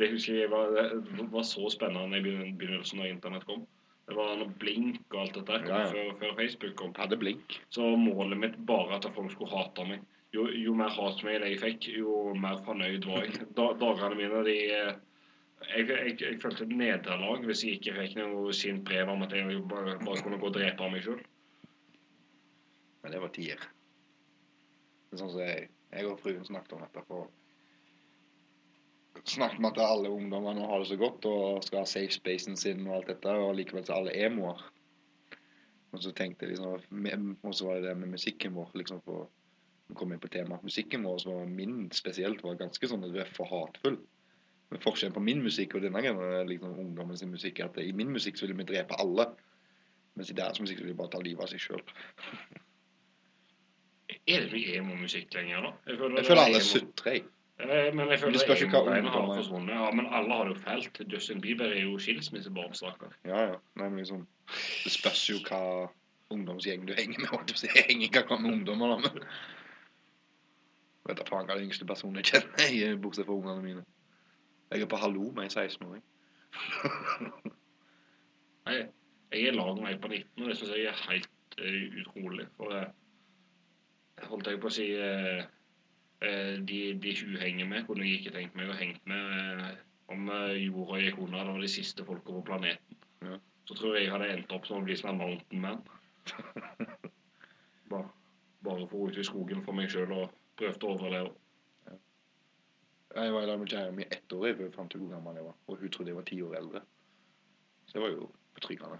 Det 0.02 0.08
husker 0.10 0.34
jeg 0.34 0.50
var, 0.50 0.72
det 0.74 1.26
var 1.30 1.44
så 1.46 1.68
spennende 1.70 2.18
i 2.18 2.24
begynnelsen 2.26 2.98
da 3.04 3.06
internett 3.06 3.44
kom. 3.46 3.68
Det 4.08 4.16
var 4.18 4.32
noe 4.40 4.50
blink 4.60 5.04
og 5.14 5.20
alt 5.22 5.36
dette 5.38 5.60
Ja, 5.68 5.84
ja. 5.84 5.90
Før, 5.92 6.08
før 6.18 6.32
Facebook 6.40 6.74
kom. 6.80 6.96
Hadde 6.98 7.20
blink. 7.22 7.60
Så 7.70 7.86
målet 8.02 8.40
mitt 8.42 8.56
bare 8.66 8.98
at 8.98 9.06
folk 9.14 9.30
skulle 9.36 9.54
hate 9.54 9.86
meg. 9.86 10.02
Jo, 10.34 10.48
jo 10.56 10.74
mer 10.80 10.90
hatmail 10.96 11.46
jeg 11.46 11.60
fikk, 11.62 11.90
jo 12.00 12.32
mer 12.40 12.58
fornøyd 12.66 13.06
var 13.08 13.28
jeg. 13.28 13.46
Da, 13.58 13.68
dagene 13.78 14.18
mine, 14.18 14.42
de 14.48 14.58
eh, 14.74 14.92
jeg, 15.70 15.90
jeg, 15.90 16.16
jeg 16.22 16.40
følte 16.42 16.66
et 16.66 16.74
nederlag 16.76 17.46
hvis 17.46 17.64
jeg 17.66 17.80
ikke 17.80 17.98
fikk 18.00 18.18
noe 18.20 18.54
sint 18.56 18.84
brev 18.88 19.12
om 19.12 19.26
at 19.26 19.36
jeg 19.36 19.62
bare, 19.70 19.98
bare 20.02 20.24
kunne 20.24 20.40
gå 20.42 20.50
og 20.50 20.58
drepe 20.58 20.90
meg 20.94 21.06
sjøl. 21.06 21.22
Men 23.02 23.14
det 23.16 23.22
var 23.22 23.34
tider. 23.36 23.62
Det 25.10 25.18
er 25.18 25.22
sånn 25.22 25.34
som 25.34 25.44
jeg, 25.44 25.70
jeg 25.92 26.10
og 26.10 26.20
fruen 26.22 26.48
snakket 26.48 26.78
om 26.78 26.84
dette 26.86 27.06
på 27.10 27.24
Snakket 29.28 29.60
om 29.60 29.68
at 29.68 29.80
alle 29.84 30.10
ungdommer 30.10 30.56
nå 30.56 30.64
har 30.66 30.82
det 30.82 30.88
så 30.90 30.96
godt 30.98 31.26
og 31.30 31.66
skal 31.66 31.84
ha 31.84 31.90
safe 31.90 32.16
spacen 32.16 32.56
sin 32.58 32.88
og 32.88 32.96
alt 32.96 33.10
dette, 33.12 33.34
og 33.44 33.58
likevel 33.58 33.84
så 33.86 34.00
alle 34.00 34.14
emoer. 34.18 34.64
Og 35.92 36.00
så 36.02 36.14
tenkte 36.16 36.48
jeg 36.48 36.56
liksom 36.56 37.36
Og 37.44 37.54
så 37.54 37.68
var 37.68 37.76
det 37.76 37.90
det 37.90 37.98
med 38.00 38.16
musikken 38.16 38.56
vår, 38.56 38.72
liksom 38.80 39.02
for 39.06 39.28
å 39.92 39.98
komme 40.00 40.16
inn 40.16 40.24
på 40.24 40.32
temaet. 40.32 40.64
Musikken 40.64 41.04
vår, 41.04 41.20
som 41.22 41.36
var 41.36 41.52
min 41.52 41.92
spesielt, 41.94 42.42
var 42.44 42.58
ganske 42.58 42.88
sånn 42.88 43.06
røff 43.12 43.40
og 43.44 43.52
hatfull. 43.52 44.00
Men 44.72 44.82
forskjellen 44.84 45.14
på 45.14 45.24
min 45.24 45.42
musikk 45.44 45.76
og 45.76 45.84
denne 45.84 46.02
liksom 46.48 46.78
ungdommen 46.80 47.18
sin 47.20 47.32
musikk, 47.32 47.60
er 47.60 47.68
at 47.70 47.80
i 47.84 47.92
min 47.92 48.12
musikk 48.12 48.40
så 48.40 48.48
vil 48.48 48.58
vi 48.58 48.68
drepe 48.70 49.00
alle. 49.04 49.28
Mens 50.16 50.32
i 50.32 50.36
deres 50.38 50.60
musikk 50.64 50.80
så 50.80 50.86
vil 50.86 50.94
de 50.94 50.98
bare 51.02 51.12
ta 51.12 51.20
livet 51.24 51.44
av 51.44 51.52
seg 51.52 51.60
sjøl. 51.64 51.84
Er 54.28 54.48
det 54.48 54.58
ikke 54.60 54.80
emo-musikk 54.80 55.36
lenger, 55.36 55.68
da? 55.68 55.72
Jeg 55.88 56.00
føler, 56.00 56.18
Jeg 56.18 56.26
føler 56.26 56.42
er 56.42 56.46
alle 56.46 56.64
sutrer, 56.64 57.14
jeg. 57.14 57.24
Eh, 57.62 57.94
Men 57.96 58.10
jeg 58.10 58.20
føler 58.20 58.46
hva 58.48 58.58
emo-greiene 58.66 59.14
har 59.14 59.28
forsvunnet. 59.36 59.76
Ja, 59.76 59.92
men 59.92 60.08
alle 60.08 60.34
har 60.34 60.50
det 60.50 60.56
jo 60.56 60.62
fælt. 60.66 61.02
Justin 61.14 61.42
Bieber 61.42 61.66
er 61.66 61.82
jo 61.84 61.98
skilsmissebarn, 62.00 62.74
stakkar. 62.74 63.16
Ja, 63.26 63.42
ja. 63.52 63.56
Nei, 63.76 63.90
men 63.90 63.98
liksom 64.04 64.28
Det 64.84 64.92
spørs 64.92 65.30
jo 65.30 65.40
hva 65.48 65.62
ungdomsgjeng 66.32 66.88
du 66.88 66.94
henger 66.98 67.20
med. 67.20 67.56
Jeg. 67.64 67.86
Henger 67.90 68.08
ikke 68.08 68.24
akkurat 68.24 68.42
med 68.42 68.54
ungdommer, 68.54 68.96
da, 68.96 68.98
men 68.98 69.24
Vet 71.08 71.18
da 71.18 71.26
faen 71.26 71.48
hva 71.50 71.58
den 71.58 71.66
yngste 71.68 71.86
personen 71.90 72.22
jeg 72.22 72.30
kjenner, 72.30 72.92
er, 72.92 73.00
bortsett 73.02 73.26
fra 73.26 73.34
ungene 73.34 73.64
mine. 73.64 73.86
Jeg 74.72 74.82
er 74.82 74.88
på 74.88 74.96
hallo 74.96 75.32
med 75.36 75.44
en 75.44 75.50
16-åring. 75.52 76.04
Nei, 78.66 78.78
jeg 79.32 79.48
er 79.48 79.56
lag 79.58 79.76
med 79.82 79.90
ei 79.90 79.98
på 80.00 80.08
19, 80.08 80.44
og 80.44 80.50
det 80.50 80.58
syns 80.60 80.72
jeg 80.76 80.88
er 80.88 81.02
helt 81.10 81.58
uh, 81.60 81.98
utrolig. 82.02 82.46
For 82.56 82.76
uh, 82.76 84.28
holdt 84.32 84.48
jeg 84.48 84.62
på 84.64 84.70
å 84.70 84.76
si 84.76 84.88
uh, 84.96 85.44
de, 86.70 86.80
de 87.04 87.16
hun 87.20 87.36
henger 87.42 87.68
med, 87.68 87.86
kunne 87.88 88.08
jeg 88.08 88.22
ikke 88.22 88.36
tenkt 88.38 88.56
meg 88.56 88.72
å 88.72 88.78
hengt 88.80 89.04
med 89.10 89.82
om 90.12 90.32
jorda 90.56 91.00
gikk 91.02 91.20
under. 91.24 91.44
Det 91.44 91.56
var 91.56 91.64
de 91.66 91.72
siste 91.76 92.06
folka 92.08 92.36
på 92.36 92.46
planeten. 92.52 93.00
Ja. 93.26 93.40
Så 93.68 93.76
tror 93.76 93.96
jeg 93.96 94.06
jeg 94.06 94.14
hadde 94.14 94.32
endt 94.36 94.56
opp 94.56 94.68
som 94.68 94.82
å 94.82 94.86
bli 94.86 94.96
sånn 95.00 95.20
mountain 95.20 95.64
man. 95.64 95.84
Bare, 97.92 98.08
bare 98.64 98.86
for 98.88 99.10
ut 99.10 99.18
i 99.20 99.24
skogen 99.28 99.66
for 99.66 99.76
meg 99.76 99.90
sjøl 99.92 100.14
og 100.16 100.30
prøvd 100.56 100.86
å 100.86 100.92
overleve. 100.94 101.34
Jeg 103.16 103.34
var 103.34 103.44
i 103.44 103.46
lag 103.46 103.60
med 103.60 103.68
kjæresten 103.68 103.96
min 103.96 104.14
ett 104.16 104.34
år 104.34 104.54
før 104.56 104.64
jeg 104.64 104.74
fant 104.76 104.96
ut 104.96 105.02
hvor 105.02 105.12
gammel 105.12 105.40
jeg 105.40 105.46
var. 105.46 105.56
Og 105.68 105.78
hun 105.82 105.92
trodde 105.92 106.10
jeg 106.10 106.16
var 106.16 106.28
ti 106.30 106.42
år 106.42 106.56
eldre. 106.62 106.82
Så 107.86 107.98
det 107.98 108.02
var 108.02 108.14
jo 108.14 108.30
betryggende. 108.56 109.00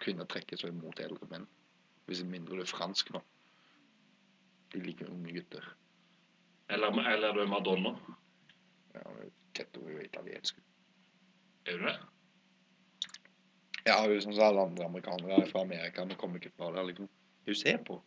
Kvinner 0.00 0.28
trekker 0.30 0.60
seg 0.60 0.76
mot 0.76 1.02
eldre 1.02 1.26
menn. 1.32 1.48
Hvis 2.06 2.22
mindre 2.24 2.58
du 2.58 2.62
er 2.62 2.70
fransk 2.70 3.10
nå. 3.14 3.22
De 4.70 4.82
liker 4.84 5.10
unge 5.10 5.34
gutter. 5.34 5.66
Eller, 6.70 6.94
eller 7.12 7.28
er 7.28 7.34
du 7.34 7.50
Madonna? 7.50 7.96
Ja, 8.94 9.02
hun 9.08 9.18
er 9.24 9.32
tett 9.58 9.76
over 9.80 10.04
italiensk. 10.04 10.60
Er 11.66 11.78
du 11.78 11.86
det? 11.88 11.96
Ja, 13.88 13.98
hun 14.04 14.14
er 14.14 14.22
som 14.22 14.38
alle 14.38 14.68
andre 14.68 14.86
amerikanere 14.86 15.42
er 15.42 15.50
fra 15.50 15.64
Amerika, 15.66 16.04
men 16.04 16.16
kommer 16.16 16.38
ikke 16.38 16.54
fra 16.56 16.70
der, 16.76 16.86
liksom. 16.86 17.10
Hun 17.46 17.58
ser 17.58 17.82
på. 17.86 17.98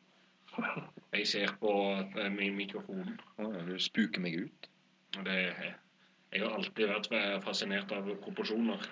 Jeg 1.13 1.27
ser 1.27 1.53
på 1.61 1.71
mikrofonen. 1.71 2.35
min 2.35 2.55
mikrofon. 2.57 3.13
Å, 3.37 3.77
spuker 3.77 4.21
meg 4.21 4.37
ut. 4.45 4.69
Det 5.23 5.39
Jeg 6.33 6.41
har 6.41 6.55
alltid 6.57 6.87
vært 6.89 7.43
fascinert 7.45 7.91
av 7.93 8.07
proporsjoner. 8.23 8.87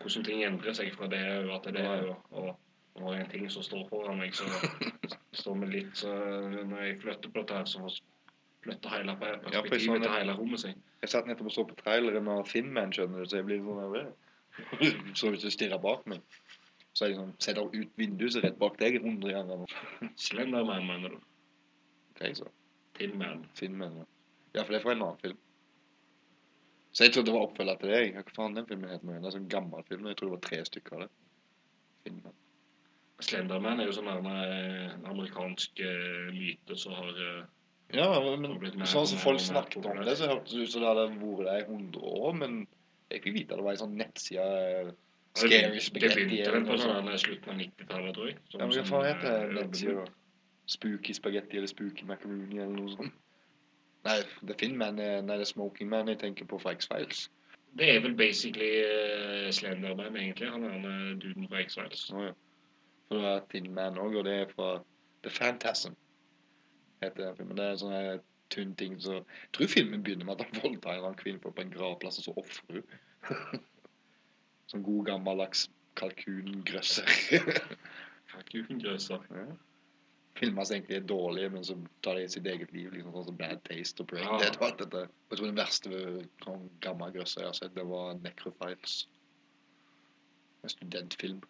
Hvordan 0.00 0.24
ting 0.26 0.42
endrer 0.42 0.74
seg 0.74 0.90
fra 0.96 1.06
det 1.06 1.22
og 1.44 1.62
til 1.62 1.76
det. 1.78 1.86
Og, 1.86 2.16
og 2.32 3.00
når 3.00 3.20
en 3.20 3.30
ting 3.30 3.50
som 3.50 3.62
står 3.62 3.86
foran 3.88 4.18
meg, 4.18 4.34
så 4.34 4.46
står 5.32 5.60
vi 5.62 5.70
litt 5.76 5.92
så 6.02 6.14
Når 6.66 6.82
jeg 6.84 6.98
flytter 7.04 7.30
på 7.30 7.44
dette 7.44 7.60
her, 7.60 7.68
så 7.70 7.92
flytter 8.64 8.96
hele 8.96 9.16
perspektivet 9.20 9.94
ja, 9.94 10.02
til 10.02 10.16
hele 10.18 10.34
rommet 10.36 10.64
seg. 10.64 10.80
Jeg 11.00 11.12
satt 11.14 11.30
nettopp 11.30 11.52
og 11.52 11.54
så 11.54 11.64
på 11.68 11.78
traileren 11.78 12.28
av 12.28 12.42
Thin 12.50 12.72
Man, 12.74 12.92
skjønner 12.92 13.22
du, 13.22 13.30
så 13.30 13.40
jeg 13.40 13.48
blir 13.48 13.62
sånn 13.64 13.80
nervøs. 13.80 14.10
Så 15.18 15.30
hvis 15.30 15.44
du 15.46 15.50
stirrer 15.54 15.78
bak 15.80 16.02
meg, 16.10 16.24
så 16.92 17.04
er 17.04 17.12
jeg 17.12 17.20
sånn, 17.20 17.34
setter 17.42 17.68
ut 17.70 18.00
vinduet 18.00 18.34
så 18.34 18.42
rett 18.44 18.58
bak 18.60 18.78
deg 18.80 18.98
100 19.00 19.34
ganger. 19.36 19.76
Slenderman, 20.18 20.88
mener 20.88 21.14
du? 21.14 21.20
Okay, 22.14 22.32
jeg 22.32 22.40
sa? 22.40 22.50
Tinman, 22.98 23.46
ja. 24.02 24.08
Ja, 24.56 24.64
for 24.64 24.74
det 24.74 24.80
er 24.80 24.84
fra 24.84 24.96
en 24.96 25.04
annen 25.06 25.22
film. 25.22 25.38
Så 26.90 27.06
jeg 27.06 27.14
trodde 27.14 27.30
det 27.30 27.36
var 27.36 27.46
oppfølger 27.46 27.78
til 27.78 27.92
det. 27.92 28.00
Hva 28.16 28.34
faen 28.34 28.56
den 28.58 28.66
filmen 28.66 28.90
heter? 28.90 29.06
Det 29.12 29.30
er 29.30 29.36
sånn 29.36 29.50
gammel 29.52 29.86
film. 29.86 30.08
Jeg 30.10 30.18
tror 30.18 30.32
det 30.32 30.36
var 30.36 30.46
tre 30.48 30.58
stykker 30.66 30.96
av 30.96 31.04
det. 31.04 31.10
Thin 32.04 32.20
Slenderman 33.20 33.82
er 33.82 33.90
jo 33.90 33.94
sånn 33.94 34.08
eh, 34.08 34.86
en 34.94 35.08
amerikansk 35.12 35.82
eh, 35.84 36.30
myte 36.32 36.76
som 36.80 36.96
har 36.96 37.10
eh, 37.20 37.42
Ja, 37.98 38.06
men 38.40 38.86
sånn 38.88 39.08
som 39.10 39.20
folk 39.20 39.42
snakket 39.44 39.86
om 39.90 40.00
det, 40.06 40.16
så 40.16 40.30
hørtes 40.30 40.54
det 40.56 40.64
ut 40.64 40.72
som 40.72 40.84
det 40.84 40.88
hadde 40.88 41.06
vært 41.20 41.46
der 41.50 41.60
i 41.60 41.66
100 41.66 42.12
år, 42.24 42.36
men 42.40 42.56
jeg 43.10 43.24
fikk 43.26 43.36
vite 43.36 43.52
at 43.52 43.60
det 43.60 43.66
var 43.66 43.76
en 43.76 43.82
sånn 43.82 43.98
nettside 43.98 44.94
eh, 45.30 45.40
Scary 45.40 45.74
Det 45.74 45.82
Spaghetti 45.86 46.24
begynte 46.24 46.42
eller 46.42 46.58
vel 46.58 46.68
på 46.68 46.78
sånn 46.82 47.08
eh, 47.08 47.18
slutten 47.24 47.52
av 47.54 47.60
90-tallet, 47.62 48.14
tror 48.16 48.30
jeg. 48.30 48.38
Som 48.50 48.60
Ja, 48.60 48.66
men 48.66 48.76
hva 48.76 48.86
sånn, 48.90 49.08
heter 49.08 49.52
det? 49.56 50.06
Spooky 50.70 51.14
Spaghetti 51.16 51.58
eller 51.58 51.70
Spooky 51.70 52.06
Macaroni 52.06 52.58
eller 52.62 52.76
noe 52.76 52.94
sånt? 52.94 53.18
Nei, 54.06 54.16
det 54.40 54.54
er 54.54 54.58
Finn 54.62 54.78
Man, 54.80 54.98
er, 54.98 55.20
nei, 55.22 55.36
det 55.36 55.44
er 55.44 55.50
Smoking 55.50 55.90
Man 55.92 56.08
jeg 56.08 56.20
tenker 56.22 56.48
på 56.48 56.58
fra 56.62 56.72
X-Files. 56.76 57.26
Det 57.78 57.88
er 57.94 58.00
vel 58.02 58.14
basically 58.16 58.70
uh, 58.82 59.50
Slenderman, 59.54 60.16
egentlig. 60.16 60.48
Han 60.50 60.64
er 60.64 60.78
den 60.78 60.86
eh, 60.90 61.18
duden 61.22 61.48
fra 61.50 61.60
X-Files. 61.66 62.06
Å 62.14 62.24
ja. 62.24 62.32
For 63.10 63.20
det 63.20 63.34
er 63.34 63.44
Thin 63.52 63.68
Man 63.76 64.00
òg, 64.00 64.16
og 64.22 64.26
det 64.26 64.36
er 64.44 64.54
fra 64.54 64.70
The 65.26 65.32
Phantasm. 65.34 65.98
Heter 67.04 67.26
den 67.26 67.36
filmen. 67.36 67.58
Det 67.58 67.66
er 67.66 67.76
en 67.76 67.82
sånn 67.82 67.96
her 67.96 68.22
tynn 68.50 68.72
ting 68.74 68.96
så 68.98 69.20
Jeg 69.20 69.52
tror 69.54 69.70
filmen 69.70 70.02
begynner 70.02 70.26
med 70.26 70.40
at 70.40 70.48
han 70.48 70.62
voldtar 70.64 71.04
en 71.06 71.18
kvinne 71.18 71.42
på 71.42 71.52
en 71.62 71.74
gravplass, 71.74 72.18
og 72.22 72.28
så 72.30 72.36
ofrer 72.40 72.80
hun. 72.80 73.60
sånn 74.70 74.84
god 74.86 75.06
gammeldags 75.10 75.66
kalkungrøsser. 76.00 77.10
Kalkungrøsser. 78.30 79.26
ja. 79.34 79.48
Som 80.40 80.56
egentlig 80.62 80.96
er 80.96 81.02
dårlige, 81.04 81.50
men 81.52 81.64
som 81.66 81.80
tar 82.06 82.16
det 82.16 82.22
i 82.24 82.28
sitt 82.32 82.46
eget 82.48 82.70
liv. 82.72 82.92
liksom 82.94 83.12
sånn 83.12 83.26
som 83.26 83.36
Bad 83.36 83.60
Taste 83.66 84.00
og 84.00 84.08
Brain 84.12 84.24
Ja. 84.24 84.38
Dead 84.40 84.56
og 84.56 84.66
alt 84.68 84.78
dette. 84.80 85.02
Jeg 85.28 85.36
tror 85.38 85.50
den 85.50 85.58
verste 85.58 86.02
sånn 86.44 86.68
gammel 86.86 87.12
grøsser 87.16 87.42
jeg 87.42 87.50
har 87.50 87.58
sett, 87.58 87.74
det 87.76 87.84
var 87.90 88.14
Necrophiles. 88.22 88.94
En 90.64 90.72
studentfilm. 90.72 91.42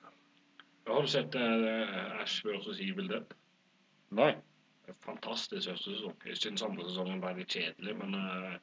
Har 0.89 1.07
du 1.07 1.13
sett 1.13 1.37
uh, 1.39 2.23
Ash 2.23 2.41
vs. 2.43 2.81
Evil 2.81 3.13
Dead? 3.13 3.37
Nei. 4.17 4.33
Fantastisk 5.05 5.69
første 5.71 5.93
sesong. 5.95 6.17
Jeg 6.27 6.41
syns 6.41 6.65
andre 6.67 6.89
sesongen 6.89 7.23
er 7.23 7.39
litt 7.39 7.55
kjedelig, 7.55 7.95
men 8.01 8.17
eh, 8.19 8.57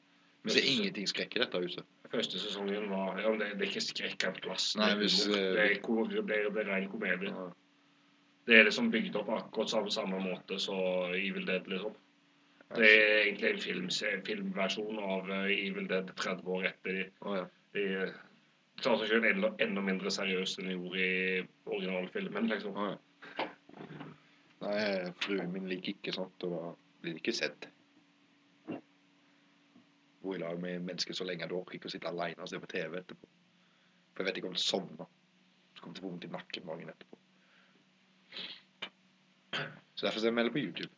Men 0.48 0.56
det 0.56 0.64
er 0.64 0.74
ingenting 0.74 1.08
skrekk 1.12 1.36
i 1.36 1.40
dette 1.44 1.60
huset. 1.60 1.88
første 2.08 2.40
sesongen 2.40 2.90
var 2.90 3.18
ja, 3.20 3.30
men 3.30 3.42
det, 3.42 3.48
det 3.60 3.66
er 3.66 3.72
ikke 3.74 3.84
skrekk 3.84 4.26
av 4.30 4.38
plass. 4.40 4.68
Nei, 4.80 4.94
hvis, 5.02 5.18
eh, 5.28 5.34
det, 5.36 5.64
er, 5.64 5.80
hvor, 5.84 6.08
det, 6.08 6.24
er, 6.24 6.48
det 6.56 6.62
er 6.64 6.70
ren 6.72 6.88
komedie. 6.92 7.34
Ja. 7.34 7.48
Det 8.48 8.56
er 8.56 8.64
liksom 8.64 8.88
bygd 8.94 9.18
opp 9.20 9.32
akkurat 9.36 9.74
samme, 9.74 9.92
samme 9.92 10.22
måte 10.24 10.56
som 10.64 11.12
Evil 11.12 11.44
Dead, 11.50 11.68
liksom. 11.68 11.98
Det 12.78 12.88
er 12.88 13.18
egentlig 13.26 13.50
en 13.50 13.60
film, 13.64 13.90
en 14.12 14.24
filmversjon 14.28 15.04
av 15.04 15.30
eh, 15.36 15.52
Evil 15.68 15.92
Dead 15.92 16.16
30 16.16 16.56
år 16.56 16.70
etter. 16.72 16.96
De, 16.96 17.06
oh, 17.28 17.36
ja. 17.42 17.46
de 17.76 17.86
tar 18.84 19.00
seg 19.02 19.12
selv 19.12 19.28
enda, 19.28 19.52
enda 19.64 19.84
mindre 19.84 20.12
seriøst 20.14 20.62
enn 20.62 20.72
de 20.72 20.78
gjorde 20.78 21.04
i 21.04 21.44
originalfilmen, 21.68 22.48
liksom. 22.54 22.80
Oh, 22.80 22.94
ja. 22.94 23.50
Nei, 24.64 24.80
fruen 25.22 25.52
min 25.54 25.68
liker 25.70 25.98
ikke 25.98 26.16
sånt, 26.16 26.48
og 26.48 26.56
da 26.56 26.72
blir 27.04 27.18
det 27.18 27.26
ikke 27.26 27.36
sett. 27.36 27.68
Bo 30.22 30.34
i 30.34 30.42
lag 30.42 30.60
med 30.60 30.80
mennesker 30.80 31.14
så 31.14 31.28
lenge 31.28 31.46
at 31.46 31.52
du 31.52 31.58
orker 31.60 31.78
ikke 31.78 31.90
å 31.90 31.94
sitte 31.94 32.10
alene 32.10 32.44
og 32.44 32.50
se 32.50 32.60
på 32.60 32.70
TV 32.72 33.00
etterpå. 33.00 33.30
For 34.14 34.24
jeg 34.24 34.30
vet 34.30 34.40
ikke 34.42 34.50
om 34.50 34.58
du 34.58 34.62
sovner. 34.62 35.10
Så 35.76 35.84
kommer 35.84 35.94
det 35.94 36.02
til 36.02 36.10
vondt 36.10 36.26
i 36.26 36.32
nakken 36.34 36.70
dagen 36.72 36.94
etterpå. 36.94 37.20
Så 39.96 40.06
derfor 40.06 40.20
ser 40.20 40.32
jeg 40.32 40.38
melder 40.38 40.54
på 40.54 40.64
YouTube. 40.64 40.94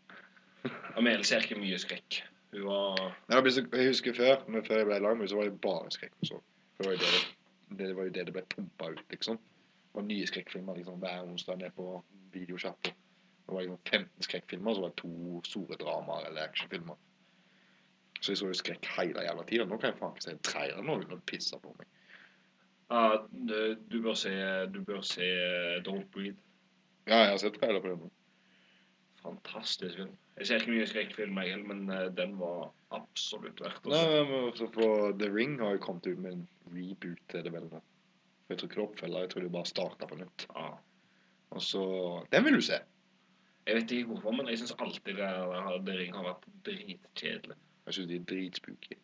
Amel 1.00 1.26
ser 1.26 1.44
ikke 1.44 1.60
mye 1.60 1.80
skrekk. 1.80 2.22
Hun 2.52 2.64
var 2.66 3.04
Nei, 3.30 3.42
jeg 3.44 3.88
husker 3.88 4.16
før, 4.16 4.42
men 4.48 4.66
før 4.66 4.82
jeg 4.82 4.88
ble 4.90 4.98
lag 5.00 5.14
med 5.14 5.22
henne, 5.22 5.30
så 5.32 5.38
var 5.40 5.50
det 5.50 5.62
bare 5.62 5.92
skrekk. 5.94 6.16
Så. 6.24 6.40
For 6.78 6.84
det, 6.84 6.90
var 6.90 6.96
jo 6.96 7.04
det, 7.04 7.78
det, 7.80 7.96
var 7.96 8.08
jo 8.08 8.16
det 8.16 8.26
det 8.28 8.36
ble 8.36 8.46
pumpa 8.56 8.90
ut, 8.96 9.04
liksom. 9.14 9.38
Det 9.38 10.00
var 10.00 10.08
nye 10.08 10.28
skrekkfilmer 10.28 10.80
liksom, 10.80 11.00
hver 11.04 11.28
onsdag 11.28 11.60
nede 11.62 11.76
på 11.76 11.92
videosjappa. 12.34 12.92
Det 13.46 13.56
var 13.56 13.66
liksom 13.66 13.80
15 13.86 14.28
skrekkfilmer, 14.28 14.74
så 14.74 14.82
var 14.82 14.92
det 14.94 15.02
to 15.04 15.42
store 15.46 15.78
dramaer 15.84 16.28
eller 16.30 16.50
actionfilmer. 16.50 16.98
Så 18.20 18.34
jeg 18.34 18.42
så 18.42 18.50
jo 18.52 18.58
skrekk 18.58 18.88
hele 18.98 19.24
jævla 19.24 19.46
tida. 19.48 19.66
Nå 19.66 19.80
kan 19.80 19.94
jeg 19.94 20.00
faen 20.00 20.16
ikke 20.16 20.26
se 20.28 20.36
en 20.36 20.46
trailer 20.46 20.86
nå 20.86 21.00
uten 21.02 21.16
å 21.16 21.26
pisse 21.30 21.60
på 21.64 21.74
meg. 21.80 21.88
ja, 22.90 23.20
du, 23.32 23.98
bør 24.04 24.18
se, 24.20 24.32
du 24.74 24.82
bør 24.84 25.04
se 25.08 25.26
eh, 25.26 25.76
Don't 25.86 26.10
Breathe. 26.14 26.40
Ja, 27.08 27.24
jeg 27.24 27.36
har 27.36 27.44
sett 27.44 27.60
trailer 27.62 27.84
på 27.84 27.94
den. 27.94 28.02
nå. 28.04 28.12
Fantastisk 29.24 29.96
film. 30.00 30.12
Jeg 30.40 30.48
ser 30.48 30.62
ikke 30.62 30.72
mye 30.72 30.88
skrekkfilm, 30.88 31.40
jeg 31.44 31.54
heller, 31.54 31.72
men 31.74 31.90
eh, 31.92 32.06
den 32.16 32.36
var 32.40 32.70
absolutt 32.96 33.60
verdt 33.64 33.88
å 33.88 33.94
Nei, 33.94 34.04
men 34.30 34.50
også 34.52 34.70
på 34.72 34.90
The 35.20 35.32
Ring 35.32 35.58
har 35.60 35.76
jo 35.76 35.82
kommet 35.84 36.08
ut 36.08 36.22
med 36.24 36.38
en 36.38 36.46
reboot 36.76 37.24
til 37.32 37.44
det 37.46 37.56
vel. 37.56 37.68
For 37.72 38.56
jeg 38.56 38.62
tror 38.62 38.70
ikke 38.70 38.76
det 38.76 38.80
er 38.80 38.86
oppfølger, 38.86 39.26
jeg 39.26 39.34
tror 39.34 39.46
de 39.46 39.56
bare 39.58 39.72
starta 39.72 40.08
på 40.10 40.20
nytt. 40.22 40.48
Ja. 40.56 40.70
Og 41.56 41.66
så 41.66 41.84
Den 42.32 42.46
vil 42.46 42.60
du 42.60 42.64
se. 42.66 42.80
Jeg 43.68 43.76
vet 43.76 43.92
ikke 43.92 44.14
hvorfor, 44.14 44.34
men 44.38 44.48
jeg 44.50 44.62
syns 44.62 44.76
alltid 44.80 45.20
det, 45.20 45.32
det 45.86 45.98
ring 46.00 46.16
har 46.16 46.26
vært 46.26 46.48
dritkjedelig. 46.66 47.58
Jeg 47.90 47.98
syns 47.98 48.10
de 48.12 48.18
er 48.20 48.26
dritspooky. 48.30 48.98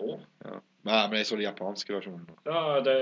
Oh. 0.00 0.20
Ja. 0.44 0.60
Nei, 0.88 1.00
men 1.10 1.18
jeg 1.18 1.26
så 1.28 1.36
de 1.36 1.44
japanske 1.44 1.92
versjonene. 1.92 2.36
Ja, 2.46 2.78
det, 2.86 2.94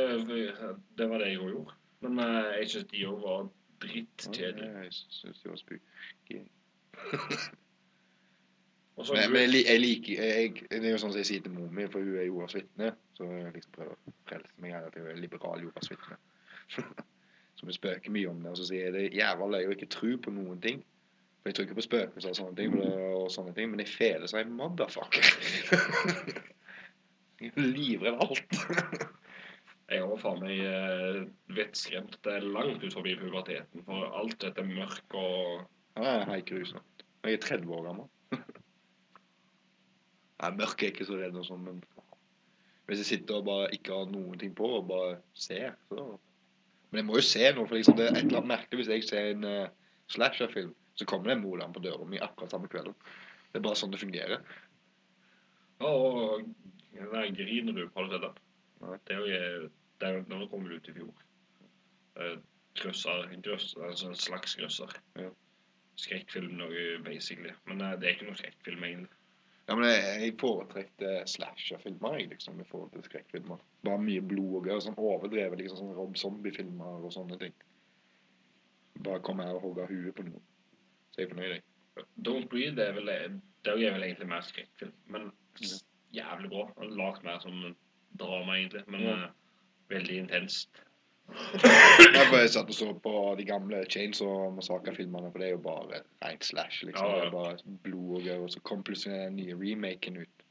det 0.99 1.07
var 1.11 1.23
det 1.23 1.29
jeg 1.31 1.39
òg 1.45 1.53
gjorde. 1.53 1.77
Men 2.03 2.19
eh, 2.25 2.49
jeg 2.61 2.73
syns 2.73 2.89
de 2.91 3.05
òg 3.07 3.21
var 3.23 3.45
drittkjedelige. 3.85 4.73
Ja, 4.73 4.83
Jeg 4.89 4.97
syns 4.97 5.39
de 5.45 5.53
var 5.53 5.61
spooky. 5.61 6.41
Men, 8.97 9.33
men 9.33 9.41
jeg, 9.43 9.65
jeg 9.69 9.81
liker 9.81 10.23
jeg, 10.25 10.53
Det 10.71 10.81
er 10.81 10.95
jo 10.95 10.99
sånn 10.99 11.13
som 11.13 11.21
jeg 11.21 11.29
sier 11.29 11.43
til 11.45 11.53
mor 11.53 11.71
min, 11.71 11.91
for 11.93 12.03
hun 12.03 12.17
er 12.17 12.27
Jordas 12.27 12.57
vitne. 12.57 12.91
Så 13.15 13.29
jeg 13.31 13.53
liksom 13.55 13.77
prøver 13.77 13.95
å 13.95 14.15
frelse 14.27 14.65
meg 14.65 14.75
her 14.75 14.89
at 14.89 14.97
jeg 14.97 15.07
er 15.13 15.21
liberal 15.21 15.63
Jordas 15.63 15.93
vitne. 15.93 16.19
så 17.61 17.69
vi 17.69 17.77
spøker 17.77 18.15
mye 18.19 18.31
om 18.33 18.41
det. 18.43 18.57
Og 18.57 18.59
så 18.59 18.71
sier 18.73 18.89
jeg 18.89 18.97
det 18.97 19.07
er 19.07 19.19
jævla 19.21 19.53
løye 19.55 19.71
å 19.71 19.77
ikke 19.77 19.93
tro 19.95 20.17
på 20.27 20.35
noen 20.35 20.59
ting. 20.65 20.83
For 21.47 21.53
jeg 21.53 21.57
tror 21.57 21.67
ikke 21.69 21.75
på 21.79 21.83
spøkelser 21.85 22.33
og 22.33 22.37
sånne 22.41 22.57
ting, 22.59 22.73
og 22.83 23.29
sånne 23.31 23.53
ting 23.55 23.69
men 23.71 23.79
jeg 23.79 23.93
feler 23.93 24.27
seg 24.27 24.49
motherfucker. 24.51 25.27
jeg 27.39 27.51
er 27.53 27.61
livredd 27.63 28.17
alt. 28.25 28.57
Jeg 29.87 30.03
har 30.03 30.19
faen 30.19 30.41
meg 30.43 30.59
eh, 30.67 31.21
vettskremt 31.55 32.17
det 32.27 32.41
langt 32.43 32.83
ut 32.83 32.97
forbi 32.97 33.13
puberteten. 33.21 33.85
For 33.87 34.09
alt 34.19 34.41
dette 34.43 34.65
mørk 34.67 35.15
og 35.15 35.61
Ja, 35.95 36.17
Jeg 36.17 36.25
er 36.25 36.41
ikke 36.41 36.57
grusomt. 36.57 37.05
Jeg 37.23 37.37
er 37.37 37.45
30 37.45 37.77
år 37.77 37.85
gammel. 37.87 38.09
Nei, 40.41 40.51
mørk 40.59 40.83
er 40.83 40.89
jeg 40.89 40.97
ikke 40.97 41.07
så 41.07 41.21
redd 41.21 41.39
og 41.39 41.47
sånn, 41.47 41.63
men 41.69 41.79
hvis 42.91 43.05
jeg 43.05 43.11
sitter 43.13 43.39
og 43.39 43.47
bare 43.47 43.69
ikke 43.79 43.95
har 43.95 44.11
noen 44.11 44.43
ting 44.43 44.57
på, 44.59 44.73
og 44.81 44.91
bare 44.91 45.21
ser, 45.39 45.79
så 45.93 46.09
Men 46.91 47.05
jeg 47.05 47.07
må 47.07 47.21
jo 47.21 47.29
se 47.31 47.47
noe, 47.53 47.71
for 47.71 47.79
liksom 47.79 48.01
det 48.03 48.09
er 48.09 48.17
et 48.17 48.25
eller 48.25 48.41
annet 48.41 48.51
merkelig 48.57 48.83
hvis 48.83 48.93
jeg 48.97 49.07
ser 49.07 49.31
en 49.37 49.47
uh, 49.47 49.71
slasherfilm, 50.11 50.75
så 50.97 51.07
kommer 51.09 51.31
det 51.31 51.37
en 51.37 51.45
morderen 51.45 51.73
på 51.77 51.83
døra 51.85 52.05
mi 52.09 52.19
akkurat 52.25 52.51
samme 52.51 52.69
kvelden. 52.73 52.95
Det 53.53 53.61
er 53.61 53.65
bare 53.65 53.79
sånn 53.79 53.93
det 53.93 54.01
fungerer. 54.01 54.43
Ja, 55.81 55.87
og 55.93 56.45
der 56.97 57.33
griner 57.37 57.77
du 57.77 57.89
på 57.93 58.07
den? 58.11 58.31
Nei. 58.81 58.99
Det 59.07 59.17
er 59.17 59.21
jo 59.21 59.71
det 60.01 60.09
er 60.09 60.17
jo- 60.19 60.25
Den 60.29 60.49
kom 60.49 60.67
ut 60.67 60.89
i 60.89 60.93
fjor. 60.93 61.13
Eh, 62.17 62.37
Grøsser, 62.77 63.29
grøsser, 63.43 63.81
altså 63.89 64.09
en 64.09 64.15
slags 64.15 64.55
grøsser. 64.57 64.91
Ja. 65.17 65.31
Skrekkfilm 65.97 66.59
noe, 66.59 66.99
basically. 67.05 67.53
Men 67.65 67.79
nei, 67.79 67.97
det 67.97 68.05
er 68.09 68.13
ikke 68.17 68.27
noe 68.27 68.37
skrekkfilm, 68.37 68.85
egentlig. 68.85 69.09
Ja, 69.69 69.75
men 69.75 69.89
jeg, 69.89 70.03
jeg 70.21 70.35
foretrekte 70.39 71.23
slasher-filmer 71.27 72.19
jeg, 72.19 72.29
liksom, 72.35 72.61
i 72.61 72.65
forhold 72.69 72.93
til 72.93 73.03
skrekkfilmer. 73.09 73.63
Bare 73.83 73.99
mye 73.99 74.21
blod 74.21 74.59
og 74.61 74.69
gøy, 74.69 74.81
sånn 74.85 74.99
overdrevet, 75.01 75.59
liksom 75.59 75.79
sånn 75.79 75.97
Rob 75.97 76.17
Zombie-filmer 76.21 77.01
og 77.01 77.13
sånne 77.17 77.39
ting. 77.41 77.57
Bare 79.03 79.21
kom 79.25 79.41
her 79.41 79.57
og 79.57 79.63
hogge 79.63 79.89
huet 79.89 80.15
på 80.15 80.27
noen. 80.29 80.45
Så 81.17 81.23
jeg 81.23 81.31
er 81.31 81.35
fornøyd. 81.35 81.61
Don't 82.29 82.49
Breathe 82.53 82.77
det 82.77 82.89
er 82.89 82.93
vel, 82.93 83.07
det 83.65 83.73
er 83.73 83.93
vel 83.95 84.03
egentlig 84.05 84.29
mer 84.29 84.43
skrekkfilm, 84.45 84.93
men 85.09 85.31
jævlig 86.13 86.51
bra. 86.53 86.67
Lagt 86.85 87.25
mer 87.25 87.39
som 87.41 87.63
drama, 88.21 88.53
egentlig, 88.59 88.83
men 88.87 89.01
Ja. 89.01 89.15
eh, 89.25 89.31
veldig 89.89 90.19
intenst. 90.19 90.83
Jeg 91.65 92.29
bare 92.31 92.49
satt 92.49 92.69
og 92.69 92.75
så 92.75 92.93
på 93.03 93.35
de 93.39 93.45
gamle 93.45 93.81
Chainsaw 93.91 94.51
Massacre-filmene, 94.55 95.33
for 95.33 95.39
det 95.39 95.47
er 95.49 95.51
jo 95.57 95.63
bare 95.65 96.03
rent 96.23 96.45
slash, 96.45 96.85
liksom. 96.85 97.07
Ja, 97.07 97.17
ja. 97.17 97.21
Det 97.25 97.27
er 97.27 97.31
bare 97.31 97.79
blod 97.83 98.17
og 98.21 98.23
gøy, 98.23 98.37
og 98.45 98.51
så 98.51 98.61
kom 98.61 98.85
plutselig 98.85 99.17
den 99.19 99.37
nye 99.37 99.55
remaken 99.57 100.17
ut. 100.23 100.45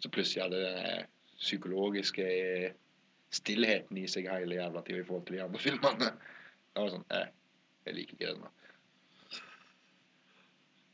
Så 0.00 0.08
plutselig 0.14 0.42
hadde 0.42 0.62
den 0.62 1.04
psykologiske 1.38 2.28
stillheten 3.30 3.98
i 3.98 4.06
seg 4.06 4.30
hele 4.30 4.54
jævla 4.54 4.82
tida 4.86 5.02
i 5.02 5.04
forhold 5.04 5.26
til 5.26 5.36
de 5.36 5.42
andre 5.42 5.58
filmene. 5.60 6.12
Det 6.74 6.82
var 6.84 6.90
sånn 6.94 7.04
eh, 7.10 7.28
Jeg 7.86 7.94
liker 7.96 8.14
ikke 8.14 8.32
den. 8.32 8.48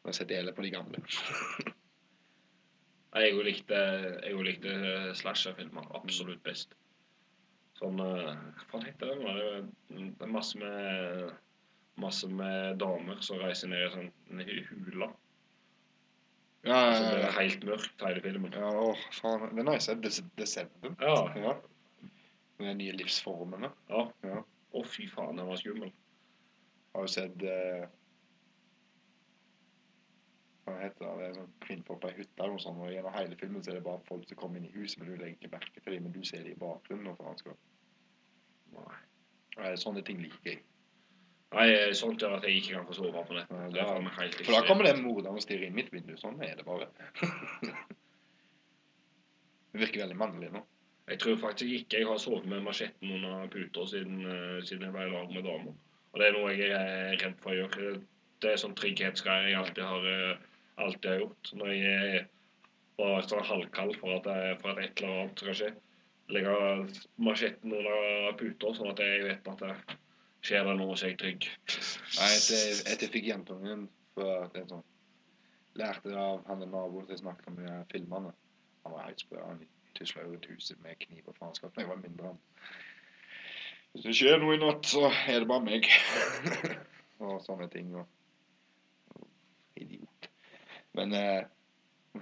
Da. 0.05 0.13
Jeg 0.19 0.29
deler 0.29 0.53
på 0.57 0.63
de 0.67 0.71
gamle. 0.75 1.01
Jeg 3.15 3.35
òg 3.37 3.45
likte, 3.47 3.79
jeg 4.27 4.45
likte 4.47 4.73
slasherfilmer 5.21 5.87
absolutt 5.95 6.43
best. 6.47 6.73
Sånn 7.79 7.99
eh, 8.03 8.33
Hva 8.71 8.81
heter 8.85 9.11
det? 9.13 9.19
nå? 9.21 9.35
Det 9.35 10.07
Det 10.19 10.27
er 10.27 10.31
masse 10.35 10.59
med 10.59 11.33
Masse 12.03 12.27
med 12.27 12.81
damer 12.83 13.21
som 13.23 13.39
reiser 13.39 13.69
ned 13.71 13.85
i 13.87 13.91
sånn 13.93 14.41
hu- 14.43 14.81
hula. 14.89 15.07
Ja, 16.67 16.79
ja. 16.89 16.95
så 16.99 17.03
blir 17.13 17.21
det 17.23 17.35
helt 17.37 17.67
mørkt 17.69 18.03
hele 18.03 18.23
filmen. 18.25 18.53
ja 18.57 18.71
å, 18.81 18.89
faen. 19.15 19.45
Den 19.55 19.69
har 19.71 19.77
jeg 19.79 19.85
sett. 19.87 20.03
The, 20.03 20.11
The 20.41 20.47
Ja. 21.05 21.15
Ja. 21.39 21.53
Med 22.59 22.67
de 22.67 22.75
nye 22.81 22.97
livsformene. 22.99 23.71
ja. 23.93 24.09
Ja. 24.27 24.41
Å, 24.75 24.83
fy 24.91 25.07
faen, 25.07 25.37
den 25.39 25.47
var 25.47 25.57
skummel. 25.61 25.93
Har 26.97 27.07
jo 27.07 27.13
sett 27.15 27.43
eh, 27.47 27.87
Hva 30.65 30.75
heter 30.81 31.19
det? 31.21 31.47
Det 31.69 31.79
på 31.85 31.97
ei 32.09 32.15
hytte 32.17 32.41
eller 32.41 32.55
noe 32.55 32.63
sånt. 32.63 32.81
Og 32.81 32.93
gjennom 32.93 33.17
hele 33.17 33.39
filmen 33.41 33.65
så 33.65 33.73
er 33.73 33.81
det 33.81 33.87
bare 33.87 34.05
folk 34.09 34.29
som 34.29 34.41
kommer 34.41 34.61
inn 34.61 34.71
i 34.71 34.77
huset, 34.77 35.01
men 35.01 35.11
du 35.11 35.17
legger 35.17 35.37
ikke 35.37 35.57
merke 35.57 35.81
til 35.81 35.97
dem, 35.97 36.07
men 36.07 36.15
du 36.15 36.23
ser 36.25 36.45
dem 36.45 36.55
i 36.55 36.61
bakgrunnen. 36.61 37.11
Og 37.13 37.19
faenskap. 37.21 37.59
Nei. 38.77 39.01
Nei, 39.59 39.75
Sånne 39.79 40.03
ting 40.07 40.23
liker 40.25 40.55
jeg. 40.55 40.63
Nei, 41.55 41.67
sånt 41.95 42.23
gjør 42.23 42.39
at 42.39 42.47
jeg 42.49 42.59
ikke 42.59 42.73
kan 42.75 42.87
få 42.89 42.97
sove 42.97 43.25
på 43.29 43.37
nettet. 43.37 43.59
Ja, 43.61 43.69
Det 43.71 43.83
er 43.83 44.15
helt 44.19 44.39
For 44.41 44.57
da 44.57 44.63
kommer 44.67 44.89
det 44.89 44.97
morderen 45.03 45.39
og 45.39 45.45
stirrer 45.45 45.69
inn 45.69 45.77
mitt 45.77 45.93
vindu. 45.95 46.17
Sånn 46.19 46.41
er 46.43 46.57
det 46.59 46.65
bare. 46.67 46.89
det 49.71 49.83
virker 49.85 50.03
veldig 50.03 50.19
mannlig 50.19 50.51
nå. 50.55 50.65
Jeg 51.13 51.21
tror 51.21 51.37
faktisk 51.37 51.71
ikke 51.71 52.01
jeg 52.01 52.09
har 52.09 52.19
sovet 52.19 52.47
med 52.49 52.65
machetten 52.65 53.11
under 53.13 53.47
puta 53.53 53.85
siden, 53.87 54.25
eh, 54.25 54.63
siden 54.65 54.89
jeg 54.89 54.97
var 54.97 55.07
i 55.07 55.13
lag 55.13 55.33
med 55.35 55.45
dama. 55.45 55.75
Og 56.13 56.21
det 56.21 56.27
er 56.27 56.35
noe 56.35 56.55
jeg 56.57 56.71
er 56.73 57.17
redd 57.21 57.37
for 57.43 57.53
å 57.53 57.57
gjøre. 57.59 57.93
Det 58.43 58.51
er 58.51 58.63
sånn 58.63 58.77
trygghetsgreier 58.79 59.51
jeg 59.51 59.59
alltid 59.61 59.85
har, 59.85 60.07
eh, 60.11 60.37
alltid 60.81 61.11
har 61.11 61.21
gjort. 61.25 61.53
Når 61.59 61.73
jeg 61.73 62.15
er 62.19 62.25
bare 63.01 63.27
sånn 63.27 63.45
halvkald 63.49 63.99
for 64.01 64.17
at, 64.19 64.31
jeg, 64.31 64.57
for 64.63 64.75
at 64.75 64.85
et 64.85 65.03
eller 65.03 65.19
annet 65.19 65.45
skal 65.45 65.59
skje. 65.59 65.75
Legge 66.33 66.55
machetten 67.21 67.75
under 67.77 68.33
puta, 68.41 68.73
sånn 68.77 68.93
at 68.95 69.03
jeg 69.05 69.27
vet 69.27 69.51
at 69.53 69.65
det 69.65 69.75
skjer 70.45 70.65
det 70.69 70.75
noe, 70.79 70.97
så 70.97 71.09
er 71.09 71.13
jeg 71.13 71.21
trygg. 71.21 71.49
Nei, 71.69 72.31
etter, 72.31 72.65
etter 72.93 73.07
jeg 73.07 73.15
fikk 73.19 73.31
jentungen 73.33 73.87
for 74.15 74.51
jeg 74.55 74.69
sånn 74.71 74.85
Lærte 75.75 76.07
det 76.07 76.19
av 76.23 76.45
han 76.47 76.61
naboen 76.71 77.03
som 77.03 77.11
jeg 77.11 77.19
snakket 77.19 77.49
om 77.51 77.57
i 77.59 77.71
filmene. 77.91 78.31
Han 78.85 78.93
var 78.95 79.09
helt 79.09 79.23
sprø. 79.25 79.41
Han 79.43 79.65
tusla 79.99 80.23
rundt 80.23 80.47
huset 80.47 80.79
med 80.85 81.01
kniv 81.03 81.27
og 81.27 81.35
faenskap 81.41 81.75
da 81.75 81.83
jeg 81.83 81.91
var 81.91 81.99
mindre. 81.99 82.31
Hvis 83.91 84.07
det 84.07 84.15
skjer 84.15 84.39
noe 84.39 84.55
i 84.55 84.61
natt, 84.63 84.87
så 84.87 85.09
er 85.11 85.43
det 85.43 85.49
bare 85.51 85.67
meg. 85.67 85.89
og 87.27 87.41
sånne 87.43 87.67
ting. 87.75 87.91
Og. 87.99 88.07
Men 90.95 91.15
eh, 91.19 91.43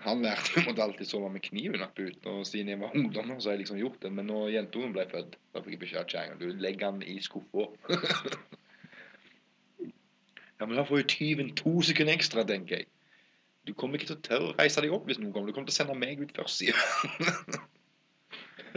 han 0.01 0.23
lærte 0.25 0.53
jeg 0.57 0.65
måtte 0.67 0.83
alltid 0.83 1.09
sove 1.09 1.31
med 1.33 1.45
kniven 1.45 1.85
oppe 1.85 2.07
puten. 2.07 2.31
Og 2.33 2.47
siden 2.49 2.73
jeg 2.73 2.81
var 2.81 2.97
ungdom, 2.97 3.35
så 3.41 3.51
har 3.51 3.59
jeg 3.59 3.65
liksom 3.65 3.81
gjort 3.83 4.01
det. 4.03 4.13
Men 4.13 4.31
når 4.31 4.49
jentungen 4.57 4.97
ble 4.97 5.07
født, 5.11 5.37
da 5.53 5.63
fikk 5.63 5.77
jeg 5.77 5.85
beskjed 5.85 6.03
av 6.03 6.11
kjerringa 6.15 6.41
du 6.41 6.63
legger 6.63 6.91
han 6.91 7.03
i 7.07 7.21
skuffa. 7.23 7.71
Ja, 10.63 10.67
men 10.69 10.77
da 10.79 10.85
får 10.87 11.01
jo 11.01 11.07
tyven 11.11 11.49
to 11.59 11.81
sekunder 11.83 12.15
ekstra, 12.15 12.45
tenker 12.47 12.77
jeg. 12.77 12.87
Du 13.67 13.73
kommer 13.75 13.99
ikke 13.99 14.13
til 14.13 14.19
å 14.21 14.23
tørre 14.23 14.51
å 14.53 14.55
reise 14.61 14.79
deg 14.85 14.93
opp 14.95 15.09
hvis 15.09 15.19
noen 15.19 15.33
kommer. 15.35 15.51
Du 15.51 15.57
kommer 15.57 15.67
til 15.67 15.75
å 15.75 15.79
sende 15.81 15.97
meg 15.99 16.23
ut 16.23 16.31
først, 16.37 16.61
sier. 16.61 16.79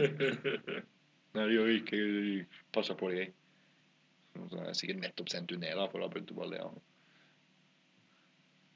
Nei, 1.36 1.44
det 1.44 1.54
gjør 1.54 1.70
jeg 1.70 1.78
ikke. 1.84 2.00
Jeg 2.00 2.42
passer 2.74 2.98
på 2.98 3.12
deg, 3.12 3.20
jeg. 3.20 3.30
Så 4.50 4.58
har 4.58 4.66
jeg 4.72 4.80
sikkert 4.80 5.02
nettopp 5.04 5.30
sendt 5.30 5.52
du 5.52 5.54
ned, 5.62 5.78
da, 5.78 5.86
for 5.92 6.02
da 6.02 6.10
begynte 6.10 6.34
du 6.34 6.40
bare 6.40 6.50
å 6.50 6.54
le 6.56 6.60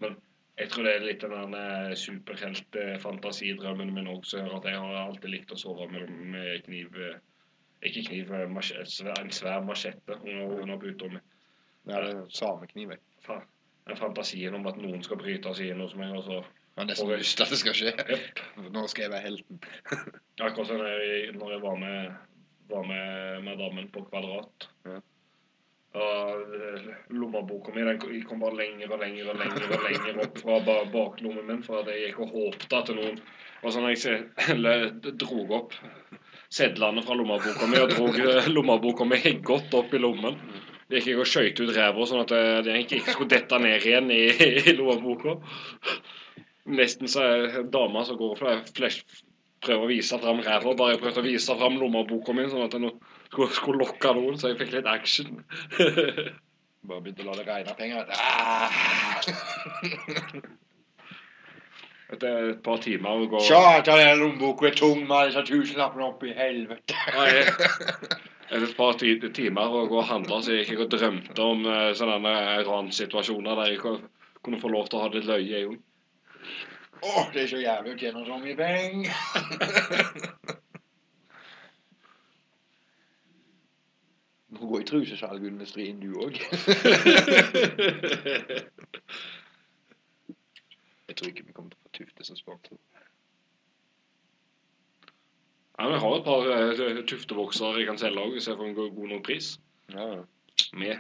meg. 0.07 0.23
Jeg 0.59 0.69
tror 0.71 0.85
det 0.85 0.93
er 0.95 1.05
litt 1.07 1.23
den 1.25 1.55
der 1.55 1.95
superhelt-fantasidrømmen 1.97 3.95
min 3.97 4.11
òg 4.13 4.27
som 4.29 4.43
gjør 4.43 4.59
at 4.59 4.69
jeg 4.69 4.81
har 4.83 4.99
alltid 5.07 5.31
likt 5.33 5.55
å 5.55 5.59
sove 5.61 5.87
med, 5.93 6.11
med 6.35 6.65
kniv 6.67 6.97
eh, 7.01 7.21
Ikke 7.89 8.03
kniv, 8.11 8.33
eh, 8.37 8.45
en 8.45 9.33
svær 9.33 9.63
machette 9.65 10.19
under, 10.21 10.61
under 10.61 10.81
puta 10.83 11.09
mi. 11.09 11.21
Det 11.89 11.97
er 11.97 12.25
samekniv, 12.37 12.93
jeg. 12.93 13.01
Den 13.89 13.97
fantasien 13.97 14.55
om 14.55 14.67
at 14.69 14.77
noen 14.79 15.03
skal 15.03 15.19
bryte 15.23 15.55
seg 15.57 15.73
inn 15.73 15.81
hos 15.81 15.97
meg, 15.99 16.13
og 16.19 16.27
så 16.27 16.43
har 16.77 16.87
nesten 16.91 17.09
lyst 17.15 17.39
til 17.39 17.47
at 17.47 17.55
det 17.55 17.61
skal 17.63 17.79
skje. 17.79 17.93
Nå 18.75 18.85
skal 18.93 19.07
jeg 19.07 19.15
være 19.15 19.27
helten. 19.31 19.63
Akkurat 20.41 20.69
som 20.69 20.85
jeg, 20.85 21.33
når 21.39 21.55
jeg 21.57 21.63
var 21.65 21.81
med, 21.81 22.13
var 22.71 22.85
med 22.93 23.09
madammen 23.49 23.89
på 23.95 24.05
Kvadrat. 24.11 24.69
Ja. 24.87 25.01
Og 25.99 26.53
eh, 26.55 26.91
lommeboka 27.11 27.73
mi 27.75 27.83
den 27.83 27.99
kom 28.27 28.43
bare 28.45 28.61
lenger 28.61 28.93
og 28.95 29.01
lenger 29.03 29.33
og 29.33 29.39
lenger 29.41 29.73
og 29.75 29.87
lenger 29.89 30.21
opp 30.23 30.37
fra 30.39 30.59
baklommen 30.93 31.49
min, 31.49 31.63
for 31.67 31.89
jeg 31.91 32.05
gikk 32.05 32.21
og 32.23 32.35
håpte 32.37 32.79
at 32.79 32.93
noen 32.95 33.19
Og 33.61 33.73
så 33.75 33.83
når 33.83 33.97
jeg 33.97 35.15
drog 35.25 35.51
opp 35.59 35.75
sedlene 36.51 37.03
fra 37.03 37.17
lommeboka 37.19 37.67
mi 37.67 37.83
og 37.83 37.91
dro 37.91 38.07
eh, 38.15 38.51
lommeboka 38.55 39.07
mi 39.09 39.19
godt 39.43 39.75
opp 39.81 39.95
i 39.95 40.03
lommen, 40.03 40.39
gikk 40.91 41.11
jeg 41.11 41.19
og 41.19 41.29
skøyt 41.33 41.63
ut 41.65 41.75
ræva 41.75 42.07
sånn 42.07 42.23
at 42.23 42.37
jeg 42.39 42.65
den 42.69 42.81
ikke 42.85 43.03
skulle 43.09 43.35
dette 43.35 43.59
ned 43.59 43.83
igjen 43.83 44.15
i, 44.15 44.23
i 44.71 44.77
lommeboka. 44.79 45.41
Nesten 46.71 47.11
så 47.11 47.27
er 47.27 47.63
dama 47.67 48.07
som 48.07 48.19
går 48.21 48.39
flash 48.71 49.03
prøver 49.61 49.85
å 49.85 49.91
vise 49.91 50.19
fram 50.23 50.39
ræva. 50.45 50.75
Bare 50.77 50.95
jeg 50.95 51.03
prøvde 51.03 51.23
å 51.23 51.27
vise 51.27 51.57
fram 51.59 51.83
lommeboka 51.83 52.35
mi, 52.37 52.47
sånn 52.49 52.67
at 52.69 52.77
jeg 52.79 52.87
nå 52.87 52.95
skulle, 53.31 53.51
skulle 53.55 53.85
lokke 53.85 54.15
noen, 54.17 54.39
så 54.39 54.51
jeg 54.51 54.61
fikk 54.61 54.73
litt 54.79 54.89
action. 54.91 55.45
Bare 56.89 57.03
begynte 57.05 57.25
å 57.25 57.29
la 57.29 57.37
det 57.39 57.47
regne 57.47 57.77
penger. 57.77 58.09
Ah! 58.17 58.81
Etter 62.11 62.49
et 62.51 62.63
par 62.67 62.81
timer 62.83 63.23
å 63.23 63.27
gå 63.31 63.41
Satan, 63.47 64.01
den 64.01 64.19
lommeboka 64.19 64.67
er 64.67 64.75
tung 64.79 65.05
med 65.07 65.29
disse 65.29 65.45
tusenlappene 65.47 66.09
opp 66.09 66.25
i 66.27 66.33
helvete. 66.35 66.97
Nei, 67.15 67.45
Etter 68.51 68.65
et 68.67 68.75
par 68.75 68.97
timer 68.99 69.77
å 69.77 69.85
gå 69.87 70.01
og 70.01 70.09
handle, 70.09 70.41
så 70.43 70.57
gikk 70.57 70.73
jeg 70.73 70.81
og 70.83 70.91
drømte 70.91 71.45
om 71.45 71.63
eh, 71.71 71.93
sånne 71.95 72.33
eh, 72.41 72.65
ransituasjoner 72.67 73.61
der 73.61 73.77
jeg 73.77 73.85
kunne 74.43 74.59
få 74.59 74.73
lov 74.73 74.89
til 74.91 74.99
å 74.99 75.05
ha 75.05 75.13
litt 75.13 75.29
løye, 75.29 75.47
jeg 75.53 75.69
òg. 75.69 75.79
Åh, 77.01 77.31
det 77.33 77.45
er 77.45 77.53
så 77.53 77.61
jævlig 77.63 77.95
å 77.95 78.01
tjene 78.01 78.25
så 78.27 78.41
mye 78.43 78.57
penger. 78.59 79.15
Nå 84.51 84.67
går 84.67 84.81
i 84.83 84.87
trusesalgindustrien 84.89 86.01
du 86.03 86.09
òg. 86.19 86.35
Jeg 91.11 91.17
tror 91.19 91.29
ikke 91.31 91.47
vi 91.47 91.53
kommer 91.55 91.71
til 91.73 91.79
å 91.79 91.85
få 91.85 91.91
Tufte 92.01 92.25
som 92.27 92.37
sponsor. 92.39 92.79
Ja, 95.81 95.87
vi 95.91 95.99
har 96.03 96.15
et 96.19 96.27
par 96.27 96.43
uh, 96.47 97.01
tuftevoksere 97.09 97.81
jeg 97.81 97.89
kan 97.89 97.99
selge 98.01 98.21
òg, 98.23 98.35
hvis 98.37 98.47
jeg 98.51 98.59
får 98.59 98.69
en 98.69 98.77
god, 98.77 98.99
nok 99.15 99.25
pris. 99.27 99.47
Ja, 99.95 100.07
Med. 100.77 100.97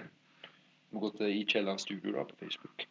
Du 0.90 0.96
Må 0.96 1.03
gå 1.05 1.11
til 1.18 1.28
I 1.30 1.44
Kjelleren 1.46 1.78
Studio 1.78 2.14
da 2.16 2.24
på 2.26 2.38
Facebook. 2.40 2.86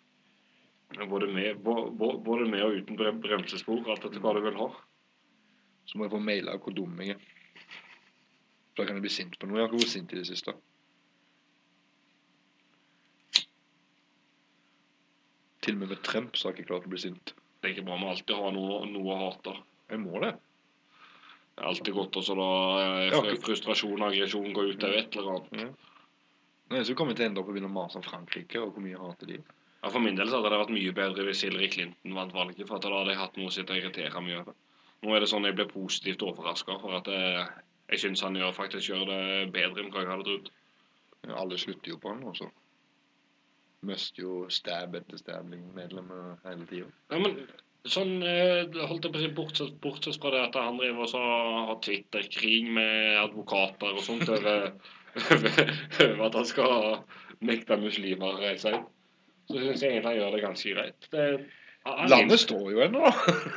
Både 1.10 1.28
med, 1.34 1.60
bo- 1.66 1.91
både 2.24 2.45
med 2.49 2.62
og 2.66 2.78
uten 2.80 2.97
brem 2.97 3.20
bremsespor, 3.22 3.82
alt 3.91 4.05
etter 4.07 4.22
hva 4.24 4.32
du 4.38 4.41
vil 4.45 4.55
ha. 4.62 4.70
Så 5.89 5.97
må 5.97 6.05
jeg 6.07 6.14
få 6.14 6.22
maila 6.24 6.55
hvor 6.62 6.74
dum 6.78 6.95
jeg 7.03 7.10
er. 7.18 7.20
Da 8.78 8.86
kan 8.86 8.98
jeg 8.98 9.06
bli 9.06 9.14
sint 9.14 9.38
på 9.40 9.48
noe. 9.48 9.60
Jeg 9.60 9.66
har 9.66 9.72
ikke 9.72 9.84
vært 9.84 9.96
sint 9.96 10.14
i 10.14 10.20
det 10.20 10.28
siste. 10.30 10.56
Til 15.66 15.76
og 15.76 15.82
med 15.82 15.92
med 15.94 16.04
Trump 16.08 16.38
så 16.38 16.48
har 16.48 16.54
jeg 16.56 16.64
ikke 16.64 16.72
klart 16.74 16.88
å 16.88 16.94
bli 16.94 17.02
sint. 17.02 17.34
Det 17.60 17.68
er 17.68 17.76
ikke 17.76 17.88
bra 17.90 17.98
med 18.00 18.14
alltid 18.14 18.38
ha 18.40 18.54
noe, 18.56 18.80
noe 18.88 19.16
å 19.16 19.20
hate. 19.26 19.58
Jeg 19.92 20.02
må 20.06 20.22
det. 20.24 20.32
Det 21.60 21.66
er 21.66 21.70
alltid 21.74 21.96
godt 21.98 22.18
å 22.22 22.24
så 22.24 22.36
la 22.40 22.52
eh, 22.80 23.06
Ja, 23.12 23.20
frustrasjon 23.44 24.00
og 24.00 24.06
aggresjon 24.08 24.54
gå 24.56 24.64
ut 24.70 24.84
over 24.88 24.96
et 24.96 25.18
eller 25.20 25.34
annet. 25.36 25.88
Nei, 26.70 26.84
så 26.88 26.96
kommer 26.96 27.12
vi 27.12 27.20
til 27.20 27.26
å 27.26 27.30
ende 27.32 27.42
opp 27.42 27.50
og 27.50 27.58
begynne 27.58 27.72
å 27.72 27.76
mase 27.76 28.00
om 28.00 28.06
Frankrike 28.06 28.62
og 28.62 28.76
hvor 28.76 28.86
mye 28.86 28.94
jeg 28.94 29.02
hater 29.02 29.32
de. 29.34 29.40
Ja, 29.82 29.90
For 29.90 30.00
min 30.04 30.16
del 30.16 30.30
så 30.30 30.40
hadde 30.40 30.54
det 30.54 30.62
vært 30.62 30.74
mye 30.76 30.96
bedre 30.96 31.26
hvis 31.28 31.44
Hillary 31.44 31.68
Clinton 31.74 32.16
vant 32.16 32.36
valget, 32.36 32.68
for 32.70 32.84
da 32.84 32.94
hadde 32.94 33.16
jeg 33.16 33.20
hatt 33.20 33.40
noe 33.40 33.52
å 33.52 33.56
sitte 33.56 33.76
og 33.76 33.82
irritere 33.82 34.24
mye 34.24 34.40
over. 34.44 34.56
Nå 35.04 35.16
er 35.16 35.24
det 35.24 35.30
sånn 35.32 35.48
jeg 35.48 35.56
ble 35.58 35.66
positivt 35.68 36.24
overraska, 36.28 36.78
for 36.80 36.96
at 37.00 37.12
eh, 37.12 37.52
jeg 37.90 38.02
syns 38.04 38.24
han 38.26 38.38
gjør, 38.38 38.56
faktisk 38.56 38.92
gjør 38.92 39.06
det 39.10 39.22
bedre 39.56 39.84
enn 39.84 39.94
hva 39.94 40.04
jeg 40.04 40.12
hadde 40.12 40.28
trodd. 40.28 40.52
Alle 41.36 41.58
slutter 41.60 41.94
jo 41.94 41.98
på 42.02 42.14
han 42.14 42.28
også. 42.30 42.50
Mister 43.88 44.24
jo 44.24 44.34
stab 44.52 44.96
etter 45.00 45.20
stab-medlemmer 45.20 46.38
hele 46.46 46.68
tida. 46.70 46.90
Ja, 47.12 47.20
men 47.24 47.38
sånn 47.88 48.20
eh, 48.28 48.68
holdt 48.90 49.08
jeg 49.08 49.14
på 49.14 49.20
å 49.20 49.24
si, 49.24 49.32
bortsett, 49.36 49.76
bortsett 49.84 50.20
fra 50.20 50.34
det 50.36 50.42
at 50.50 50.58
han 50.60 50.80
driver 50.80 51.08
og 51.08 51.68
har 51.70 51.80
Twitter-krig 51.86 52.68
med 52.76 53.20
advokater 53.22 53.96
og 53.96 54.04
sånt 54.04 54.28
over, 54.28 54.70
over, 55.24 55.74
over 56.10 56.26
at 56.28 56.38
han 56.42 56.50
skal 56.50 56.76
nekte 57.46 57.80
muslimer 57.80 58.36
å 58.36 58.42
reise 58.44 58.76
inn, 58.76 58.86
så 59.48 59.62
syns 59.64 59.84
jeg 59.84 59.96
egentlig 59.96 60.12
han 60.12 60.20
gjør 60.20 60.36
det 60.36 60.44
ganske 60.44 60.76
greit. 60.76 61.10
Det, 61.16 61.28
Landet 62.12 62.44
står 62.44 62.66
jo 62.74 62.82
ennå, 62.84 63.12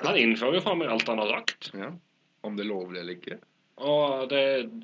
han 0.06 0.16
innfører 0.16 0.60
jo 0.60 0.64
faen 0.64 0.78
meg 0.80 0.92
alt 0.94 1.08
han 1.10 1.20
har 1.20 1.32
sagt. 1.40 1.72
Ja. 1.76 1.90
Om 2.46 2.54
det 2.56 2.64
er 2.64 2.70
lovlig 2.70 3.02
eller 3.02 3.18
ikke. 3.18 3.42
Og 3.80 4.28
det, 4.30 4.42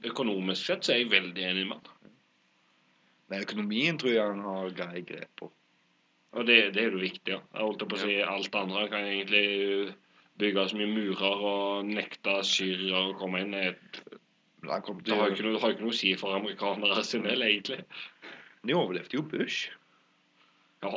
økonomisk 0.09 0.65
sett 0.71 0.85
så 0.87 0.95
er 0.95 1.03
jeg 1.03 1.11
veldig 1.13 1.45
enig 1.51 1.67
med 1.69 1.77
han. 1.79 2.13
Men 3.29 3.45
økonomien 3.45 3.99
tror 4.01 4.15
jeg 4.15 4.25
han 4.25 4.41
har 4.41 4.71
greie 4.77 5.03
grep 5.05 5.31
på. 5.37 5.51
Og 6.39 6.47
det, 6.49 6.59
det 6.75 6.83
er 6.83 6.91
jo 6.95 7.01
viktig, 7.03 7.33
ja. 7.35 7.41
Jeg 7.55 7.65
holdt 7.67 7.85
på 7.89 7.97
å 7.97 8.01
si 8.01 8.17
alt 8.25 8.57
andre 8.57 8.87
kan 8.93 9.05
egentlig 9.05 9.95
bygge 10.41 10.65
så 10.71 10.79
mye 10.79 10.91
murer 10.93 11.45
og 11.51 11.89
nekte 11.89 12.39
syrere 12.47 13.03
å 13.11 13.15
komme 13.21 13.43
inn. 13.45 13.53
Det 13.53 14.71
har 14.71 14.83
jo 14.85 15.35
ikke, 15.35 15.45
noe- 15.47 15.75
noe 15.81 15.93
å 15.93 15.97
si 15.97 16.15
for 16.21 16.37
amerikanere 16.37 17.05
sin 17.05 17.25
del, 17.27 17.43
egentlig. 17.47 17.81
De 18.67 18.77
overlevde 18.77 19.17
jo 19.19 19.25
Bush. 19.29 19.69
Ja, 20.85 20.93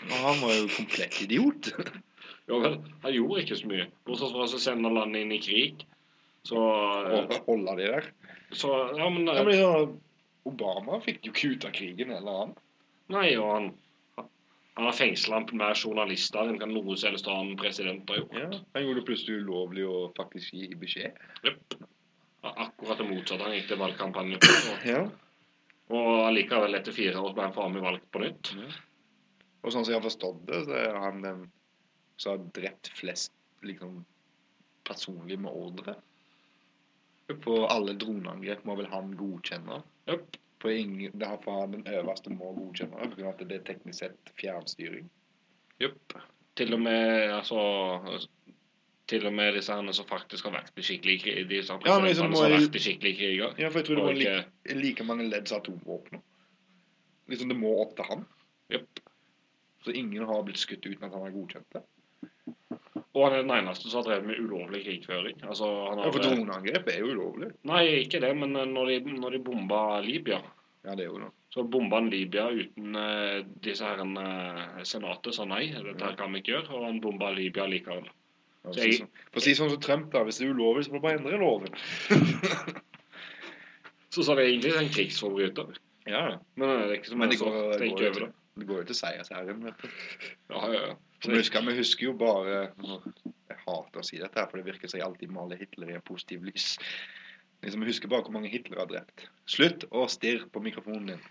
Og 0.00 0.16
han 0.24 0.40
var 0.40 0.54
jo 0.56 0.68
komplett 0.76 1.18
idiot. 1.22 1.72
ja 2.48 2.58
vel. 2.62 2.78
Han 3.04 3.14
gjorde 3.14 3.42
ikke 3.44 3.58
så 3.60 3.68
mye. 3.72 3.88
Bortsett 4.08 4.32
fra 4.36 4.46
å 4.48 4.60
sende 4.64 4.92
landet 4.92 5.24
inn 5.26 5.34
i 5.36 5.40
krig. 5.44 5.84
Så, 6.48 6.56
Holder 6.56 7.42
holde 7.46 7.76
de 7.76 7.90
der. 7.92 8.06
så 8.56 8.70
Ja, 8.96 9.10
men, 9.10 9.26
Ja, 9.26 9.44
men 9.44 9.58
ja, 9.58 9.88
Obama 10.48 11.00
fikk 11.04 11.26
jo 11.28 11.32
ikke 11.34 11.50
ut 11.54 11.64
av 11.68 11.74
krigen 11.76 12.10
eller 12.16 12.38
han. 12.44 12.54
Nei, 13.12 13.36
og 13.36 13.50
han 13.54 13.70
han 14.80 14.86
har 14.86 14.94
fengsla 14.96 15.40
mer 15.52 15.74
journalister 15.76 16.48
enn 16.48 16.60
noen 16.72 16.96
som 16.96 17.10
helst 17.10 17.26
annen 17.28 17.56
president 17.60 18.08
har 18.08 18.22
gjort. 18.22 18.36
Ja. 18.38 18.46
Han 18.76 18.84
gjorde 18.86 19.00
det 19.02 19.06
plutselig 19.10 19.42
ulovlig 19.42 19.82
å 19.84 19.96
faktisk 20.16 20.54
gi 20.56 20.68
beskjed. 20.80 21.18
Yep. 21.44 21.74
Akkurat 22.48 23.02
det 23.02 23.08
motsatte. 23.10 23.44
Han 23.44 23.56
gikk 23.58 23.66
til 23.68 23.80
valgkampanje 23.82 24.38
på. 24.40 24.54
Og, 24.70 24.86
Ja. 24.88 25.02
og 25.90 26.32
likevel 26.32 26.78
etter 26.78 26.96
fire 26.96 27.20
år, 27.20 27.34
ble 27.36 27.42
han 27.42 27.52
faen 27.52 27.74
meg 27.74 27.84
valgt 27.84 28.06
på 28.14 28.22
nytt. 28.24 28.54
Og 29.60 29.72
sånn 29.74 29.84
som 29.84 29.92
jeg 29.92 30.00
har 30.00 30.08
forstått 30.08 30.46
det, 30.48 30.62
så 30.64 30.78
er 30.78 30.96
han 30.96 31.20
den 31.26 31.42
som 32.16 32.38
har 32.38 32.46
drept 32.56 32.88
flest 32.96 33.32
liksom 33.62 34.06
personlig 34.88 35.38
med 35.38 35.52
ordre. 35.52 35.96
På 37.44 37.66
alle 37.66 37.94
droneangrep 37.98 38.64
må 38.64 38.76
vel 38.78 38.88
han 38.90 39.12
godkjenne. 39.18 39.82
Yep. 40.10 40.38
På 40.60 40.70
ingen, 40.72 41.14
det 41.18 41.26
er 41.26 41.38
for 41.44 41.62
han 41.62 41.72
den 41.76 41.86
øverste 41.88 42.32
må 42.34 42.52
godkjenne 42.56 42.98
av 43.00 43.14
at 43.30 43.44
det 43.48 43.56
er 43.56 43.64
teknisk 43.68 44.02
sett 44.02 44.32
fjernstyring. 44.40 45.06
Jupp. 45.80 46.16
Til 46.58 46.74
og 46.76 46.82
med 46.82 47.30
altså 47.32 47.60
Til 49.08 49.24
og 49.26 49.32
med 49.32 49.54
disse 49.56 49.76
som 49.96 50.06
faktisk 50.06 50.46
har 50.46 50.58
vært 50.58 50.76
i 50.78 50.84
skikkelig 50.86 51.16
krig. 51.22 51.46
Disse 51.50 51.78
Ja, 51.86 51.96
men 51.98 52.10
liksom 52.10 52.34
som 52.34 52.44
har 52.44 52.52
vært 52.58 52.76
i 52.76 52.82
skikkelig 52.84 53.14
kriger. 53.18 53.54
Ja, 53.58 53.70
for 53.70 53.80
jeg 53.80 53.88
tror 53.88 54.00
det 54.00 54.04
var 54.04 54.18
like, 54.18 54.74
like 54.82 55.06
mange 55.06 55.26
ledd 55.30 55.48
som 55.48 55.62
atomvåpen. 55.62 56.20
Liksom 57.30 57.48
det 57.50 57.56
må 57.58 57.72
opp 57.82 57.96
til 57.96 58.06
han. 58.10 58.26
Yep. 58.74 59.00
Så 59.84 59.96
ingen 59.96 60.28
har 60.28 60.44
blitt 60.44 60.60
skutt 60.60 60.86
uten 60.86 61.08
at 61.08 61.14
han 61.16 61.24
har 61.24 61.34
godkjent 61.34 61.74
det. 61.74 61.82
Og 63.14 63.24
han 63.26 63.34
er 63.34 63.42
den 63.42 63.50
eneste 63.56 63.90
som 63.90 64.00
har 64.04 64.06
drevet 64.06 64.26
med 64.28 64.38
ulovlig 64.38 64.84
krigføring. 64.84 65.40
Altså, 65.42 65.66
han 65.88 65.98
Ja, 65.98 66.10
for 66.14 66.22
droneangrep 66.22 66.88
er 66.92 66.98
jo 67.02 67.08
ulovlig. 67.10 67.48
Nei, 67.66 67.82
ikke 68.04 68.20
det, 68.22 68.30
men 68.38 68.54
eh, 68.56 68.68
når 68.70 68.86
de, 68.92 68.98
når 69.18 69.30
de 69.34 69.40
bomba 69.48 69.80
Libya 70.04 70.38
Ja, 70.84 70.94
det 70.94 71.04
er 71.04 71.10
jo 71.10 71.18
det. 71.24 71.30
Så 71.50 71.64
bomba 71.66 71.98
han 71.98 72.06
Libya 72.12 72.44
uten 72.54 72.94
uh, 72.94 73.40
disse 73.64 73.82
herrene 73.82 74.84
Senatet 74.86 75.34
sa 75.34 75.44
nei, 75.44 75.64
dette 75.74 75.98
her 76.06 76.14
kan 76.16 76.30
vi 76.32 76.38
ikke 76.44 76.52
gjøre. 76.54 76.70
Og 76.78 76.86
han 76.86 77.00
bomba 77.02 77.32
Libya 77.34 77.66
likevel. 77.66 78.06
Ja, 78.06 78.70
Så 78.70 78.78
si 78.78 78.86
jeg- 78.86 79.00
sånn- 79.02 79.42
si 79.42 79.54
sånn 79.58 79.70
som 79.74 79.80
Trump, 79.82 80.12
da. 80.12 80.22
Hvis 80.22 80.38
det 80.38 80.46
er 80.46 80.54
ulovlig, 80.54 80.84
så 80.86 80.92
må 80.94 81.00
du 81.00 81.06
bare 81.08 81.18
endre 81.18 81.40
loven. 81.42 81.74
Så 84.10 84.22
sa 84.26 84.34
det 84.34 84.46
egentlig 84.48 84.72
en 84.78 84.88
krigsforbryter. 84.90 85.76
Ja. 86.10 86.38
Men 86.58 86.70
eh, 86.70 86.80
det 86.86 86.90
er 86.90 86.96
ikke 86.98 87.12
så 87.12 87.18
Men 87.18 87.30
det 87.30 87.38
går, 87.38 87.58
det 87.78 87.78
går, 87.78 87.84
jo 87.84 87.92
over 87.92 88.14
til, 88.14 88.24
det. 88.24 88.32
det 88.58 88.66
går 88.70 88.80
jo 88.80 88.86
til 88.88 88.98
seiersherren, 88.98 89.60
vet 89.68 89.84
du. 89.84 89.88
Ja, 90.50 90.62
ja, 90.72 90.80
ja. 90.88 90.94
Vi 91.26 91.36
husker, 91.36 91.64
vi 91.66 91.76
husker 91.76 92.06
jo 92.06 92.12
bare 92.16 92.70
Jeg 92.72 93.58
hater 93.66 94.00
å 94.00 94.04
si 94.06 94.20
dette, 94.20 94.38
her, 94.38 94.48
for 94.48 94.60
det 94.60 94.68
virker 94.70 94.88
som 94.88 95.00
jeg 95.00 95.06
alltid 95.06 95.32
maler 95.34 95.60
Hitler 95.60 95.92
i 95.92 95.96
en 95.98 96.06
positiv 96.06 96.46
lys. 96.48 96.78
Liksom, 97.60 97.82
Vi 97.84 97.90
husker 97.90 98.08
bare 98.08 98.24
hvor 98.24 98.36
mange 98.38 98.52
Hitler 98.52 98.80
har 98.80 98.88
drept. 98.88 99.26
Slutt 99.50 99.84
å 99.90 100.06
stirre 100.08 100.48
på 100.48 100.62
mikrofonen 100.64 101.12
din. 101.12 101.24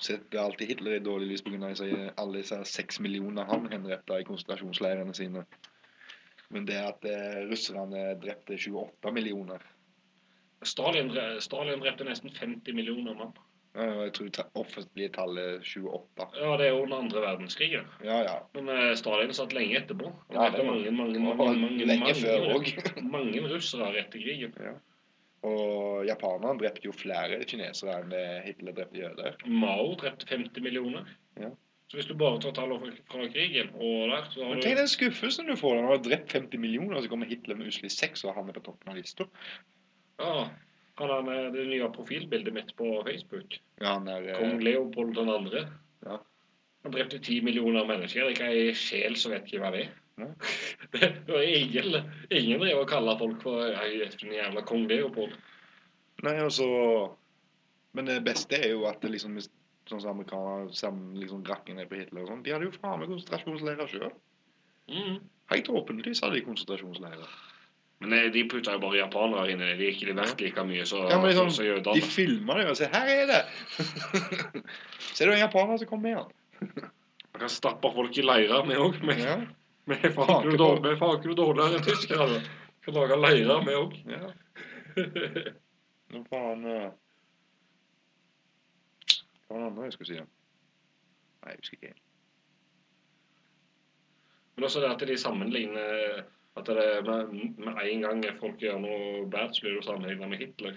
Setter 0.00 0.40
alltid 0.40 0.72
Hitler 0.72 0.96
i 0.96 1.04
dårlig 1.04 1.28
lys 1.34 1.44
pga. 1.44 1.74
alle 2.16 2.40
disse 2.40 2.64
seks 2.64 3.00
millioner 3.00 3.44
han 3.44 3.68
henretta 3.72 4.20
i 4.20 4.24
konsentrasjonsleirene 4.24 5.14
sine. 5.14 5.44
Men 6.50 6.66
det 6.68 6.80
at 6.80 7.04
eh, 7.04 7.44
russerne 7.50 8.14
drepte 8.20 8.56
28 8.58 9.12
millioner 9.12 9.62
Stalin, 10.64 11.10
Stalin 11.40 11.80
drepte 11.80 12.04
nesten 12.04 12.30
50 12.32 12.72
millioner 12.72 13.14
mann. 13.14 13.32
Jeg 13.74 14.12
tror 14.14 14.28
det 14.30 14.42
offentlige 14.54 15.08
tallet 15.16 15.44
er 15.44 15.64
28. 15.66 16.26
Ja, 16.38 16.50
det 16.60 16.66
er 16.68 16.74
jo 16.76 16.84
den 16.84 16.92
andre 16.94 17.22
verdenskrigen. 17.24 17.86
Ja, 18.06 18.20
ja. 18.22 18.34
Men 18.54 18.68
eh, 18.70 18.92
Stalin 18.94 19.32
satt 19.34 19.52
lenge 19.56 19.80
etterpå. 19.80 20.12
Han 20.28 20.36
Ja, 20.38 20.50
det 20.54 20.60
var- 20.62 20.68
mange, 20.74 20.90
mange, 20.94 21.18
mange, 21.18 21.56
mange, 21.58 21.86
lenge 21.86 22.04
mange, 22.04 22.14
før 22.14 22.46
mange, 22.52 23.08
mange 23.16 23.42
russere 23.50 23.90
etter 23.98 24.22
krigen. 24.22 24.54
Ja. 24.62 24.76
Og 25.44 26.06
japanerne 26.08 26.58
drepte 26.62 26.86
jo 26.86 26.92
flere 26.96 27.42
kinesere 27.44 27.98
enn 28.00 28.14
Hitler 28.46 28.72
drepte 28.78 29.02
jøder. 29.02 29.34
Mao 29.46 29.90
drepte 30.00 30.26
50 30.30 30.62
millioner. 30.64 31.10
Ja. 31.40 31.50
Så 31.90 31.98
hvis 31.98 32.06
du 32.08 32.14
bare 32.16 32.38
tar 32.40 32.54
tallene 32.56 32.94
fra, 33.10 33.26
krigen 33.28 33.68
og 33.74 34.08
der, 34.08 34.24
så 34.32 34.40
har 34.40 34.54
Men 34.54 34.62
du 34.62 34.64
Tenk 34.64 34.78
den 34.78 34.88
skuffelsen 34.88 35.50
du 35.50 35.56
får 35.60 35.74
når 35.76 35.82
du 35.82 35.90
har 35.92 36.04
drept 36.06 36.32
50 36.32 36.58
millioner, 36.62 36.96
og 36.96 37.02
så 37.04 37.10
kommer 37.12 37.26
Hitler 37.28 37.58
med 37.58 37.68
uslig 37.74 37.90
seks, 37.92 38.24
og 38.24 38.34
han 38.38 38.48
er 38.48 38.56
på 38.56 38.62
toppen 38.70 38.88
av 38.94 38.96
lista. 38.96 39.26
Ja, 40.22 40.46
han 41.00 41.10
har 41.10 41.24
med 41.26 41.52
det 41.56 41.64
nye 41.66 41.88
profilbildet 41.90 42.54
mitt 42.54 42.76
på 42.78 43.02
Facebook. 43.06 43.58
Ja, 43.80 43.96
han 43.96 44.08
er 44.08 44.28
Kong 44.38 44.58
eh, 44.58 44.62
Leopold 44.62 45.16
den 45.16 45.30
andre. 45.32 45.66
Ja. 46.06 46.20
Han 46.84 46.94
drepte 46.94 47.18
ti 47.18 47.40
millioner 47.42 47.86
mennesker. 47.88 48.20
Det 48.20 48.26
er 48.26 48.36
ikke 48.36 48.52
ei 48.52 48.76
sjel 48.78 49.18
som 49.18 49.34
vet 49.34 49.48
ikke 49.48 49.62
hva 49.64 49.72
det 49.74 49.86
er. 49.86 49.90
Nei. 50.22 50.30
Det 51.26 51.32
var 51.32 51.42
ingen, 51.42 51.96
ingen 52.30 52.62
drev 52.62 52.84
og 52.84 52.88
kalte 52.92 53.16
folk 53.18 53.42
for 53.42 53.74
«Ei, 53.82 53.98
den 54.20 54.36
jævla 54.36 54.62
kong 54.68 54.86
Leopold. 54.90 55.34
Nei, 56.22 56.36
altså 56.38 56.66
Men 57.92 58.06
det 58.06 58.20
beste 58.26 58.58
er 58.62 58.70
jo 58.76 58.86
at 58.86 59.02
det 59.02 59.10
liksom 59.10 59.40
Sånn 59.84 60.00
som 60.00 60.14
amerikanere 60.14 60.70
sammen 60.72 61.18
liksom 61.20 61.42
rakker 61.44 61.76
ned 61.76 61.90
på 61.90 61.98
Hitler 61.98 62.22
og 62.22 62.30
sånn. 62.30 62.44
De 62.46 62.54
hadde 62.54 62.70
jo 62.70 62.76
faen 62.78 63.02
meg 63.02 63.10
konsentrasjonsleirer 63.10 63.90
sjøl. 63.90 64.14
Mm. 64.88 65.18
Helt 65.52 65.68
åpenlyst 65.68 66.24
hadde 66.24 66.38
de 66.38 66.44
konsentrasjonsleirer. 66.46 67.34
Men 68.04 68.12
eh, 68.18 68.26
de 68.32 68.42
putta 68.48 68.74
jo 68.76 68.80
bare 68.82 68.98
japanere 69.00 69.50
inn 69.52 69.62
i 69.62 69.68
det. 69.70 69.76
De 69.78 69.86
er 69.86 69.92
ikke 69.94 70.14
verdt 70.18 70.40
like 70.44 70.64
mye 70.68 70.84
så, 70.86 70.98
Ja, 71.08 71.16
liksom, 71.24 71.48
så 71.50 71.62
De 71.64 71.68
jødene. 71.70 72.02
filma 72.12 72.54
det 72.58 72.66
og 72.68 72.76
sa 72.76 72.84
'Her 72.92 73.08
er 73.08 73.26
det!' 73.30 73.46
Ser 75.16 75.26
du 75.26 75.32
en 75.32 75.38
japaner 75.40 75.78
som 75.78 75.88
kommer 75.88 76.02
med 76.10 76.16
han? 76.18 76.30
Man 77.32 77.40
kan 77.40 77.48
stappe 77.48 77.90
folk 77.94 78.18
i 78.18 78.22
leirer, 78.22 78.66
vi 78.66 78.74
òg. 78.74 79.00
Vi 79.00 79.22
Ja. 79.22 79.36
faen 80.10 80.44
ikke 80.44 81.28
noe 81.28 81.36
dårligere 81.36 81.76
enn 81.78 81.84
tyskere. 81.84 82.26
Vi 82.84 82.92
Kan 82.92 82.94
lage 82.94 83.16
leirer, 83.16 83.64
vi 83.64 83.72
òg. 83.72 83.92
ja. 84.10 84.32
Nå 86.14 86.24
faen 86.30 86.64
eh, 86.66 86.90
Hva 89.48 89.56
var 89.56 89.58
det 89.58 89.66
andre 89.70 89.84
jeg 89.84 89.92
skulle 89.92 90.08
si? 90.08 90.14
Nei, 90.20 91.50
jeg 91.50 91.56
husker 91.58 91.76
ikke. 91.80 91.94
Men 94.56 94.64
også 94.64 94.80
det 94.80 94.90
at 94.90 95.08
de 95.08 95.16
sammenligner 95.18 96.22
At 96.54 96.68
det 96.70 96.78
er 96.78 97.06
med, 97.06 97.32
med 97.58 97.78
en 97.82 98.04
gang 98.04 98.20
folk 98.38 98.60
gjør 98.62 98.78
noe 98.82 99.24
bad, 99.30 99.54
så 99.54 99.64
blir 99.64 99.78
det 99.78 99.86
sammenlignet 99.86 100.30
med 100.30 100.42
Hitler. 100.42 100.76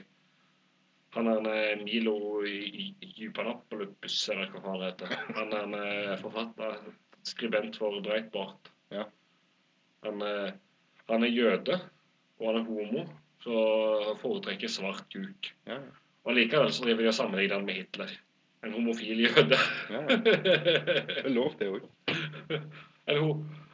Han 1.16 1.30
er 1.30 1.74
en 1.74 1.84
Milo 1.86 2.42
Jupanopoulos, 2.46 4.18
eller 4.34 4.50
hva 4.54 4.64
faen 4.64 4.82
det 4.82 4.90
heter. 4.90 5.14
Han 5.38 5.54
er 5.56 5.78
en 6.16 6.20
forfatter, 6.22 6.82
skribent 7.28 7.78
for 7.80 8.02
Breitbart. 8.06 8.72
Ja. 8.94 9.06
Han, 10.06 10.22
eh, 10.22 10.52
han 11.08 11.26
er 11.26 11.34
jøde, 11.34 11.80
og 12.38 12.50
han 12.50 12.60
er 12.60 12.68
homo, 12.68 13.06
så 13.46 13.64
han 14.10 14.20
foretrekker 14.22 14.72
svart 14.72 15.08
kuk. 15.14 15.52
Ja, 15.70 15.82
Og 16.28 16.36
likevel 16.36 16.74
så 16.76 16.84
driver 16.84 17.06
de 17.06 17.12
og 17.14 17.16
sammenligner 17.16 17.62
han 17.62 17.70
med 17.70 17.80
Hitler. 17.80 18.12
En 18.66 18.74
homofil 18.74 19.22
jøde. 19.28 19.58
ja. 19.94 20.02
ja. 20.02 20.18
Det 20.26 21.22
er 21.24 21.32
lov, 21.32 21.54
det 21.60 21.70
òg. 21.72 21.88
En, 23.08 23.22
ho 23.24 23.30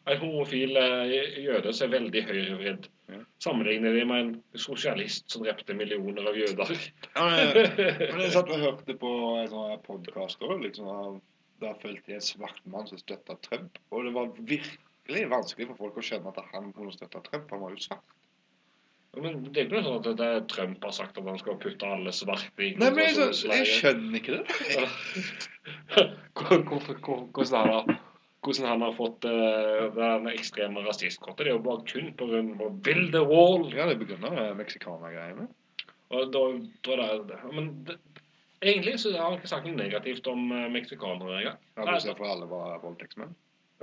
en 0.05 0.17
homofil 0.19 0.75
eh, 0.77 1.13
jøde 1.45 1.71
som 1.73 1.87
er 1.87 1.93
veldig 1.99 2.23
høyrevridd. 2.27 2.87
Ja. 3.13 3.19
Sammenligner 3.43 3.93
de 3.95 4.05
med 4.09 4.19
en 4.23 4.31
sosialist 4.59 5.29
som 5.31 5.43
drepte 5.45 5.75
millioner 5.77 6.25
av 6.31 6.35
jøder. 6.39 6.73
Ja, 7.15 7.27
men, 7.29 7.61
jeg 8.23 8.31
satt 8.35 8.51
og 8.51 8.63
hørte 8.63 8.95
på 8.99 9.11
en 9.41 9.47
sånn 9.51 9.77
podkast 9.85 10.43
liksom, 10.63 10.89
av- 10.91 11.21
da 11.63 11.71
fulgte 11.79 12.11
jeg 12.11 12.19
en 12.19 12.25
svart 12.25 12.59
mann 12.67 12.87
som 12.89 12.99
støtta 12.99 13.37
Trump. 13.45 13.77
Og 13.95 14.03
det 14.07 14.11
var 14.17 14.33
virkelig 14.39 15.27
vanskelig 15.31 15.69
for 15.69 15.79
folk 15.85 16.01
å 16.01 16.03
skjønne 16.03 16.33
at 16.33 16.41
han 16.51 16.73
kunne 16.75 16.91
støtte 16.95 17.21
Trump. 17.29 17.51
Han 17.55 17.61
var 17.63 17.75
jo 17.77 17.83
svart. 17.85 18.17
Ja, 19.13 19.21
Men 19.21 19.43
det 19.45 19.61
er 19.61 19.67
ikke 19.69 19.77
noe 19.77 19.85
sånn 19.85 19.99
at 20.01 20.17
det 20.19 20.27
er 20.33 20.43
Trump 20.51 20.83
har 20.87 20.95
sagt 20.97 21.19
at 21.21 21.27
han 21.29 21.37
skal 21.39 21.59
putte 21.61 21.85
alle 21.95 22.11
svarte 22.17 22.65
i 22.65 22.73
Nei, 22.81 22.89
men 22.97 23.05
jeg, 23.13 23.29
jeg 23.45 23.69
skjønner 23.77 24.19
ikke 24.19 24.39
det. 24.39 24.43
Hvor- 26.33 26.63
hvor- 26.67 26.99
hvor- 27.05 27.27
Hvordan 27.31 27.67
er 27.67 27.71
har, 27.71 27.99
hvordan 28.43 28.69
han 28.69 28.83
har 28.85 28.95
fått 28.97 29.25
uh, 29.25 29.89
den 29.95 30.29
ekstreme 30.33 30.83
rasistkortet. 30.85 31.45
Det 31.45 31.51
er 31.51 31.57
jo 31.57 31.63
bare 31.65 31.85
kun 31.89 32.09
av 32.59 32.79
Build 32.85 33.11
the 33.15 33.21
wall. 33.27 33.67
Ja, 33.73 33.85
det 33.89 33.99
begynner 34.01 34.53
meksikanergreiene. 34.59 35.47
Og 36.13 36.33
da, 36.33 36.41
da 36.85 36.97
er 37.07 37.23
det, 37.29 37.39
men 37.55 37.71
det, 37.87 37.95
egentlig 38.61 38.99
så 39.01 39.13
har 39.15 39.31
han 39.31 39.39
ikke 39.39 39.49
sagt 39.49 39.65
noe 39.67 39.79
negativt 39.79 40.27
om 40.29 40.45
uh, 40.51 40.67
meksikanere 40.73 41.39
engang. 41.39 41.61
Ja, 41.77 41.87
Bortsett 41.87 42.19
fra 42.19 42.33
alle 42.35 42.49
var 42.51 42.77
voldtektsmenn. 42.83 43.33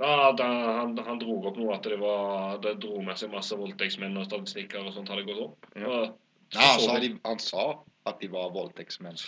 Ja, 0.01 0.31
da, 0.33 0.45
han, 0.79 0.95
han 1.05 1.19
dro 1.21 1.35
opp 1.45 1.57
noe 1.59 1.75
at 1.75 1.85
det 1.85 1.97
var 2.01 2.55
Det 2.63 2.71
dro 2.81 3.03
med 3.05 3.19
seg 3.19 3.29
masse 3.29 3.53
voldtektsmenn 3.59 4.15
og 4.17 4.25
statistikker 4.25 4.87
og 4.87 4.95
sånt 4.95 5.11
hadde 5.13 5.27
gått 5.27 5.43
opp. 5.49 5.67
Ja. 5.75 5.87
Og, 5.87 6.19
Ja, 6.51 6.73
så 6.75 6.87
sa, 6.87 6.95
vi- 6.99 7.07
de, 7.13 7.19
han 7.23 7.39
sa 7.39 7.65
at 8.09 8.17
de 8.19 8.27
var 8.31 8.49
voldtektsmenn. 8.51 9.19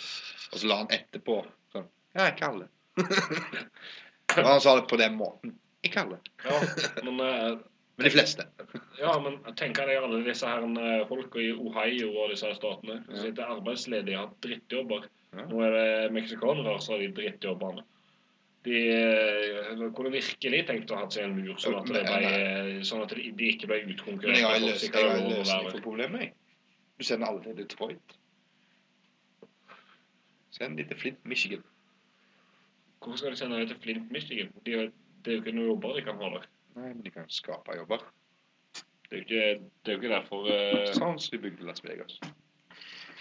Og 0.52 0.58
så 0.60 0.66
la 0.68 0.80
han 0.82 0.90
etterpå 0.92 1.38
sånn 1.72 1.86
Ja, 2.16 2.26
ikke 2.32 2.50
alle. 2.50 2.66
Og 4.42 4.48
han 4.48 4.60
sa 4.64 4.74
det 4.80 4.88
på 4.90 4.96
den 5.00 5.14
måten. 5.20 5.54
Ikke 5.84 6.00
alle. 6.04 6.18
Ja, 6.44 6.60
men, 7.04 7.20
eh, 7.20 7.56
Men 7.96 8.08
de 8.08 8.10
fleste. 8.10 8.42
ja, 8.98 9.12
men 9.22 9.36
tenk 9.54 9.76
deg 9.78 9.92
alle 10.02 10.24
disse 10.26 10.48
her 10.50 10.64
eh, 10.66 11.04
folka 11.06 11.38
i 11.38 11.52
Ohio 11.54 12.08
og 12.24 12.32
disse 12.32 12.48
her 12.48 12.56
statene 12.58 12.96
som 13.04 13.14
Ja. 13.14 13.20
sitter 13.22 13.52
arbeidsledige 13.54 14.16
og 14.18 14.24
har 14.24 14.32
drittjobber. 14.42 15.04
Ja. 15.36 15.44
Nå 15.46 15.60
er 15.62 15.70
det 15.76 16.12
meksikanere 16.16 16.80
som 16.82 16.94
har 16.96 17.04
de 17.04 17.12
drittjobbene. 17.14 17.84
De 18.64 18.80
eh, 18.96 19.84
kunne 19.94 20.10
virkelig 20.10 20.64
tenkt 20.66 20.90
å 20.90 20.98
ha 20.98 21.06
seg 21.12 21.28
en 21.28 21.36
mur, 21.36 21.54
sånn 21.60 21.76
at, 21.78 21.86
det 21.92 22.02
ble, 22.08 22.82
sånn 22.88 23.02
at 23.04 23.14
de 23.14 23.30
de 23.36 23.50
ikke 23.52 23.68
ble 23.70 23.78
Men 23.84 23.94
utkonkurrert. 23.94 24.38
jeg 24.40 24.48
har 24.48 24.56
en 24.56 24.66
løsning, 24.66 24.94
jeg 24.98 25.10
har 25.10 25.16
en 25.20 25.30
løsning 25.36 25.70
for 25.70 25.80
problemet. 25.86 26.20
jeg. 26.26 26.34
Du 26.98 27.04
sender 27.04 27.26
alle 27.30 27.42
til 27.44 27.56
Detroit. 27.62 28.18
Send 30.54 30.78
de 30.78 30.84
til 30.88 30.96
Flint, 30.98 31.22
Michigan. 31.26 31.62
Hvorfor 33.04 33.20
skal 33.20 33.34
de 33.34 33.38
sende 33.40 33.58
deg 33.60 33.68
til 33.70 33.80
Flint, 33.84 34.10
Michigan? 34.12 34.52
De, 34.64 34.76
har- 34.78 34.92
det 35.24 35.32
er 35.32 35.36
jo 35.38 35.42
ikke 35.44 35.52
noen 35.56 35.70
jobber 35.74 35.96
de 35.98 36.04
kan 36.06 36.20
ha 36.20 36.30
der. 36.38 36.46
Nei, 36.74 36.86
men 36.90 37.02
de 37.04 37.10
kan 37.14 37.26
skape 37.30 37.76
jobber. 37.76 38.04
Det 39.10 39.12
er 39.12 39.20
jo 39.20 39.24
ikke, 39.24 39.48
det 39.84 39.92
er 39.92 39.96
jo 39.96 40.00
ikke 40.00 40.14
derfor 40.14 40.48
uh... 40.48 40.86
Sans 40.96 41.26
som 41.28 41.34
de 41.36 41.42
bygde 41.44 41.66
Las 41.68 41.84
Vegas. 41.84 42.16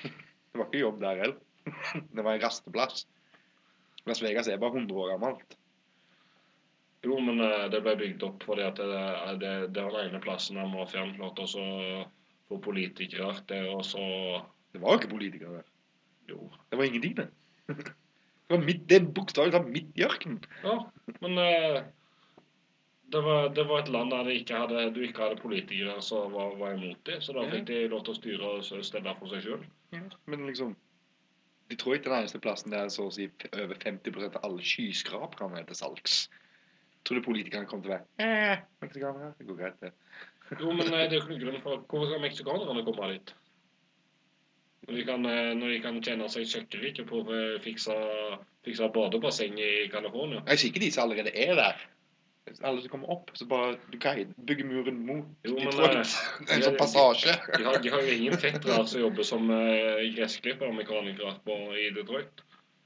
Det 0.03 0.60
var 0.61 0.69
ikke 0.69 0.81
jobb 0.85 1.01
der 1.03 1.19
heller. 1.19 1.41
Det 2.15 2.23
var 2.23 2.34
en 2.38 2.43
rasteplass. 2.43 3.03
Las 4.07 4.23
Vegas 4.23 4.47
er 4.47 4.57
bare 4.61 4.80
100 4.80 4.99
år 4.99 5.11
gammelt. 5.14 5.57
Jo, 7.03 7.18
men 7.19 7.39
eh, 7.43 7.65
det 7.72 7.81
ble 7.84 7.97
bygd 7.99 8.23
opp 8.23 8.43
fordi 8.47 8.64
at 8.64 8.80
det, 8.80 8.99
det, 9.43 9.51
det 9.76 9.84
var 9.84 9.97
den 9.97 10.14
ene 10.14 10.22
plassen 10.23 10.55
der 10.60 10.69
mafiaen 10.72 11.11
klarte 11.18 11.43
å 11.43 12.05
få 12.47 12.60
politikere 12.64 13.34
der, 13.49 13.68
og 13.76 13.84
så 13.88 14.03
Det 14.72 14.80
var 14.81 14.95
jo 14.95 15.01
ikke 15.01 15.11
politikere 15.11 15.57
der. 15.60 15.68
Jo. 16.31 16.47
Det 16.72 16.80
var 16.80 16.88
ingen 16.88 17.03
dine. 17.03 17.27
Det 18.53 18.61
midt, 18.67 18.85
det 18.89 18.99
er 19.01 19.11
bokstavelig 19.17 19.53
talt 19.55 19.69
midt 19.73 19.91
i 19.99 20.05
ørkenen. 20.05 20.39
Ja, 20.63 20.77
men 21.23 21.38
eh, 21.41 21.81
det, 23.13 23.21
var, 23.25 23.49
det 23.55 23.65
var 23.69 23.84
et 23.84 23.91
land 23.93 24.11
der 24.13 24.30
ikke 24.34 24.57
hadde, 24.63 24.85
du 24.95 25.01
ikke 25.05 25.21
hadde 25.25 25.41
politikere 25.41 25.99
som 26.05 26.34
var, 26.34 26.55
var 26.59 26.77
imot 26.77 27.01
det, 27.09 27.19
så 27.25 27.34
da 27.35 27.43
Ja. 27.45 27.51
fikk 27.55 27.67
de 27.69 27.81
lov 27.91 28.03
til 28.05 28.13
å 28.13 28.19
styre 28.19 28.51
og 28.57 28.85
stelle 28.85 29.15
for 29.19 29.34
seg 29.34 29.43
sjøl. 29.45 29.65
Men 30.25 30.47
liksom 30.49 30.75
De 31.71 31.77
tror 31.80 31.95
ikke 31.95 32.09
den 32.11 32.19
eneste 32.19 32.39
plassen 32.43 32.73
der 32.73 32.89
så 32.91 33.05
å 33.07 33.11
si 33.13 33.30
over 33.55 33.77
50% 33.80 34.35
av 34.35 34.43
alle 34.45 34.61
skyskraperne 34.61 35.61
er 35.61 35.63
til 35.69 35.77
salgs. 35.80 36.17
Tror 37.07 37.17
du 37.19 37.23
politikerne 37.25 37.65
kommer 37.65 37.84
til 37.85 37.93
å 37.93 37.95
være 37.95 38.25
eh, 38.53 38.59
meksikanere? 38.84 39.30
Det 39.39 39.47
går 39.47 39.57
greit, 39.61 39.80
det. 39.81 39.93
Jo, 40.59 40.73
men 40.75 40.91
nei, 40.91 41.05
det 41.07 41.15
er 41.15 41.17
jo 41.17 41.21
ikke 41.23 41.31
noen 41.34 41.41
grunn 41.45 41.61
for 41.63 41.85
Hvorfor 41.88 42.11
skal 42.11 42.21
meksikanerne 42.21 42.84
komme 42.85 43.07
dit? 43.13 43.34
Når 44.88 44.95
de 44.97 45.03
kan, 45.07 45.26
eh, 45.26 45.53
når 45.55 45.69
de 45.72 45.80
kan 45.84 45.99
tjene 46.03 46.27
seg 46.31 46.47
søkkrike 46.49 47.05
på 47.07 47.22
å 47.22 47.34
eh, 47.34 47.60
fikse, 47.64 47.95
fikse 48.68 48.89
badebasseng 48.95 49.55
i 49.61 49.88
California. 49.93 50.43
Jeg 50.51 50.60
sier 50.60 50.73
ikke 50.73 50.84
de 50.84 50.91
som 50.91 51.05
allerede 51.05 51.31
er 51.31 51.55
der. 51.60 51.85
Alle 52.68 52.84
som 52.84 52.91
kommer 52.91 53.14
opp. 53.15 53.31
Så 53.39 53.47
bare 53.47 53.77
du 53.93 53.95
kan 54.03 54.19
bygge 54.49 54.68
muren 54.68 54.99
mot 55.07 55.47
Jo, 55.47 55.55
men, 55.55 55.72
Detroit. 55.72 56.15
eh, 56.43 56.55
en 56.57 56.65
sånn 56.68 56.80
passasje. 56.81 57.38
De 57.55 57.64
har, 57.64 57.80
de 57.80 57.93
har 57.93 58.03
jo 58.03 58.18
ingen 58.18 58.35
fettere 58.39 58.81
som 58.91 59.05
jobber 59.05 59.27
som 59.27 59.47
uh, 59.47 60.03
og 60.03 60.76
mekanikere 60.76 61.38
i 61.80 61.89
Detroit. 61.95 62.43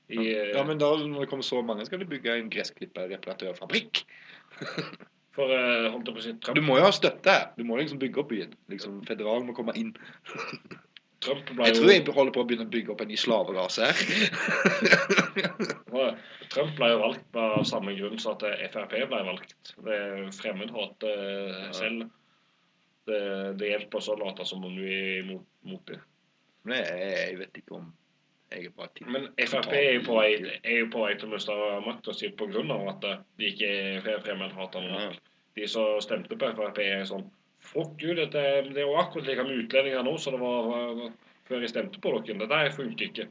I, 0.07 0.21
Ja, 0.53 0.63
men 0.63 0.77
da 0.79 0.93
når 1.01 1.25
det 1.25 1.29
kommer 1.33 1.43
så 1.43 1.63
mange, 1.65 1.85
skal 1.85 1.99
de 1.99 2.07
bygge 2.07 2.37
en 2.37 2.51
gressklipperreparatørfabrikk. 2.53 4.05
For 5.37 5.49
uh, 5.49 5.89
holdt 5.93 6.07
jeg 6.07 6.13
på 6.13 6.21
å 6.21 6.25
si 6.25 6.57
Du 6.57 6.61
må 6.65 6.77
jo 6.77 6.85
ha 6.85 6.93
støtte. 6.93 7.33
Du 7.57 7.65
må 7.65 7.81
liksom 7.81 7.99
bygge 8.01 8.21
opp 8.21 8.29
byen. 8.29 8.53
Liksom, 8.69 9.01
Federalen 9.09 9.49
må 9.49 9.57
komme 9.57 9.73
inn. 9.77 9.95
Trump 11.25 11.49
ble 11.49 11.65
Jeg 11.65 11.77
tror 11.79 11.91
jeg 11.91 12.13
holder 12.13 12.33
på 12.35 12.41
å 12.43 12.47
begynne 12.49 12.67
å 12.67 12.73
bygge 12.73 12.93
opp 12.93 13.01
en 13.01 13.09
ny 13.09 13.17
slaverase 13.17 13.87
her. 13.89 13.97
Trump 16.53 16.75
ble 16.77 16.89
jo 16.93 16.99
valgt 17.01 17.39
av 17.41 17.63
samme 17.67 17.95
grunn 17.97 18.19
som 18.21 18.35
at 18.37 18.45
Frp 18.73 18.93
ble 19.09 19.21
valgt. 19.31 19.73
Det 19.85 19.95
er 19.97 20.27
fremmedhat 20.37 21.07
eh, 21.09 21.63
selv. 21.75 22.07
Det, 23.07 23.21
det 23.59 23.71
hjelper 23.71 24.01
også 24.01 24.17
å 24.17 24.21
late 24.21 24.45
som 24.47 24.65
om 24.67 24.75
du 24.75 24.83
er 24.83 25.21
imot 25.23 25.45
mot 25.67 25.83
det. 25.89 25.99
Men 26.67 26.83
jeg, 26.83 27.07
jeg 27.31 27.39
vet 27.41 27.61
ikke 27.63 27.79
om. 27.79 27.87
Men 29.11 29.25
Frp 29.43 29.73
er 29.75 29.89
jo 29.97 30.03
på 30.07 30.19
vei, 30.21 31.15
til 31.19 31.27
å 31.27 31.31
miste 31.33 31.55
makta 31.83 32.13
si 32.15 32.29
pga. 32.31 32.61
at 32.93 33.07
de 33.39 33.49
ikke 33.49 33.67
er 33.71 33.97
fre- 34.05 34.21
fremmedhatende 34.23 34.93
nok. 34.93 35.17
De 35.57 35.67
som 35.67 35.97
stemte 36.03 36.37
på 36.39 36.51
Frp, 36.55 36.79
er 36.83 37.03
sånn 37.09 37.25
Fuck 37.67 38.03
you, 38.03 38.15
dette, 38.17 38.43
det 38.67 38.81
er 38.81 38.87
jo 38.87 38.97
akkurat 38.99 39.27
like 39.27 39.43
med 39.47 39.63
utlendinger 39.63 40.05
nå 40.05 40.15
som 40.21 40.37
det 40.37 40.41
var 40.41 41.01
før 41.47 41.63
jeg 41.63 41.73
stemte 41.73 42.01
på 42.03 42.13
dere. 42.15 42.37
Det 42.41 42.49
der 42.51 42.71
funker 42.75 43.09
ikke. 43.09 43.27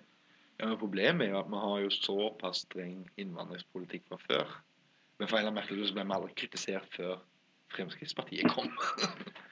Ja, 0.57 0.69
men 0.69 0.79
Problemet 0.81 1.27
er 1.27 1.35
jo 1.35 1.41
at 1.43 1.49
vi 1.53 1.63
har 1.63 1.81
jo 1.85 1.93
såpass 1.93 2.65
streng 2.65 3.01
innvandringspolitikk 3.21 4.07
fra 4.09 4.21
før. 4.23 4.53
Men 5.19 5.29
for 5.29 5.39
en 5.39 5.47
eller 5.47 5.65
annen 5.65 5.89
så 5.89 5.97
ble 5.97 6.05
vi 6.05 6.17
aldri 6.17 6.37
kritisert 6.37 6.95
før 6.97 7.19
Fremskrittspartiet 7.75 8.53
kom. 8.53 8.71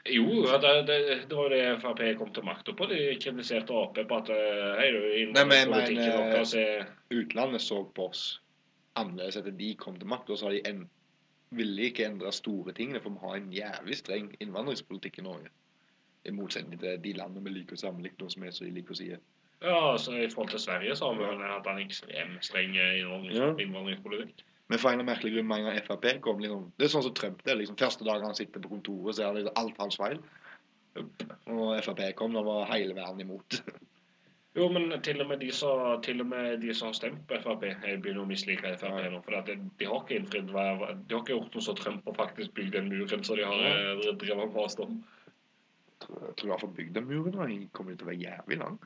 Jo, 0.04 0.42
det, 0.60 0.70
det, 0.84 0.96
det 1.30 1.36
var 1.36 1.46
jo 1.48 1.52
det 1.54 1.78
Frp 1.80 2.00
kom 2.20 2.28
til 2.36 2.44
makta 2.44 2.74
på. 2.76 2.86
De 2.90 2.98
kritiserte 3.16 3.72
Ap 3.72 3.96
på 3.96 4.16
at 4.20 4.28
eh, 4.34 4.74
hei, 4.76 4.90
du, 4.92 4.98
innvandringspolitikken 5.22 6.32
deres 6.34 6.52
er 6.60 6.84
Utlandet 7.16 7.64
så 7.64 7.78
på 7.96 8.10
oss 8.10 8.26
annerledes 9.00 9.38
etter 9.40 9.54
de 9.56 9.70
kom 9.80 9.96
til 9.98 10.10
makt, 10.10 10.30
og 10.30 10.38
så 10.38 10.48
har 10.48 10.54
de 10.54 10.60
en, 10.68 10.82
ville 11.56 11.88
ikke 11.90 12.06
endre 12.06 12.32
store 12.32 12.72
tingene, 12.76 13.00
for 13.00 13.10
vi 13.14 13.22
har 13.26 13.36
en 13.38 13.52
jævlig 13.52 13.96
streng 14.00 14.32
innvandringspolitikk 14.40 15.18
i 15.18 15.26
Norge. 15.26 15.52
I 16.24 16.32
motsetning 16.32 16.80
til 16.80 17.00
de 17.04 17.12
landene 17.12 17.44
vi 17.44 17.50
liker 17.58 17.76
å 17.76 17.82
sammenligne 17.82 18.24
oss 18.26 18.36
med, 18.40 18.54
som 18.56 18.66
de 18.66 18.72
liker 18.78 18.94
å 18.94 18.98
si. 18.98 19.10
Ja, 19.64 19.76
altså 19.92 20.12
I 20.16 20.28
forhold 20.32 20.50
til 20.54 20.60
Sverige 20.60 20.96
så 20.96 21.10
har 21.10 21.18
vi 21.18 21.24
vel 21.28 21.42
hatt 21.48 21.66
en 21.70 21.78
ekstremt 21.82 22.44
streng 22.44 22.76
eh, 22.76 22.98
Ja. 23.00 23.50
innvandringspolitikk. 23.60 24.42
Men 24.72 24.78
for 24.80 24.90
en 24.96 25.04
merkelig 25.04 25.34
grunn, 25.34 25.46
mange 25.46 25.68
av 25.70 25.80
Frp 25.84 26.06
kom 26.24 26.38
liksom 26.40 26.70
Det 26.78 26.86
er 26.86 26.92
sånn 26.94 27.02
som 27.04 27.14
Trump. 27.14 27.42
det 27.44 27.52
er 27.52 27.56
liksom 27.60 27.76
Første 27.76 28.04
dagen 28.04 28.24
han 28.24 28.34
sitter 28.34 28.60
på 28.64 28.68
kontoret, 28.72 29.16
så 29.16 29.22
er 29.28 29.34
det 29.34 29.42
liksom 29.44 29.58
alt 29.60 29.78
hans 29.78 29.96
feil. 30.00 30.18
Og 31.52 31.74
Frp 31.84 32.00
kom, 32.16 32.32
da 32.32 32.42
var 32.46 32.70
hele 32.72 32.94
verden 32.96 33.20
imot. 33.20 33.60
Jo, 34.54 34.68
men 34.70 34.92
til 35.02 35.18
og 35.20 35.26
med 35.28 35.40
de 35.42 35.48
som, 35.52 35.80
med 36.30 36.60
de 36.62 36.74
som 36.74 36.86
har 36.86 36.92
stemt 36.94 37.24
på 37.26 37.38
Frp, 37.42 37.64
jeg 37.66 37.98
begynner 38.02 38.22
å 38.22 38.28
mislike 38.30 38.76
Frp 38.78 39.00
Ja. 39.02 39.08
nå. 39.10 39.22
For 39.26 39.40
de, 39.48 39.56
de 39.80 39.88
har 39.90 40.04
ikke 40.04 40.18
innfridd 40.20 40.46
De 40.52 40.54
har 40.60 40.94
ikke 41.24 41.34
gjort 41.34 41.54
noe 41.56 41.62
så 41.66 41.74
Trump 41.74 42.04
har 42.06 42.14
faktisk 42.14 42.54
bygd 42.54 42.72
den 42.76 42.88
muren 42.92 43.24
som 43.24 43.36
de 43.36 43.42
har 43.44 43.64
Ja. 43.64 43.74
eh, 43.98 44.14
drevet 44.20 44.44
og 44.44 44.56
oss 44.56 44.78
om. 44.78 45.02
Jeg 46.04 46.36
tror 46.36 46.44
i 46.44 46.52
hvert 46.52 46.60
fall 46.60 46.74
bygdemuren 46.76 47.32
da, 47.32 47.46
den 47.46 47.68
kommer 47.72 47.96
til 47.96 48.06
å 48.06 48.10
være 48.12 48.22
jævlig 48.22 48.58
lang. 48.58 48.78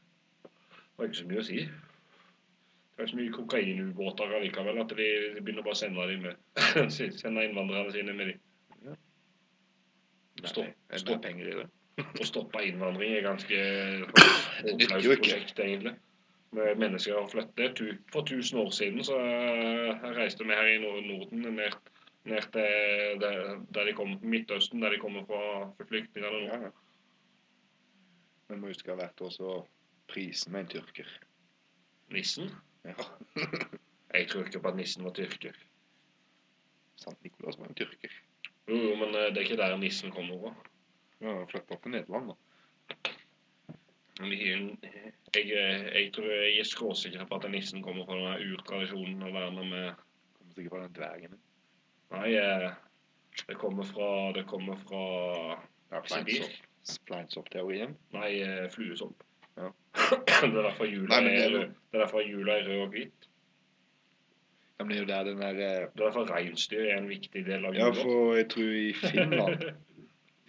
Det 0.42 1.04
er 1.04 1.08
ikke 1.10 1.20
så 1.20 1.28
mye 1.28 1.40
å 1.42 1.46
si. 1.46 1.60
Det 2.96 3.04
er 3.04 3.10
så 3.12 3.16
mye 3.16 3.30
kokainubåter 3.32 4.34
allikevel 4.34 4.78
at 4.82 4.88
de, 4.98 5.08
de 5.36 5.40
begynner 5.40 5.62
bare 5.62 5.76
å 5.76 5.78
sende, 5.78 6.06
de 6.08 6.16
med, 6.16 6.36
sende 7.22 7.44
innvandrerne 7.44 7.92
sine 7.92 8.14
med 8.14 8.32
dem. 8.32 8.96
Stopp, 10.44 10.66
det 10.90 10.98
står 10.98 10.98
stopp. 10.98 11.14
mer 11.16 11.22
penger 11.28 11.46
i 11.52 11.56
det. 11.60 11.68
Å 11.98 12.26
stoppe 12.26 12.62
innvandring 12.66 13.16
er 13.16 13.24
ganske 13.26 13.58
Det 13.58 14.74
nytter 14.76 15.02
jo 15.02 15.14
ikke. 15.16 15.22
prosjekt, 15.24 15.62
egentlig. 15.62 15.94
Med 16.56 16.80
mennesker 16.80 17.16
har 17.18 17.28
flyttet. 17.28 17.82
For 18.12 18.22
1000 18.24 18.60
år 18.62 18.70
siden 18.74 19.04
så 19.04 19.18
eh, 19.20 20.04
reiste 20.16 20.46
vi 20.46 20.56
her 20.56 20.70
i 20.70 20.78
Norden 20.82 21.42
ned, 21.58 21.74
ned 22.30 22.46
til 22.54 23.18
der, 23.22 23.84
de 23.84 23.96
kom, 23.96 24.14
Midtøsten, 24.22 24.82
der 24.82 24.94
de 24.94 25.00
kommer 25.02 25.26
fra 25.28 25.42
flyktningene 25.90 26.30
nå. 26.32 26.44
Ja, 26.46 26.60
ja. 26.68 26.70
Men 28.48 28.62
huske 28.64 28.78
husker 28.78 28.96
hvert 28.96 29.20
år 29.20 29.34
så 29.34 29.56
prisen 30.08 30.54
med 30.54 30.64
en 30.64 30.72
tyrker. 30.78 31.10
Nissen? 32.14 32.48
Ja. 32.84 32.94
Jeg 34.14 34.28
tror 34.30 34.46
ikke 34.46 34.62
på 34.64 34.70
at 34.72 34.78
nissen 34.78 35.04
var 35.04 35.12
tyrker. 35.18 35.56
Sant 36.96 37.20
Nikolaus 37.22 37.58
var 37.60 37.68
en 37.68 37.76
tyrker. 37.76 38.14
Jo, 38.68 38.76
jo, 38.76 38.94
men 38.96 39.12
eh, 39.12 39.28
det 39.34 39.42
er 39.42 39.46
ikke 39.50 39.60
der 39.60 39.76
nissen 39.76 40.14
kommer 40.14 40.40
fra. 40.40 40.54
Ja, 41.20 41.34
flytta 41.50 41.76
til 41.82 41.94
Nederland 41.94 42.30
da. 42.30 42.36
Jeg, 44.18 44.78
jeg, 45.34 46.12
tror 46.14 46.24
jeg 46.26 46.58
er 46.58 46.66
skråsikker 46.66 47.24
på 47.24 47.38
at 47.38 47.50
nissen 47.50 47.82
kommer 47.82 48.06
fra 48.06 48.18
den 48.18 48.52
urtradisjonen 48.52 49.22
og 49.22 49.34
verner 49.34 49.64
med 49.64 49.92
Kommer 50.38 50.54
sikkert 50.54 50.72
fra 50.72 50.82
den 50.82 50.96
dvergen. 50.96 51.38
Nei, 52.14 52.32
eh, 52.34 52.70
det 53.46 53.56
kommer 53.60 53.86
fra 53.86 54.32
Det 54.34 54.46
kommer 54.46 54.76
fra 54.86 55.04
Ja, 55.92 56.02
Sibir. 56.04 56.50
Fleinsopp-teorien. 57.06 57.96
Nei, 58.12 58.40
eh, 58.42 58.70
fluesopp. 58.70 59.22
Ja. 59.56 59.70
det 59.94 60.58
er 60.58 60.62
derfor 60.62 60.86
jula 60.86 61.20
Nei, 61.20 61.34
er 61.34 61.44
er 61.44 61.50
rød. 61.54 61.74
Det 61.90 61.98
er 61.98 62.04
derfor 62.04 62.20
jula 62.20 62.58
er 62.58 62.68
rød 62.68 62.82
og 62.86 62.88
hvit. 62.94 63.28
Ja, 64.78 64.84
men 64.84 64.90
det 64.90 64.96
er 64.96 65.00
jo 65.00 65.08
der 65.08 65.24
den 65.24 65.40
der 65.42 65.48
eh, 65.48 65.88
Det 65.94 66.00
er 66.00 66.04
derfor 66.04 66.30
reinsdyr 66.30 66.84
er 66.84 66.98
en 66.98 67.08
viktig 67.08 67.46
del 67.46 67.66
av 67.66 67.74
jula. 67.74 67.86
Ja, 67.86 68.02
for 68.02 68.36
jeg 68.36 68.50
tror 68.50 68.62
i 68.62 68.92
Finland 68.92 69.62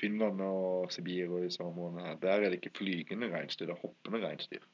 Finland 0.01 0.41
og 0.41 0.91
Sibir 0.93 1.29
og 1.29 1.45
disse 1.45 1.63
områdene 1.63 2.07
her, 2.07 2.19
der 2.21 2.35
er 2.35 2.49
det 2.49 2.59
ikke 2.59 2.77
flygende 2.77 3.31
reinsdyr, 3.33 3.65
det 3.65 3.75
er 3.75 3.81
hoppende 3.81 4.27
reinsdyr. 4.27 4.65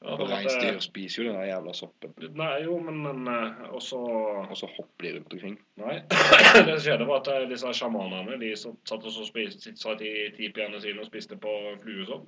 Ja, 0.00 0.14
For 0.16 0.30
reinsdyr 0.32 0.74
eh, 0.74 0.80
spiser 0.80 1.22
jo 1.22 1.28
den 1.28 1.42
jævla 1.44 1.72
soppen, 1.76 2.14
Nei, 2.36 2.62
jo, 2.64 2.78
men, 2.80 3.02
men 3.04 3.26
eh, 3.28 3.58
også 3.76 3.98
og 4.00 4.56
så 4.56 4.68
hopper 4.76 5.06
de 5.06 5.12
rundt 5.16 5.34
omkring. 5.36 5.58
Nei. 5.76 5.98
det 6.66 6.72
som 6.72 6.80
skjedde, 6.86 7.08
var 7.10 7.20
at 7.20 7.28
eh, 7.34 7.48
disse 7.50 7.74
sjamanene 7.76 8.38
de 8.40 8.54
satt 8.56 9.04
og 9.04 9.26
spiste, 9.28 9.74
satt 9.76 10.00
i 10.00 10.14
tipene 10.38 10.80
sine 10.80 11.04
og 11.04 11.10
spiste 11.10 11.36
på 11.36 11.52
fluesopp. 11.82 12.24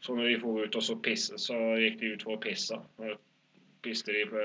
Så 0.00 0.14
når 0.14 0.28
de 0.28 0.40
for 0.40 0.62
ut 0.62 0.76
og 0.76 0.82
så 0.82 0.98
pisse, 1.02 1.38
så 1.38 1.56
gikk 1.78 2.00
de 2.00 2.12
ut 2.14 2.26
for 2.26 2.34
å 2.34 2.42
pisse. 2.42 2.76
Piste 3.82 4.14
de 4.14 4.26
på, 4.30 4.42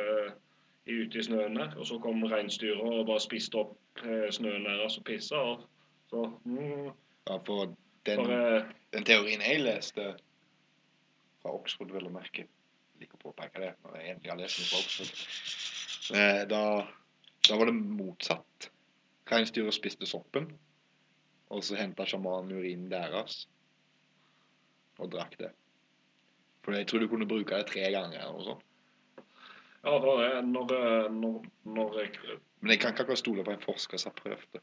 ute 0.87 1.19
i 1.19 1.23
snøen 1.23 1.57
der, 1.57 1.73
og 1.77 1.87
så 1.87 1.97
kom 2.01 2.23
reinsdyret 2.29 2.81
og 2.81 3.05
bare 3.07 3.21
spiste 3.23 3.61
opp 3.61 4.03
eh, 4.05 4.29
snøen 4.33 4.65
deres 4.67 4.97
og 4.99 5.05
pissa. 5.07 5.39
Og 5.39 5.65
så 6.13 6.23
Ja, 7.27 7.37
for 7.47 7.75
den, 8.05 8.19
bare 8.19 8.65
den 8.93 9.05
teorien 9.07 9.41
jeg 9.41 9.63
leste 9.63 10.09
fra 11.41 11.53
Oxford, 11.55 11.91
vil 11.91 12.09
jeg 12.09 12.13
merke 12.13 12.45
Jeg 12.45 13.05
liker 13.05 13.19
å 13.19 13.23
påpeke 13.29 13.63
det 13.63 13.71
når 13.83 13.97
jeg 13.97 14.09
egentlig 14.11 14.31
har 14.31 14.39
lest 14.39 14.59
noe 14.59 14.69
fra 14.69 14.81
Oxford. 14.83 15.15
Eh, 16.19 16.41
da, 16.51 16.61
da 17.47 17.57
var 17.57 17.69
det 17.71 17.75
motsatt. 17.79 18.69
Reinsdyret 19.31 19.73
spiste 19.73 20.05
soppen, 20.05 20.51
og 21.49 21.63
så 21.65 21.79
henta 21.79 22.05
sjamanen 22.05 22.53
urinen 22.53 22.91
deres 22.91 23.45
og 25.01 25.09
drakk 25.15 25.39
det. 25.39 25.49
For 26.63 26.77
jeg 26.77 26.87
tror 26.87 27.01
du 27.01 27.09
kunne 27.11 27.27
bruke 27.27 27.57
det 27.57 27.71
tre 27.71 27.87
ganger 27.91 28.19
eller 28.19 28.37
noe 28.37 28.45
sånt. 28.51 28.69
Ja, 29.83 29.97
da 29.99 30.13
er 30.23 30.45
når, 30.47 30.69
når, 31.11 31.49
når, 31.67 31.97
jeg 31.99 32.37
Men 32.61 32.71
jeg 32.71 32.79
kan 32.79 32.93
ikke 32.93 33.03
akkurat 33.03 33.19
stole 33.19 33.43
på 33.43 33.51
en 33.51 33.65
forsker 33.65 33.99
som 33.99 34.13
har 34.13 34.21
prøvd 34.21 34.45
det. 34.53 34.61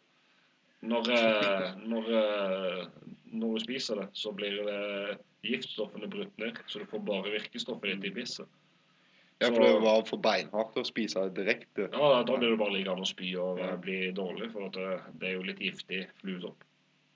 Når, 0.83 1.11
eh, 1.13 1.75
når, 1.89 2.07
eh, 2.21 2.87
når 3.33 3.59
du 3.59 3.65
spiser 3.65 4.01
det, 4.01 4.09
så 4.17 4.33
blir 4.33 4.63
det 4.65 5.19
giftstoffene 5.45 6.09
brutt 6.11 6.39
ned. 6.41 6.57
Så 6.67 6.81
du 6.81 6.89
får 6.89 7.05
bare 7.05 7.35
virkestoffet 7.37 7.95
ditt 7.95 8.11
i 8.11 8.15
pisset. 8.21 8.49
Ja, 9.41 9.49
for 9.49 9.65
det 9.65 9.77
var 9.81 10.03
for 10.05 10.21
beinhardt 10.21 10.77
å 10.77 10.85
spise 10.85 11.23
det 11.29 11.39
direkte. 11.39 11.87
Ja, 11.93 12.23
da 12.29 12.35
blir 12.37 12.53
du 12.53 12.59
bare 12.61 12.75
liggende 12.75 13.07
og 13.07 13.09
spy 13.09 13.31
og 13.41 13.59
Ja. 13.59 13.71
eh, 13.73 13.77
bli 13.81 14.11
dårlig, 14.13 14.51
for 14.53 14.69
det, 14.69 15.29
er 15.29 15.33
jo 15.33 15.43
litt 15.43 15.61
giftig 15.61 16.07
fluesopp. 16.21 16.65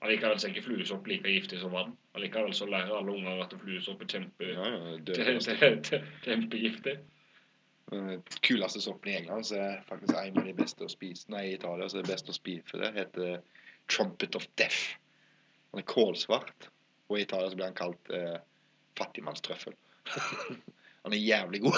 Allikevel 0.01 0.35
er 0.37 0.49
ikke 0.49 0.65
fluesopp 0.65 1.07
like 1.07 1.29
giftig 1.29 1.59
som 1.59 1.71
vann. 1.71 1.97
Allikevel 2.15 2.53
så 2.53 2.65
lærer 2.65 2.97
alle 2.97 3.13
unger 3.13 3.43
at 3.43 3.53
fluesopp 3.53 4.01
er 4.01 4.05
kjempe, 4.05 4.49
Ja, 4.53 4.65
ja, 4.69 4.97
kjempegiftig. 6.25 6.97
Den 7.91 8.23
kuleste 8.41 8.81
soppen 8.81 9.11
i 9.11 9.17
England 9.19 9.45
så 9.45 9.59
er 9.61 9.83
faktisk 9.89 10.15
en 10.17 10.39
av 10.41 10.47
de 10.47 10.55
beste 10.57 10.87
å 10.87 10.89
spise 10.89 11.29
Nei, 11.29 11.43
i 11.51 11.57
Italia 11.59 11.89
så 11.89 11.99
er 11.99 12.05
det 12.05 12.13
best 12.15 12.31
å 12.31 12.35
spise 12.35 12.65
for 12.71 12.81
det. 12.81 12.93
heter 12.95 13.43
Trumpet 13.91 14.35
of 14.35 14.47
Death. 14.57 14.95
Han 15.71 15.83
er 15.83 15.89
kålsvart. 15.91 16.69
Og 17.09 17.19
i 17.19 17.25
Italia 17.27 17.51
så 17.51 17.59
blir 17.59 17.69
han 17.69 17.77
kalt 17.77 18.09
eh, 18.09 18.39
fattigmannstrøffel. 18.97 19.75
han 21.03 21.13
er 21.13 21.21
jævlig 21.21 21.61
god. 21.67 21.77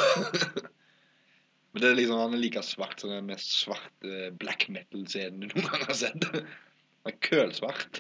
Men 1.71 1.84
det 1.84 1.89
er 1.89 1.99
liksom, 1.99 2.21
han 2.23 2.34
er 2.34 2.41
like 2.41 2.63
svart 2.63 3.03
som 3.03 3.11
den 3.11 3.27
mest 3.27 3.51
svarte 3.59 4.31
black 4.39 4.69
metal-scenen 4.73 5.43
du 5.43 5.51
noen 5.51 5.67
gang 5.67 5.84
har 5.89 5.99
sett. 5.99 6.23
Han 7.05 7.13
er 7.13 7.19
kølsvart. 7.23 7.99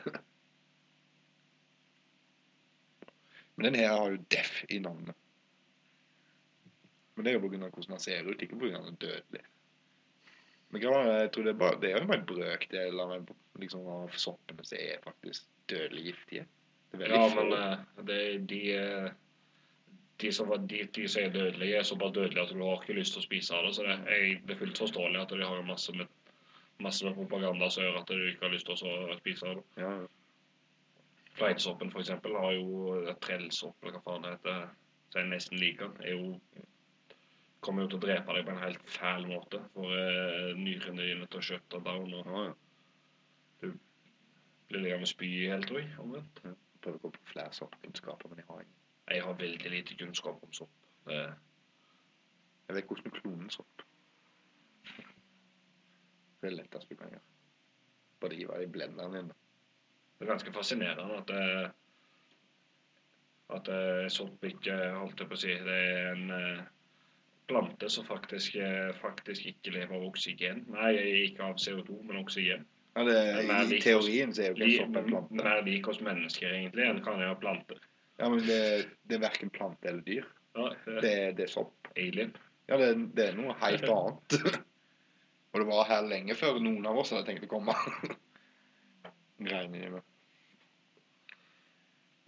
Men 3.55 3.67
den 3.67 3.77
her 3.79 3.93
har 3.93 4.15
jo 4.15 4.23
Death 4.33 4.65
i 4.73 4.79
navnet. 4.83 5.15
Men 7.17 7.25
det 7.25 7.31
er 7.31 7.37
jo 7.39 7.47
pga. 7.47 7.57
hvordan 7.57 7.95
han 7.95 7.99
ser 7.99 8.27
ut, 8.29 8.41
ikke 8.41 8.59
pga. 8.61 8.75
han 8.77 8.91
er 8.93 8.99
dødelig. 9.01 9.45
Men 10.69 10.83
jeg 10.83 11.31
tror 11.33 11.43
det 11.43 11.53
er 11.53 11.59
bare, 11.59 11.79
det 11.81 11.91
er 11.91 12.01
jo 12.01 12.07
bare 12.07 12.19
en 12.19 12.27
brøkdel 12.29 12.99
av, 12.99 13.13
liksom, 13.61 13.87
av 13.87 14.17
soppene 14.19 14.65
som 14.67 14.81
er 14.83 14.99
faktisk 15.03 15.47
dødelig 15.71 16.03
giftige. 16.09 16.43
Er 16.93 17.13
Ja, 17.13 17.23
men 17.35 17.51
det 17.51 18.05
det, 18.07 18.49
de, 18.49 18.59
eh, 18.75 19.09
de, 20.21 20.31
som 20.31 20.47
var, 20.49 20.57
de, 20.57 20.83
de 20.95 21.07
som 21.07 21.23
er 21.23 21.33
dødelige, 21.33 21.77
er 21.77 21.83
så 21.83 21.95
bare 21.95 22.13
dødelige 22.13 22.43
at 22.43 22.53
du 22.53 22.63
har 22.63 22.81
ikke 22.81 22.99
lyst 22.99 23.15
til 23.15 23.23
å 23.23 23.27
spise 23.27 23.55
av 23.55 23.65
det. 23.65 23.73
Så 23.75 23.87
det 23.87 23.95
er, 23.95 24.27
det 24.45 24.55
er 24.55 24.61
fullt 24.61 24.83
forståelig 24.83 25.21
at 25.21 25.33
de 25.33 25.43
har 25.43 25.65
masse 25.67 25.95
med, 25.95 26.07
masse 26.83 27.05
med 27.05 27.15
propaganda 27.15 27.69
som 27.69 27.83
gjør 27.83 28.01
at 28.01 28.07
du 28.11 28.27
ikke 28.27 28.45
har 28.45 28.55
lyst 28.55 28.69
til 28.69 28.77
å 28.77 29.19
spise 29.19 29.47
av 29.47 29.59
det. 29.59 29.67
ja, 29.83 29.91
ja. 30.03 30.07
Fleinsoppen 31.37 31.91
for 31.93 32.01
eksempel 32.01 32.33
har 32.33 32.51
jo 32.57 32.95
eh, 32.97 33.13
trellsopp, 33.21 33.75
eller 33.83 33.99
hva 33.99 34.05
faen 34.07 34.23
det 34.25 34.31
heter, 34.33 34.63
som 35.13 35.21
jeg 35.21 35.29
nesten 35.29 35.59
liker. 35.61 35.91
Er 36.01 36.15
jo, 36.15 36.31
kommer 37.65 37.83
jo 37.83 37.91
til 37.91 37.99
å 37.99 38.05
drepe 38.05 38.35
deg 38.35 38.45
på 38.47 38.53
en 38.53 38.61
helt 38.61 38.89
fæl 38.93 39.27
måte. 39.29 39.61
For 39.73 39.93
eh, 39.97 40.53
nyrene 40.57 41.03
dine 41.03 41.27
til 41.27 41.41
å 41.41 41.45
skjøtte 41.49 41.81
down 41.85 42.13
og 42.19 42.31
ja, 42.31 42.43
ja. 43.65 43.71
blir 44.69 44.83
liggende 44.83 45.07
og 45.07 45.13
spy 45.13 45.31
i 45.39 45.47
helt, 45.51 45.69
tror 45.69 45.81
jeg. 45.81 45.93
Omvendt. 46.03 46.43
Prøver 46.83 46.99
å 46.99 47.05
gå 47.07 47.13
på 47.15 47.31
flere 47.31 47.55
soppkunnskaper, 47.57 48.31
men 48.31 48.43
jeg 48.43 48.49
har 48.51 48.61
ingen. 48.63 48.77
Jeg 49.07 49.23
har 49.23 49.39
veldig 49.39 49.71
lite 49.71 49.95
kunnskap 49.95 50.43
om 50.43 50.53
sopp. 50.53 50.73
Det, 51.07 51.19
Jeg 52.67 52.75
vet 52.75 52.89
hvordan 52.89 53.05
du 53.05 53.19
kloner 53.21 53.51
sopp. 53.55 53.83
Det 56.37 56.45
er 56.45 56.51
det 56.51 56.57
letteste 56.57 56.93
du 56.93 56.99
kan 56.99 57.13
gjøre. 57.15 57.23
Bare 58.21 58.35
hive 58.35 58.57
det 58.59 58.67
i 58.67 58.71
blenderen 58.71 59.13
din. 59.15 59.29
det 60.17 60.25
er 60.25 60.31
ganske 60.33 60.53
fascinerende 60.53 61.17
at 61.21 61.27
det, 61.31 61.71
at 63.55 63.69
eh, 63.71 64.07
sopp 64.11 64.43
ikke 64.43 64.75
holdt 64.97 65.21
jeg 65.21 65.29
på 65.29 65.37
å 65.37 65.39
si, 65.39 65.53
det 65.67 65.77
er 65.77 66.09
en 66.11 66.33
eh, 66.35 66.65
plante 67.47 67.89
som 67.89 68.05
faktisk, 68.07 68.55
eh, 68.59 68.89
faktisk 69.01 69.45
ikke 69.53 69.71
lever 69.75 69.95
av 69.95 70.03
oksygen. 70.09 70.65
Nei, 70.73 70.93
ikke 71.27 71.45
av 71.47 71.59
CO2, 71.61 72.01
men 72.03 72.19
oksygen. 72.21 72.65
Ja, 72.97 73.03
det, 73.05 73.17
I 73.45 73.65
lik 73.69 73.83
teorien 73.85 74.33
så 74.33 74.41
er 74.43 74.51
jo 74.51 74.57
ikke 74.57 74.67
en 74.67 74.77
sopp 74.79 74.95
en 75.03 75.11
plante. 75.11 75.37
mer 75.43 75.61
lik 75.67 75.87
oss 75.87 75.99
mennesker, 76.01 76.49
egentlig, 76.49 76.87
enn 76.89 77.03
kan 77.05 77.19
være 77.21 77.37
planter. 77.43 77.79
Ja, 78.17 78.29
men 78.33 78.41
det, 78.47 78.61
det 79.05 79.19
er 79.19 79.21
verken 79.27 79.51
plante 79.53 79.87
eller 79.91 80.01
dyr. 80.07 80.25
Ja, 80.57 80.71
det, 80.85 81.01
Det, 81.05 81.13
det 81.37 81.45
er 81.45 81.51
sopp. 81.51 81.75
alien. 81.95 82.33
Ja, 82.67 82.77
det, 82.81 82.87
det 83.15 83.27
er 83.29 83.37
noe 83.37 83.53
helt 83.61 83.85
annet. 83.85 84.39
Og 85.53 85.61
det 85.61 85.67
var 85.69 85.85
her 85.89 86.03
lenge 86.09 86.35
før 86.35 86.57
noen 86.59 86.85
av 86.89 86.97
oss 86.99 87.13
hadde 87.13 87.29
tenkt 87.29 87.45
å 87.45 87.51
komme. 87.51 87.73
Greiene. 89.47 89.91
Men 89.93 90.01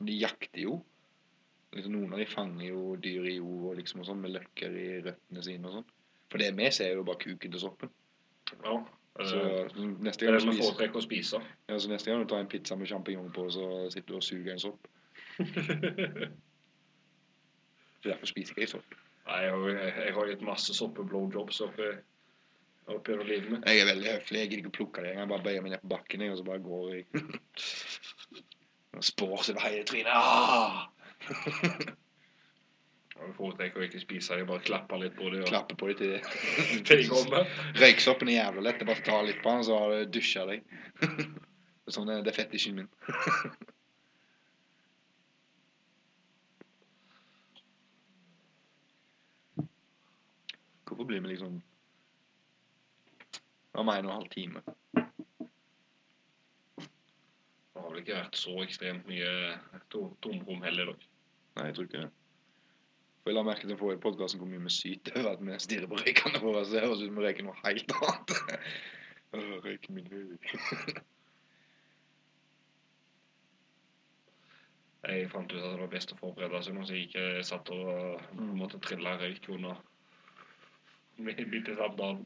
De 0.08 0.16
jakter 0.22 0.62
jo. 0.64 0.78
Liksom, 1.76 1.94
noen 1.94 2.14
av 2.16 2.20
de 2.22 2.26
fanger 2.26 2.66
jo 2.72 2.96
dyr 2.98 3.28
i 3.30 3.36
jord 3.38 3.66
og 3.72 3.76
liksom 3.78 4.00
og 4.02 4.08
sånn, 4.08 4.22
med 4.24 4.32
løkker 4.34 4.74
i 4.74 4.88
røttene 5.06 5.44
sine 5.46 5.68
og 5.70 5.76
sånn. 5.80 5.90
For 6.32 6.42
det 6.42 6.48
vi 6.58 6.70
ser, 6.74 6.92
er 6.94 6.98
jo 7.02 7.04
bare 7.06 7.22
kuken 7.22 7.52
til 7.54 7.62
soppen. 7.62 7.92
Ja. 8.64 8.74
eh, 9.20 9.26
Så 9.30 9.38
neste 10.02 10.26
det 10.26 10.32
gang 10.32 10.36
er 10.36 10.40
du 10.40 10.46
det 10.50 10.56
vi 10.58 10.64
foretrekker 10.64 10.98
å 11.02 11.06
spise. 11.06 11.42
ja, 11.70 11.78
så 11.78 11.90
neste 11.92 12.10
gang 12.10 12.24
du 12.24 12.30
tar 12.32 12.42
en 12.42 12.50
pizza 12.50 12.76
med 12.80 12.90
sjampinjong 12.90 13.30
på, 13.36 13.46
så 13.54 13.66
sitter 13.94 14.16
du 14.16 14.18
og 14.18 14.26
suger 14.26 14.54
en 14.56 14.64
sopp. 14.66 14.88
Så 18.00 18.10
derfor 18.10 18.30
spiser 18.30 18.54
jeg 18.56 18.64
ikke 18.64 18.72
sopp. 18.78 18.94
Nei, 19.28 19.40
jeg 19.44 20.14
har, 20.16 20.28
gitt 20.30 20.44
masse 20.48 20.74
soppeblowjobs 20.74 21.60
oppi, 21.66 21.90
oppi 22.90 23.12
gjennom 23.12 23.28
livet 23.28 23.52
mitt. 23.52 23.66
Jeg 23.68 23.82
er 23.84 23.90
veldig 23.92 24.14
høflig. 24.14 24.40
Jeg 24.40 24.50
gidder 24.50 24.62
ikke 24.64 24.72
å 24.72 24.78
plukke 24.78 25.04
det. 25.04 25.10
engang. 25.12 25.26
Jeg 25.26 25.32
bare 25.34 25.46
bøyer 25.50 25.66
meg 25.66 25.74
ned 25.76 25.84
på 25.84 25.92
bakken 25.92 26.24
jeg, 26.24 26.32
og 26.32 26.40
så 26.40 26.46
bare 26.48 26.64
går 26.64 26.86
jeg. 26.94 27.04
Spår 29.12 29.44
seg 29.50 29.60
i 29.68 29.84
trynet. 29.88 30.14
Ah! 30.16 30.88
Jeg 33.20 33.34
foretrekker 33.36 33.82
å 33.82 33.84
ikke 33.86 34.00
spise 34.02 34.38
dem, 34.40 34.48
bare 34.48 34.64
klappe 34.64 34.98
litt 35.02 35.16
på 35.18 35.28
dem. 35.34 35.42
og- 35.44 35.50
Klapper 35.52 35.76
på 35.76 35.88
dem 35.90 35.98
til 35.98 36.84
til 36.88 37.02
de 37.04 37.08
kommer. 37.10 37.50
Røyksoppen 37.76 38.30
er 38.32 38.38
jævla 38.40 38.62
lett. 38.64 38.80
Det 38.80 38.86
er 38.88 38.92
bare 38.94 39.02
å 39.04 39.06
ta 39.10 39.22
litt 39.28 39.42
på 39.44 39.50
den, 39.56 39.64
så 39.68 39.80
har 39.80 39.90
du 39.98 40.06
dusja 40.20 40.46
deg. 40.48 40.64
Det 41.02 41.94
Sånn 41.98 42.10
er 42.14 42.22
det 42.24 42.36
fetisjen 42.38 42.76
min. 42.80 42.90
Hvorfor 50.86 51.06
blir 51.06 51.22
vi 51.22 51.28
liksom 51.28 51.62
Det 53.72 53.84
var 53.86 53.96
en 53.98 54.06
og 54.06 54.12
en 54.12 54.18
halv 54.18 54.30
time. 54.34 54.62
Det 57.80 57.86
har 57.86 57.94
vel 57.94 58.02
ikke 58.04 58.16
vært 58.20 58.36
så 58.38 58.54
ekstremt 58.64 59.06
mye 59.08 59.30
to- 59.94 60.18
tomrom 60.22 60.62
heller 60.66 60.84
i 60.84 60.92
dag. 60.92 61.04
Nei, 61.56 61.66
jeg 61.70 61.76
tror 61.78 61.86
ikke 61.88 62.02
det. 62.04 62.10
For 63.24 63.32
jeg 63.32 63.36
la 63.38 63.44
merke 63.48 63.62
til 63.68 63.72
i 63.72 63.78
forrige 63.80 64.02
podkast 64.04 64.36
hvor 64.40 64.50
mye 64.52 64.60
vi 64.66 64.70
syter 64.74 65.16
over 65.22 65.32
at 65.32 65.44
vi 65.48 65.56
stirrer 65.64 65.88
på 65.88 66.00
røykene 66.02 66.42
våre. 66.44 66.66
Så 66.66 66.76
det 66.76 66.84
høres 66.84 67.00
ut 67.00 67.08
som 67.08 67.16
vi 67.20 67.24
røyker 67.24 67.48
noe 67.48 67.56
helt 67.64 67.96
annet. 67.96 68.30
Røyk 69.66 69.88
min 69.96 70.08
høy. 70.12 70.28
Jeg 75.08 75.30
fant 75.32 75.48
ut 75.54 75.62
at 75.64 75.72
det 75.72 75.80
var 75.80 75.92
best 75.94 76.12
å 76.12 76.18
forberede 76.20 76.60
seg 76.66 76.76
nå, 76.76 76.84
så 76.84 76.92
jeg 76.98 77.06
ikke 77.08 77.44
satt 77.48 77.70
og 77.72 78.20
Mm. 78.36 78.50
måtte 78.60 78.80
trille 78.84 79.14
røyk 79.22 79.48
under, 79.56 79.80
Midt 81.20 81.40
i 81.40 81.76
samtalen. 81.76 82.26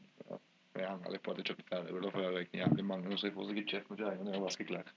Jeg 0.74 0.86
angrer 0.86 1.12
litt 1.12 1.22
på 1.22 1.30
at 1.32 1.38
jeg 1.38 1.46
kjøpte 1.46 1.64
ferdigruller, 1.70 2.10
for 2.10 2.20
jeg 2.20 2.28
har 2.30 2.36
røykt 2.38 2.54
jævlig 2.58 2.84
mange, 2.84 3.16
så 3.18 3.26
jeg 3.26 3.34
får 3.34 3.48
sikkert 3.48 3.70
kjeft 3.72 3.90
med 3.90 3.98
kjerringa 3.98 4.24
når 4.24 4.32
jeg 4.36 4.42
vasker 4.42 4.64
klær. 4.68 4.90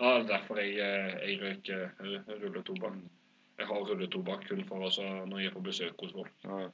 Ja, 0.00 0.08
det 0.18 0.24
er 0.24 0.26
derfor 0.28 0.58
jeg, 0.60 0.72
eh, 0.78 1.28
jeg 1.28 1.38
røyker 1.40 1.84
eh, 1.84 2.34
rulletobakk. 2.42 2.98
Jeg 3.58 3.66
har 3.66 3.86
rulletobakk 3.90 4.48
kun 4.48 4.64
for 4.68 4.84
også 4.88 5.06
når 5.30 5.38
jeg 5.40 5.50
er 5.50 5.54
på 5.54 5.62
besøk 5.64 6.02
hos 6.04 6.12
folk. 6.12 6.34
Ja, 6.44 6.58
ja. 6.58 6.68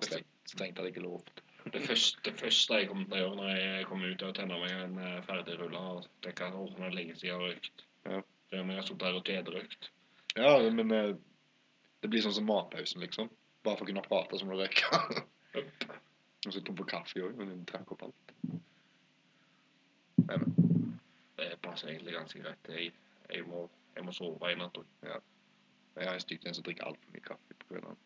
Strengt, 0.00 0.28
strengt 0.48 0.78
tatt 0.78 0.88
ikke 0.88 1.04
lov. 1.04 1.22
Det 1.70 1.82
første, 1.84 2.20
det 2.24 2.34
første 2.40 2.78
jeg 2.80 2.88
kommer 2.88 3.04
til 3.04 3.18
å 3.18 3.20
gjøre 3.20 3.38
når 3.38 3.50
jeg 3.52 3.86
kommer 3.86 4.10
ut, 4.10 4.22
er 4.22 4.32
å 4.32 4.36
tenne 4.38 4.60
meg 4.62 4.74
en 4.74 4.98
eh, 5.04 5.18
ferdig 5.28 5.58
rulle 5.60 5.82
og 5.92 6.08
tenke 6.24 6.48
at 6.48 6.56
åh, 6.56 6.78
er 6.80 6.96
lenge 6.96 7.18
siden 7.18 7.28
jeg 7.28 7.36
har 7.36 7.44
røykt. 7.46 7.84
Ja. 8.08 8.22
Det 8.50 8.62
når 8.64 8.72
jeg 8.72 8.80
har 8.80 8.88
sittet 8.88 9.06
her 9.06 9.18
og 9.18 9.28
kjederøykt. 9.28 9.90
Ja, 10.38 10.54
men 10.72 10.88
det 10.90 12.08
blir 12.10 12.22
sånn 12.24 12.34
som 12.34 12.48
matpausen, 12.48 13.02
liksom. 13.04 13.30
Bare 13.66 13.76
for 13.76 13.84
å 13.84 13.90
kunne 13.92 14.02
prate 14.06 14.40
som 14.40 14.50
du 14.50 14.56
røyker. 14.56 15.22
Og 16.46 16.54
så 16.54 16.62
tom 16.64 16.76
på 16.78 16.88
kaffe 16.88 17.20
òg, 17.20 17.36
men 17.36 17.60
du 17.60 17.68
trekker 17.68 17.94
opp 17.94 18.06
alt. 18.08 18.34
Men 20.38 20.54
Det 21.36 21.58
passer 21.62 21.88
egentlig 21.88 22.14
ganske 22.14 22.42
greit. 22.42 22.68
Jeg, 22.68 22.92
jeg, 23.34 23.44
må, 23.48 23.70
jeg 23.96 24.04
må 24.04 24.12
sove 24.12 24.52
i 24.52 24.56
natt 24.58 24.78
òg. 24.78 24.86
jeg 25.02 26.06
er 26.06 26.12
en 26.12 26.20
stygg 26.20 26.46
en 26.46 26.54
som 26.54 26.64
drikker 26.64 26.84
altfor 26.84 27.12
mye 27.14 27.24
kaffe 27.24 27.56
på 27.58 27.70
kveldene. 27.72 27.96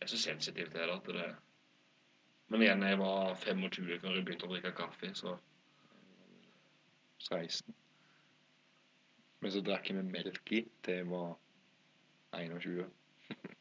Jeg 0.00 0.06
er 0.06 0.12
så 0.12 0.18
sensitiv 0.18 0.70
til 0.70 0.80
det 0.80 0.90
at 0.90 1.06
det 1.06 1.36
Men 2.48 2.62
igjen, 2.62 2.82
jeg 2.82 2.98
var 2.98 3.34
25 3.34 3.98
før 4.00 4.14
jeg 4.14 4.24
begynte 4.24 4.46
å 4.46 4.50
drikke 4.50 4.72
kaffe, 4.76 5.14
så 5.14 5.36
16. 7.18 7.74
Men 9.40 9.52
så 9.52 9.60
drakk 9.64 9.88
jeg 9.88 9.96
med 9.96 10.10
melk 10.12 10.52
i 10.52 10.60
til 10.84 10.94
jeg 10.94 11.08
var 11.10 11.36
21. 12.32 12.90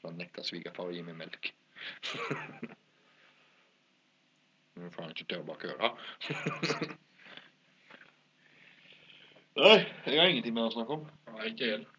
Så 0.00 0.10
han 0.10 0.18
nekta 0.20 0.42
svigerfar 0.44 0.90
å 0.90 0.94
gi 0.94 1.02
meg 1.02 1.16
melk. 1.16 1.54
Men 4.74 4.90
faen 4.92 5.10
ikke 5.14 5.24
tørre 5.30 5.46
bak 5.46 5.64
øra. 5.64 5.90
Nei, 9.56 9.80
jeg 10.06 10.20
har 10.20 10.28
ingenting 10.28 10.54
mer 10.56 10.66
å 10.66 10.74
snakke 10.74 10.96
om. 10.96 11.04
Nei, 11.30 11.50
ikke 11.52 11.68
helt. 11.70 11.90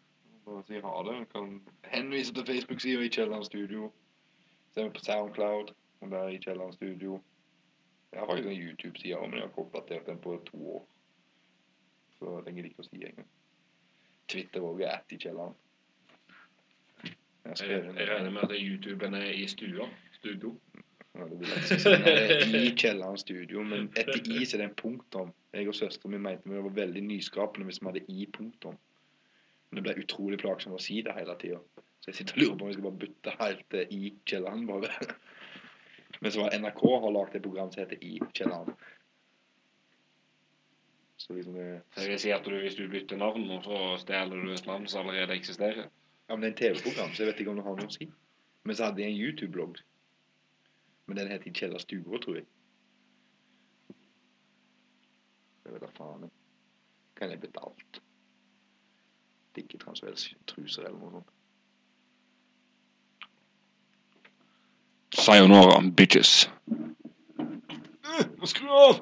Bare 0.46 0.64
si 0.66 0.80
ha 0.84 0.96
det. 1.06 1.14
Jeg 1.16 1.28
kan 1.32 1.54
henvise 1.92 2.34
til 2.36 2.46
Facebook-sida 2.46 3.06
i 3.06 3.12
Kielland 3.16 3.46
Studio. 3.48 3.88
Se 4.74 4.84
meg 4.84 4.92
på 4.94 5.04
Soundcloud. 5.06 5.72
Og 6.04 6.10
der 6.12 6.28
i 6.28 6.42
Kielland 6.42 6.76
Studio. 6.76 7.22
Jeg 8.12 8.20
har 8.20 8.28
faktisk 8.28 8.48
en 8.48 8.60
YouTube-side 8.60 9.20
men 9.20 9.32
jeg 9.32 9.40
har 9.40 9.48
ikke 9.48 9.64
oppdatert 9.64 10.06
den 10.06 10.20
på 10.20 10.36
to 10.46 10.60
år. 10.76 10.84
Så 12.18 12.42
jeg 12.44 12.54
gidder 12.54 12.70
ikke 12.70 12.84
å 12.84 12.88
si 12.90 13.00
engang. 13.00 13.30
Twitter 14.28 14.64
òg 14.68 14.82
er 14.84 14.92
at 14.98 15.12
i 15.16 15.18
Kielland. 15.22 15.54
Jeg 17.46 17.68
Jeg, 17.70 18.08
regner 18.08 18.30
med 18.30 18.42
at 18.42 18.54
YouTuben 18.58 19.14
er 19.14 19.30
i 19.32 19.46
stua. 19.46 19.88
Studio. 20.12 20.56
Sånn 21.16 22.04
er 22.06 22.44
i 22.56 22.72
kjelleren 22.76 23.18
Studio, 23.20 23.62
men 23.66 23.88
etter 23.96 24.20
i 24.34 24.44
så 24.44 24.56
er 24.56 24.64
det 24.64 24.68
en 24.70 24.78
punktum. 24.80 25.32
Jeg 25.56 25.70
og 25.70 25.78
søsteren 25.78 26.14
min 26.14 26.24
mente 26.26 26.50
vi 26.50 26.62
var 26.66 26.76
veldig 26.76 27.02
nyskapende 27.06 27.68
hvis 27.68 27.80
vi 27.82 27.90
hadde 27.90 28.04
i 28.12 28.26
punktum. 28.32 28.76
Men 29.68 29.80
det 29.80 29.86
ble 29.86 30.04
utrolig 30.04 30.38
plagsomt 30.42 30.76
å 30.78 30.82
si 30.82 31.00
det 31.04 31.14
hele 31.16 31.36
tida. 31.40 31.60
Så 32.00 32.12
jeg 32.12 32.20
sitter 32.20 32.36
og 32.36 32.42
lurer 32.42 32.58
på 32.58 32.66
om 32.66 32.70
vi 32.70 32.76
skal 32.76 32.86
bare 32.86 33.02
bytte 33.04 33.36
helt 33.40 33.64
til 33.72 33.96
i 33.96 34.12
kjelleren, 34.28 34.68
bare. 34.68 34.92
Men 36.20 36.32
så 36.32 36.44
var 36.44 36.54
NRK 36.56 36.84
har 37.02 37.16
lagd 37.16 37.34
et 37.36 37.44
program 37.44 37.72
som 37.72 37.82
heter 37.82 38.04
I 38.04 38.20
kjelleren. 38.36 38.76
Så 41.16 41.34
liksom 41.34 41.56
det 41.56 41.66
jeg 41.96 42.10
vil 42.10 42.20
si 42.20 42.30
at 42.34 42.44
du, 42.44 42.54
hvis 42.60 42.76
du 42.76 42.86
bytter 42.92 43.18
navn, 43.18 43.48
så 43.64 43.96
stjeler 44.04 44.44
du 44.44 44.52
et 44.52 44.68
navn 44.68 44.86
som 44.86 45.08
allerede 45.08 45.34
eksisterer 45.34 45.86
Ja, 45.86 46.36
men 46.36 46.42
det 46.42 46.48
er 46.48 46.52
en 46.52 46.58
TV-program, 46.60 47.12
så 47.14 47.22
jeg 47.22 47.32
vet 47.32 47.40
ikke 47.40 47.52
om 47.52 47.60
det 47.60 47.64
har 47.66 47.76
noe 47.78 47.88
å 47.88 47.94
si. 47.94 48.08
Men 48.66 48.76
så 48.76 48.88
hadde 48.88 49.02
jeg 49.02 49.12
en 49.12 49.20
YouTube-blogg. 49.20 49.78
Men 51.06 51.16
den 51.16 51.30
heter 51.30 51.52
Kjella 51.52 51.78
Stugo, 51.78 52.18
tror 52.18 52.34
jeg. 52.40 52.46
Jeg 55.64 55.72
vet 55.74 55.82
da 55.82 55.90
faen. 55.96 56.30
Kan 57.16 57.30
jeg 57.30 57.40
bytte 57.40 57.62
alt? 57.62 58.02
Ikke 59.56 59.78
transvelstruser 59.80 60.84
eller 60.84 60.98
noe 61.00 61.14
sånt. 61.16 61.32
Sayonara, 65.16 65.80
bitches. 65.96 66.50
Skru 68.44 68.68
av! 68.68 69.00